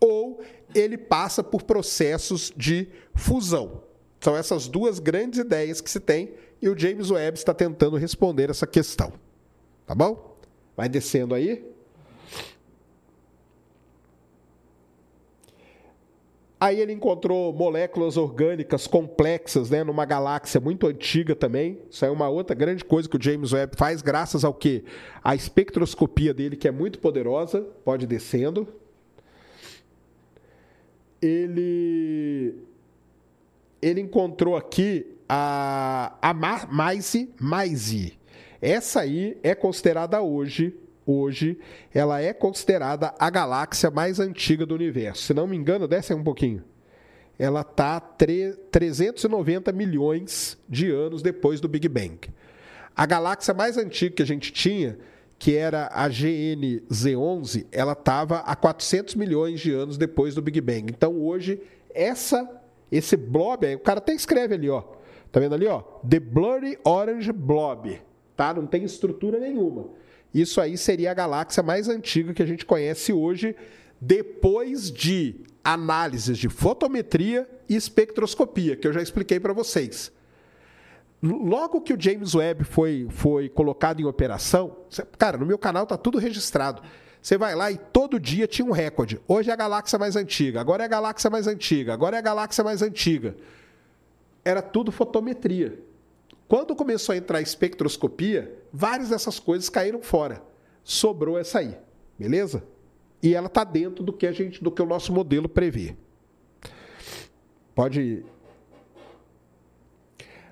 ou 0.00 0.40
ele 0.74 0.96
passa 0.96 1.42
por 1.42 1.62
processos 1.62 2.52
de 2.56 2.88
fusão. 3.14 3.82
São 4.20 4.36
essas 4.36 4.68
duas 4.68 4.98
grandes 4.98 5.38
ideias 5.38 5.80
que 5.80 5.90
se 5.90 6.00
tem 6.00 6.34
e 6.60 6.68
o 6.68 6.78
James 6.78 7.10
Webb 7.10 7.38
está 7.38 7.54
tentando 7.54 7.96
responder 7.96 8.50
essa 8.50 8.66
questão. 8.66 9.12
Tá 9.86 9.94
bom? 9.94 10.36
Vai 10.76 10.88
descendo 10.88 11.34
aí. 11.34 11.70
Aí 16.60 16.78
ele 16.78 16.92
encontrou 16.92 17.54
moléculas 17.54 18.18
orgânicas 18.18 18.86
complexas, 18.86 19.70
né, 19.70 19.82
numa 19.82 20.04
galáxia 20.04 20.60
muito 20.60 20.86
antiga 20.86 21.34
também. 21.34 21.80
Isso 21.90 22.04
é 22.04 22.10
uma 22.10 22.28
outra 22.28 22.54
grande 22.54 22.84
coisa 22.84 23.08
que 23.08 23.16
o 23.16 23.22
James 23.22 23.54
Webb 23.54 23.74
faz, 23.78 24.02
graças 24.02 24.44
ao 24.44 24.52
que 24.52 24.84
a 25.24 25.34
espectroscopia 25.34 26.34
dele, 26.34 26.56
que 26.56 26.68
é 26.68 26.70
muito 26.70 26.98
poderosa, 26.98 27.62
pode 27.82 28.06
descendo 28.06 28.68
ele 31.20 32.54
ele 33.82 34.00
encontrou 34.00 34.56
aqui 34.56 35.06
a, 35.28 36.14
a 36.20 36.34
Maise 36.34 37.30
Maise. 37.40 38.18
Essa 38.60 39.00
aí 39.00 39.38
é 39.42 39.54
considerada 39.54 40.20
hoje, 40.20 40.74
hoje, 41.06 41.58
ela 41.94 42.20
é 42.20 42.32
considerada 42.32 43.14
a 43.18 43.30
galáxia 43.30 43.90
mais 43.90 44.20
antiga 44.20 44.66
do 44.66 44.74
universo. 44.74 45.22
Se 45.22 45.32
não 45.32 45.46
me 45.46 45.56
engano, 45.56 45.88
desce 45.88 46.12
um 46.12 46.22
pouquinho. 46.22 46.62
Ela 47.38 47.62
está 47.62 47.98
390 48.00 49.72
milhões 49.72 50.58
de 50.68 50.90
anos 50.90 51.22
depois 51.22 51.58
do 51.58 51.68
Big 51.68 51.88
Bang. 51.88 52.18
A 52.94 53.06
galáxia 53.06 53.54
mais 53.54 53.78
antiga 53.78 54.16
que 54.16 54.22
a 54.22 54.26
gente 54.26 54.52
tinha 54.52 54.98
que 55.40 55.56
era 55.56 55.88
a 55.90 56.06
GNZ11, 56.06 57.66
ela 57.72 57.92
estava 57.92 58.40
a 58.40 58.54
400 58.54 59.14
milhões 59.14 59.58
de 59.58 59.72
anos 59.72 59.96
depois 59.96 60.34
do 60.34 60.42
Big 60.42 60.60
Bang. 60.60 60.92
Então 60.92 61.18
hoje 61.18 61.62
essa 61.94 62.46
esse 62.92 63.16
blob, 63.16 63.74
o 63.74 63.78
cara 63.78 63.98
até 63.98 64.12
escreve 64.12 64.54
ali, 64.54 64.68
ó. 64.68 64.82
Tá 65.32 65.40
vendo 65.40 65.54
ali, 65.54 65.66
ó? 65.66 65.80
The 66.06 66.20
Blurry 66.20 66.76
Orange 66.84 67.32
Blob, 67.32 67.98
tá? 68.36 68.52
Não 68.52 68.66
tem 68.66 68.84
estrutura 68.84 69.38
nenhuma. 69.38 69.88
Isso 70.34 70.60
aí 70.60 70.76
seria 70.76 71.10
a 71.10 71.14
galáxia 71.14 71.62
mais 71.62 71.88
antiga 71.88 72.34
que 72.34 72.42
a 72.42 72.46
gente 72.46 72.66
conhece 72.66 73.10
hoje, 73.10 73.56
depois 73.98 74.90
de 74.90 75.36
análises 75.64 76.36
de 76.36 76.50
fotometria 76.50 77.48
e 77.66 77.76
espectroscopia, 77.76 78.76
que 78.76 78.86
eu 78.86 78.92
já 78.92 79.00
expliquei 79.00 79.40
para 79.40 79.54
vocês. 79.54 80.12
Logo 81.22 81.82
que 81.82 81.92
o 81.92 82.00
James 82.00 82.34
Webb 82.34 82.64
foi, 82.64 83.06
foi 83.10 83.48
colocado 83.48 84.00
em 84.00 84.06
operação, 84.06 84.76
cara, 85.18 85.36
no 85.36 85.44
meu 85.44 85.58
canal 85.58 85.86
tá 85.86 85.96
tudo 85.96 86.18
registrado. 86.18 86.82
Você 87.20 87.36
vai 87.36 87.54
lá 87.54 87.70
e 87.70 87.76
todo 87.76 88.18
dia 88.18 88.46
tinha 88.46 88.66
um 88.66 88.70
recorde. 88.70 89.20
Hoje 89.28 89.50
é 89.50 89.52
a 89.52 89.56
galáxia 89.56 89.98
mais 89.98 90.16
antiga, 90.16 90.60
agora 90.60 90.82
é 90.82 90.86
a 90.86 90.88
galáxia 90.88 91.28
mais 91.28 91.46
antiga, 91.46 91.92
agora 91.92 92.16
é 92.16 92.18
a 92.18 92.22
galáxia 92.22 92.64
mais 92.64 92.80
antiga. 92.80 93.36
Era 94.42 94.62
tudo 94.62 94.90
fotometria. 94.90 95.78
Quando 96.48 96.74
começou 96.74 97.12
a 97.12 97.16
entrar 97.16 97.42
espectroscopia, 97.42 98.58
várias 98.72 99.10
dessas 99.10 99.38
coisas 99.38 99.68
caíram 99.68 100.00
fora. 100.00 100.42
Sobrou 100.82 101.38
essa 101.38 101.58
aí, 101.58 101.76
beleza? 102.18 102.64
E 103.22 103.34
ela 103.34 103.48
está 103.48 103.62
dentro 103.62 104.02
do 104.02 104.14
que 104.14 104.26
a 104.26 104.32
gente, 104.32 104.64
do 104.64 104.70
que 104.70 104.80
o 104.80 104.86
nosso 104.86 105.12
modelo 105.12 105.48
prevê. 105.48 105.94
Pode 107.74 108.24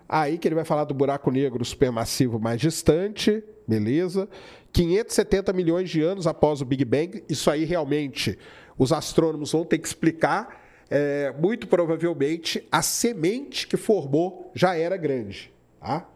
Aí 0.09 0.39
que 0.39 0.49
ele 0.49 0.55
vai 0.55 0.65
falar 0.65 0.85
do 0.85 0.95
buraco 0.95 1.31
negro 1.31 1.63
supermassivo 1.65 2.41
mais 2.41 2.61
distante, 2.61 3.45
beleza? 3.67 4.29
570 4.73 5.53
milhões 5.53 5.91
de 5.91 6.01
anos 6.01 6.27
após 6.27 6.63
o 6.63 6.65
Big 6.65 6.85
Bang, 6.85 7.23
isso 7.29 7.51
aí 7.51 7.65
realmente 7.65 8.39
os 8.79 8.93
astrônomos 8.93 9.53
vão 9.53 9.65
ter 9.65 9.79
que 9.79 9.87
explicar. 9.87 10.67
É, 10.91 11.35
muito 11.39 11.67
provavelmente 11.67 12.67
a 12.73 12.81
semente 12.81 13.67
que 13.67 13.77
formou 13.77 14.51
já 14.55 14.75
era 14.75 14.97
grande. 14.97 15.53
Tá? 15.79 16.09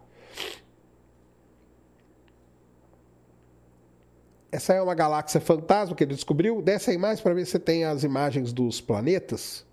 Essa 4.51 4.73
é 4.73 4.81
uma 4.81 4.95
galáxia 4.95 5.39
fantasma 5.39 5.95
que 5.95 6.03
ele 6.03 6.15
descobriu. 6.15 6.61
Desce 6.61 6.91
aí 6.91 6.97
mais 6.97 7.21
para 7.21 7.33
ver 7.33 7.45
se 7.45 7.59
tem 7.59 7.85
as 7.85 8.03
imagens 8.03 8.51
dos 8.51 8.81
planetas. 8.81 9.65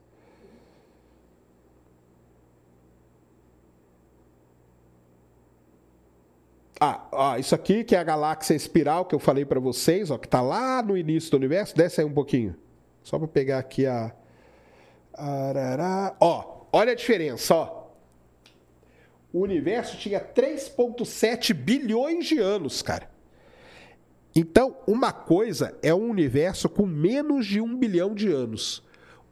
Ah, 6.82 7.36
isso 7.38 7.54
aqui 7.54 7.84
que 7.84 7.94
é 7.94 7.98
a 7.98 8.02
galáxia 8.02 8.54
espiral 8.54 9.04
que 9.04 9.14
eu 9.14 9.18
falei 9.18 9.44
para 9.44 9.60
vocês, 9.60 10.10
ó, 10.10 10.16
que 10.16 10.26
está 10.26 10.40
lá 10.40 10.82
no 10.82 10.96
início 10.96 11.30
do 11.30 11.36
universo. 11.36 11.76
Desce 11.76 12.00
aí 12.00 12.06
um 12.06 12.14
pouquinho. 12.14 12.56
Só 13.02 13.18
para 13.18 13.28
pegar 13.28 13.58
aqui 13.58 13.84
a. 13.84 14.14
Arará. 15.12 16.16
Ó, 16.18 16.66
olha 16.72 16.92
a 16.92 16.94
diferença, 16.94 17.54
ó. 17.54 17.80
O 19.30 19.40
universo 19.40 19.98
tinha 19.98 20.20
3,7 20.20 21.52
bilhões 21.52 22.26
de 22.26 22.38
anos, 22.38 22.80
cara. 22.80 23.10
Então, 24.34 24.76
uma 24.86 25.12
coisa 25.12 25.76
é 25.82 25.94
um 25.94 26.08
universo 26.08 26.68
com 26.68 26.86
menos 26.86 27.46
de 27.46 27.60
um 27.60 27.76
bilhão 27.76 28.14
de 28.14 28.32
anos. 28.32 28.82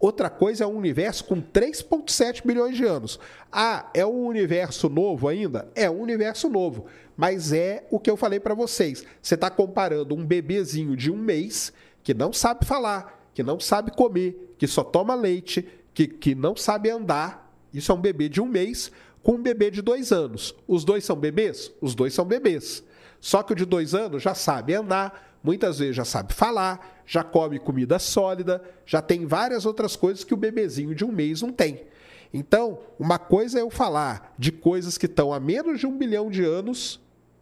Outra 0.01 0.31
coisa 0.31 0.63
é 0.63 0.67
um 0.67 0.77
universo 0.77 1.25
com 1.25 1.41
3,7 1.41 2.47
bilhões 2.47 2.77
de 2.77 2.85
anos. 2.85 3.19
Ah, 3.51 3.91
é 3.93 4.07
um 4.07 4.27
universo 4.27 4.89
novo 4.89 5.27
ainda? 5.27 5.69
É 5.75 5.91
um 5.91 6.01
universo 6.01 6.49
novo. 6.49 6.87
Mas 7.17 7.53
é 7.53 7.85
o 7.91 7.99
que 7.99 8.09
eu 8.09 8.17
falei 8.17 8.39
para 8.39 8.55
vocês. 8.55 9.05
Você 9.21 9.35
está 9.35 9.51
comparando 9.51 10.15
um 10.15 10.25
bebezinho 10.25 10.97
de 10.97 11.11
um 11.11 11.17
mês 11.17 11.73
que 12.05 12.15
não 12.15 12.33
sabe 12.33 12.65
falar, 12.65 13.29
que 13.35 13.43
não 13.43 13.59
sabe 13.59 13.91
comer, 13.91 14.55
que 14.57 14.69
só 14.69 14.85
toma 14.85 15.17
leite, 15.17 15.69
que, 15.93 16.07
que 16.07 16.33
não 16.33 16.55
sabe 16.55 16.91
andar. 16.91 17.53
Isso 17.75 17.91
é 17.91 17.95
um 17.95 18.01
bebê 18.01 18.29
de 18.29 18.41
um 18.41 18.47
mês 18.47 18.93
com 19.21 19.33
um 19.33 19.43
bebê 19.43 19.69
de 19.69 19.83
dois 19.83 20.13
anos. 20.13 20.55
Os 20.67 20.85
dois 20.85 21.05
são 21.05 21.17
bebês? 21.17 21.73
Os 21.81 21.97
dois 21.97 22.15
são 22.15 22.25
bebês. 22.25 22.85
Só 23.21 23.43
que 23.43 23.53
o 23.53 23.57
de 23.57 23.65
dois 23.65 23.97
anos 23.97 24.23
já 24.23 24.33
sabe 24.33 24.75
andar, 24.75 25.28
muitas 25.43 25.79
vezes 25.79 25.97
já 25.97 26.05
sabe 26.05 26.33
falar, 26.35 27.03
já 27.07 27.23
come 27.25 27.59
comida 27.59 27.99
sólida, 27.99 28.63
já 28.85 29.01
tem 29.01 29.27
várias 29.27 29.65
outras 29.65 29.97
coisas 29.97 30.25
que 30.25 30.35
o 30.35 30.37
bebezinho 30.37 30.95
de 30.95 31.05
um 31.05 31.13
mês 31.13 31.43
não 31.43 31.53
tem. 31.53 31.87
Então, 32.33 32.81
uma 32.99 33.19
coisa 33.19 33.59
é 33.59 33.63
eu 33.63 33.71
falar 33.71 34.35
de 34.39 34.53
coisas 34.53 34.99
que 34.99 35.07
estão 35.07 35.33
a 35.33 35.41
menos 35.41 35.81
de 35.81 35.87
um 35.87 35.97
bilhão 35.97 36.31
de 36.31 36.45
anos 36.45 37.01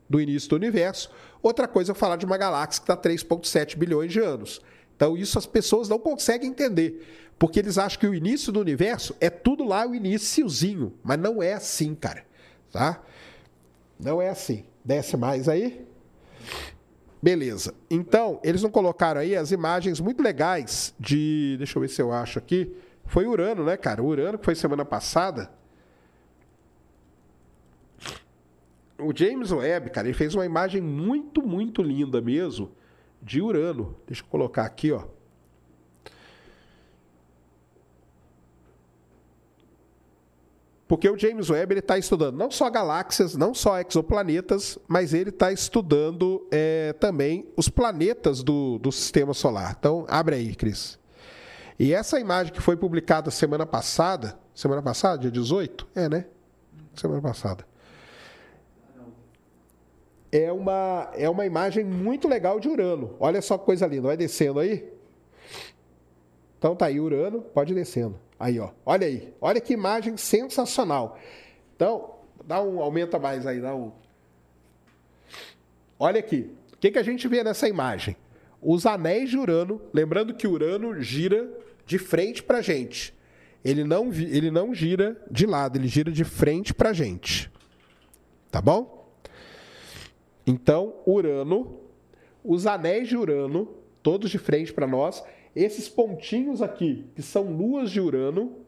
do 0.09 0.20
início 0.20 0.48
do 0.51 0.56
universo, 0.56 1.10
outra 1.43 1.66
coisa 1.66 1.90
é 1.90 1.93
eu 1.93 1.97
falar 1.97 2.16
de 2.16 2.24
uma 2.24 2.36
galáxia 2.36 2.81
que 2.81 2.85
está 2.85 2.94
a 2.94 2.97
3,7 2.97 3.77
bilhões 3.77 4.12
de 4.12 4.20
anos. 4.20 4.60
Então, 4.94 5.16
isso 5.16 5.39
as 5.39 5.47
pessoas 5.47 5.89
não 5.89 5.98
conseguem 5.98 6.48
entender, 6.48 7.05
porque 7.39 7.59
eles 7.59 7.77
acham 7.77 7.98
que 7.98 8.06
o 8.06 8.14
início 8.14 8.52
do 8.52 8.60
universo 8.60 9.14
é 9.20 9.28
tudo 9.28 9.64
lá 9.64 9.86
o 9.86 9.94
iníciozinho, 9.94 10.94
mas 11.02 11.18
não 11.18 11.43
é 11.43 11.52
assim, 11.52 11.94
cara. 11.94 12.24
Tá? 12.73 13.02
Não 13.98 14.23
é 14.23 14.28
assim. 14.28 14.64
Desce 14.85 15.16
mais 15.16 15.48
aí. 15.48 15.85
Beleza. 17.26 17.74
Então, 17.90 18.38
eles 18.44 18.62
não 18.62 18.70
colocaram 18.70 19.20
aí 19.20 19.34
as 19.34 19.50
imagens 19.50 19.98
muito 19.98 20.22
legais 20.22 20.94
de. 20.96 21.56
Deixa 21.58 21.76
eu 21.76 21.80
ver 21.80 21.88
se 21.88 22.00
eu 22.00 22.12
acho 22.12 22.38
aqui. 22.38 22.72
Foi 23.04 23.26
Urano, 23.26 23.64
né, 23.64 23.76
cara? 23.76 24.00
Urano, 24.00 24.38
que 24.38 24.44
foi 24.44 24.54
semana 24.54 24.84
passada. 24.84 25.50
O 28.96 29.12
James 29.12 29.50
Webb, 29.50 29.90
cara, 29.90 30.06
ele 30.06 30.16
fez 30.16 30.36
uma 30.36 30.46
imagem 30.46 30.80
muito, 30.80 31.42
muito 31.44 31.82
linda 31.82 32.20
mesmo 32.20 32.70
de 33.20 33.42
Urano. 33.42 33.96
Deixa 34.06 34.22
eu 34.22 34.28
colocar 34.28 34.62
aqui, 34.62 34.92
ó. 34.92 35.02
Porque 40.88 41.08
o 41.10 41.18
James 41.18 41.50
Webb 41.50 41.74
está 41.74 41.98
estudando 41.98 42.36
não 42.36 42.50
só 42.50 42.70
galáxias, 42.70 43.36
não 43.36 43.52
só 43.52 43.80
exoplanetas, 43.80 44.78
mas 44.86 45.12
ele 45.12 45.30
está 45.30 45.50
estudando 45.50 46.46
é, 46.50 46.92
também 46.92 47.48
os 47.56 47.68
planetas 47.68 48.42
do, 48.42 48.78
do 48.78 48.92
sistema 48.92 49.34
solar. 49.34 49.74
Então, 49.78 50.06
abre 50.08 50.36
aí, 50.36 50.54
Cris. 50.54 50.96
E 51.78 51.92
essa 51.92 52.20
imagem 52.20 52.52
que 52.52 52.60
foi 52.60 52.76
publicada 52.76 53.30
semana 53.30 53.66
passada, 53.66 54.38
semana 54.54 54.80
passada, 54.80 55.18
dia 55.18 55.30
18? 55.30 55.88
É, 55.94 56.08
né? 56.08 56.26
Semana 56.94 57.20
passada. 57.20 57.66
É 60.30 60.52
uma, 60.52 61.10
é 61.14 61.28
uma 61.28 61.44
imagem 61.46 61.84
muito 61.84 62.28
legal 62.28 62.60
de 62.60 62.68
Urano. 62.68 63.16
Olha 63.18 63.42
só 63.42 63.58
que 63.58 63.64
coisa 63.64 63.86
linda. 63.86 64.08
Vai 64.08 64.16
descendo 64.16 64.60
aí. 64.60 64.88
Então 66.58 66.76
tá 66.76 66.86
aí 66.86 67.00
Urano, 67.00 67.42
pode 67.42 67.72
ir 67.72 67.76
descendo. 67.76 68.18
Aí, 68.38 68.58
ó. 68.58 68.70
Olha 68.84 69.06
aí. 69.06 69.32
Olha 69.40 69.60
que 69.60 69.72
imagem 69.72 70.16
sensacional. 70.16 71.18
Então, 71.74 72.16
dá 72.44 72.62
um 72.62 72.80
aumenta 72.80 73.18
mais 73.18 73.46
aí, 73.46 73.60
dá 73.60 73.74
um. 73.74 73.92
Olha 75.98 76.20
aqui. 76.20 76.50
O 76.72 76.76
que, 76.78 76.90
que 76.90 76.98
a 76.98 77.02
gente 77.02 77.26
vê 77.26 77.42
nessa 77.42 77.68
imagem? 77.68 78.16
Os 78.60 78.84
anéis 78.84 79.30
de 79.30 79.38
Urano, 79.38 79.80
lembrando 79.92 80.34
que 80.34 80.46
Urano 80.46 81.00
gira 81.00 81.48
de 81.86 81.98
frente 81.98 82.42
para 82.42 82.60
gente. 82.60 83.14
Ele 83.64 83.82
não, 83.82 84.12
ele 84.12 84.50
não 84.50 84.74
gira 84.74 85.20
de 85.30 85.46
lado, 85.46 85.76
ele 85.76 85.88
gira 85.88 86.12
de 86.12 86.24
frente 86.24 86.74
para 86.74 86.92
gente. 86.92 87.50
Tá 88.50 88.60
bom? 88.60 89.10
Então, 90.46 90.94
Urano, 91.06 91.80
os 92.44 92.66
anéis 92.66 93.08
de 93.08 93.16
Urano, 93.16 93.68
todos 94.02 94.30
de 94.30 94.38
frente 94.38 94.72
para 94.72 94.86
nós, 94.86 95.24
esses 95.56 95.88
pontinhos 95.88 96.60
aqui, 96.60 97.06
que 97.14 97.22
são 97.22 97.44
luas 97.44 97.90
de 97.90 97.98
Urano, 97.98 98.58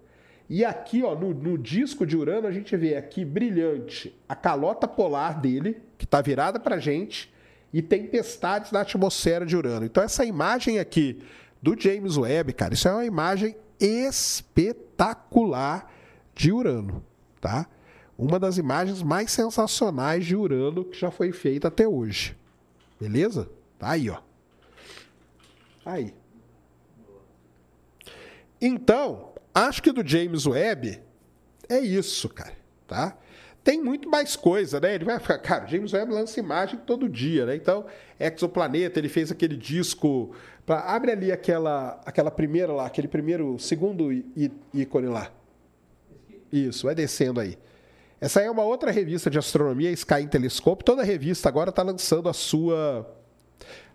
e 0.49 0.65
aqui, 0.65 1.03
ó, 1.03 1.15
no, 1.15 1.35
no 1.35 1.59
disco 1.59 2.07
de 2.07 2.17
Urano, 2.17 2.47
a 2.47 2.51
gente 2.51 2.75
vê 2.75 2.97
aqui 2.97 3.23
brilhante 3.23 4.19
a 4.27 4.35
calota 4.35 4.89
polar 4.89 5.39
dele, 5.39 5.83
que 5.99 6.07
está 6.07 6.23
virada 6.23 6.59
para 6.59 6.77
a 6.77 6.81
gente, 6.81 7.31
e 7.71 7.83
tempestades 7.83 8.73
na 8.73 8.81
atmosfera 8.81 9.45
de 9.45 9.55
Urano. 9.55 9.85
Então, 9.85 10.03
essa 10.03 10.25
imagem 10.25 10.79
aqui 10.79 11.21
do 11.61 11.79
James 11.79 12.17
Webb, 12.17 12.55
cara, 12.55 12.73
isso 12.73 12.89
é 12.89 12.93
uma 12.93 13.05
imagem 13.05 13.55
espetacular 13.79 15.93
de 16.35 16.51
Urano, 16.51 17.05
tá? 17.39 17.69
Uma 18.17 18.39
das 18.39 18.57
imagens 18.57 19.03
mais 19.03 19.31
sensacionais 19.31 20.25
de 20.25 20.35
Urano 20.35 20.87
que 20.87 20.99
já 20.99 21.11
foi 21.11 21.33
feita 21.33 21.69
até 21.69 21.87
hoje. 21.87 22.35
Beleza? 22.99 23.47
Tá 23.79 23.91
aí, 23.91 24.09
ó. 24.09 24.17
Aí. 25.85 26.15
Então, 28.61 29.33
acho 29.55 29.83
que 29.83 29.93
do 29.93 30.07
James 30.07 30.47
Webb 30.47 31.01
é 31.69 31.79
isso, 31.79 32.29
cara, 32.29 32.55
tá? 32.87 33.17
Tem 33.63 33.83
muito 33.83 34.09
mais 34.09 34.35
coisa, 34.35 34.81
né? 34.81 34.95
Ele 34.95 35.05
vai 35.05 35.19
ficar, 35.19 35.39
cara, 35.39 35.67
James 35.67 35.93
Webb 35.93 36.13
lança 36.13 36.41
imagem 36.41 36.81
todo 36.87 37.09
dia, 37.09 37.45
né? 37.45 37.55
Então, 37.55 37.85
Exoplaneta, 38.19 38.99
ele 38.99 39.09
fez 39.09 39.31
aquele 39.31 39.57
disco, 39.57 40.35
pra, 40.65 40.81
abre 40.81 41.13
ali 41.13 41.31
aquela 41.31 42.01
aquela 42.07 42.31
primeira 42.31 42.73
lá, 42.73 42.87
aquele 42.87 43.09
primeiro, 43.09 43.59
segundo 43.59 44.11
ícone 44.73 45.09
lá. 45.09 45.31
Isso, 46.51 46.87
vai 46.87 46.95
descendo 46.95 47.41
aí. 47.41 47.59
Essa 48.21 48.41
aí 48.41 48.47
é 48.47 48.51
uma 48.51 48.65
outra 48.65 48.91
revista 48.91 49.31
de 49.31 49.39
astronomia, 49.39 49.91
Sky 49.93 50.27
Telescope. 50.27 50.83
Toda 50.83 51.03
revista 51.03 51.49
agora 51.49 51.71
está 51.71 51.83
lançando 51.83 52.29
a 52.29 52.33
sua. 52.33 53.09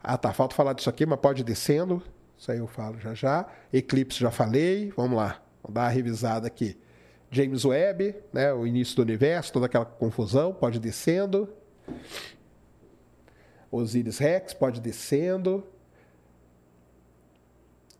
Ah, 0.01 0.17
tá. 0.17 0.31
Falta 0.31 0.55
falar 0.55 0.73
disso 0.73 0.89
aqui, 0.89 1.05
mas 1.05 1.19
pode 1.19 1.41
ir 1.41 1.43
descendo. 1.43 2.01
Isso 2.43 2.51
aí 2.51 2.57
eu 2.57 2.67
falo 2.67 2.99
já 2.99 3.13
já. 3.13 3.49
Eclipse 3.71 4.19
já 4.19 4.29
falei. 4.29 4.91
Vamos 4.97 5.15
lá. 5.15 5.41
Vamos 5.61 5.75
dar 5.75 5.83
uma 5.83 5.87
revisada 5.87 6.45
aqui. 6.45 6.77
James 7.31 7.63
Webb, 7.63 8.13
né, 8.33 8.51
o 8.51 8.67
início 8.67 8.97
do 8.97 9.01
universo, 9.01 9.53
toda 9.53 9.67
aquela 9.67 9.85
confusão, 9.85 10.53
pode 10.53 10.77
descendo. 10.77 11.47
Osiris 13.71 14.17
Rex 14.17 14.53
pode 14.53 14.81
descendo. 14.81 15.65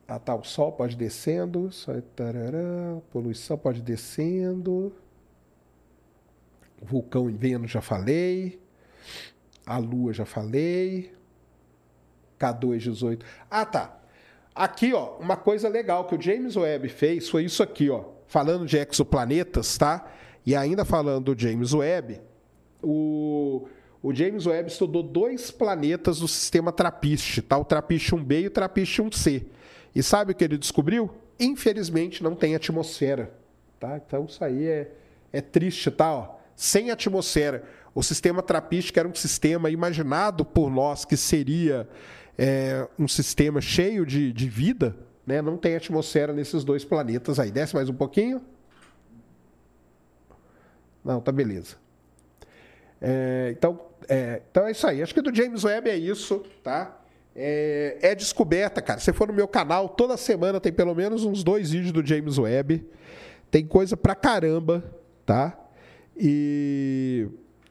Ah, 0.05 0.19
tá, 0.19 0.35
o 0.35 0.43
Sol 0.43 0.73
pode 0.73 0.97
descendo. 0.97 1.69
Tarará, 2.13 2.99
poluição 3.13 3.57
pode 3.57 3.81
descendo. 3.81 4.93
Vulcão 6.81 7.29
em 7.29 7.37
Vênus 7.37 7.71
já 7.71 7.79
falei. 7.81 8.61
A 9.65 9.77
Lua 9.77 10.11
já 10.11 10.25
falei. 10.25 11.13
K218. 12.37 13.21
Ah, 13.49 13.65
tá. 13.65 14.02
Aqui, 14.55 14.93
ó, 14.93 15.17
uma 15.19 15.35
coisa 15.35 15.67
legal 15.67 16.05
que 16.05 16.15
o 16.15 16.21
James 16.21 16.55
Webb 16.55 16.87
fez 16.89 17.27
foi 17.29 17.45
isso 17.45 17.63
aqui, 17.63 17.89
ó. 17.89 18.03
Falando 18.27 18.65
de 18.65 18.77
exoplanetas, 18.77 19.77
tá? 19.77 20.05
E 20.45 20.55
ainda 20.55 20.85
falando 20.85 21.33
do 21.33 21.39
James 21.39 21.73
Webb, 21.73 22.21
o, 22.81 23.67
o 24.01 24.13
James 24.13 24.45
Webb 24.45 24.69
estudou 24.69 25.01
dois 25.01 25.49
planetas 25.49 26.19
do 26.19 26.27
sistema 26.27 26.71
Trappist, 26.71 27.41
tá? 27.41 27.57
O 27.57 27.65
Trappist 27.65 28.11
1b 28.11 28.43
e 28.43 28.47
o 28.47 28.51
Trappist 28.51 29.01
1c. 29.01 29.45
E 29.95 30.03
sabe 30.03 30.33
o 30.33 30.35
que 30.35 30.43
ele 30.43 30.57
descobriu? 30.57 31.09
Infelizmente 31.39 32.21
não 32.21 32.35
tem 32.35 32.55
atmosfera, 32.55 33.33
tá? 33.79 34.01
Então 34.05 34.25
isso 34.25 34.43
aí 34.43 34.67
é, 34.67 34.91
é 35.31 35.41
triste, 35.41 35.89
tá? 35.89 36.13
Ó, 36.13 36.35
sem 36.55 36.91
atmosfera. 36.91 37.63
O 37.95 38.03
sistema 38.03 38.41
Trappist, 38.41 38.91
que 38.91 38.99
era 38.99 39.07
um 39.07 39.15
sistema 39.15 39.69
imaginado 39.69 40.43
por 40.43 40.69
nós 40.69 41.05
que 41.05 41.15
seria 41.15 41.87
é, 42.37 42.87
um 42.97 43.07
sistema 43.07 43.61
cheio 43.61 44.05
de, 44.05 44.33
de 44.33 44.49
vida, 44.49 44.95
né? 45.25 45.41
não 45.41 45.57
tem 45.57 45.75
atmosfera 45.75 46.33
nesses 46.33 46.63
dois 46.63 46.83
planetas 46.83 47.39
aí. 47.39 47.51
Desce 47.51 47.75
mais 47.75 47.89
um 47.89 47.93
pouquinho. 47.93 48.41
Não, 51.03 51.19
tá 51.19 51.31
beleza. 51.31 51.75
É, 53.01 53.53
então, 53.55 53.79
é, 54.07 54.41
então 54.49 54.65
é 54.65 54.71
isso 54.71 54.87
aí. 54.87 55.01
Acho 55.01 55.13
que 55.13 55.21
do 55.21 55.35
James 55.35 55.63
Webb 55.63 55.89
é 55.89 55.97
isso, 55.97 56.43
tá? 56.63 56.99
É, 57.35 57.97
é, 58.01 58.15
descoberta, 58.15 58.81
cara. 58.81 58.99
Se 58.99 59.11
for 59.11 59.27
no 59.27 59.33
meu 59.33 59.47
canal, 59.47 59.89
toda 59.89 60.15
semana 60.15 60.59
tem 60.59 60.71
pelo 60.71 60.95
menos 60.95 61.25
uns 61.25 61.43
dois 61.43 61.71
vídeos 61.71 61.91
do 61.91 62.05
James 62.05 62.37
Webb. 62.37 62.87
Tem 63.51 63.65
coisa 63.65 63.97
pra 63.97 64.15
caramba, 64.15 64.83
tá? 65.25 65.59
E, 66.15 67.27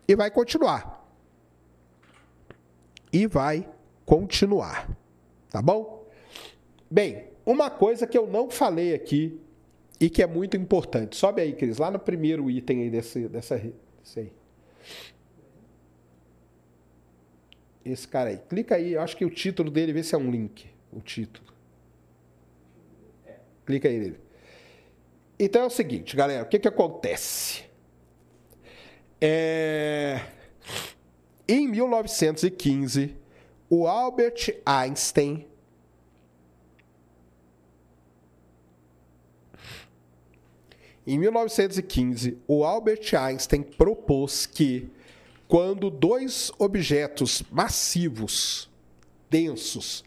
e 0.06 0.14
vai 0.14 0.30
continuar. 0.30 1.02
E 3.12 3.26
vai 3.26 3.68
continuar. 4.04 4.88
Tá 5.50 5.60
bom? 5.60 6.06
Bem, 6.90 7.28
uma 7.44 7.70
coisa 7.70 8.06
que 8.06 8.16
eu 8.16 8.26
não 8.26 8.50
falei 8.50 8.94
aqui 8.94 9.40
e 10.00 10.10
que 10.10 10.22
é 10.22 10.26
muito 10.26 10.56
importante. 10.56 11.16
Sobe 11.16 11.42
aí, 11.42 11.52
Cris, 11.52 11.78
lá 11.78 11.90
no 11.90 11.98
primeiro 11.98 12.50
item 12.50 12.82
aí 12.82 12.90
desse, 12.90 13.28
dessa. 13.28 13.56
Desse 13.56 14.20
aí. 14.20 14.32
Esse 17.84 18.06
cara 18.06 18.30
aí. 18.30 18.38
Clica 18.48 18.76
aí, 18.76 18.92
eu 18.92 19.00
acho 19.00 19.16
que 19.16 19.24
o 19.24 19.30
título 19.30 19.70
dele, 19.70 19.92
vê 19.92 20.02
se 20.02 20.14
é 20.14 20.18
um 20.18 20.30
link. 20.30 20.66
O 20.92 21.00
título. 21.00 21.52
Clica 23.64 23.88
aí 23.88 23.98
nele. 23.98 24.20
Então 25.38 25.62
é 25.62 25.66
o 25.66 25.70
seguinte, 25.70 26.14
galera, 26.14 26.44
o 26.44 26.46
que, 26.46 26.58
que 26.58 26.68
acontece? 26.68 27.64
É... 29.20 30.20
Em 31.48 31.66
1915, 31.68 33.16
o 33.74 33.86
Albert 33.86 34.60
Einstein 34.66 35.46
Em 41.06 41.18
1915, 41.18 42.38
o 42.46 42.64
Albert 42.64 43.14
Einstein 43.18 43.62
propôs 43.62 44.44
que, 44.44 44.90
quando 45.48 45.88
dois 45.88 46.52
objetos 46.58 47.42
massivos, 47.50 48.70
densos, 49.30 50.04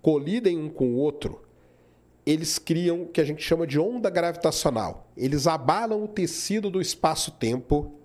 colidem 0.00 0.56
um 0.56 0.70
com 0.70 0.94
o 0.94 0.96
outro, 0.96 1.42
eles 2.24 2.56
criam 2.56 3.02
o 3.02 3.08
que 3.08 3.20
a 3.20 3.24
gente 3.24 3.42
chama 3.42 3.66
de 3.66 3.80
onda 3.80 4.08
gravitacional. 4.08 5.10
Eles 5.16 5.48
abalam 5.48 6.04
o 6.04 6.08
tecido 6.08 6.70
do 6.70 6.80
espaço-tempo 6.80 7.97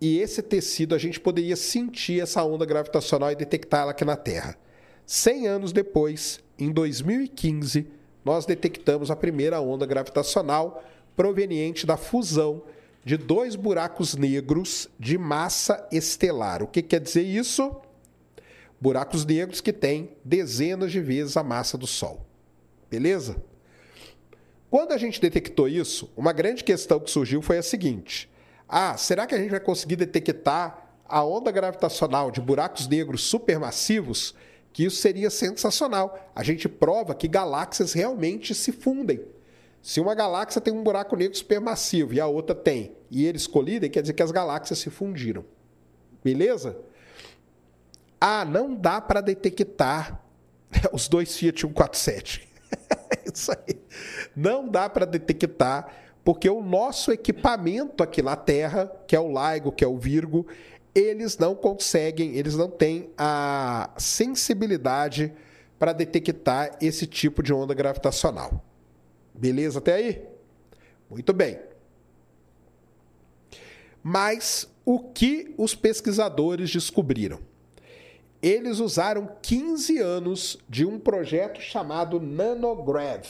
e 0.00 0.18
esse 0.18 0.42
tecido 0.42 0.94
a 0.94 0.98
gente 0.98 1.18
poderia 1.18 1.56
sentir 1.56 2.20
essa 2.20 2.44
onda 2.44 2.64
gravitacional 2.64 3.32
e 3.32 3.36
detectá-la 3.36 3.90
aqui 3.90 4.04
na 4.04 4.16
Terra. 4.16 4.56
100 5.04 5.48
anos 5.48 5.72
depois, 5.72 6.40
em 6.58 6.70
2015, 6.70 7.86
nós 8.24 8.46
detectamos 8.46 9.10
a 9.10 9.16
primeira 9.16 9.60
onda 9.60 9.86
gravitacional 9.86 10.84
proveniente 11.16 11.86
da 11.86 11.96
fusão 11.96 12.62
de 13.04 13.16
dois 13.16 13.56
buracos 13.56 14.14
negros 14.14 14.88
de 15.00 15.16
massa 15.16 15.88
estelar. 15.90 16.62
O 16.62 16.66
que 16.66 16.82
quer 16.82 17.00
dizer 17.00 17.22
isso? 17.22 17.74
Buracos 18.80 19.24
negros 19.24 19.60
que 19.60 19.72
têm 19.72 20.10
dezenas 20.24 20.92
de 20.92 21.00
vezes 21.00 21.36
a 21.36 21.42
massa 21.42 21.78
do 21.78 21.86
Sol. 21.86 22.26
Beleza? 22.90 23.42
Quando 24.70 24.92
a 24.92 24.98
gente 24.98 25.20
detectou 25.20 25.66
isso, 25.66 26.12
uma 26.16 26.32
grande 26.32 26.62
questão 26.62 27.00
que 27.00 27.10
surgiu 27.10 27.40
foi 27.40 27.58
a 27.58 27.62
seguinte: 27.62 28.27
ah, 28.68 28.96
será 28.96 29.26
que 29.26 29.34
a 29.34 29.38
gente 29.38 29.50
vai 29.50 29.60
conseguir 29.60 29.96
detectar 29.96 30.86
a 31.08 31.24
onda 31.24 31.50
gravitacional 31.50 32.30
de 32.30 32.40
buracos 32.40 32.86
negros 32.86 33.22
supermassivos? 33.22 34.34
Que 34.72 34.84
isso 34.84 34.96
seria 34.96 35.30
sensacional. 35.30 36.30
A 36.34 36.42
gente 36.42 36.68
prova 36.68 37.14
que 37.14 37.26
galáxias 37.26 37.94
realmente 37.94 38.54
se 38.54 38.70
fundem. 38.70 39.24
Se 39.80 40.00
uma 40.00 40.14
galáxia 40.14 40.60
tem 40.60 40.72
um 40.72 40.82
buraco 40.82 41.16
negro 41.16 41.36
supermassivo 41.36 42.12
e 42.12 42.20
a 42.20 42.26
outra 42.26 42.54
tem, 42.54 42.92
e 43.10 43.24
eles 43.24 43.46
colidem, 43.46 43.90
quer 43.90 44.02
dizer 44.02 44.12
que 44.12 44.22
as 44.22 44.30
galáxias 44.30 44.78
se 44.78 44.90
fundiram. 44.90 45.44
Beleza? 46.22 46.76
Ah, 48.20 48.44
não 48.44 48.74
dá 48.74 49.00
para 49.00 49.20
detectar 49.20 50.22
os 50.92 51.08
dois 51.08 51.34
Fiat 51.36 51.60
147. 51.60 52.48
Isso 53.32 53.52
aí. 53.52 53.80
Não 54.36 54.68
dá 54.68 54.88
para 54.88 55.06
detectar, 55.06 55.90
porque 56.28 56.50
o 56.50 56.60
nosso 56.60 57.10
equipamento 57.10 58.02
aqui 58.02 58.20
na 58.20 58.36
Terra, 58.36 58.92
que 59.06 59.16
é 59.16 59.18
o 59.18 59.28
LIGO, 59.28 59.72
que 59.72 59.82
é 59.82 59.88
o 59.88 59.96
Virgo, 59.96 60.46
eles 60.94 61.38
não 61.38 61.54
conseguem, 61.54 62.36
eles 62.36 62.54
não 62.54 62.68
têm 62.68 63.08
a 63.16 63.88
sensibilidade 63.96 65.32
para 65.78 65.94
detectar 65.94 66.76
esse 66.82 67.06
tipo 67.06 67.42
de 67.42 67.50
onda 67.50 67.72
gravitacional. 67.72 68.62
Beleza 69.32 69.78
até 69.78 69.94
aí? 69.94 70.22
Muito 71.08 71.32
bem. 71.32 71.60
Mas 74.02 74.68
o 74.84 74.98
que 74.98 75.54
os 75.56 75.74
pesquisadores 75.74 76.70
descobriram? 76.70 77.40
Eles 78.42 78.80
usaram 78.80 79.34
15 79.40 79.96
anos 79.98 80.58
de 80.68 80.84
um 80.84 80.98
projeto 80.98 81.58
chamado 81.58 82.20
Nanograv. 82.20 83.26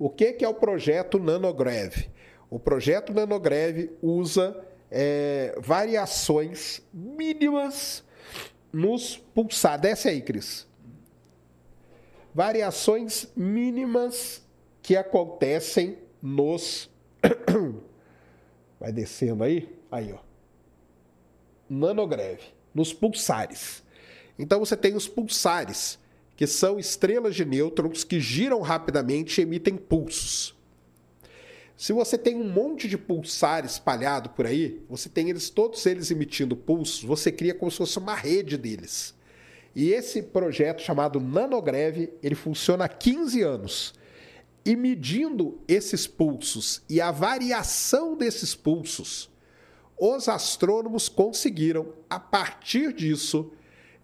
O 0.00 0.08
que, 0.08 0.38
é 0.40 0.48
o 0.48 0.54
projeto 0.54 1.18
Nanograv? 1.18 2.08
O 2.48 2.58
projeto 2.58 3.12
Nanograv 3.12 3.90
usa 4.00 4.58
é, 4.90 5.54
variações 5.58 6.80
mínimas 6.90 8.02
nos 8.72 9.18
pulsares. 9.18 9.82
Desce 9.82 10.08
aí, 10.08 10.22
Cris. 10.22 10.66
Variações 12.34 13.30
mínimas 13.36 14.42
que 14.80 14.96
acontecem 14.96 15.98
nos. 16.22 16.88
Vai 18.80 18.92
descendo 18.92 19.44
aí? 19.44 19.68
Aí, 19.92 20.14
ó. 20.14 20.18
Nanogreve. 21.68 22.54
Nos 22.74 22.94
pulsares. 22.94 23.82
Então 24.38 24.60
você 24.60 24.78
tem 24.78 24.96
os 24.96 25.06
pulsares, 25.06 25.98
que 26.40 26.46
são 26.46 26.78
estrelas 26.78 27.36
de 27.36 27.44
nêutrons 27.44 28.02
que 28.02 28.18
giram 28.18 28.62
rapidamente 28.62 29.38
e 29.38 29.42
emitem 29.42 29.76
pulsos. 29.76 30.56
Se 31.76 31.92
você 31.92 32.16
tem 32.16 32.34
um 32.34 32.50
monte 32.50 32.88
de 32.88 32.96
pulsar 32.96 33.62
espalhado 33.66 34.30
por 34.30 34.46
aí, 34.46 34.82
você 34.88 35.10
tem 35.10 35.28
eles 35.28 35.50
todos 35.50 35.84
eles 35.84 36.10
emitindo 36.10 36.56
pulsos, 36.56 37.04
você 37.04 37.30
cria 37.30 37.52
como 37.52 37.70
se 37.70 37.76
fosse 37.76 37.98
uma 37.98 38.14
rede 38.14 38.56
deles. 38.56 39.14
E 39.76 39.92
esse 39.92 40.22
projeto 40.22 40.80
chamado 40.80 41.20
Nanogreve, 41.20 42.10
ele 42.22 42.34
funciona 42.34 42.86
há 42.86 42.88
15 42.88 43.42
anos. 43.42 43.92
E 44.64 44.74
medindo 44.74 45.60
esses 45.68 46.06
pulsos 46.06 46.80
e 46.88 47.02
a 47.02 47.10
variação 47.10 48.16
desses 48.16 48.54
pulsos, 48.54 49.28
os 49.98 50.26
astrônomos 50.26 51.06
conseguiram, 51.06 51.92
a 52.08 52.18
partir 52.18 52.94
disso, 52.94 53.52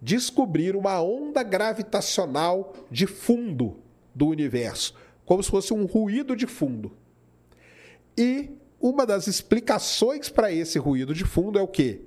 descobrir 0.00 0.76
uma 0.76 1.00
onda 1.02 1.42
gravitacional 1.42 2.74
de 2.90 3.06
fundo 3.06 3.78
do 4.14 4.26
universo, 4.26 4.94
como 5.24 5.42
se 5.42 5.50
fosse 5.50 5.72
um 5.72 5.84
ruído 5.84 6.36
de 6.36 6.46
fundo. 6.46 6.92
E 8.16 8.50
uma 8.80 9.06
das 9.06 9.26
explicações 9.26 10.28
para 10.28 10.52
esse 10.52 10.78
ruído 10.78 11.14
de 11.14 11.24
fundo 11.24 11.58
é 11.58 11.62
o 11.62 11.68
quê? 11.68 12.00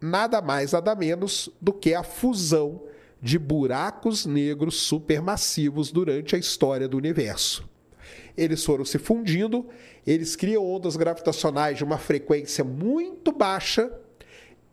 Nada 0.00 0.42
mais, 0.42 0.72
nada 0.72 0.94
menos 0.94 1.48
do 1.60 1.72
que 1.72 1.94
a 1.94 2.02
fusão 2.02 2.82
de 3.20 3.38
buracos 3.38 4.26
negros 4.26 4.76
supermassivos 4.76 5.90
durante 5.90 6.36
a 6.36 6.38
história 6.38 6.86
do 6.86 6.96
universo. 6.96 7.68
Eles 8.36 8.62
foram 8.62 8.84
se 8.84 8.98
fundindo, 8.98 9.66
eles 10.06 10.36
criam 10.36 10.64
ondas 10.64 10.96
gravitacionais 10.96 11.78
de 11.78 11.84
uma 11.84 11.98
frequência 11.98 12.62
muito 12.62 13.32
baixa 13.32 13.90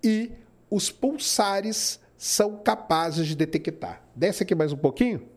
e 0.03 0.31
os 0.69 0.91
pulsares 0.91 1.99
são 2.23 2.55
capazes 2.55 3.27
de 3.27 3.35
detectar. 3.35 4.01
Desce 4.15 4.43
aqui 4.43 4.55
mais 4.55 4.71
um 4.71 4.77
pouquinho. 4.77 5.27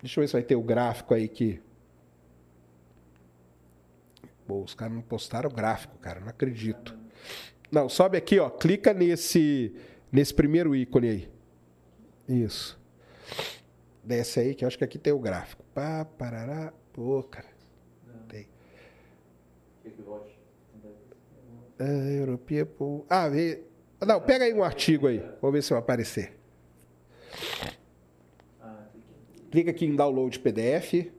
Deixa 0.00 0.20
eu 0.20 0.22
ver 0.22 0.28
se 0.28 0.34
vai 0.34 0.44
ter 0.44 0.54
o 0.54 0.62
gráfico 0.62 1.12
aí 1.12 1.26
que 1.26 1.60
Pô, 4.46 4.62
os 4.62 4.74
caras 4.74 4.94
não 4.94 5.02
postaram 5.02 5.50
o 5.50 5.52
gráfico, 5.52 5.98
cara, 5.98 6.20
não 6.20 6.28
acredito. 6.28 6.96
Não, 7.68 7.88
sobe 7.88 8.16
aqui, 8.16 8.38
ó, 8.38 8.48
clica 8.48 8.94
nesse 8.94 9.74
nesse 10.12 10.32
primeiro 10.32 10.76
ícone 10.76 11.08
aí. 11.08 11.28
Isso. 12.28 12.80
Desce 14.04 14.38
aí, 14.38 14.54
que 14.54 14.64
eu 14.64 14.68
acho 14.68 14.78
que 14.78 14.84
aqui 14.84 14.98
tem 14.98 15.12
o 15.12 15.18
gráfico. 15.18 15.64
Pá, 15.74 16.04
parará. 16.04 16.72
Pô, 16.92 17.24
cara. 17.24 17.48
Tem. 18.28 18.48
É, 21.76 22.20
Europia, 22.20 22.64
pô. 22.64 23.04
Ah, 23.10 23.28
vê. 23.28 23.71
Não, 24.06 24.20
pega 24.20 24.44
aí 24.44 24.52
um 24.52 24.64
artigo 24.64 25.06
aí. 25.06 25.18
Vamos 25.40 25.54
ver 25.54 25.62
se 25.62 25.70
vai 25.70 25.78
aparecer. 25.78 26.32
Clica 29.50 29.70
aqui 29.70 29.84
em 29.84 29.94
download 29.94 30.38
PDF. 30.40 31.10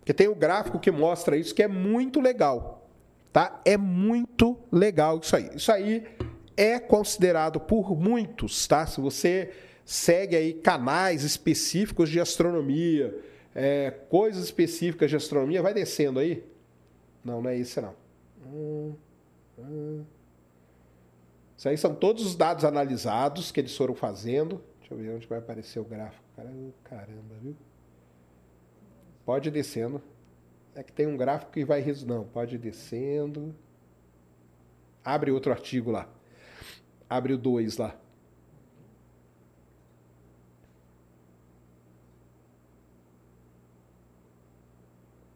Porque 0.00 0.12
tem 0.12 0.28
o 0.28 0.34
gráfico 0.34 0.78
que 0.78 0.90
mostra 0.90 1.36
isso, 1.36 1.54
que 1.54 1.62
é 1.62 1.68
muito 1.68 2.20
legal. 2.20 2.88
Tá? 3.32 3.60
É 3.64 3.76
muito 3.76 4.58
legal 4.70 5.18
isso 5.18 5.34
aí. 5.34 5.50
Isso 5.54 5.72
aí 5.72 6.04
é 6.56 6.78
considerado 6.78 7.58
por 7.58 7.96
muitos, 7.96 8.66
tá? 8.66 8.86
Se 8.86 9.00
você 9.00 9.52
segue 9.84 10.36
aí 10.36 10.52
canais 10.52 11.22
específicos 11.22 12.10
de 12.10 12.20
astronomia, 12.20 13.18
é, 13.54 13.90
coisas 14.08 14.44
específicas 14.44 15.10
de 15.10 15.16
astronomia, 15.16 15.62
vai 15.62 15.72
descendo 15.72 16.18
aí. 16.18 16.44
Não, 17.24 17.40
não 17.40 17.50
é 17.50 17.56
isso 17.56 17.80
não. 17.80 17.94
Hum. 18.44 18.94
Isso 21.56 21.68
aí 21.68 21.78
são 21.78 21.94
todos 21.94 22.26
os 22.26 22.36
dados 22.36 22.64
analisados 22.64 23.50
que 23.50 23.60
eles 23.60 23.76
foram 23.76 23.94
fazendo. 23.94 24.62
Deixa 24.78 24.94
eu 24.94 24.98
ver 24.98 25.16
onde 25.16 25.26
vai 25.26 25.38
aparecer 25.38 25.80
o 25.80 25.84
gráfico. 25.84 26.24
Caramba, 26.84 27.34
viu? 27.40 27.56
Pode 29.24 29.48
ir 29.48 29.52
descendo. 29.52 30.02
É 30.74 30.82
que 30.82 30.92
tem 30.92 31.06
um 31.06 31.16
gráfico 31.16 31.52
que 31.52 31.64
vai. 31.64 31.82
Não, 32.06 32.24
pode 32.24 32.56
ir 32.56 32.58
descendo. 32.58 33.54
Abre 35.02 35.30
outro 35.30 35.50
artigo 35.50 35.90
lá. 35.90 36.08
Abre 37.08 37.32
o 37.32 37.38
2 37.38 37.78
lá. 37.78 37.96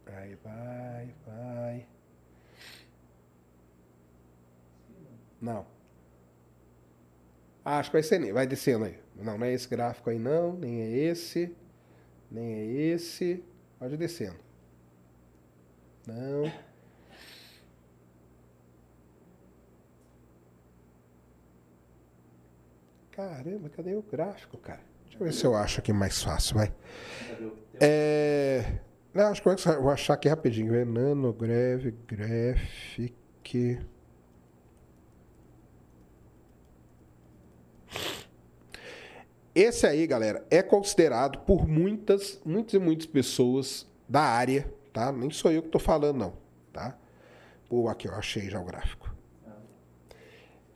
Aí 0.06 0.34
vai, 0.44 1.14
vai. 1.26 1.86
Não. 5.40 5.66
Ah, 7.64 7.78
acho 7.78 7.90
que 7.90 7.96
vai 7.96 8.02
ser. 8.02 8.32
Vai 8.32 8.46
descendo 8.46 8.84
aí. 8.84 8.98
Não, 9.16 9.38
não 9.38 9.46
é 9.46 9.52
esse 9.52 9.68
gráfico 9.68 10.10
aí, 10.10 10.18
não. 10.18 10.54
Nem 10.54 10.82
é 10.82 10.88
esse. 10.88 11.54
Nem 12.30 12.52
é 12.54 12.64
esse. 12.64 13.44
Pode 13.78 13.96
descendo. 13.96 14.38
Não. 16.06 16.50
Caramba, 23.10 23.68
cadê 23.68 23.94
o 23.94 24.02
gráfico, 24.02 24.56
cara? 24.56 24.80
Deixa 25.04 25.18
eu 25.18 25.26
ver 25.26 25.32
se 25.32 25.44
eu 25.44 25.54
acho 25.54 25.80
aqui 25.80 25.92
mais 25.92 26.22
fácil, 26.22 26.56
vai. 26.56 26.72
É. 27.78 28.80
Não, 29.12 29.24
acho 29.24 29.42
que 29.42 29.48
eu 29.48 29.82
vou 29.82 29.90
achar 29.90 30.14
aqui 30.14 30.28
rapidinho. 30.28 30.74
É 30.74 30.84
Nanograph, 30.84 31.84
Graphic. 32.06 33.80
Esse 39.54 39.86
aí, 39.86 40.06
galera, 40.06 40.44
é 40.50 40.62
considerado 40.62 41.40
por 41.40 41.66
muitas, 41.66 42.40
muitas 42.44 42.74
e 42.74 42.78
muitas 42.78 43.06
pessoas 43.06 43.86
da 44.08 44.20
área, 44.20 44.72
tá? 44.92 45.10
Nem 45.10 45.30
sou 45.30 45.50
eu 45.50 45.62
que 45.62 45.68
tô 45.68 45.78
falando, 45.78 46.16
não, 46.16 46.32
tá? 46.72 46.96
Pô, 47.68 47.88
aqui, 47.88 48.08
eu 48.08 48.14
achei 48.14 48.48
já 48.48 48.60
o 48.60 48.64
gráfico. 48.64 49.14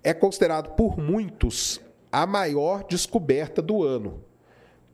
É 0.03 0.13
considerado 0.13 0.75
por 0.75 0.99
muitos 0.99 1.81
a 2.11 2.27
maior 2.27 2.85
descoberta 2.85 3.63
do 3.63 3.83
ano 3.83 4.23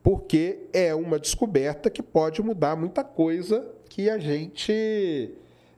porque 0.02 0.66
é 0.72 0.94
uma 0.94 1.18
descoberta 1.18 1.90
que 1.90 2.02
pode 2.02 2.42
mudar 2.42 2.76
muita 2.76 3.04
coisa 3.04 3.66
que 3.88 4.08
a 4.08 4.18
gente 4.18 5.34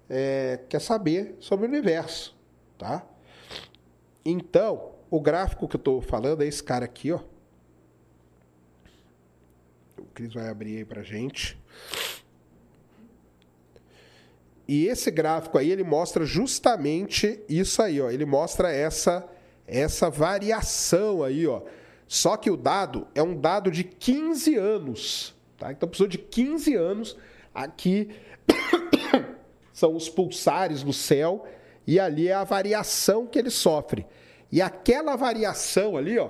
é, 0.08 0.60
quer 0.68 0.80
saber 0.80 1.36
sobre 1.40 1.66
o 1.66 1.68
universo, 1.68 2.36
tá? 2.78 3.04
Então, 4.24 4.92
o 5.10 5.20
gráfico 5.20 5.66
que 5.66 5.76
eu 5.76 5.78
estou 5.78 6.00
falando 6.00 6.42
é 6.42 6.46
esse 6.46 6.62
cara 6.62 6.84
aqui, 6.84 7.10
ó. 7.10 7.20
Cris 10.12 10.34
vai 10.34 10.48
abrir 10.48 10.78
aí 10.78 10.84
pra 10.84 11.02
gente. 11.02 11.58
E 14.68 14.86
esse 14.86 15.10
gráfico 15.10 15.58
aí, 15.58 15.70
ele 15.70 15.82
mostra 15.82 16.24
justamente 16.24 17.42
isso 17.48 17.82
aí, 17.82 18.00
ó. 18.00 18.10
Ele 18.10 18.24
mostra 18.24 18.70
essa 18.70 19.28
essa 19.66 20.10
variação 20.10 21.22
aí, 21.22 21.46
ó. 21.46 21.62
Só 22.06 22.36
que 22.36 22.50
o 22.50 22.56
dado 22.56 23.06
é 23.14 23.22
um 23.22 23.34
dado 23.34 23.70
de 23.70 23.84
15 23.84 24.54
anos, 24.56 25.34
tá? 25.56 25.72
Então 25.72 25.88
precisou 25.88 26.08
de 26.08 26.18
15 26.18 26.74
anos. 26.74 27.16
Aqui 27.54 28.10
são 29.72 29.96
os 29.96 30.08
pulsares 30.08 30.82
no 30.82 30.92
céu 30.92 31.46
e 31.86 31.98
ali 31.98 32.28
é 32.28 32.34
a 32.34 32.44
variação 32.44 33.26
que 33.26 33.38
ele 33.38 33.50
sofre. 33.50 34.06
E 34.50 34.60
aquela 34.60 35.16
variação 35.16 35.96
ali, 35.96 36.18
ó, 36.18 36.28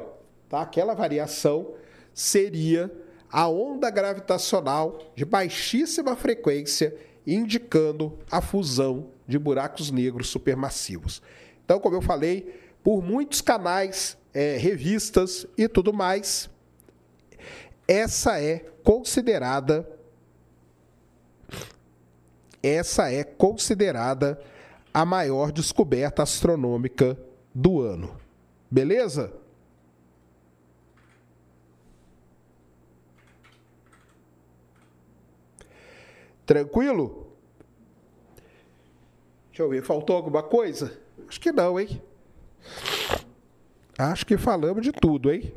tá? 0.49 0.63
Aquela 0.63 0.95
variação 0.95 1.75
seria 2.15 2.91
a 3.33 3.49
onda 3.49 3.89
gravitacional 3.89 4.99
de 5.17 5.25
baixíssima 5.25 6.15
frequência 6.15 6.95
indicando 7.27 8.19
a 8.31 8.43
fusão 8.43 9.09
de 9.27 9.39
buracos 9.39 9.91
negros 9.91 10.29
supermassivos. 10.29 11.23
Então, 11.65 11.81
como 11.81 11.97
eu 11.97 12.03
falei, 12.03 12.61
por 12.85 13.03
muitos 13.03 13.41
canais, 13.41 14.19
é, 14.35 14.57
revistas 14.57 15.47
e 15.57 15.67
tudo 15.67 15.93
mais, 15.93 16.51
essa 17.89 18.41
é 18.41 18.59
considerada 18.85 19.89
essa 22.63 23.11
é 23.11 23.25
considerada 23.25 24.41
a 24.95 25.05
maior 25.05 25.51
descoberta 25.51 26.23
astronômica 26.23 27.19
do 27.53 27.81
ano. 27.81 28.17
Beleza? 28.71 29.33
Tranquilo? 36.47 37.33
Deixa 39.49 39.63
eu 39.63 39.69
ver, 39.69 39.83
faltou 39.83 40.17
alguma 40.17 40.43
coisa? 40.43 40.99
Acho 41.29 41.41
que 41.41 41.53
não, 41.53 41.79
hein? 41.79 42.03
Acho 43.99 44.25
que 44.25 44.37
falamos 44.37 44.83
de 44.83 44.93
tudo, 44.93 45.33
hein? 45.33 45.53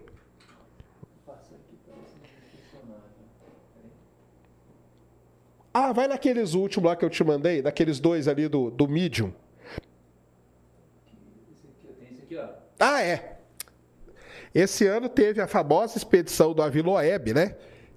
Ah, 5.74 5.92
vai 5.92 6.08
naqueles 6.08 6.54
últimos 6.54 6.90
lá 6.90 6.96
que 6.96 7.04
eu 7.04 7.10
te 7.10 7.24
mandei, 7.24 7.62
daqueles 7.62 8.00
dois 8.00 8.28
ali 8.28 8.48
do, 8.48 8.72
do 8.72 8.88
Medium. 8.88 9.34
Aqui. 12.24 12.38
Ah, 12.80 13.02
é. 13.02 13.40
Esse 14.54 14.88
ano 14.88 15.10
teve 15.10 15.42
a 15.42 15.48
famosa 15.48 15.98
expedição 15.98 16.54
do 16.54 16.62
Aviloeb, 16.62 17.34
né? 17.34 17.56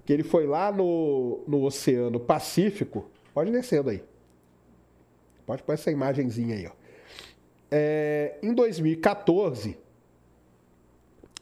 Que 0.09 0.13
ele 0.13 0.23
foi 0.23 0.47
lá 0.47 0.71
no, 0.71 1.43
no 1.47 1.63
Oceano 1.63 2.19
Pacífico. 2.19 3.07
Pode 3.31 3.51
descendo 3.51 3.91
aí. 3.91 4.01
Pode 5.45 5.61
pôr 5.61 5.73
essa 5.73 5.91
imagenzinha 5.91 6.55
aí, 6.55 6.65
ó. 6.65 6.71
É, 7.69 8.39
em 8.41 8.51
2014, 8.51 9.77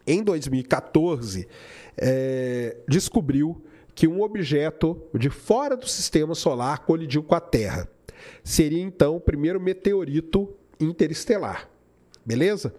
em 0.06 0.22
2014, 0.22 1.48
é, 1.96 2.76
descobriu 2.90 3.64
que 3.96 4.06
um 4.06 4.22
objeto 4.22 5.02
de 5.14 5.30
fora 5.30 5.78
do 5.78 5.88
sistema 5.88 6.36
solar 6.36 6.80
colidiu 6.80 7.24
com 7.24 7.36
a 7.36 7.40
Terra. 7.40 7.90
Seria 8.44 8.84
então 8.84 9.16
o 9.16 9.22
primeiro 9.22 9.62
meteorito 9.62 10.54
interestelar. 10.78 11.70
Beleza? 12.26 12.76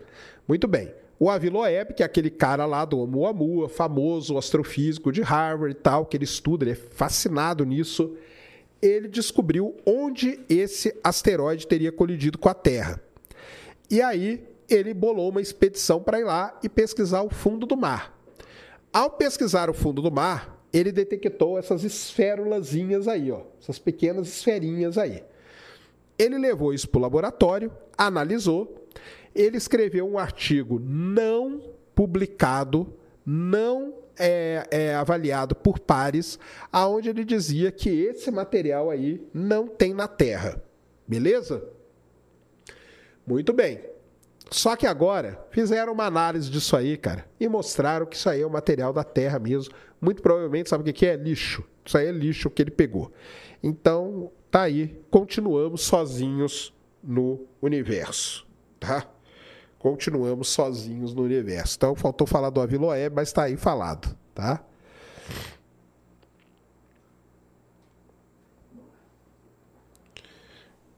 Muito 0.47 0.69
bem. 0.69 0.93
O 1.21 1.29
Avi 1.29 1.51
Loeb, 1.51 1.95
que 1.95 2.03
é 2.03 2.07
aquele 2.07 2.31
cara 2.31 2.65
lá 2.65 2.85
do 2.85 2.99
Oumuamua, 2.99 3.69
famoso 3.69 4.39
astrofísico 4.39 5.11
de 5.11 5.21
Harvard 5.21 5.73
e 5.73 5.81
tal, 5.83 6.07
que 6.07 6.17
ele 6.17 6.25
estuda, 6.25 6.65
ele 6.65 6.73
é 6.73 6.75
fascinado 6.77 7.65
nisso, 7.65 8.17
ele 8.81 9.09
descobriu 9.09 9.77
onde 9.85 10.39
esse 10.49 10.97
asteroide 11.03 11.67
teria 11.67 11.91
colidido 11.91 12.39
com 12.39 12.49
a 12.49 12.55
Terra. 12.55 13.03
E 13.91 14.01
aí 14.01 14.45
ele 14.69 14.95
bolou 14.95 15.31
uma 15.31 15.41
expedição 15.41 16.01
para 16.01 16.21
ir 16.21 16.25
lá 16.25 16.57
e 16.63 16.69
pesquisar 16.69 17.23
o 17.23 17.31
fundo 17.31 17.67
do 17.67 17.77
mar. 17.77 18.17
Ao 18.93 19.11
pesquisar 19.11 19.69
o 19.69 19.75
fundo 19.75 20.01
do 20.01 20.13
mar, 20.13 20.63
ele 20.73 20.93
detectou 20.93 21.59
essas 21.59 21.83
esférulazinhas 21.83 23.09
aí, 23.09 23.33
ó, 23.33 23.43
essas 23.61 23.79
pequenas 23.79 24.29
esferinhas 24.29 24.97
aí. 24.97 25.25
Ele 26.19 26.39
levou 26.39 26.73
isso 26.73 26.89
para 26.89 26.99
o 26.99 27.03
laboratório, 27.03 27.73
analisou, 27.97 28.87
ele 29.39 29.57
escreveu 29.57 30.07
um 30.07 30.19
artigo 30.19 30.81
não 30.81 31.63
publicado, 31.95 32.93
não 33.25 33.95
é, 34.19 34.67
é, 34.71 34.95
avaliado 34.95 35.55
por 35.55 35.79
pares, 35.79 36.39
aonde 36.73 37.09
ele 37.09 37.25
dizia 37.25 37.71
que 37.71 37.89
esse 37.89 38.31
material 38.33 38.91
aí 38.91 39.25
não 39.33 39.69
tem 39.69 39.95
na 39.95 40.09
Terra. 40.09 40.61
Beleza? 41.07 41.63
Muito 43.25 43.53
bem. 43.53 43.81
Só 44.51 44.75
que 44.75 44.87
agora 44.87 45.47
fizeram 45.51 45.93
uma 45.93 46.07
análise 46.07 46.51
disso 46.51 46.75
aí, 46.75 46.97
cara, 46.97 47.27
e 47.39 47.47
mostraram 47.49 48.07
que 48.07 48.17
isso 48.17 48.29
aí 48.29 48.41
é 48.41 48.47
o 48.47 48.51
material 48.51 48.93
da 48.93 49.05
Terra 49.05 49.39
mesmo. 49.39 49.73
Muito 50.01 50.21
provavelmente, 50.21 50.69
sabe 50.69 50.89
o 50.89 50.93
que 50.93 51.07
é? 51.07 51.15
Lixo. 51.15 51.63
Isso 51.85 51.97
aí 51.97 52.07
é 52.07 52.13
lixo 52.13 52.51
que 52.51 52.63
ele 52.63 52.71
pegou. 52.71 53.13
Então, 53.63 54.33
tá 54.51 54.63
aí. 54.63 55.01
Continuamos 55.11 55.83
sozinhos 55.83 56.73
no 57.03 57.47
universo, 57.63 58.47
tá? 58.81 59.07
Continuamos 59.79 60.49
sozinhos 60.49 61.15
no 61.15 61.23
universo. 61.23 61.77
Então, 61.77 61.95
faltou 61.95 62.27
falar 62.27 62.51
do 62.51 62.61
Aviloé, 62.61 63.09
mas 63.09 63.33
tá 63.33 63.45
aí 63.45 63.57
falado, 63.57 64.17
tá? 64.35 64.65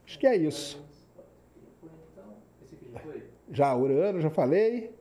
Acho 0.05 0.19
que 0.19 0.27
é 0.27 0.35
isso. 0.35 0.81
Já 3.51 3.75
Urano, 3.75 4.21
já 4.21 4.29
falei. 4.29 4.93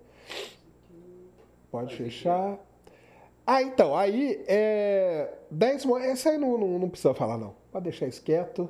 Pode 1.70 1.94
fechar. 1.96 2.58
Ah, 3.46 3.62
então, 3.62 3.96
aí 3.96 4.42
é. 4.46 5.32
10 5.50 5.84
mo- 5.84 5.98
Essa 5.98 6.30
aí 6.30 6.38
não, 6.38 6.56
não, 6.58 6.78
não 6.78 6.88
precisa 6.88 7.14
falar, 7.14 7.38
não. 7.38 7.54
Pode 7.72 7.84
deixar 7.84 8.06
isso 8.06 8.22
quieto. 8.22 8.68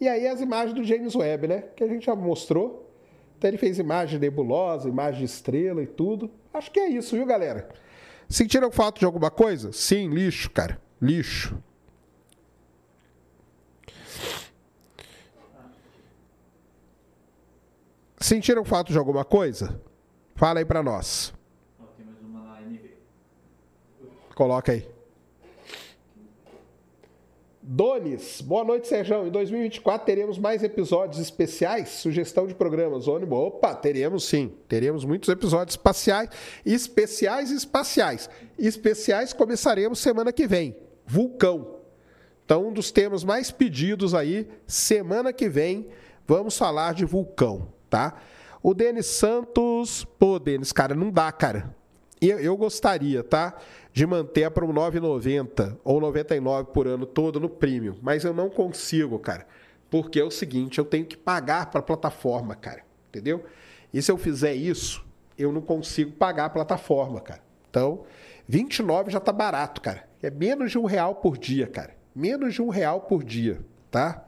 E 0.00 0.08
aí 0.08 0.26
as 0.26 0.40
imagens 0.40 0.74
do 0.74 0.84
James 0.84 1.14
Webb, 1.14 1.46
né? 1.48 1.62
Que 1.76 1.84
a 1.84 1.88
gente 1.88 2.06
já 2.06 2.14
mostrou. 2.14 2.89
Então 3.40 3.48
ele 3.48 3.56
fez 3.56 3.78
imagem 3.78 4.18
de 4.18 4.26
nebulosa, 4.26 4.86
imagem 4.86 5.20
de 5.20 5.24
estrela 5.24 5.82
e 5.82 5.86
tudo. 5.86 6.30
Acho 6.52 6.70
que 6.70 6.78
é 6.78 6.90
isso, 6.90 7.16
viu, 7.16 7.24
galera? 7.24 7.70
Sentiram 8.28 8.70
falta 8.70 8.98
de 8.98 9.06
alguma 9.06 9.30
coisa? 9.30 9.72
Sim, 9.72 10.10
lixo, 10.10 10.50
cara. 10.50 10.78
Lixo. 11.00 11.56
Sentiram 18.18 18.62
falta 18.62 18.92
de 18.92 18.98
alguma 18.98 19.24
coisa? 19.24 19.80
Fala 20.34 20.58
aí 20.58 20.66
pra 20.66 20.82
nós. 20.82 21.32
Ó, 21.80 21.84
tem 21.96 22.04
mais 22.04 22.20
uma 22.20 22.42
na 22.42 22.60
NV. 22.60 22.90
Coloca 24.34 24.72
aí. 24.72 24.86
Donis, 27.62 28.40
boa 28.40 28.64
noite, 28.64 28.88
Sérgio. 28.88 29.26
Em 29.26 29.30
2024 29.30 30.06
teremos 30.06 30.38
mais 30.38 30.62
episódios 30.62 31.20
especiais? 31.20 31.90
Sugestão 31.90 32.46
de 32.46 32.54
programas, 32.54 33.06
ônibus. 33.06 33.38
Opa, 33.38 33.74
teremos 33.74 34.24
sim. 34.24 34.54
Teremos 34.66 35.04
muitos 35.04 35.28
episódios 35.28 35.74
espaciais, 35.74 36.30
especiais 36.64 37.50
e 37.50 37.56
espaciais. 37.56 38.30
Especiais 38.58 39.34
começaremos 39.34 39.98
semana 39.98 40.32
que 40.32 40.46
vem. 40.46 40.74
Vulcão. 41.06 41.76
Então, 42.46 42.68
um 42.68 42.72
dos 42.72 42.90
temas 42.90 43.24
mais 43.24 43.50
pedidos 43.50 44.14
aí, 44.14 44.48
semana 44.66 45.30
que 45.30 45.48
vem, 45.48 45.88
vamos 46.26 46.56
falar 46.56 46.94
de 46.94 47.04
vulcão, 47.04 47.68
tá? 47.90 48.16
O 48.62 48.72
Denis 48.72 49.06
Santos, 49.06 50.04
pô, 50.18 50.38
Denis, 50.38 50.72
cara, 50.72 50.94
não 50.94 51.10
dá, 51.10 51.30
cara. 51.30 51.76
Eu, 52.20 52.56
gostaria, 52.56 53.24
tá? 53.24 53.56
De 53.92 54.06
manter 54.06 54.50
para 54.50 54.64
um 54.64 54.72
9,90 54.72 55.78
ou 55.82 56.00
99 56.00 56.70
por 56.72 56.86
ano 56.86 57.06
todo 57.06 57.40
no 57.40 57.48
premium, 57.48 57.96
mas 58.02 58.24
eu 58.24 58.34
não 58.34 58.50
consigo, 58.50 59.18
cara. 59.18 59.46
Porque 59.88 60.20
é 60.20 60.24
o 60.24 60.30
seguinte, 60.30 60.78
eu 60.78 60.84
tenho 60.84 61.04
que 61.04 61.16
pagar 61.16 61.70
para 61.70 61.80
a 61.80 61.82
plataforma, 61.82 62.54
cara. 62.54 62.82
Entendeu? 63.08 63.44
E 63.92 64.00
se 64.00 64.12
eu 64.12 64.18
fizer 64.18 64.54
isso, 64.54 65.04
eu 65.36 65.50
não 65.50 65.60
consigo 65.60 66.12
pagar 66.12 66.44
a 66.44 66.50
plataforma, 66.50 67.20
cara. 67.20 67.42
Então, 67.68 68.04
29 68.46 69.10
já 69.10 69.18
tá 69.18 69.32
barato, 69.32 69.80
cara. 69.80 70.08
É 70.22 70.30
menos 70.30 70.70
de 70.70 70.78
um 70.78 70.84
real 70.84 71.16
por 71.16 71.38
dia, 71.38 71.66
cara. 71.66 71.96
Menos 72.14 72.54
de 72.54 72.60
um 72.60 72.68
real 72.68 73.00
por 73.00 73.24
dia, 73.24 73.60
tá? 73.90 74.24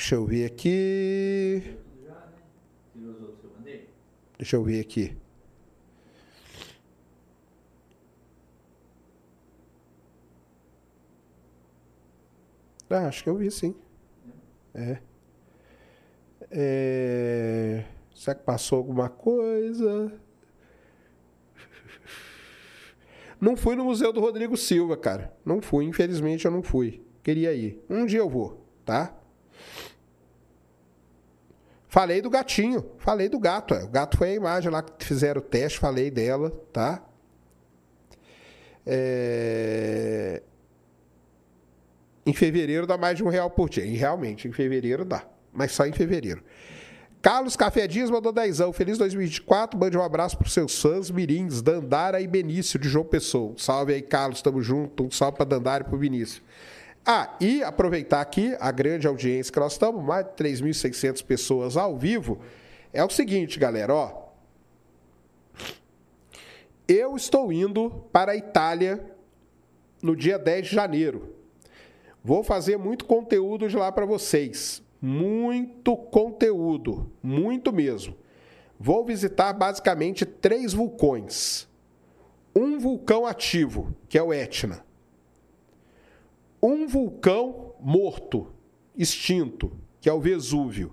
Deixa 0.00 0.14
eu 0.14 0.24
ver 0.24 0.46
aqui. 0.46 1.76
Deixa 4.38 4.56
eu 4.56 4.64
ver 4.64 4.80
aqui. 4.80 5.14
Ah, 12.88 13.08
acho 13.08 13.22
que 13.22 13.28
eu 13.28 13.36
vi 13.36 13.50
sim. 13.50 13.74
É. 14.72 14.98
É... 16.50 17.84
Será 18.14 18.34
que 18.34 18.42
passou 18.42 18.78
alguma 18.78 19.10
coisa? 19.10 20.18
Não 23.38 23.54
fui 23.54 23.76
no 23.76 23.84
Museu 23.84 24.14
do 24.14 24.20
Rodrigo 24.20 24.56
Silva, 24.56 24.96
cara. 24.96 25.30
Não 25.44 25.60
fui, 25.60 25.84
infelizmente 25.84 26.46
eu 26.46 26.50
não 26.50 26.62
fui. 26.62 27.04
Queria 27.22 27.52
ir. 27.52 27.84
Um 27.88 28.06
dia 28.06 28.20
eu 28.20 28.30
vou, 28.30 28.66
tá? 28.82 29.19
Falei 31.90 32.22
do 32.22 32.30
gatinho, 32.30 32.88
falei 32.98 33.28
do 33.28 33.36
gato. 33.40 33.74
é. 33.74 33.82
O 33.82 33.88
gato 33.88 34.16
foi 34.16 34.30
a 34.30 34.34
imagem 34.34 34.70
lá 34.70 34.80
que 34.80 35.04
fizeram 35.04 35.40
o 35.40 35.44
teste, 35.44 35.76
falei 35.76 36.08
dela, 36.08 36.50
tá? 36.72 37.02
É... 38.86 40.40
Em 42.24 42.32
fevereiro 42.32 42.86
dá 42.86 42.96
mais 42.96 43.16
de 43.16 43.24
um 43.24 43.28
real 43.28 43.50
por 43.50 43.68
dia. 43.68 43.84
E 43.84 43.96
realmente, 43.96 44.46
em 44.46 44.52
fevereiro 44.52 45.04
dá. 45.04 45.26
Mas 45.52 45.72
só 45.72 45.84
em 45.84 45.92
fevereiro. 45.92 46.44
Carlos 47.20 47.56
Café 47.56 47.88
Dias 47.88 48.08
mandou 48.08 48.30
dezão. 48.30 48.72
Feliz 48.72 48.96
2024. 48.96 49.76
Mande 49.76 49.98
um 49.98 50.02
abraço 50.02 50.38
para 50.38 50.48
seus 50.48 50.80
fãs 50.80 51.10
mirins, 51.10 51.60
Dandara 51.60 52.20
e 52.20 52.26
Benício 52.28 52.78
de 52.78 52.88
João 52.88 53.04
Pessoa. 53.04 53.52
Salve 53.56 53.94
aí, 53.94 54.02
Carlos. 54.02 54.40
Tamo 54.40 54.62
junto. 54.62 55.06
Um 55.06 55.10
salve 55.10 55.38
para 55.38 55.44
Dandara 55.44 55.82
e 55.82 55.88
pro 55.88 55.98
Vinícius. 55.98 56.40
Ah, 57.04 57.36
e 57.40 57.62
aproveitar 57.62 58.20
aqui 58.20 58.56
a 58.60 58.70
grande 58.70 59.06
audiência 59.06 59.52
que 59.52 59.58
nós 59.58 59.72
estamos, 59.72 60.04
mais 60.04 60.24
de 60.26 60.32
3.600 60.32 61.24
pessoas 61.24 61.76
ao 61.76 61.96
vivo. 61.96 62.40
É 62.92 63.02
o 63.02 63.10
seguinte, 63.10 63.58
galera, 63.58 63.94
ó. 63.94 64.30
Eu 66.86 67.16
estou 67.16 67.52
indo 67.52 67.90
para 68.12 68.32
a 68.32 68.36
Itália 68.36 69.00
no 70.02 70.14
dia 70.16 70.38
10 70.38 70.68
de 70.68 70.74
janeiro. 70.74 71.34
Vou 72.22 72.42
fazer 72.42 72.76
muito 72.76 73.04
conteúdo 73.04 73.68
de 73.68 73.76
lá 73.76 73.90
para 73.90 74.04
vocês. 74.04 74.82
Muito 75.00 75.96
conteúdo, 75.96 77.10
muito 77.22 77.72
mesmo. 77.72 78.14
Vou 78.78 79.04
visitar 79.04 79.52
basicamente 79.52 80.26
três 80.26 80.72
vulcões. 80.72 81.66
Um 82.54 82.78
vulcão 82.78 83.24
ativo, 83.24 83.94
que 84.08 84.18
é 84.18 84.22
o 84.22 84.32
Etna. 84.32 84.84
Um 86.62 86.86
vulcão 86.86 87.74
morto, 87.80 88.52
extinto, 88.96 89.72
que 90.00 90.08
é 90.08 90.12
o 90.12 90.20
Vesúvio. 90.20 90.92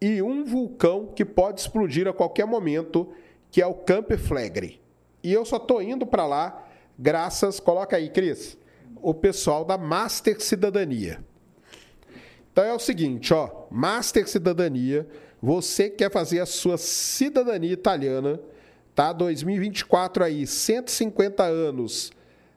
E 0.00 0.20
um 0.20 0.44
vulcão 0.44 1.06
que 1.06 1.24
pode 1.24 1.60
explodir 1.60 2.06
a 2.06 2.12
qualquer 2.12 2.46
momento, 2.46 3.08
que 3.50 3.62
é 3.62 3.66
o 3.66 3.74
Campo 3.74 4.16
Flegre. 4.18 4.80
E 5.22 5.32
eu 5.32 5.44
só 5.44 5.58
tô 5.58 5.80
indo 5.80 6.06
para 6.06 6.26
lá 6.26 6.66
graças, 6.98 7.60
coloca 7.60 7.96
aí, 7.96 8.10
Cris, 8.10 8.56
o 9.02 9.12
pessoal 9.12 9.64
da 9.64 9.76
Master 9.76 10.40
Cidadania. 10.40 11.24
Então 12.52 12.64
é 12.64 12.72
o 12.72 12.78
seguinte, 12.78 13.34
ó, 13.34 13.66
Master 13.70 14.26
Cidadania, 14.28 15.06
você 15.40 15.90
que 15.90 15.96
quer 15.96 16.10
fazer 16.10 16.40
a 16.40 16.46
sua 16.46 16.78
cidadania 16.78 17.72
italiana, 17.72 18.40
tá? 18.94 19.12
2024 19.12 20.24
aí, 20.24 20.46
150 20.46 21.42
anos 21.42 22.10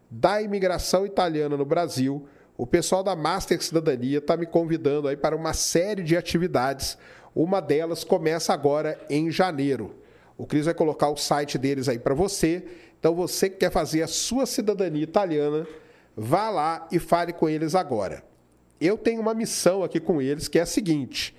da 0.09 0.41
imigração 0.41 1.05
italiana 1.05 1.55
no 1.55 1.65
Brasil. 1.65 2.27
O 2.57 2.65
pessoal 2.65 3.03
da 3.03 3.15
Master 3.15 3.61
Cidadania 3.61 4.17
está 4.17 4.35
me 4.35 4.45
convidando 4.45 5.07
aí 5.07 5.15
para 5.15 5.35
uma 5.35 5.53
série 5.53 6.03
de 6.03 6.17
atividades. 6.17 6.97
Uma 7.35 7.61
delas 7.61 8.03
começa 8.03 8.53
agora 8.53 8.99
em 9.09 9.31
janeiro. 9.31 9.95
O 10.37 10.45
Cris 10.45 10.65
vai 10.65 10.73
colocar 10.73 11.09
o 11.09 11.17
site 11.17 11.57
deles 11.57 11.87
aí 11.87 11.99
para 11.99 12.13
você. 12.13 12.65
Então 12.99 13.13
você 13.13 13.49
que 13.49 13.57
quer 13.57 13.71
fazer 13.71 14.01
a 14.01 14.07
sua 14.07 14.45
cidadania 14.45 15.03
italiana, 15.03 15.67
vá 16.15 16.49
lá 16.49 16.87
e 16.91 16.99
fale 16.99 17.31
com 17.31 17.47
eles 17.47 17.75
agora. 17.75 18.23
Eu 18.79 18.97
tenho 18.97 19.21
uma 19.21 19.33
missão 19.33 19.83
aqui 19.83 19.99
com 19.99 20.21
eles 20.21 20.47
que 20.47 20.59
é 20.59 20.61
a 20.61 20.65
seguinte: 20.65 21.35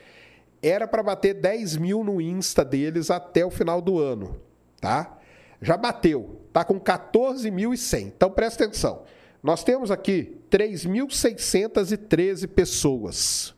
era 0.62 0.86
para 0.86 1.02
bater 1.02 1.34
10 1.34 1.76
mil 1.76 2.04
no 2.04 2.20
Insta 2.20 2.64
deles 2.64 3.10
até 3.10 3.44
o 3.44 3.50
final 3.50 3.80
do 3.80 3.98
ano, 3.98 4.40
tá? 4.80 5.18
Já 5.60 5.76
bateu, 5.76 6.40
tá 6.52 6.64
com 6.64 6.80
14.100. 6.80 8.00
Então 8.02 8.30
presta 8.30 8.64
atenção. 8.64 9.02
Nós 9.42 9.64
temos 9.64 9.90
aqui 9.90 10.38
3.613 10.50 12.46
pessoas. 12.48 13.54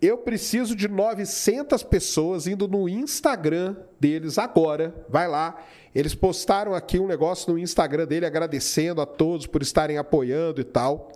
Eu 0.00 0.18
preciso 0.18 0.76
de 0.76 0.88
900 0.88 1.82
pessoas 1.82 2.46
indo 2.46 2.68
no 2.68 2.86
Instagram 2.88 3.74
deles 3.98 4.36
agora. 4.36 4.94
Vai 5.08 5.26
lá. 5.26 5.58
Eles 5.94 6.14
postaram 6.14 6.74
aqui 6.74 6.98
um 6.98 7.06
negócio 7.06 7.50
no 7.50 7.58
Instagram 7.58 8.06
dele 8.06 8.26
agradecendo 8.26 9.00
a 9.00 9.06
todos 9.06 9.46
por 9.46 9.62
estarem 9.62 9.96
apoiando 9.96 10.60
e 10.60 10.64
tal. 10.64 11.10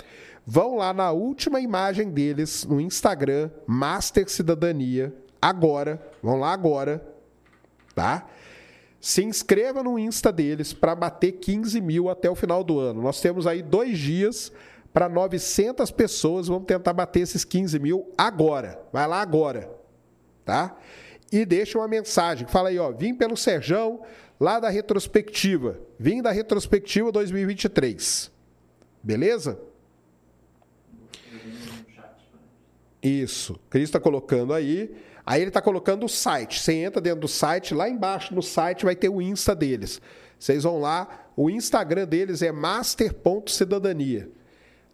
Vão 0.47 0.77
lá 0.77 0.95
na 0.95 1.13
última 1.13 1.61
imagem 1.61 2.11
deles 2.11 2.65
no 2.65 2.81
Instagram, 2.81 3.51
Master 3.67 4.29
Cidadania, 4.31 5.15
agora. 5.41 6.01
Vão 6.23 6.41
lá 6.41 6.53
agora, 6.53 7.07
tá? 7.95 8.27
Se 9.01 9.25
inscreva 9.25 9.83
no 9.83 9.99
Insta 9.99 10.31
deles 10.31 10.75
para 10.75 10.95
bater 10.95 11.33
15 11.33 11.81
mil 11.81 12.11
até 12.11 12.29
o 12.29 12.35
final 12.35 12.63
do 12.63 12.79
ano. 12.79 13.01
Nós 13.01 13.21
temos 13.21 13.47
aí 13.47 13.63
dois 13.63 13.99
dias 13.99 14.53
para 14.93 15.09
900 15.09 15.91
pessoas. 15.91 16.49
Vamos 16.49 16.67
tentar 16.67 16.93
bater 16.93 17.21
esses 17.21 17.45
15 17.45 17.79
mil 17.79 18.13
agora. 18.19 18.79
Vai 18.93 19.09
lá 19.09 19.23
agora, 19.23 19.71
tá? 20.45 20.77
E 21.33 21.47
deixa 21.47 21.79
uma 21.79 21.89
mensagem. 21.89 22.47
Fala 22.47 22.69
aí, 22.69 22.79
ó. 22.79 22.91
Vim 22.91 23.15
pelo 23.15 23.37
Serjão, 23.37 24.03
lá 24.39 24.61
da 24.61 24.69
retrospectiva. 24.69 25.81
Vim 25.99 26.21
da 26.21 26.31
retrospectiva 26.31 27.11
2023. 27.11 28.31
Beleza? 29.03 29.59
Isso. 33.03 33.59
Cris 33.71 33.85
está 33.85 33.99
colocando 33.99 34.53
aí. 34.53 34.95
Aí 35.25 35.41
ele 35.41 35.49
está 35.49 35.61
colocando 35.61 36.05
o 36.05 36.09
site. 36.09 36.61
Você 36.61 36.73
entra 36.75 37.01
dentro 37.01 37.21
do 37.21 37.29
site, 37.29 37.75
lá 37.75 37.89
embaixo 37.89 38.35
no 38.35 38.43
site 38.43 38.85
vai 38.85 38.97
ter 38.97 39.09
o 39.09 39.21
Insta 39.21 39.55
deles. 39.55 40.01
Vocês 40.39 40.63
vão 40.65 40.81
lá, 40.81 41.27
o 41.37 41.51
Instagram 41.51 42.07
deles 42.07 42.43
é 42.43 42.51
master.cidadania. 42.51 44.31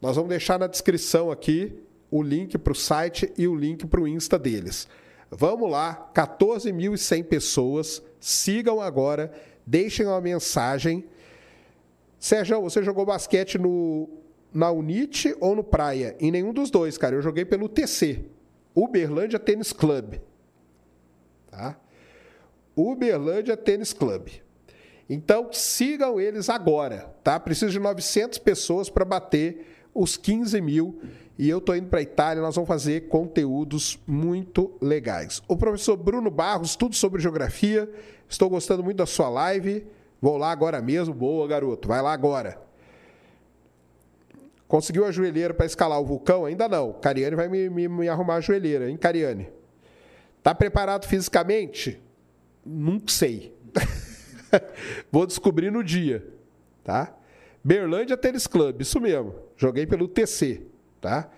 Nós 0.01 0.17
vamos 0.17 0.29
deixar 0.29 0.59
na 0.59 0.67
descrição 0.67 1.31
aqui 1.31 1.79
o 2.11 2.23
link 2.23 2.59
para 2.59 2.73
o 2.73 2.77
site 2.77 3.33
e 3.37 3.47
o 3.47 3.55
link 3.55 3.87
para 3.87 4.01
o 4.01 4.09
Insta 4.09 4.39
deles. 4.39 4.89
Vamos 5.31 5.71
lá, 5.71 6.11
14.100 6.15 7.25
pessoas. 7.25 8.03
Sigam 8.21 8.81
agora, 8.81 9.33
deixem 9.67 10.07
uma 10.07 10.21
mensagem. 10.21 11.05
Sérgio, 12.19 12.61
você 12.61 12.83
jogou 12.83 13.05
basquete 13.05 13.59
no, 13.59 14.09
na 14.53 14.71
Unite 14.71 15.35
ou 15.41 15.55
no 15.55 15.65
Praia? 15.65 16.17
Em 16.21 16.31
nenhum 16.31 16.53
dos 16.53 16.71
dois, 16.71 16.97
cara. 16.97 17.17
Eu 17.17 17.23
joguei 17.23 17.45
pelo 17.45 17.69
TC, 17.69 18.25
Uberlândia 18.77 19.39
Tênis 19.39 19.73
Club. 19.73 20.17
Tá? 21.51 21.77
Uberlândia 22.77 23.57
Tênis 23.57 23.95
Club. 23.95 24.29
Então, 25.09 25.49
sigam 25.53 26.21
eles 26.21 26.51
agora, 26.51 27.15
tá? 27.25 27.41
Preciso 27.41 27.73
de 27.73 27.79
900 27.79 28.39
pessoas 28.39 28.91
para 28.91 29.05
bater 29.05 29.89
os 29.95 30.17
15 30.17 30.61
mil. 30.61 31.01
E 31.39 31.49
eu 31.49 31.61
tô 31.61 31.75
indo 31.75 31.89
para 31.89 32.03
Itália, 32.03 32.43
nós 32.43 32.55
vamos 32.55 32.69
fazer 32.69 33.09
conteúdos 33.09 33.99
muito 34.07 34.77
legais. 34.81 35.43
O 35.49 35.57
professor 35.57 35.97
Bruno 35.97 36.31
Barros, 36.31 36.77
tudo 36.77 36.95
sobre 36.95 37.23
geografia. 37.23 37.91
Estou 38.29 38.51
gostando 38.51 38.83
muito 38.83 38.99
da 38.99 39.07
sua 39.07 39.29
live. 39.29 39.87
Vou 40.21 40.37
lá 40.37 40.51
agora 40.51 40.83
mesmo. 40.83 41.15
Boa, 41.15 41.47
garoto. 41.47 41.89
Vai 41.89 42.03
lá 42.03 42.13
agora. 42.13 42.61
Conseguiu 44.69 45.05
a 45.05 45.13
joelheira 45.13 45.55
para 45.55 45.67
escalar 45.67 46.01
o 46.01 46.05
vulcão? 46.05 46.45
Ainda 46.45 46.69
não. 46.69 46.93
Cariane 46.95 47.37
vai 47.37 47.49
me, 47.49 47.71
me, 47.71 47.89
me 47.89 48.09
arrumar 48.09 48.37
a 48.37 48.41
joelheira, 48.41 48.91
hein, 48.91 48.97
Cariane? 48.97 49.49
Tá 50.43 50.55
preparado 50.55 51.07
fisicamente? 51.07 52.03
Não 52.65 53.01
sei. 53.07 53.57
Vou 55.11 55.27
descobrir 55.27 55.71
no 55.71 55.85
dia, 55.85 56.27
tá? 56.83 57.15
Berlândia 57.63 58.17
Tênis 58.17 58.47
Club, 58.47 58.81
isso 58.81 59.01
mesmo. 59.01 59.35
Joguei 59.57 59.87
pelo 59.87 60.09
TC, 60.09 60.63
tá? 61.01 61.29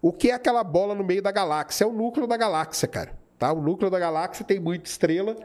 O 0.00 0.12
que 0.12 0.30
é 0.30 0.34
aquela 0.34 0.62
bola 0.62 0.94
no 0.94 1.04
meio 1.04 1.22
da 1.22 1.32
galáxia? 1.32 1.84
É 1.84 1.86
o 1.86 1.92
núcleo 1.92 2.26
da 2.26 2.36
galáxia, 2.36 2.86
cara. 2.86 3.18
Tá? 3.38 3.52
O 3.52 3.60
núcleo 3.60 3.90
da 3.90 3.98
galáxia 3.98 4.44
tem 4.44 4.58
muita 4.58 4.88
estrela 4.88 5.36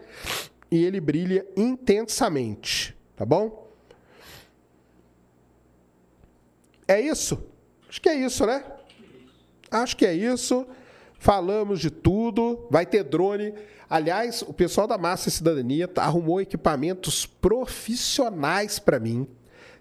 e 0.69 0.83
ele 0.83 0.99
brilha 0.99 1.45
intensamente, 1.55 2.97
tá 3.15 3.25
bom? 3.25 3.62
É 6.93 7.01
isso? 7.01 7.41
Acho 7.89 8.01
que 8.01 8.09
é 8.09 8.15
isso, 8.15 8.45
né? 8.45 8.63
Acho 9.71 9.97
que 9.97 10.05
é 10.05 10.13
isso. 10.13 10.65
Falamos 11.17 11.79
de 11.79 11.89
tudo. 11.89 12.67
Vai 12.69 12.85
ter 12.85 13.03
drone. 13.03 13.53
Aliás, 13.89 14.41
o 14.41 14.53
pessoal 14.53 14.87
da 14.87 14.97
Massa 14.97 15.29
e 15.29 15.31
Cidadania 15.31 15.87
tá- 15.87 16.03
arrumou 16.03 16.41
equipamentos 16.41 17.25
profissionais 17.25 18.79
para 18.79 18.99
mim. 18.99 19.27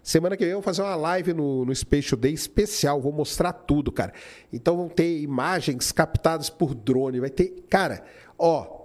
Semana 0.01 0.35
que 0.35 0.43
vem 0.43 0.51
eu 0.51 0.57
vou 0.57 0.63
fazer 0.63 0.81
uma 0.81 0.95
live 0.95 1.33
no, 1.33 1.65
no 1.65 1.75
Space 1.75 2.15
Day 2.15 2.33
especial. 2.33 3.01
Vou 3.01 3.11
mostrar 3.11 3.53
tudo, 3.53 3.91
cara. 3.91 4.13
Então 4.51 4.75
vão 4.75 4.89
ter 4.89 5.19
imagens 5.21 5.91
captadas 5.91 6.49
por 6.49 6.73
drone. 6.75 7.19
Vai 7.19 7.29
ter. 7.29 7.63
Cara, 7.69 8.03
ó. 8.37 8.81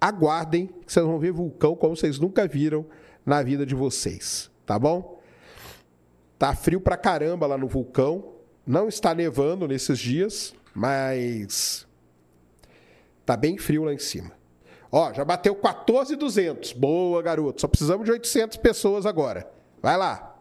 Aguardem 0.00 0.66
que 0.66 0.92
vocês 0.92 1.04
vão 1.04 1.18
ver 1.18 1.32
vulcão 1.32 1.74
como 1.74 1.96
vocês 1.96 2.18
nunca 2.18 2.46
viram 2.46 2.84
na 3.24 3.42
vida 3.42 3.64
de 3.64 3.74
vocês. 3.74 4.50
Tá 4.66 4.78
bom? 4.78 5.18
Tá 6.44 6.54
frio 6.54 6.78
pra 6.78 6.98
caramba 6.98 7.46
lá 7.46 7.56
no 7.56 7.66
vulcão. 7.66 8.34
Não 8.66 8.86
está 8.86 9.14
nevando 9.14 9.66
nesses 9.66 9.98
dias, 9.98 10.54
mas 10.74 11.86
tá 13.24 13.34
bem 13.34 13.56
frio 13.56 13.84
lá 13.84 13.94
em 13.94 13.98
cima. 13.98 14.30
Ó, 14.92 15.10
já 15.14 15.24
bateu 15.24 15.54
14,200. 15.56 16.74
Boa, 16.74 17.22
garoto. 17.22 17.62
Só 17.62 17.66
precisamos 17.66 18.04
de 18.04 18.12
800 18.12 18.58
pessoas 18.58 19.06
agora. 19.06 19.50
Vai 19.80 19.96
lá. 19.96 20.36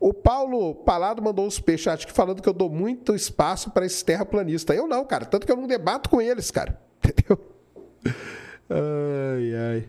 O 0.00 0.14
Paulo 0.14 0.74
Palado 0.74 1.20
mandou 1.20 1.46
um 1.46 1.50
superchat 1.50 2.06
aqui 2.06 2.12
falando 2.14 2.40
que 2.40 2.48
eu 2.48 2.54
dou 2.54 2.70
muito 2.70 3.14
espaço 3.14 3.72
para 3.72 3.84
esse 3.84 4.02
terraplanista. 4.02 4.74
Eu 4.74 4.86
não, 4.86 5.04
cara. 5.04 5.26
Tanto 5.26 5.44
que 5.44 5.52
eu 5.52 5.56
não 5.56 5.66
debato 5.66 6.08
com 6.08 6.18
eles, 6.18 6.50
cara. 6.50 6.80
Entendeu? 7.04 7.38
Ai, 8.70 9.54
ai. 9.54 9.88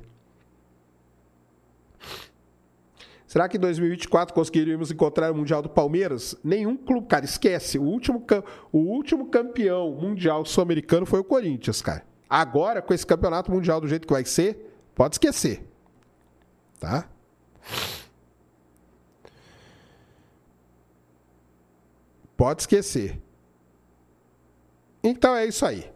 Será 3.35 3.49
que 3.49 3.57
em 3.57 3.59
2024 3.59 4.33
conseguiríamos 4.33 4.91
encontrar 4.91 5.29
o 5.29 5.35
Mundial 5.35 5.61
do 5.61 5.67
Palmeiras? 5.67 6.37
Nenhum 6.41 6.77
clube, 6.77 7.05
cara, 7.05 7.25
esquece. 7.25 7.77
O 7.77 7.83
último, 7.83 8.25
o 8.71 8.77
último 8.77 9.25
campeão 9.25 9.91
mundial 9.91 10.45
sul-americano 10.45 11.05
foi 11.05 11.19
o 11.19 11.23
Corinthians, 11.25 11.81
cara. 11.81 12.05
Agora, 12.29 12.81
com 12.81 12.93
esse 12.93 13.05
campeonato 13.05 13.51
mundial 13.51 13.81
do 13.81 13.89
jeito 13.89 14.07
que 14.07 14.13
vai 14.13 14.23
ser, 14.23 14.73
pode 14.95 15.15
esquecer. 15.15 15.67
Tá? 16.79 17.09
Pode 22.37 22.61
esquecer. 22.61 23.21
Então 25.03 25.35
é 25.35 25.45
isso 25.45 25.65
aí. 25.65 25.91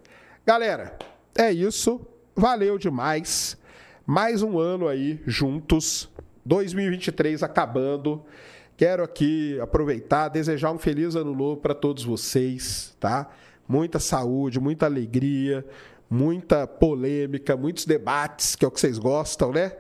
Galera, 0.45 0.99
é 1.37 1.53
isso. 1.53 2.05
Valeu 2.35 2.77
demais. 2.77 3.57
Mais 4.05 4.43
um 4.43 4.59
ano 4.59 4.89
aí 4.89 5.23
juntos. 5.25 6.08
2023 6.49 7.43
acabando. 7.43 8.23
Quero 8.75 9.03
aqui 9.03 9.59
aproveitar, 9.59 10.29
desejar 10.29 10.71
um 10.71 10.79
feliz 10.79 11.15
ano 11.15 11.35
novo 11.35 11.57
para 11.57 11.75
todos 11.75 12.03
vocês, 12.03 12.95
tá? 12.99 13.29
Muita 13.67 13.99
saúde, 13.99 14.59
muita 14.59 14.87
alegria, 14.87 15.63
muita 16.09 16.65
polêmica, 16.65 17.55
muitos 17.55 17.85
debates, 17.85 18.55
que 18.55 18.65
é 18.65 18.67
o 18.67 18.71
que 18.71 18.79
vocês 18.79 18.97
gostam, 18.97 19.51
né? 19.51 19.73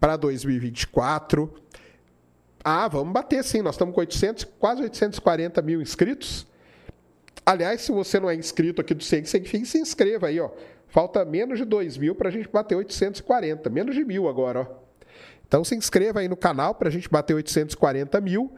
Para 0.00 0.16
2024. 0.16 1.54
Ah, 2.64 2.88
vamos 2.88 3.12
bater 3.12 3.44
sim. 3.44 3.62
Nós 3.62 3.76
estamos 3.76 3.94
com 3.94 4.00
800, 4.00 4.44
quase 4.58 4.82
840 4.82 5.62
mil 5.62 5.80
inscritos. 5.80 6.44
Aliás, 7.46 7.82
se 7.82 7.92
você 7.92 8.18
não 8.18 8.28
é 8.28 8.34
inscrito 8.34 8.80
aqui 8.80 8.94
do 8.94 9.04
Ciência 9.04 9.38
Sem 9.38 9.44
Fim, 9.44 9.64
se 9.64 9.78
inscreva 9.78 10.26
aí, 10.26 10.40
ó. 10.40 10.50
Falta 10.88 11.24
menos 11.24 11.58
de 11.58 11.64
2 11.64 11.98
mil 11.98 12.16
para 12.16 12.30
a 12.30 12.32
gente 12.32 12.48
bater 12.48 12.74
840. 12.74 13.70
Menos 13.70 13.94
de 13.94 14.04
mil 14.04 14.28
agora, 14.28 14.62
ó. 14.62 14.83
Então 15.46 15.64
se 15.64 15.74
inscreva 15.74 16.20
aí 16.20 16.28
no 16.28 16.36
canal 16.36 16.74
para 16.74 16.88
a 16.88 16.92
gente 16.92 17.08
bater 17.08 17.34
840 17.34 18.20
mil. 18.20 18.52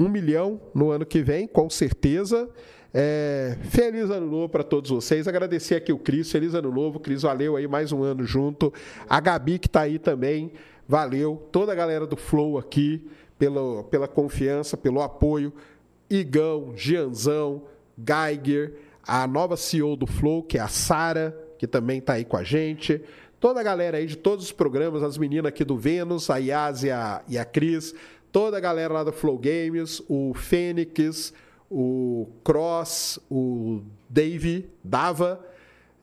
Um 0.00 0.08
milhão 0.08 0.60
no 0.74 0.90
ano 0.90 1.04
que 1.04 1.22
vem, 1.22 1.46
com 1.46 1.68
certeza. 1.68 2.48
É, 2.94 3.56
feliz 3.70 4.10
ano 4.10 4.26
novo 4.26 4.48
para 4.48 4.62
todos 4.62 4.90
vocês. 4.90 5.26
Agradecer 5.26 5.76
aqui 5.76 5.92
o 5.92 5.98
Cris. 5.98 6.30
Feliz 6.30 6.54
ano 6.54 6.70
novo. 6.70 7.00
Cris, 7.00 7.22
valeu 7.22 7.56
aí 7.56 7.66
mais 7.66 7.92
um 7.92 8.02
ano 8.02 8.24
junto. 8.24 8.72
A 9.08 9.20
Gabi 9.20 9.58
que 9.58 9.66
está 9.66 9.82
aí 9.82 9.98
também. 9.98 10.52
Valeu. 10.86 11.48
Toda 11.50 11.72
a 11.72 11.74
galera 11.74 12.06
do 12.06 12.16
Flow 12.16 12.58
aqui 12.58 13.08
pelo, 13.38 13.84
pela 13.84 14.06
confiança, 14.06 14.76
pelo 14.76 15.00
apoio. 15.00 15.52
Igão, 16.10 16.74
Gianzão, 16.76 17.62
Geiger, 17.98 18.74
a 19.06 19.26
nova 19.26 19.56
CEO 19.56 19.96
do 19.96 20.06
Flow, 20.06 20.42
que 20.42 20.58
é 20.58 20.60
a 20.60 20.68
Sara, 20.68 21.36
que 21.58 21.66
também 21.66 21.98
está 21.98 22.14
aí 22.14 22.24
com 22.24 22.36
a 22.36 22.44
gente. 22.44 23.02
Toda 23.42 23.58
a 23.58 23.62
galera 23.64 23.98
aí 23.98 24.06
de 24.06 24.14
todos 24.14 24.44
os 24.44 24.52
programas, 24.52 25.02
as 25.02 25.18
meninas 25.18 25.46
aqui 25.46 25.64
do 25.64 25.76
Vênus, 25.76 26.30
a 26.30 26.36
Yas 26.36 26.84
e 26.84 26.92
a, 26.92 27.24
e 27.26 27.36
a 27.36 27.44
Cris, 27.44 27.92
toda 28.30 28.56
a 28.56 28.60
galera 28.60 28.94
lá 28.94 29.02
do 29.02 29.12
Flow 29.12 29.36
Games, 29.36 30.00
o 30.08 30.32
Fênix, 30.32 31.34
o 31.68 32.28
Cross, 32.44 33.18
o 33.28 33.82
Dave, 34.08 34.70
Dava, 34.84 35.44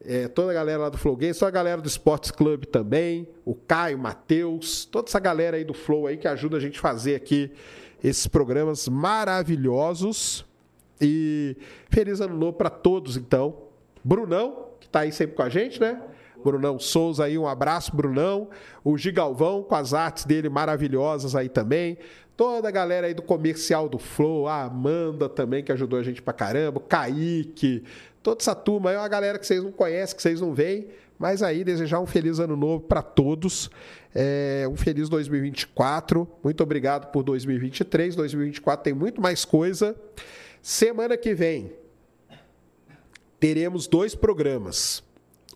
é, 0.04 0.28
toda 0.28 0.52
a 0.52 0.54
galera 0.54 0.80
lá 0.80 0.90
do 0.90 0.98
Flow 0.98 1.16
Games, 1.16 1.40
toda 1.40 1.48
a 1.48 1.54
galera 1.54 1.82
do 1.82 1.88
Sports 1.88 2.30
Club 2.30 2.66
também, 2.66 3.26
o 3.46 3.56
Caio, 3.56 3.98
Matheus, 3.98 4.84
toda 4.84 5.08
essa 5.08 5.22
galera 5.22 5.56
aí 5.56 5.64
do 5.64 5.74
Flow 5.74 6.08
aí 6.08 6.18
que 6.18 6.28
ajuda 6.28 6.58
a 6.58 6.60
gente 6.60 6.78
a 6.78 6.82
fazer 6.82 7.16
aqui 7.16 7.54
esses 8.04 8.28
programas 8.28 8.90
maravilhosos. 8.90 10.46
E 11.00 11.56
feliz 11.90 12.20
ano 12.20 12.36
novo 12.36 12.58
para 12.58 12.70
todos, 12.70 13.16
então. 13.16 13.56
Brunão, 14.04 14.66
que 14.78 14.88
está 14.88 15.00
aí 15.00 15.12
sempre 15.14 15.38
com 15.38 15.44
a 15.44 15.48
gente, 15.48 15.80
né? 15.80 16.02
Brunão 16.44 16.80
Souza 16.80 17.26
aí, 17.26 17.38
um 17.38 17.48
abraço, 17.48 17.96
Brunão. 17.96 18.50
O 18.84 18.98
Gigalvão, 18.98 19.64
com 19.64 19.76
as 19.76 19.94
artes 19.94 20.26
dele 20.26 20.50
maravilhosas 20.50 21.36
aí 21.36 21.50
também. 21.50 21.98
Toda 22.36 22.68
a 22.70 22.72
galera 22.72 23.08
aí 23.08 23.14
do 23.14 23.22
comercial 23.22 23.90
do 23.90 24.00
Flow, 24.00 24.48
a 24.48 24.64
Amanda 24.64 25.28
também, 25.28 25.64
que 25.64 25.72
ajudou 25.72 26.00
a 26.00 26.04
gente 26.04 26.22
pra 26.22 26.34
caramba, 26.34 26.78
o 26.78 26.82
Kaique, 26.82 27.84
toda 28.24 28.42
essa 28.42 28.56
turma 28.56 28.92
aí, 28.92 28.96
é 28.96 29.00
uma 29.00 29.08
galera 29.10 29.38
que 29.38 29.46
vocês 29.46 29.62
não 29.62 29.74
conhecem, 29.74 30.16
que 30.16 30.22
vocês 30.22 30.40
não 30.40 30.54
veem, 30.54 30.88
mas 31.18 31.44
aí 31.44 31.66
desejar 31.66 32.00
um 32.00 32.06
feliz 32.06 32.40
ano 32.40 32.56
novo 32.56 32.86
para 32.86 33.02
todos. 33.02 33.70
É, 34.16 34.66
um 34.72 34.78
feliz 34.78 35.10
2024. 35.10 36.26
Muito 36.42 36.64
obrigado 36.64 37.12
por 37.12 37.24
2023. 37.24 38.16
2024 38.16 38.84
tem 38.86 38.94
muito 38.94 39.22
mais 39.22 39.44
coisa. 39.44 39.96
Semana 40.62 41.18
que 41.18 41.34
vem 41.34 41.74
teremos 43.40 43.88
dois 43.88 44.16
programas. 44.16 45.04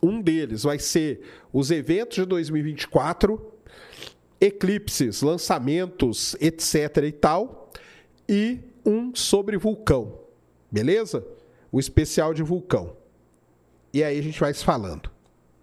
Um 0.04 0.20
deles 0.20 0.64
vai 0.64 0.78
ser 0.78 1.22
os 1.50 1.70
eventos 1.70 2.16
de 2.16 2.26
2024, 2.26 3.40
eclipses, 4.38 5.22
lançamentos, 5.22 6.36
etc. 6.42 7.04
e 7.04 7.12
tal, 7.12 7.70
e 8.28 8.60
um 8.84 9.14
sobre 9.14 9.56
vulcão. 9.56 10.20
Beleza? 10.70 11.26
O 11.72 11.80
especial 11.80 12.34
de 12.34 12.42
vulcão. 12.42 12.94
E 13.94 14.04
aí 14.04 14.18
a 14.18 14.22
gente 14.22 14.38
vai 14.38 14.52
se 14.52 14.62
falando. 14.62 15.10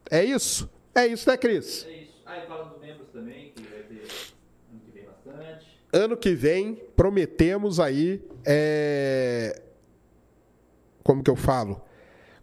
É 0.10 0.24
isso? 0.24 0.68
É 0.96 1.06
isso, 1.06 1.30
né, 1.30 1.38
Cris? 1.38 1.86
É 1.86 2.02
isso. 2.02 2.24
Ah, 2.26 2.40
e 2.40 2.48
fala 2.48 2.66
dos 2.66 2.82
membros 2.82 3.10
também, 3.10 3.52
que 3.52 3.62
vai 3.62 3.84
ter 3.84 4.02
ano 4.72 4.82
que 4.84 4.92
vem 4.92 5.06
bastante. 5.06 5.68
ano 5.94 6.18
que 6.18 6.34
vem 6.34 6.76
prometemos 6.96 7.80
aí 7.80 8.24
é, 8.44 9.62
como 11.04 11.24
que 11.24 11.30
eu 11.30 11.36
falo 11.36 11.80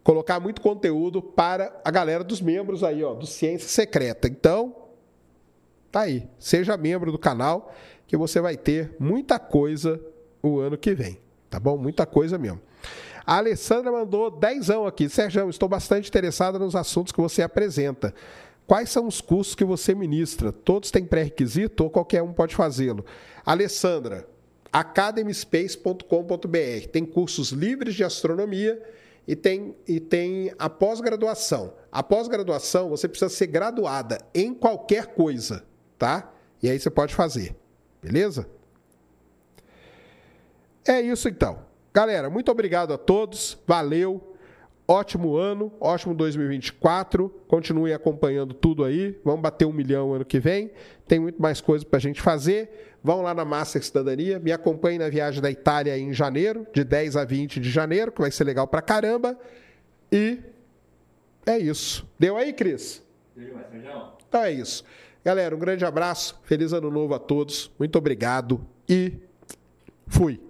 colocar 0.09 0.39
muito 0.39 0.59
conteúdo 0.59 1.21
para 1.21 1.79
a 1.85 1.91
galera 1.91 2.23
dos 2.23 2.41
membros 2.41 2.83
aí 2.83 3.03
ó 3.03 3.13
do 3.13 3.27
ciência 3.27 3.69
secreta 3.69 4.27
então 4.27 4.75
tá 5.91 5.99
aí 5.99 6.27
seja 6.39 6.75
membro 6.75 7.11
do 7.11 7.19
canal 7.19 7.71
que 8.07 8.17
você 8.17 8.41
vai 8.41 8.57
ter 8.57 8.95
muita 8.97 9.37
coisa 9.37 10.01
o 10.41 10.57
ano 10.57 10.79
que 10.79 10.95
vem 10.95 11.19
tá 11.47 11.59
bom 11.59 11.77
muita 11.77 12.07
coisa 12.07 12.39
mesmo 12.39 12.59
a 13.23 13.37
Alessandra 13.37 13.91
mandou 13.91 14.31
dezão 14.31 14.87
aqui. 14.87 15.07
Sérgio, 15.07 15.47
estou 15.51 15.69
bastante 15.69 16.09
interessada 16.09 16.57
nos 16.57 16.75
assuntos 16.75 17.13
que 17.13 17.21
você 17.21 17.43
apresenta. 17.43 18.11
Quais 18.65 18.89
são 18.89 19.05
os 19.05 19.21
cursos 19.21 19.53
que 19.53 19.63
você 19.63 19.93
ministra? 19.93 20.51
Todos 20.51 20.89
têm 20.89 21.05
pré-requisito 21.05 21.83
ou 21.83 21.91
qualquer 21.91 22.23
um 22.23 22.33
pode 22.33 22.55
fazê-lo? 22.55 23.05
Alessandra, 23.45 24.27
academyspace.com.br. 24.73 26.87
Tem 26.91 27.05
cursos 27.05 27.51
livres 27.51 27.93
de 27.93 28.03
astronomia 28.03 28.81
e 29.29 29.35
tem, 29.35 29.75
e 29.87 29.99
tem 29.99 30.51
a 30.57 30.67
pós-graduação. 30.67 31.75
A 31.91 32.01
pós-graduação, 32.01 32.89
você 32.89 33.07
precisa 33.07 33.29
ser 33.29 33.45
graduada 33.45 34.17
em 34.33 34.55
qualquer 34.55 35.13
coisa, 35.13 35.63
tá? 35.99 36.33
E 36.63 36.67
aí 36.67 36.79
você 36.79 36.89
pode 36.89 37.13
fazer, 37.13 37.55
beleza? 38.01 38.49
É 40.83 40.99
isso 40.99 41.29
então. 41.29 41.59
Galera, 41.93 42.27
muito 42.27 42.51
obrigado 42.51 42.91
a 42.91 42.97
todos. 42.97 43.55
Valeu. 43.67 44.28
Ótimo 44.91 45.37
ano, 45.37 45.71
ótimo 45.79 46.15
2024. 46.15 47.29
Continuem 47.47 47.93
acompanhando 47.93 48.55
tudo 48.55 48.83
aí. 48.83 49.15
Vamos 49.23 49.39
bater 49.39 49.65
um 49.65 49.71
milhão 49.71 50.15
ano 50.15 50.25
que 50.25 50.39
vem. 50.39 50.71
Tem 51.07 51.19
muito 51.19 51.39
mais 51.39 51.61
coisa 51.61 51.85
para 51.85 51.97
a 51.97 51.99
gente 52.01 52.19
fazer. 52.19 52.95
Vão 53.03 53.21
lá 53.21 53.31
na 53.35 53.45
Master 53.45 53.83
Cidadania. 53.83 54.39
Me 54.39 54.51
acompanhem 54.51 54.97
na 54.97 55.07
viagem 55.07 55.43
da 55.43 55.51
Itália 55.51 55.95
em 55.95 56.11
janeiro, 56.11 56.65
de 56.73 56.83
10 56.83 57.17
a 57.17 57.23
20 57.23 57.59
de 57.59 57.69
janeiro, 57.69 58.11
que 58.11 58.19
vai 58.19 58.31
ser 58.31 58.45
legal 58.45 58.65
pra 58.65 58.81
caramba. 58.81 59.37
E 60.11 60.39
é 61.45 61.59
isso. 61.59 62.09
Deu 62.17 62.35
aí, 62.35 62.51
Cris? 62.51 63.03
Deu 63.35 63.59
Sérgio. 63.71 64.13
Então 64.27 64.41
é 64.41 64.51
isso. 64.51 64.83
Galera, 65.23 65.55
um 65.55 65.59
grande 65.59 65.85
abraço. 65.85 66.39
Feliz 66.45 66.73
ano 66.73 66.89
novo 66.89 67.13
a 67.13 67.19
todos. 67.19 67.71
Muito 67.77 67.95
obrigado 67.95 68.59
e 68.89 69.13
fui. 70.07 70.48